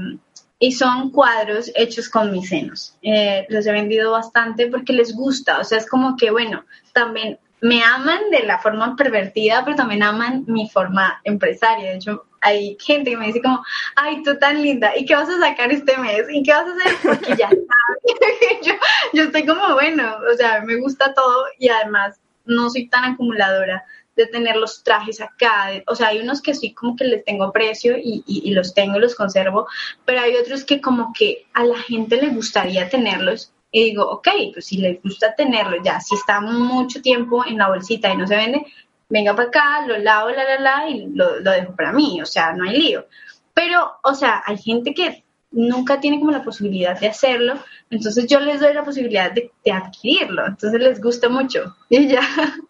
y 0.58 0.72
son 0.72 1.10
cuadros 1.10 1.70
hechos 1.74 2.08
con 2.08 2.32
mis 2.32 2.48
senos. 2.48 2.96
Eh, 3.02 3.46
los 3.48 3.66
he 3.66 3.72
vendido 3.72 4.12
bastante 4.12 4.66
porque 4.66 4.92
les 4.92 5.14
gusta, 5.14 5.60
o 5.60 5.64
sea, 5.64 5.78
es 5.78 5.88
como 5.88 6.16
que, 6.16 6.30
bueno, 6.30 6.64
también 6.92 7.38
me 7.60 7.82
aman 7.82 8.30
de 8.30 8.44
la 8.44 8.58
forma 8.58 8.94
pervertida, 8.96 9.64
pero 9.64 9.76
también 9.76 10.02
aman 10.02 10.44
mi 10.46 10.68
forma 10.68 11.20
empresaria. 11.24 11.90
De 11.90 11.96
hecho, 11.96 12.24
hay 12.40 12.76
gente 12.80 13.10
que 13.10 13.16
me 13.16 13.26
dice 13.26 13.42
como, 13.42 13.64
ay, 13.96 14.22
tú 14.22 14.36
tan 14.38 14.62
linda, 14.62 14.96
¿y 14.96 15.04
qué 15.04 15.14
vas 15.14 15.28
a 15.28 15.38
sacar 15.40 15.72
este 15.72 15.96
mes? 15.98 16.24
¿Y 16.30 16.42
qué 16.42 16.52
vas 16.52 16.66
a 16.66 16.72
hacer? 16.72 16.96
Porque 17.02 17.36
ya 17.36 17.50
yo, 18.62 18.72
yo 19.12 19.22
estoy 19.24 19.44
como, 19.46 19.74
bueno, 19.74 20.16
o 20.32 20.36
sea, 20.36 20.62
me 20.62 20.76
gusta 20.76 21.14
todo 21.14 21.44
y 21.58 21.68
además 21.68 22.20
no 22.44 22.70
soy 22.70 22.88
tan 22.88 23.04
acumuladora 23.04 23.84
de 24.18 24.26
tener 24.26 24.56
los 24.56 24.82
trajes 24.82 25.20
acá. 25.20 25.70
O 25.86 25.94
sea, 25.94 26.08
hay 26.08 26.18
unos 26.18 26.42
que 26.42 26.52
sí 26.52 26.74
como 26.74 26.96
que 26.96 27.04
les 27.04 27.24
tengo 27.24 27.52
precio 27.52 27.96
y, 27.96 28.24
y, 28.26 28.50
los 28.50 28.74
tengo, 28.74 28.98
los 28.98 29.14
conservo, 29.14 29.68
pero 30.04 30.20
hay 30.20 30.34
otros 30.34 30.64
que 30.64 30.80
como 30.80 31.12
que 31.16 31.46
a 31.54 31.64
la 31.64 31.78
gente 31.78 32.16
le 32.16 32.30
gustaría 32.30 32.88
tenerlos. 32.88 33.52
Y 33.70 33.84
digo, 33.84 34.10
ok, 34.10 34.28
pues 34.52 34.66
si 34.66 34.78
les 34.78 35.00
gusta 35.02 35.34
tenerlo 35.34 35.76
ya, 35.84 36.00
si 36.00 36.16
está 36.16 36.40
mucho 36.40 37.00
tiempo 37.00 37.44
en 37.46 37.58
la 37.58 37.68
bolsita 37.68 38.12
y 38.12 38.16
no 38.16 38.26
se 38.26 38.36
vende, 38.36 38.66
venga 39.08 39.36
para 39.36 39.48
acá, 39.48 39.86
lo 39.86 39.98
lavo, 39.98 40.30
la, 40.30 40.42
la, 40.44 40.58
la, 40.58 40.90
y 40.90 41.06
lo, 41.14 41.38
lo 41.38 41.50
dejo 41.52 41.76
para 41.76 41.92
mí, 41.92 42.20
o 42.20 42.26
sea, 42.26 42.52
no 42.54 42.64
hay 42.64 42.76
lío. 42.76 43.06
Pero, 43.54 43.92
o 44.02 44.14
sea, 44.14 44.42
hay 44.46 44.58
gente 44.58 44.94
que 44.94 45.24
nunca 45.52 46.00
tiene 46.00 46.18
como 46.18 46.32
la 46.32 46.42
posibilidad 46.42 46.98
de 46.98 47.08
hacerlo, 47.08 47.54
entonces 47.90 48.26
yo 48.26 48.40
les 48.40 48.60
doy 48.60 48.74
la 48.74 48.84
posibilidad 48.84 49.30
de, 49.30 49.52
de 49.64 49.72
adquirirlo, 49.72 50.46
entonces 50.46 50.80
les 50.80 51.00
gusta 51.00 51.28
mucho 51.28 51.76
y 51.88 52.08
ya. 52.08 52.22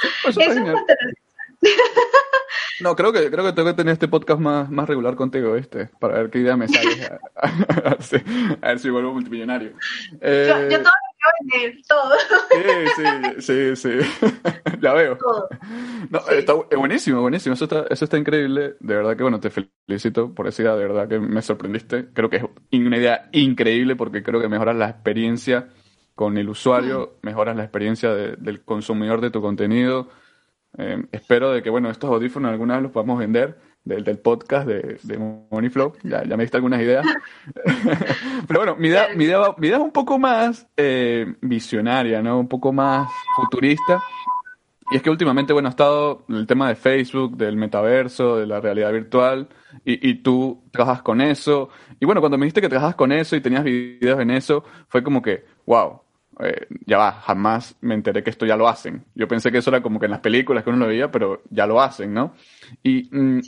Pues 0.22 0.36
no, 2.80 2.96
creo 2.96 3.12
que 3.12 3.30
creo 3.30 3.44
que 3.44 3.52
tengo 3.52 3.68
que 3.68 3.74
tener 3.74 3.92
este 3.92 4.08
podcast 4.08 4.40
más, 4.40 4.70
más 4.70 4.88
regular 4.88 5.14
contigo, 5.14 5.56
este, 5.56 5.90
para 6.00 6.14
ver 6.14 6.30
qué 6.30 6.38
idea 6.38 6.56
me 6.56 6.68
sale. 6.68 7.10
a, 7.36 7.96
ver, 8.62 8.78
si, 8.78 8.88
vuelvo 8.88 9.12
multimillonario. 9.12 9.72
Eh, 10.22 10.68
yo, 10.70 10.80
todo 10.80 10.90
lo 10.90 11.10
quiero 11.18 11.32
vender, 11.40 11.82
todo. 11.86 12.14
Sí, 12.96 13.02
sí, 13.40 13.76
sí, 13.76 13.76
sí. 13.76 13.90
ya 14.80 14.94
veo. 14.94 15.18
No, 16.08 16.20
está 16.30 16.54
buenísimo, 16.54 17.20
buenísimo. 17.20 17.54
Eso 17.54 17.64
está, 17.64 17.84
eso 17.90 18.06
está 18.06 18.16
increíble. 18.16 18.76
De 18.80 18.94
verdad 18.94 19.14
que, 19.16 19.22
bueno, 19.22 19.38
te 19.38 19.50
felicito 19.50 20.34
por 20.34 20.48
esa 20.48 20.62
idea. 20.62 20.76
De 20.76 20.86
verdad 20.86 21.08
que 21.08 21.18
me 21.18 21.42
sorprendiste. 21.42 22.08
Creo 22.14 22.30
que 22.30 22.36
es 22.36 22.44
una 22.72 22.96
idea 22.96 23.28
increíble 23.32 23.96
porque 23.96 24.22
creo 24.22 24.40
que 24.40 24.48
mejoras 24.48 24.76
la 24.76 24.88
experiencia 24.88 25.68
con 26.20 26.36
el 26.36 26.50
usuario, 26.50 27.14
mejoras 27.22 27.56
la 27.56 27.62
experiencia 27.62 28.12
del 28.12 28.60
consumidor 28.60 29.22
de 29.22 29.30
tu 29.30 29.40
contenido. 29.40 30.08
Eh, 30.76 31.02
espero 31.12 31.50
de 31.50 31.62
que, 31.62 31.70
bueno, 31.70 31.88
estos 31.88 32.10
audífonos 32.10 32.50
alguna 32.50 32.74
vez 32.74 32.82
los 32.82 32.92
podamos 32.92 33.18
vender 33.18 33.58
del, 33.86 34.04
del 34.04 34.18
podcast 34.18 34.68
de, 34.68 34.98
de 35.02 35.18
Moneyflow. 35.50 35.94
Ya, 36.02 36.22
ya 36.22 36.36
me 36.36 36.42
diste 36.42 36.58
algunas 36.58 36.82
ideas. 36.82 37.06
Pero 38.46 38.60
bueno, 38.60 38.76
mi 38.76 38.88
idea, 38.88 39.08
mi 39.16 39.24
idea, 39.24 39.38
mi 39.56 39.68
idea 39.68 39.78
es 39.78 39.82
un 39.82 39.92
poco 39.92 40.18
más 40.18 40.68
eh, 40.76 41.24
visionaria, 41.40 42.20
¿no? 42.20 42.38
Un 42.38 42.48
poco 42.48 42.70
más 42.70 43.10
futurista. 43.36 44.02
Y 44.90 44.96
es 44.96 45.02
que 45.02 45.08
últimamente, 45.08 45.54
bueno, 45.54 45.68
ha 45.68 45.70
estado 45.70 46.26
el 46.28 46.46
tema 46.46 46.68
de 46.68 46.74
Facebook, 46.74 47.38
del 47.38 47.56
metaverso, 47.56 48.36
de 48.36 48.46
la 48.46 48.60
realidad 48.60 48.92
virtual, 48.92 49.48
y, 49.86 50.06
y, 50.06 50.16
tú 50.16 50.64
trabajas 50.70 51.00
con 51.00 51.22
eso. 51.22 51.70
Y 51.98 52.04
bueno, 52.04 52.20
cuando 52.20 52.36
me 52.36 52.44
dijiste 52.44 52.60
que 52.60 52.68
trabajas 52.68 52.96
con 52.96 53.10
eso 53.10 53.36
y 53.36 53.40
tenías 53.40 53.64
videos 53.64 54.20
en 54.20 54.32
eso, 54.32 54.64
fue 54.88 55.02
como 55.02 55.22
que, 55.22 55.46
wow, 55.64 56.02
eh, 56.42 56.66
ya 56.86 56.98
va, 56.98 57.12
jamás 57.12 57.76
me 57.80 57.94
enteré 57.94 58.22
que 58.22 58.30
esto 58.30 58.46
ya 58.46 58.56
lo 58.56 58.68
hacen. 58.68 59.04
Yo 59.14 59.28
pensé 59.28 59.52
que 59.52 59.58
eso 59.58 59.70
era 59.70 59.82
como 59.82 59.98
que 59.98 60.06
en 60.06 60.12
las 60.12 60.20
películas 60.20 60.64
que 60.64 60.70
uno 60.70 60.78
lo 60.78 60.86
veía, 60.86 61.10
pero 61.10 61.42
ya 61.50 61.66
lo 61.66 61.80
hacen, 61.80 62.14
¿no? 62.14 62.34
Y, 62.82 63.08
mm, 63.10 63.40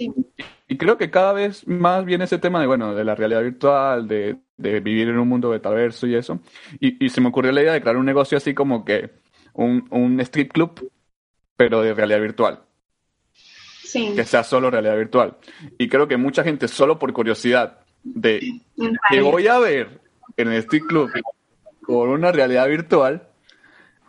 y, 0.68 0.76
creo 0.76 0.99
que 0.99 1.11
cada 1.11 1.32
vez 1.32 1.66
más 1.66 2.05
viene 2.05 2.24
ese 2.24 2.38
tema 2.38 2.61
de, 2.61 2.66
bueno, 2.66 2.95
de 2.95 3.05
la 3.05 3.14
realidad 3.14 3.43
virtual, 3.43 4.09
de, 4.09 4.36
de 4.57 4.80
vivir 4.80 5.09
en 5.09 5.18
un 5.18 5.28
mundo 5.28 5.51
metaverso 5.51 6.07
y 6.07 6.14
eso. 6.14 6.40
Y, 6.80 7.05
y, 7.05 7.09
se 7.09 7.20
me 7.20 7.28
ocurrió 7.28 7.53
la 7.53 7.62
idea 7.62 7.72
de 7.72 7.80
crear 7.80 7.97
un 7.97 8.07
negocio 8.07 8.36
así 8.36 8.53
como 8.53 8.84
que 8.84 9.11
un, 9.55 9.86
un 9.90 10.20
street 10.20 10.49
club, 10.49 10.90
pero 11.57 11.82
de 11.82 11.95
realidad 11.95 12.20
virtual. 12.20 12.61
Sí. 13.32 14.12
Que 14.14 14.24
sea 14.24 14.43
solo 14.43 14.70
realidad 14.70 14.97
virtual. 14.97 15.36
Y 15.78 15.88
creo 15.88 16.09
que 16.09 16.16
mucha 16.16 16.43
gente, 16.45 16.68
solo 16.68 16.99
por 16.99 17.12
curiosidad, 17.12 17.80
de 18.03 18.61
que 19.11 19.20
voy 19.20 19.47
a 19.47 19.59
ver 19.59 20.01
en 20.36 20.49
el 20.49 20.55
street 20.59 20.84
club 20.88 21.11
con 21.85 22.09
una 22.09 22.33
realidad 22.33 22.68
virtual, 22.68 23.28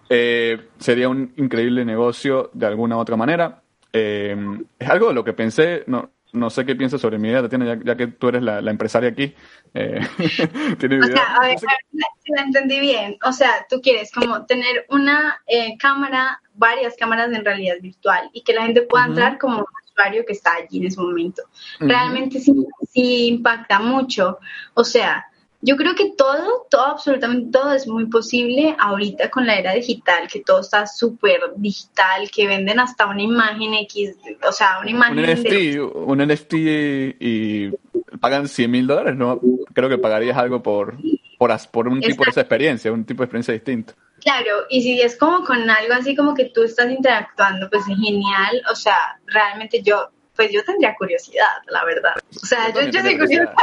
eh, 0.09 0.69
sería 0.77 1.09
un 1.09 1.33
increíble 1.37 1.85
negocio 1.85 2.51
de 2.53 2.65
alguna 2.65 2.97
u 2.97 2.99
otra 2.99 3.15
manera. 3.15 3.61
Eh, 3.91 4.35
es 4.77 4.89
algo 4.89 5.07
de 5.07 5.13
lo 5.13 5.23
que 5.23 5.33
pensé, 5.33 5.83
no, 5.87 6.11
no 6.33 6.49
sé 6.49 6.65
qué 6.65 6.75
piensas 6.75 7.01
sobre 7.01 7.19
mi 7.19 7.29
idea, 7.29 7.41
Tatiana, 7.41 7.79
ya, 7.83 7.95
que 7.95 8.07
tú 8.07 8.27
eres 8.27 8.43
la, 8.43 8.59
empresaria 8.59 9.09
aquí. 9.09 9.33
Eh, 9.73 9.99
o 10.19 11.07
sea, 11.07 11.35
a 11.35 11.47
ver, 11.47 11.59
si 11.59 12.31
la 12.35 12.41
entendí 12.43 12.79
bien. 12.79 13.17
O 13.25 13.31
sea, 13.31 13.65
tú 13.69 13.81
quieres 13.81 14.11
como 14.11 14.45
tener 14.45 14.85
una 14.89 15.41
cámara, 15.79 16.41
varias 16.53 16.95
cámaras 16.95 17.31
en 17.31 17.45
realidad 17.45 17.75
virtual 17.81 18.29
y 18.33 18.43
que 18.43 18.53
la 18.53 18.63
gente 18.63 18.83
pueda 18.83 19.05
entrar 19.05 19.37
como 19.37 19.65
usuario 19.93 20.25
que 20.25 20.33
está 20.33 20.55
allí 20.55 20.79
en 20.79 20.87
ese 20.87 20.99
momento. 20.99 21.43
Realmente 21.79 22.39
sí, 22.39 22.53
sí 22.91 23.27
impacta 23.27 23.79
mucho. 23.79 24.39
O 24.73 24.83
sea, 24.83 25.25
yo 25.65 25.77
creo 25.77 25.95
que 25.95 26.11
todo, 26.17 26.67
todo, 26.69 26.85
absolutamente 26.87 27.51
todo 27.57 27.71
es 27.71 27.87
muy 27.87 28.07
posible 28.07 28.75
ahorita 28.77 29.29
con 29.31 29.47
la 29.47 29.57
era 29.57 29.71
digital, 29.73 30.27
que 30.27 30.41
todo 30.41 30.59
está 30.59 30.85
súper 30.85 31.39
digital, 31.55 32.29
que 32.29 32.47
venden 32.47 32.81
hasta 32.81 33.07
una 33.07 33.21
imagen 33.21 33.73
X, 33.75 34.17
o 34.45 34.51
sea, 34.51 34.79
una 34.81 34.89
imagen... 34.89 35.19
Un 35.19 35.25
NFT, 35.25 35.95
un 35.95 36.17
NFT 36.17 36.53
y, 36.53 37.71
pagan 38.19 38.49
100 38.49 38.71
mil 38.71 38.85
dólares, 38.85 39.15
¿no? 39.15 39.39
Creo 39.73 39.87
que 39.87 39.97
pagarías 39.97 40.37
algo 40.37 40.61
por, 40.61 40.97
por, 41.37 41.51
por 41.71 41.87
un 41.87 42.01
tipo 42.01 42.25
de 42.25 42.31
esa 42.31 42.41
experiencia, 42.41 42.91
un 42.91 43.05
tipo 43.05 43.23
de 43.23 43.25
experiencia 43.25 43.53
distinto. 43.53 43.93
Claro, 44.19 44.65
y 44.69 44.81
si 44.81 45.01
es 45.01 45.17
como 45.17 45.45
con 45.45 45.69
algo 45.69 45.93
así 45.93 46.13
como 46.13 46.33
que 46.33 46.45
tú 46.45 46.63
estás 46.63 46.89
interactuando, 46.89 47.69
pues 47.69 47.83
es 47.87 47.97
genial, 47.97 48.61
o 48.69 48.75
sea, 48.75 48.97
realmente 49.25 49.81
yo 49.81 50.09
pues 50.35 50.51
yo 50.51 50.63
tendría 50.63 50.95
curiosidad, 50.95 51.47
la 51.67 51.83
verdad. 51.85 52.13
O 52.41 52.45
sea, 52.45 52.73
yo, 52.73 52.81
yo, 52.89 53.01
soy 53.01 53.17
curiosa. 53.17 53.53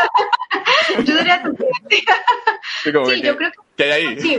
yo 1.05 1.17
sería 1.17 1.43
tu 1.43 1.57
Sí, 3.07 3.23
yo 3.23 3.37
creo 3.37 3.51
que... 3.51 3.59
¿Qué 3.77 3.93
hay 3.93 4.07
ahí? 4.07 4.21
Sí, 4.21 4.39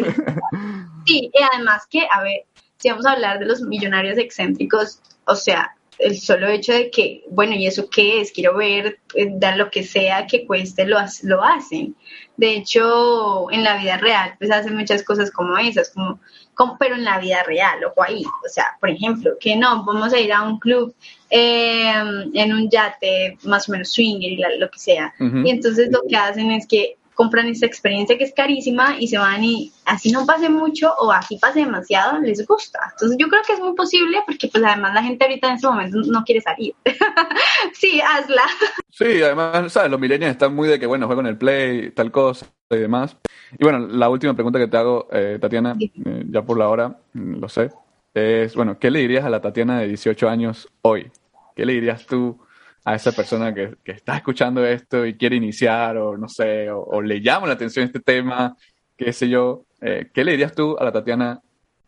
sí, 1.05 1.31
y 1.33 1.43
además 1.53 1.85
que, 1.89 2.07
a 2.09 2.21
ver, 2.21 2.45
si 2.77 2.89
vamos 2.89 3.05
a 3.05 3.11
hablar 3.11 3.39
de 3.39 3.45
los 3.45 3.61
millonarios 3.61 4.17
excéntricos, 4.17 5.01
o 5.25 5.35
sea, 5.35 5.75
el 5.99 6.19
solo 6.19 6.47
hecho 6.47 6.73
de 6.73 6.89
que, 6.89 7.23
bueno, 7.29 7.53
¿y 7.53 7.67
eso 7.67 7.89
qué 7.89 8.21
es? 8.21 8.31
Quiero 8.31 8.55
ver, 8.55 8.99
eh, 9.13 9.27
da 9.31 9.55
lo 9.55 9.69
que 9.69 9.83
sea 9.83 10.25
que 10.25 10.45
cueste, 10.45 10.85
lo, 10.85 10.97
lo 11.23 11.43
hacen. 11.43 11.95
De 12.37 12.55
hecho, 12.55 13.51
en 13.51 13.63
la 13.63 13.77
vida 13.77 13.97
real, 13.97 14.35
pues 14.39 14.51
hacen 14.51 14.75
muchas 14.75 15.03
cosas 15.03 15.31
como 15.31 15.57
esas, 15.57 15.91
como, 15.91 16.19
como 16.61 16.77
pero 16.77 16.93
en 16.95 17.03
la 17.03 17.19
vida 17.19 17.41
real, 17.43 17.83
ojo 17.83 18.03
ahí. 18.03 18.23
O 18.23 18.49
sea, 18.49 18.77
por 18.79 18.89
ejemplo, 18.89 19.31
que 19.39 19.55
no, 19.55 19.83
vamos 19.83 20.13
a 20.13 20.19
ir 20.19 20.31
a 20.31 20.43
un 20.43 20.59
club 20.59 20.93
eh, 21.31 21.91
en 22.33 22.53
un 22.53 22.69
yate 22.69 23.37
más 23.43 23.67
o 23.67 23.71
menos 23.71 23.91
swinger 23.91 24.31
y 24.31 24.59
lo 24.59 24.69
que 24.69 24.77
sea. 24.79 25.11
Y 25.19 25.49
entonces 25.49 25.89
lo 25.91 26.01
que 26.07 26.15
hacen 26.15 26.51
es 26.51 26.67
que 26.67 26.97
compran 27.21 27.47
esta 27.49 27.67
experiencia 27.67 28.17
que 28.17 28.23
es 28.23 28.33
carísima 28.33 28.95
y 28.99 29.07
se 29.07 29.19
van 29.19 29.43
y 29.43 29.71
así 29.85 30.11
no 30.11 30.25
pase 30.25 30.49
mucho 30.49 30.91
o 30.99 31.11
así 31.11 31.37
pase 31.37 31.59
demasiado, 31.59 32.19
les 32.19 32.47
gusta. 32.47 32.79
Entonces 32.93 33.15
yo 33.19 33.27
creo 33.27 33.43
que 33.45 33.53
es 33.53 33.59
muy 33.59 33.75
posible 33.75 34.17
porque 34.25 34.47
pues 34.47 34.63
además 34.63 34.95
la 34.95 35.03
gente 35.03 35.23
ahorita 35.23 35.49
en 35.49 35.53
ese 35.53 35.67
momento 35.67 35.99
no 36.07 36.23
quiere 36.23 36.41
salir. 36.41 36.73
sí, 37.73 38.01
hazla. 38.01 38.41
Sí, 38.89 39.21
además, 39.21 39.71
¿sabes? 39.71 39.91
Los 39.91 39.99
millennials 39.99 40.31
están 40.31 40.55
muy 40.55 40.67
de 40.67 40.79
que, 40.79 40.87
bueno, 40.87 41.05
juegan 41.05 41.27
el 41.27 41.37
play, 41.37 41.91
tal 41.91 42.11
cosa 42.11 42.47
y 42.71 42.77
demás. 42.77 43.15
Y 43.51 43.63
bueno, 43.63 43.77
la 43.77 44.09
última 44.09 44.33
pregunta 44.33 44.57
que 44.57 44.67
te 44.67 44.77
hago, 44.77 45.07
eh, 45.11 45.37
Tatiana, 45.39 45.75
eh, 45.79 46.23
ya 46.27 46.41
por 46.41 46.57
la 46.57 46.69
hora, 46.69 46.97
mm, 47.13 47.35
lo 47.35 47.49
sé, 47.49 47.69
es, 48.15 48.55
bueno, 48.55 48.79
¿qué 48.79 48.89
le 48.89 48.97
dirías 48.97 49.25
a 49.25 49.29
la 49.29 49.41
Tatiana 49.41 49.79
de 49.79 49.89
18 49.89 50.27
años 50.27 50.67
hoy? 50.81 51.11
¿Qué 51.55 51.67
le 51.67 51.73
dirías 51.73 52.03
tú 52.07 52.39
a 52.83 52.95
esa 52.95 53.11
persona 53.11 53.53
que, 53.53 53.75
está 53.85 54.17
escuchando 54.17 54.65
esto 54.65 55.05
y 55.05 55.15
quiere 55.15 55.35
iniciar 55.35 55.97
o 55.97 56.17
no 56.17 56.27
sé, 56.27 56.69
o, 56.71 57.01
le 57.01 57.21
llama 57.21 57.47
la 57.47 57.53
atención 57.53 57.85
este 57.85 57.99
tema, 57.99 58.55
qué 58.97 59.13
sé 59.13 59.29
yo? 59.29 59.65
Eh, 59.81 60.09
¿Qué 60.13 60.23
le 60.23 60.31
dirías 60.31 60.53
tú 60.53 60.75
a 60.79 60.85
la 60.85 60.91
Tatiana 60.91 61.41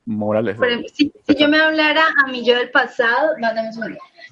Morales? 0.06 0.58
si, 0.94 1.12
yo 1.38 1.48
me 1.48 1.60
hablara 1.60 2.04
a 2.24 2.32
mi 2.32 2.46
yo 2.46 2.56
del 2.56 2.72
pasado, 2.72 3.34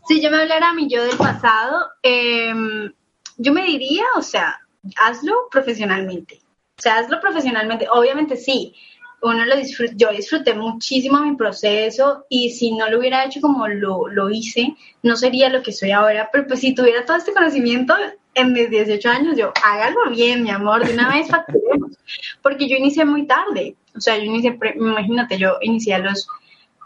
Si 0.08 0.22
yo 0.22 0.30
me 0.30 0.38
hablara 0.38 0.70
a 0.70 0.74
mi 0.74 0.88
yo 0.90 1.04
del 1.04 1.18
pasado, 1.18 1.90
em, 2.04 2.92
yo 3.38 3.54
me 3.54 3.64
diría, 3.64 4.04
o 4.16 4.22
sea, 4.22 4.60
hazlo 4.98 5.34
profesionalmente. 5.52 6.42
O 6.78 6.82
sea, 6.82 6.98
hazlo 6.98 7.20
profesionalmente. 7.20 7.88
Obviamente 7.92 8.36
sí, 8.36 8.76
uno 9.22 9.46
lo 9.46 9.56
disfrut 9.56 9.92
yo 9.96 10.10
disfruté 10.12 10.54
muchísimo 10.54 11.22
mi 11.22 11.36
proceso 11.36 12.26
y 12.30 12.50
si 12.52 12.72
no 12.72 12.90
lo 12.90 13.00
hubiera 13.00 13.26
hecho 13.26 13.40
como 13.40 13.68
lo, 13.68 14.08
lo, 14.08 14.30
hice, 14.30 14.76
no 15.04 15.16
sería 15.16 15.50
lo 15.50 15.62
que 15.62 15.72
soy 15.72 15.92
ahora, 15.92 16.30
pero 16.32 16.48
pues 16.48 16.60
si 16.60 16.74
tuviera 16.74 17.06
todo 17.06 17.18
este 17.18 17.34
conocimiento 17.34 17.94
en 18.34 18.54
mis 18.54 18.70
18 18.70 19.10
años, 19.10 19.38
yo 19.38 19.52
hágalo 19.64 20.10
bien, 20.10 20.44
mi 20.44 20.50
amor, 20.50 20.86
de 20.86 20.94
una 20.94 21.10
vez 21.10 21.28
facturemos, 21.28 21.98
porque 22.42 22.68
yo 22.68 22.78
inicié 22.78 23.06
muy 23.06 23.28
tarde, 23.28 23.76
o 23.96 24.02
sea, 24.02 24.18
yo 24.18 24.24
inicié, 24.24 24.58
imagínate, 24.76 25.38
yo 25.38 25.58
inicié 25.62 25.96
a 25.96 26.00
los 26.00 26.28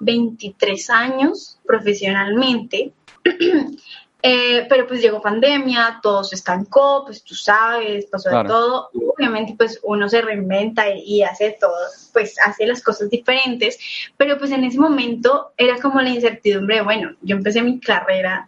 23 0.01 0.89
años 0.89 1.57
profesionalmente 1.65 2.91
Eh, 4.27 4.65
pero 4.67 4.87
pues 4.87 5.03
llegó 5.03 5.21
pandemia, 5.21 5.99
todo 6.01 6.23
se 6.23 6.33
estancó, 6.33 7.03
pues 7.05 7.23
tú 7.23 7.35
sabes, 7.35 8.07
pasó 8.07 8.29
de 8.29 8.43
todo. 8.45 8.89
Obviamente 9.15 9.53
pues 9.55 9.79
uno 9.83 10.09
se 10.09 10.19
reinventa 10.19 10.89
y, 10.89 11.21
hace 11.21 11.55
todo, 11.59 11.75
pues 12.11 12.35
hace 12.43 12.65
las 12.65 12.81
cosas 12.81 13.11
diferentes, 13.11 13.77
pero 14.17 14.39
pues 14.39 14.49
en 14.49 14.63
ese 14.63 14.79
momento 14.79 15.51
era 15.57 15.79
como 15.79 16.01
la 16.01 16.09
incertidumbre, 16.09 16.81
bueno, 16.81 17.11
yo 17.21 17.35
empecé 17.35 17.61
mi 17.61 17.79
carrera 17.79 18.47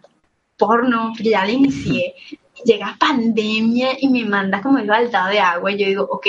porno, 0.56 1.12
ya 1.20 1.44
la 1.44 1.52
inicié, 1.52 2.16
llega 2.64 2.96
pandemia 2.98 3.90
y 4.00 4.08
me 4.08 4.24
manda 4.24 4.60
como 4.60 4.78
el 4.78 4.88
baldado 4.88 5.28
de 5.30 5.38
agua 5.38 5.70
y 5.70 5.78
yo 5.78 5.86
digo, 5.86 6.08
ok, 6.10 6.26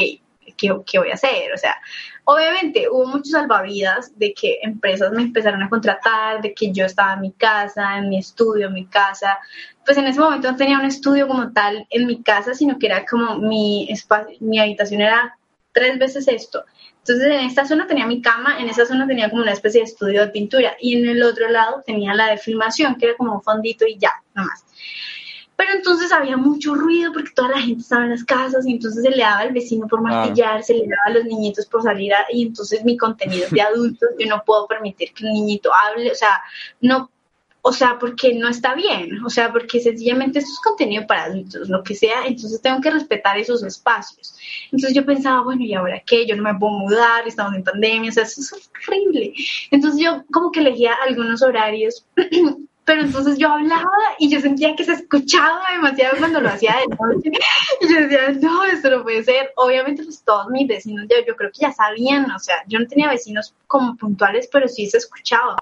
¿qué, 0.60 0.76
¿qué 0.86 1.00
voy 1.00 1.12
a 1.12 1.16
hacer? 1.16 1.54
O 1.54 1.58
sea, 1.58 1.78
Obviamente 2.32 2.88
hubo 2.88 3.08
muchos 3.08 3.32
salvavidas 3.32 4.16
de 4.20 4.36
que 4.36 4.60
empresas 4.62 5.12
me 5.12 5.24
empezaron 5.24 5.64
a 5.64 5.70
contratar, 5.70 6.44
de 6.44 6.54
que 6.54 6.72
yo 6.72 6.86
estaba 6.86 7.14
en 7.14 7.22
mi 7.22 7.32
casa, 7.32 7.98
en 7.98 8.08
mi 8.08 8.20
estudio, 8.20 8.68
en 8.68 8.74
mi 8.76 8.86
casa. 8.86 9.40
Pues 9.84 9.98
en 9.98 10.06
ese 10.06 10.20
momento 10.20 10.52
no 10.52 10.56
tenía 10.56 10.78
un 10.78 10.86
estudio 10.86 11.28
como 11.28 11.52
tal 11.54 11.88
en 11.90 12.06
mi 12.06 12.22
casa, 12.22 12.54
sino 12.54 12.78
que 12.78 12.86
era 12.86 13.04
como 13.04 13.40
mi 13.40 13.88
espacio, 13.90 14.38
mi 14.42 14.60
habitación 14.60 15.02
era 15.02 15.40
tres 15.72 15.98
veces 15.98 16.28
esto. 16.28 16.64
Entonces 17.00 17.26
en 17.26 17.40
esta 17.48 17.66
zona 17.66 17.88
tenía 17.88 18.06
mi 18.06 18.22
cama, 18.22 18.60
en 18.60 18.70
esa 18.70 18.86
zona 18.86 19.08
tenía 19.08 19.32
como 19.32 19.42
una 19.42 19.54
especie 19.54 19.82
de 19.82 19.86
estudio 19.86 20.22
de 20.22 20.32
pintura 20.32 20.78
y 20.80 21.00
en 21.00 21.10
el 21.10 21.24
otro 21.24 21.50
lado 21.50 21.82
tenía 21.84 22.14
la 22.14 22.28
de 22.28 22.38
filmación, 22.38 22.96
que 22.98 23.08
era 23.08 23.18
como 23.18 23.34
un 23.34 23.42
fondito 23.42 23.88
y 23.88 23.98
ya, 23.98 24.12
nomás. 24.36 24.66
Pero 25.60 25.74
entonces 25.74 26.14
había 26.14 26.38
mucho 26.38 26.74
ruido 26.74 27.12
porque 27.12 27.32
toda 27.36 27.50
la 27.50 27.60
gente 27.60 27.82
estaba 27.82 28.06
en 28.06 28.12
las 28.12 28.24
casas 28.24 28.66
y 28.66 28.72
entonces 28.72 29.04
se 29.04 29.10
le 29.10 29.18
daba 29.18 29.40
al 29.40 29.52
vecino 29.52 29.90
por 29.90 30.02
martillar, 30.02 30.64
se 30.64 30.74
le 30.74 30.88
daba 30.88 31.02
a 31.08 31.10
los 31.10 31.26
niñitos 31.26 31.66
por 31.66 31.84
salir 31.84 32.14
y 32.32 32.44
entonces 32.44 32.86
mi 32.86 32.96
contenido 32.96 33.44
es 33.44 33.52
de 33.52 33.62
adultos, 33.62 34.08
yo 34.18 34.28
no 34.28 34.42
puedo 34.46 34.68
permitir 34.68 35.14
que 35.14 35.26
el 35.26 35.34
niñito 35.34 35.70
hable, 35.74 36.14
o 36.14 36.16
sea, 36.16 36.42
no, 36.80 37.12
o 37.62 37.74
sea, 37.74 38.00
porque 38.00 38.36
no 38.36 38.48
está 38.48 38.74
bien, 38.74 39.22
o 39.26 39.30
sea, 39.30 39.52
porque 39.52 39.82
sencillamente 39.82 40.40
esto 40.40 40.52
es 40.54 40.60
contenido 40.60 41.06
para 41.06 41.26
adultos, 41.26 41.68
lo 41.68 41.84
que 41.84 41.94
sea, 41.94 42.26
entonces 42.26 42.62
tengo 42.62 42.80
que 42.80 42.92
respetar 42.92 43.38
esos 43.38 43.62
espacios. 43.62 44.38
Entonces 44.72 44.94
yo 44.94 45.06
pensaba, 45.06 45.42
bueno, 45.42 45.64
¿y 45.64 45.74
ahora 45.74 46.02
qué? 46.06 46.26
Yo 46.26 46.38
no 46.38 46.44
me 46.44 46.58
puedo 46.58 46.72
mudar, 46.72 47.28
estamos 47.28 47.54
en 47.56 47.66
pandemia, 47.66 48.12
o 48.12 48.14
sea, 48.14 48.24
eso 48.24 48.40
es 48.40 48.72
horrible. 48.88 49.34
Entonces 49.72 50.02
yo 50.02 50.24
como 50.32 50.54
que 50.54 50.62
elegía 50.62 50.94
algunos 51.06 51.42
horarios 51.42 52.06
pero 52.90 53.04
entonces 53.04 53.38
yo 53.38 53.50
hablaba 53.50 53.86
y 54.18 54.32
yo 54.32 54.42
sentía 54.42 54.76
que 54.76 54.84
se 54.84 54.94
escuchaba 54.94 55.62
demasiado 55.74 56.18
cuando 56.18 56.42
lo 56.42 56.50
hacía 56.50 56.76
de 56.78 56.88
noche. 56.88 57.32
Y 57.82 57.88
yo 57.88 58.02
decía, 58.02 58.30
no, 58.42 58.64
esto 58.64 58.90
no 58.90 59.04
puede 59.04 59.24
ser. 59.24 59.52
Obviamente, 59.58 60.02
pues 60.02 60.24
todos 60.24 60.48
mis 60.48 60.68
vecinos, 60.68 61.06
yo, 61.08 61.18
yo 61.28 61.36
creo 61.36 61.52
que 61.52 61.60
ya 61.60 61.72
sabían, 61.72 62.32
o 62.32 62.40
sea, 62.40 62.56
yo 62.66 62.80
no 62.80 62.88
tenía 62.88 63.08
vecinos 63.08 63.54
como 63.68 63.96
puntuales, 63.96 64.50
pero 64.52 64.68
sí 64.68 64.90
se 64.90 64.98
escuchaba. 64.98 65.58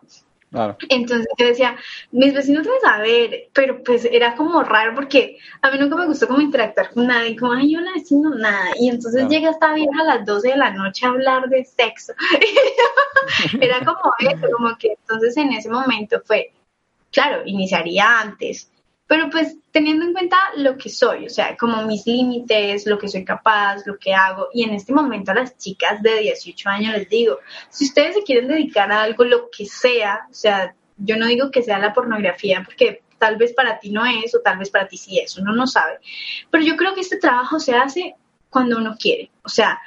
Entonces 0.88 1.28
yo 1.38 1.48
decía, 1.48 1.76
mis 2.12 2.34
vecinos 2.34 2.64
deben 2.64 2.80
saber, 2.80 3.50
pero 3.52 3.84
pues 3.84 4.06
era 4.06 4.34
como 4.38 4.64
raro 4.64 4.96
porque 4.96 5.38
a 5.62 5.70
mí 5.70 5.78
nunca 5.80 5.98
me 5.98 6.06
gustó 6.06 6.30
como 6.30 6.40
interactuar 6.40 6.92
con 6.94 7.08
nadie, 7.08 7.36
como, 7.36 7.52
ay, 7.52 7.74
yo 7.74 7.82
no 7.82 7.94
vecino 7.94 8.30
nada. 8.36 8.72
Y 8.80 8.88
entonces 8.88 9.28
llega 9.28 9.50
esta 9.50 9.74
vieja 9.74 10.00
a 10.00 10.16
las 10.16 10.26
12 10.26 10.48
de 10.48 10.56
la 10.56 10.72
noche 10.72 11.06
a 11.06 11.10
hablar 11.10 11.50
de 11.50 11.66
sexo. 11.66 12.14
era 13.60 13.80
como 13.80 14.14
eso, 14.20 14.48
como 14.56 14.78
que 14.78 14.96
entonces 15.02 15.36
en 15.36 15.52
ese 15.52 15.70
momento 15.70 16.22
fue, 16.24 16.54
claro, 17.12 17.44
iniciaría 17.46 18.20
antes, 18.20 18.72
pero 19.08 19.30
pues 19.30 19.56
teniendo 19.72 20.06
en 20.06 20.14
cuenta 20.14 20.38
lo 20.58 20.78
que 20.78 20.90
soy, 20.90 21.26
o 21.26 21.30
sea, 21.30 21.56
como 21.56 21.84
mis 21.84 22.06
límites, 22.06 22.86
lo 22.86 23.00
que 23.00 23.08
soy 23.08 23.24
capaz, 23.24 23.86
lo 23.86 23.98
que 23.98 24.14
hago, 24.14 24.50
y 24.54 24.64
en 24.64 24.74
este 24.74 24.94
momento 24.94 25.32
a 25.32 25.36
las 25.36 25.58
chicas 25.58 26.02
de 26.02 26.20
18 26.20 26.70
años 26.70 26.94
les 26.94 27.10
digo, 27.10 27.40
si 27.70 27.86
ustedes 27.86 28.16
se 28.16 28.24
quieren 28.24 28.50
dedicar 28.50 28.92
a 28.92 29.04
algo, 29.04 29.24
lo 29.24 29.50
que 29.50 29.66
sea, 29.66 30.28
o 30.30 30.34
sea, 30.34 30.76
yo 30.98 31.16
no 31.16 31.26
digo 31.28 31.52
que 31.52 31.64
sea 31.64 31.80
la 31.80 31.94
pornografía, 31.94 32.64
porque 32.66 33.04
tal 33.18 33.38
vez 33.38 33.54
para 33.54 33.80
ti 33.80 33.92
no 33.92 34.06
es, 34.06 34.36
o 34.36 34.42
tal 34.42 34.58
vez 34.58 34.70
para 34.70 34.88
ti 34.88 34.98
sí 34.98 35.20
es, 35.20 35.38
uno 35.38 35.56
no 35.56 35.68
sabe, 35.68 36.00
pero 36.52 36.64
yo 36.64 36.76
creo 36.76 36.94
que 36.94 37.02
este 37.02 37.18
trabajo 37.18 37.60
se 37.60 37.76
hace 37.76 38.16
cuando 38.50 38.78
uno 38.78 38.98
quiere, 39.00 39.32
o 39.44 39.50
sea, 39.50 39.80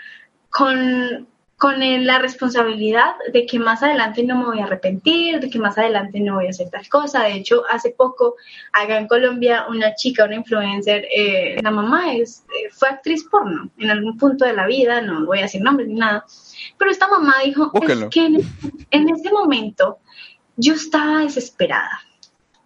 con, 0.48 1.28
con 1.60 1.78
la 1.78 2.18
responsabilidad 2.18 3.16
de 3.34 3.44
que 3.44 3.58
más 3.58 3.82
adelante 3.82 4.22
no 4.22 4.34
me 4.38 4.46
voy 4.46 4.60
a 4.60 4.64
arrepentir, 4.64 5.40
de 5.40 5.50
que 5.50 5.58
más 5.58 5.76
adelante 5.76 6.18
no 6.18 6.36
voy 6.36 6.46
a 6.46 6.50
hacer 6.50 6.70
tal 6.70 6.88
cosa. 6.88 7.24
De 7.24 7.34
hecho, 7.34 7.64
hace 7.68 7.90
poco, 7.90 8.36
acá 8.72 8.96
en 8.96 9.06
Colombia, 9.06 9.66
una 9.68 9.94
chica, 9.94 10.24
una 10.24 10.36
influencer, 10.36 11.06
eh, 11.14 11.60
la 11.62 11.70
mamá 11.70 12.14
es, 12.14 12.46
eh, 12.48 12.70
fue 12.72 12.88
actriz 12.88 13.24
porno 13.24 13.68
en 13.76 13.90
algún 13.90 14.16
punto 14.16 14.46
de 14.46 14.54
la 14.54 14.66
vida, 14.66 15.02
no 15.02 15.26
voy 15.26 15.40
a 15.40 15.42
decir 15.42 15.60
nombres 15.60 15.86
ni 15.86 15.96
nada, 15.96 16.24
pero 16.78 16.90
esta 16.90 17.08
mamá 17.08 17.34
dijo, 17.44 17.70
es 17.74 18.04
que 18.06 18.24
en, 18.24 18.38
en 18.90 19.10
ese 19.10 19.30
momento 19.30 19.98
yo 20.56 20.72
estaba 20.72 21.18
desesperada, 21.18 22.00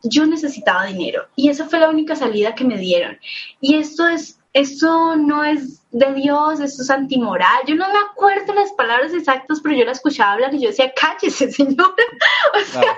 yo 0.04 0.24
necesitaba 0.24 0.86
dinero 0.86 1.26
y 1.34 1.48
esa 1.48 1.66
fue 1.66 1.80
la 1.80 1.90
única 1.90 2.14
salida 2.14 2.54
que 2.54 2.62
me 2.62 2.78
dieron. 2.78 3.18
Y 3.60 3.74
esto 3.74 4.06
es 4.06 4.38
eso 4.54 5.16
no 5.16 5.44
es 5.44 5.82
de 5.90 6.14
Dios, 6.14 6.60
eso 6.60 6.82
es 6.82 6.90
antimoral. 6.90 7.62
Yo 7.66 7.74
no 7.74 7.88
me 7.92 7.98
acuerdo 7.98 8.54
las 8.54 8.72
palabras 8.72 9.12
exactas, 9.12 9.60
pero 9.60 9.76
yo 9.76 9.84
la 9.84 9.92
escuchaba 9.92 10.32
hablar 10.32 10.54
y 10.54 10.60
yo 10.60 10.68
decía, 10.68 10.92
cállese, 10.94 11.50
señora. 11.52 11.92
o 12.54 12.60
sea, 12.60 12.96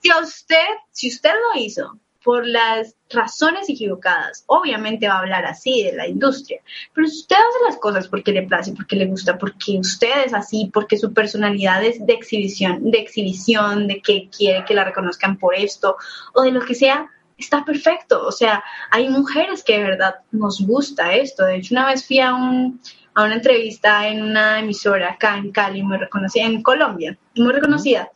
si 0.00 0.10
usted, 0.22 0.68
si 0.92 1.08
usted 1.08 1.32
lo 1.32 1.60
hizo 1.60 1.98
por 2.22 2.46
las 2.46 2.94
razones 3.10 3.68
equivocadas, 3.68 4.44
obviamente 4.46 5.08
va 5.08 5.14
a 5.14 5.18
hablar 5.18 5.44
así 5.44 5.82
de 5.82 5.92
la 5.96 6.06
industria. 6.06 6.60
Pero 6.94 7.08
si 7.08 7.18
usted 7.18 7.34
hace 7.34 7.64
las 7.66 7.78
cosas 7.78 8.06
porque 8.06 8.30
le 8.30 8.42
place, 8.42 8.72
porque 8.72 8.94
le 8.94 9.06
gusta, 9.06 9.38
porque 9.38 9.78
usted 9.78 10.26
es 10.26 10.34
así, 10.34 10.70
porque 10.72 10.96
su 10.96 11.12
personalidad 11.12 11.82
es 11.82 12.06
de 12.06 12.12
exhibición, 12.12 12.92
de 12.92 12.98
exhibición, 12.98 13.88
de 13.88 14.00
que 14.00 14.28
quiere 14.28 14.64
que 14.64 14.74
la 14.74 14.84
reconozcan 14.84 15.36
por 15.36 15.56
esto 15.56 15.96
o 16.32 16.42
de 16.42 16.52
lo 16.52 16.60
que 16.60 16.76
sea, 16.76 17.10
está 17.42 17.64
perfecto. 17.64 18.26
O 18.26 18.32
sea, 18.32 18.62
hay 18.90 19.08
mujeres 19.08 19.62
que 19.62 19.78
de 19.78 19.84
verdad 19.84 20.16
nos 20.30 20.60
gusta 20.66 21.14
esto. 21.14 21.44
De 21.44 21.56
hecho, 21.56 21.74
una 21.74 21.86
vez 21.86 22.06
fui 22.06 22.20
a, 22.20 22.34
un, 22.34 22.80
a 23.14 23.24
una 23.24 23.34
entrevista 23.34 24.08
en 24.08 24.22
una 24.22 24.60
emisora 24.60 25.12
acá 25.12 25.36
en 25.36 25.52
Cali, 25.52 25.82
muy 25.82 25.98
reconocida, 25.98 26.44
en 26.44 26.62
Colombia, 26.62 27.18
muy 27.36 27.52
reconocida. 27.52 28.10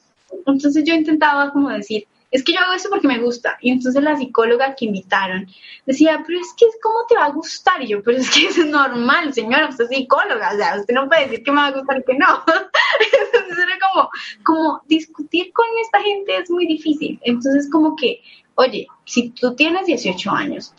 Entonces 0.46 0.84
yo 0.84 0.94
intentaba 0.94 1.50
como 1.52 1.70
decir, 1.70 2.06
es 2.30 2.42
que 2.42 2.52
yo 2.52 2.60
hago 2.60 2.74
eso 2.74 2.90
porque 2.90 3.08
me 3.08 3.18
gusta. 3.18 3.56
Y 3.60 3.70
entonces 3.70 4.02
la 4.02 4.16
psicóloga 4.16 4.74
que 4.74 4.86
invitaron 4.86 5.46
decía, 5.86 6.22
pero 6.26 6.40
es 6.40 6.52
que 6.56 6.66
¿cómo 6.82 6.98
te 7.08 7.14
va 7.14 7.26
a 7.26 7.30
gustar? 7.30 7.82
Yo, 7.86 8.02
pero 8.02 8.18
es 8.18 8.30
que 8.30 8.46
es 8.48 8.58
normal, 8.66 9.32
señora, 9.32 9.68
usted 9.68 9.84
es 9.84 9.90
psicóloga, 9.90 10.52
o 10.52 10.56
sea, 10.56 10.76
usted 10.80 10.94
no 10.94 11.08
puede 11.08 11.28
decir 11.28 11.42
que 11.44 11.50
me 11.52 11.60
va 11.60 11.66
a 11.68 11.72
gustar 11.72 12.04
que 12.04 12.14
no. 12.14 12.26
entonces 13.32 13.58
era 13.58 13.78
como, 13.90 14.10
como 14.44 14.82
discutir 14.86 15.52
con 15.52 15.66
esta 15.82 16.02
gente 16.02 16.36
es 16.36 16.50
muy 16.50 16.66
difícil. 16.66 17.18
Entonces 17.22 17.70
como 17.70 17.96
que 17.96 18.20
oye, 18.56 18.86
si 19.06 19.30
tú 19.30 19.54
tienes 19.54 19.86
18 19.86 20.30
años 20.30 20.74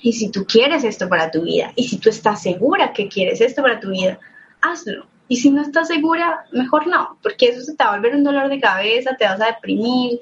y 0.00 0.12
si 0.12 0.30
tú 0.30 0.44
quieres 0.44 0.84
esto 0.84 1.08
para 1.08 1.30
tu 1.30 1.42
vida 1.42 1.72
y 1.76 1.84
si 1.84 1.96
tú 1.98 2.10
estás 2.10 2.42
segura 2.42 2.92
que 2.92 3.08
quieres 3.08 3.40
esto 3.40 3.62
para 3.62 3.80
tu 3.80 3.90
vida, 3.90 4.18
hazlo. 4.60 5.06
Y 5.28 5.36
si 5.36 5.50
no 5.50 5.62
estás 5.62 5.88
segura, 5.88 6.44
mejor 6.52 6.88
no, 6.88 7.16
porque 7.22 7.46
eso 7.46 7.62
se 7.62 7.74
te 7.74 7.84
va 7.84 7.92
a 7.92 7.96
volver 7.96 8.14
un 8.14 8.24
dolor 8.24 8.50
de 8.50 8.60
cabeza, 8.60 9.16
te 9.16 9.24
vas 9.24 9.40
a 9.40 9.46
deprimir, 9.46 10.20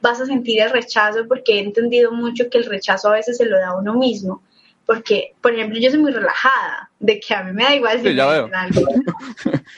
vas 0.00 0.20
a 0.20 0.26
sentir 0.26 0.60
el 0.60 0.70
rechazo, 0.70 1.26
porque 1.26 1.54
he 1.54 1.60
entendido 1.60 2.12
mucho 2.12 2.48
que 2.48 2.58
el 2.58 2.66
rechazo 2.66 3.08
a 3.08 3.14
veces 3.14 3.38
se 3.38 3.46
lo 3.46 3.58
da 3.58 3.70
a 3.70 3.78
uno 3.78 3.94
mismo 3.94 4.42
porque, 4.86 5.34
por 5.40 5.54
ejemplo, 5.54 5.78
yo 5.78 5.90
soy 5.90 6.00
muy 6.00 6.12
relajada, 6.12 6.90
de 6.98 7.18
que 7.20 7.34
a 7.34 7.42
mí 7.42 7.52
me 7.52 7.64
da 7.64 7.74
igual 7.74 8.00
si 8.00 8.08
algo, 8.08 8.50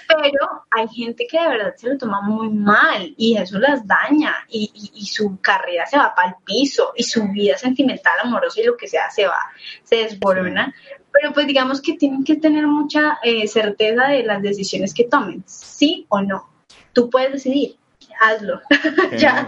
pero 0.08 0.64
hay 0.70 0.88
gente 0.88 1.26
que 1.30 1.40
de 1.40 1.48
verdad 1.48 1.74
se 1.76 1.88
lo 1.88 1.98
toma 1.98 2.20
muy 2.20 2.50
mal 2.50 3.14
y 3.16 3.36
eso 3.36 3.58
las 3.58 3.86
daña 3.86 4.34
y, 4.48 4.70
y, 4.94 5.06
su 5.06 5.38
carrera 5.40 5.86
se 5.86 5.96
va 5.96 6.14
para 6.14 6.28
el 6.28 6.34
piso 6.44 6.92
y 6.96 7.02
su 7.02 7.26
vida 7.28 7.56
sentimental, 7.56 8.14
amorosa 8.22 8.60
y 8.60 8.64
lo 8.64 8.76
que 8.76 8.88
sea 8.88 9.10
se 9.10 9.26
va, 9.26 9.40
se 9.82 9.96
desborona. 9.96 10.74
Pero 11.12 11.32
pues 11.32 11.46
digamos 11.46 11.80
que 11.80 11.94
tienen 11.94 12.24
que 12.24 12.36
tener 12.36 12.66
mucha 12.66 13.18
eh, 13.22 13.46
certeza 13.46 14.08
de 14.08 14.24
las 14.24 14.42
decisiones 14.42 14.92
que 14.92 15.04
tomen, 15.04 15.44
sí 15.46 16.06
o 16.08 16.20
no. 16.20 16.50
Tú 16.92 17.08
puedes 17.08 17.32
decidir. 17.32 17.76
hazlo. 18.20 18.60
ya. 19.18 19.46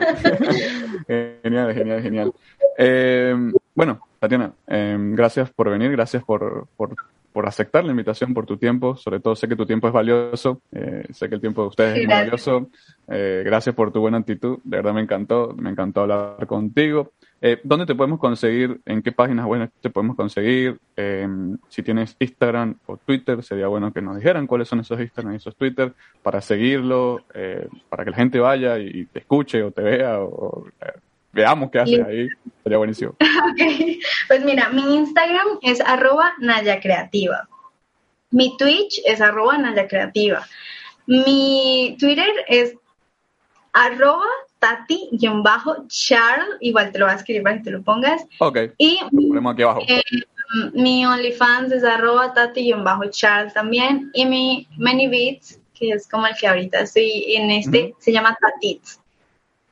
genial, 1.06 1.74
genial, 1.74 2.02
genial. 2.02 2.32
Eh, 2.78 3.34
bueno, 3.76 4.00
Tatiana, 4.18 4.52
eh, 4.66 4.96
gracias 4.98 5.50
por 5.50 5.70
venir, 5.70 5.92
gracias 5.92 6.24
por, 6.24 6.66
por, 6.76 6.96
por, 7.32 7.46
aceptar 7.46 7.84
la 7.84 7.92
invitación, 7.92 8.34
por 8.34 8.46
tu 8.46 8.56
tiempo. 8.56 8.96
Sobre 8.96 9.20
todo 9.20 9.36
sé 9.36 9.46
que 9.46 9.54
tu 9.54 9.66
tiempo 9.66 9.86
es 9.86 9.92
valioso, 9.92 10.62
eh, 10.72 11.04
sé 11.12 11.28
que 11.28 11.36
el 11.36 11.40
tiempo 11.40 11.62
de 11.62 11.68
ustedes 11.68 11.98
es 11.98 12.08
valioso. 12.08 12.68
Eh, 13.06 13.42
gracias 13.44 13.74
por 13.74 13.92
tu 13.92 14.00
buena 14.00 14.18
actitud, 14.18 14.58
de 14.64 14.78
verdad 14.78 14.94
me 14.94 15.02
encantó, 15.02 15.54
me 15.56 15.70
encantó 15.70 16.00
hablar 16.00 16.46
contigo. 16.46 17.12
Eh, 17.42 17.60
¿Dónde 17.62 17.84
te 17.84 17.94
podemos 17.94 18.18
conseguir? 18.18 18.80
¿En 18.86 19.02
qué 19.02 19.12
páginas 19.12 19.44
web 19.44 19.70
te 19.80 19.90
podemos 19.90 20.16
conseguir? 20.16 20.78
Eh, 20.96 21.28
si 21.68 21.82
tienes 21.82 22.16
Instagram 22.18 22.78
o 22.86 22.96
Twitter, 22.96 23.42
sería 23.42 23.66
bueno 23.66 23.92
que 23.92 24.00
nos 24.00 24.16
dijeran 24.16 24.46
cuáles 24.46 24.68
son 24.68 24.80
esos 24.80 24.98
Instagram 24.98 25.34
y 25.34 25.36
esos 25.36 25.54
Twitter 25.54 25.92
para 26.22 26.40
seguirlo, 26.40 27.24
eh, 27.34 27.68
para 27.90 28.04
que 28.04 28.10
la 28.10 28.16
gente 28.16 28.40
vaya 28.40 28.78
y 28.78 29.04
te 29.06 29.18
escuche 29.18 29.62
o 29.62 29.70
te 29.70 29.82
vea 29.82 30.20
o, 30.20 30.66
veamos 31.36 31.70
qué 31.70 31.78
haces 31.78 32.04
ahí. 32.04 32.28
Sería 32.62 32.78
buenísimo. 32.78 33.14
Okay. 33.52 34.00
Pues 34.28 34.44
mira, 34.44 34.68
mi 34.70 34.96
Instagram 34.96 35.46
es 35.62 35.80
arroba 35.80 36.32
Naya 36.38 36.80
Creativa. 36.80 37.48
Mi 38.30 38.56
Twitch 38.56 39.00
es 39.04 39.20
arroba 39.20 39.56
Naya 39.56 39.86
Creativa. 39.86 40.46
Mi 41.06 41.96
Twitter 41.98 42.28
es 42.48 42.74
arroba 43.72 44.26
Tati-Charles, 44.58 46.56
igual 46.60 46.92
te 46.92 46.98
lo 46.98 47.06
voy 47.06 47.12
a 47.12 47.16
escribir 47.16 47.42
para 47.42 47.58
que 47.58 47.64
te 47.64 47.70
lo 47.70 47.82
pongas. 47.82 48.24
Ok. 48.40 48.58
Y 48.78 48.98
lo 49.12 49.28
ponemos 49.28 49.52
aquí 49.52 49.62
abajo. 49.62 49.82
Eh, 49.86 50.02
mi 50.74 51.04
OnlyFans 51.06 51.72
es 51.72 51.84
arroba 51.84 52.32
Tati-Charles 52.32 53.54
también. 53.54 54.10
Y 54.14 54.26
mi 54.26 54.66
ManyBeats, 54.76 55.60
que 55.74 55.90
es 55.90 56.08
como 56.08 56.26
el 56.26 56.34
que 56.36 56.48
ahorita 56.48 56.80
estoy 56.80 57.34
en 57.34 57.50
este, 57.50 57.94
se 57.98 58.12
llama 58.12 58.36
Tatits. 58.40 59.00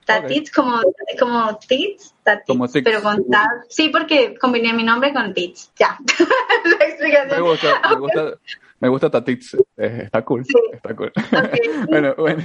Tatits 0.04 0.50
como, 0.52 0.80
como 1.18 1.58
tits, 1.66 2.14
tatits, 2.22 2.46
como 2.46 2.66
pero 2.68 3.02
con 3.02 3.28
tat. 3.30 3.48
Sí, 3.68 3.88
porque 3.88 4.36
combiné 4.38 4.72
mi 4.72 4.84
nombre 4.84 5.12
con 5.12 5.32
tits. 5.32 5.72
Ya. 5.78 5.98
La 6.78 6.84
explicación. 6.84 7.42
Me 7.42 7.48
gusta, 7.48 7.80
me 7.90 7.96
gusta, 7.96 8.38
me 8.80 8.88
gusta 8.88 9.10
Tatits. 9.10 9.54
Eh, 9.76 10.02
está 10.04 10.22
cool. 10.24 10.44
Sí. 10.44 10.52
Está 10.72 10.94
cool. 10.94 11.12
Okay. 11.16 11.60
bueno, 11.88 12.14
bueno. 12.18 12.42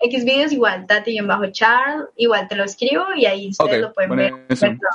X 0.00 0.24
videos 0.24 0.52
igual, 0.52 0.86
Tati 0.86 1.20
bajo 1.22 1.46
Charles, 1.50 2.06
igual 2.16 2.46
te 2.46 2.54
lo 2.54 2.64
escribo 2.64 3.04
y 3.16 3.26
ahí 3.26 3.48
ustedes 3.48 3.80
lo 3.80 3.92
pueden 3.92 4.14
ver. 4.14 4.32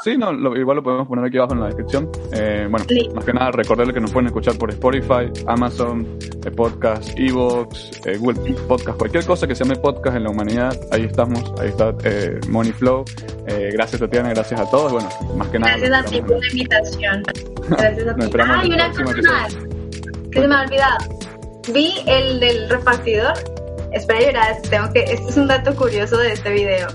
Sí, 0.01 0.17
no, 0.17 0.31
igual 0.55 0.77
lo 0.77 0.83
podemos 0.83 1.07
poner 1.07 1.25
aquí 1.25 1.37
abajo 1.37 1.53
en 1.53 1.59
la 1.59 1.65
descripción. 1.67 2.09
Eh, 2.31 2.67
bueno, 2.69 2.85
más 3.13 3.25
que 3.25 3.33
nada 3.33 3.51
recordarles 3.51 3.93
que 3.93 3.99
nos 3.99 4.11
pueden 4.11 4.27
escuchar 4.27 4.57
por 4.57 4.69
Spotify, 4.69 5.29
Amazon, 5.45 6.07
eh, 6.45 6.51
Podcast, 6.51 7.19
Evox, 7.19 8.01
eh, 8.05 8.17
Google 8.17 8.53
Podcast, 8.65 8.97
cualquier 8.97 9.25
cosa 9.25 9.45
que 9.45 9.55
se 9.55 9.65
llame 9.65 9.75
podcast 9.75 10.15
en 10.15 10.23
la 10.23 10.29
humanidad, 10.29 10.79
ahí 10.91 11.03
estamos, 11.03 11.53
ahí 11.59 11.67
está 11.67 11.93
eh, 12.05 12.39
Money 12.47 12.71
Flow. 12.71 13.03
Eh, 13.47 13.71
gracias 13.73 13.99
Tatiana, 13.99 14.29
gracias 14.29 14.57
a 14.57 14.69
todos. 14.69 14.93
Bueno, 14.93 15.09
más 15.35 15.49
que 15.49 15.59
nada. 15.59 15.75
Gracias 15.77 16.07
a 16.07 16.09
ti 16.09 16.21
por 16.21 16.39
la 16.39 16.47
invitación. 16.47 17.23
Gracias 17.69 18.07
a 18.07 18.15
ti. 18.15 18.37
Ah, 18.39 18.61
y 18.65 18.71
una 18.71 18.89
cosa 18.89 19.03
más, 19.03 19.55
que 20.31 20.39
se 20.39 20.47
me 20.47 20.55
ha 20.55 20.61
olvidado. 20.61 20.97
Vi 21.73 21.93
el 22.07 22.39
del 22.39 22.69
repartidor 22.69 23.33
espera 23.93 24.21
llorar, 24.21 24.61
tengo 24.69 24.91
que, 24.91 25.03
este 25.03 25.29
es 25.29 25.37
un 25.37 25.47
dato 25.47 25.75
curioso 25.75 26.17
de 26.17 26.33
este 26.33 26.51
video. 26.51 26.87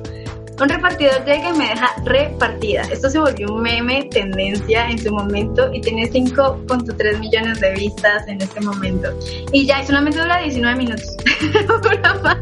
Un 0.61 0.69
repartidor 0.69 1.25
llega 1.25 1.51
y 1.51 1.57
me 1.57 1.69
deja 1.69 1.95
repartida. 2.05 2.83
Esto 2.91 3.09
se 3.09 3.21
volvió 3.21 3.55
un 3.55 3.63
meme 3.63 4.09
tendencia 4.11 4.91
en 4.91 4.99
su 4.99 5.13
momento 5.13 5.73
y 5.73 5.81
tiene 5.81 6.11
5.3 6.11 7.19
millones 7.21 7.61
de 7.61 7.71
vistas 7.75 8.27
en 8.27 8.43
este 8.43 8.61
momento. 8.61 9.09
Y 9.53 9.67
ya, 9.67 9.83
y 9.83 9.87
solamente 9.87 10.21
dura 10.21 10.39
19 10.39 10.77
minutos. 10.77 11.17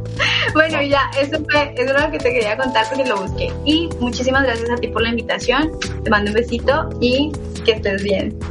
bueno, 0.54 0.82
ya, 0.82 1.10
eso, 1.20 1.44
fue, 1.50 1.74
eso 1.76 1.94
es 1.94 2.02
lo 2.02 2.10
que 2.10 2.18
te 2.18 2.32
quería 2.32 2.56
contar 2.56 2.86
porque 2.88 3.04
lo 3.06 3.20
busqué. 3.20 3.52
Y 3.66 3.90
muchísimas 4.00 4.44
gracias 4.44 4.70
a 4.70 4.76
ti 4.76 4.88
por 4.88 5.02
la 5.02 5.10
invitación. 5.10 5.72
Te 6.02 6.08
mando 6.08 6.30
un 6.30 6.36
besito 6.36 6.88
y 7.02 7.32
que 7.66 7.72
estés 7.72 8.02
bien. 8.02 8.34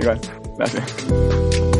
Igual, 0.00 0.18
gracias. 0.56 1.71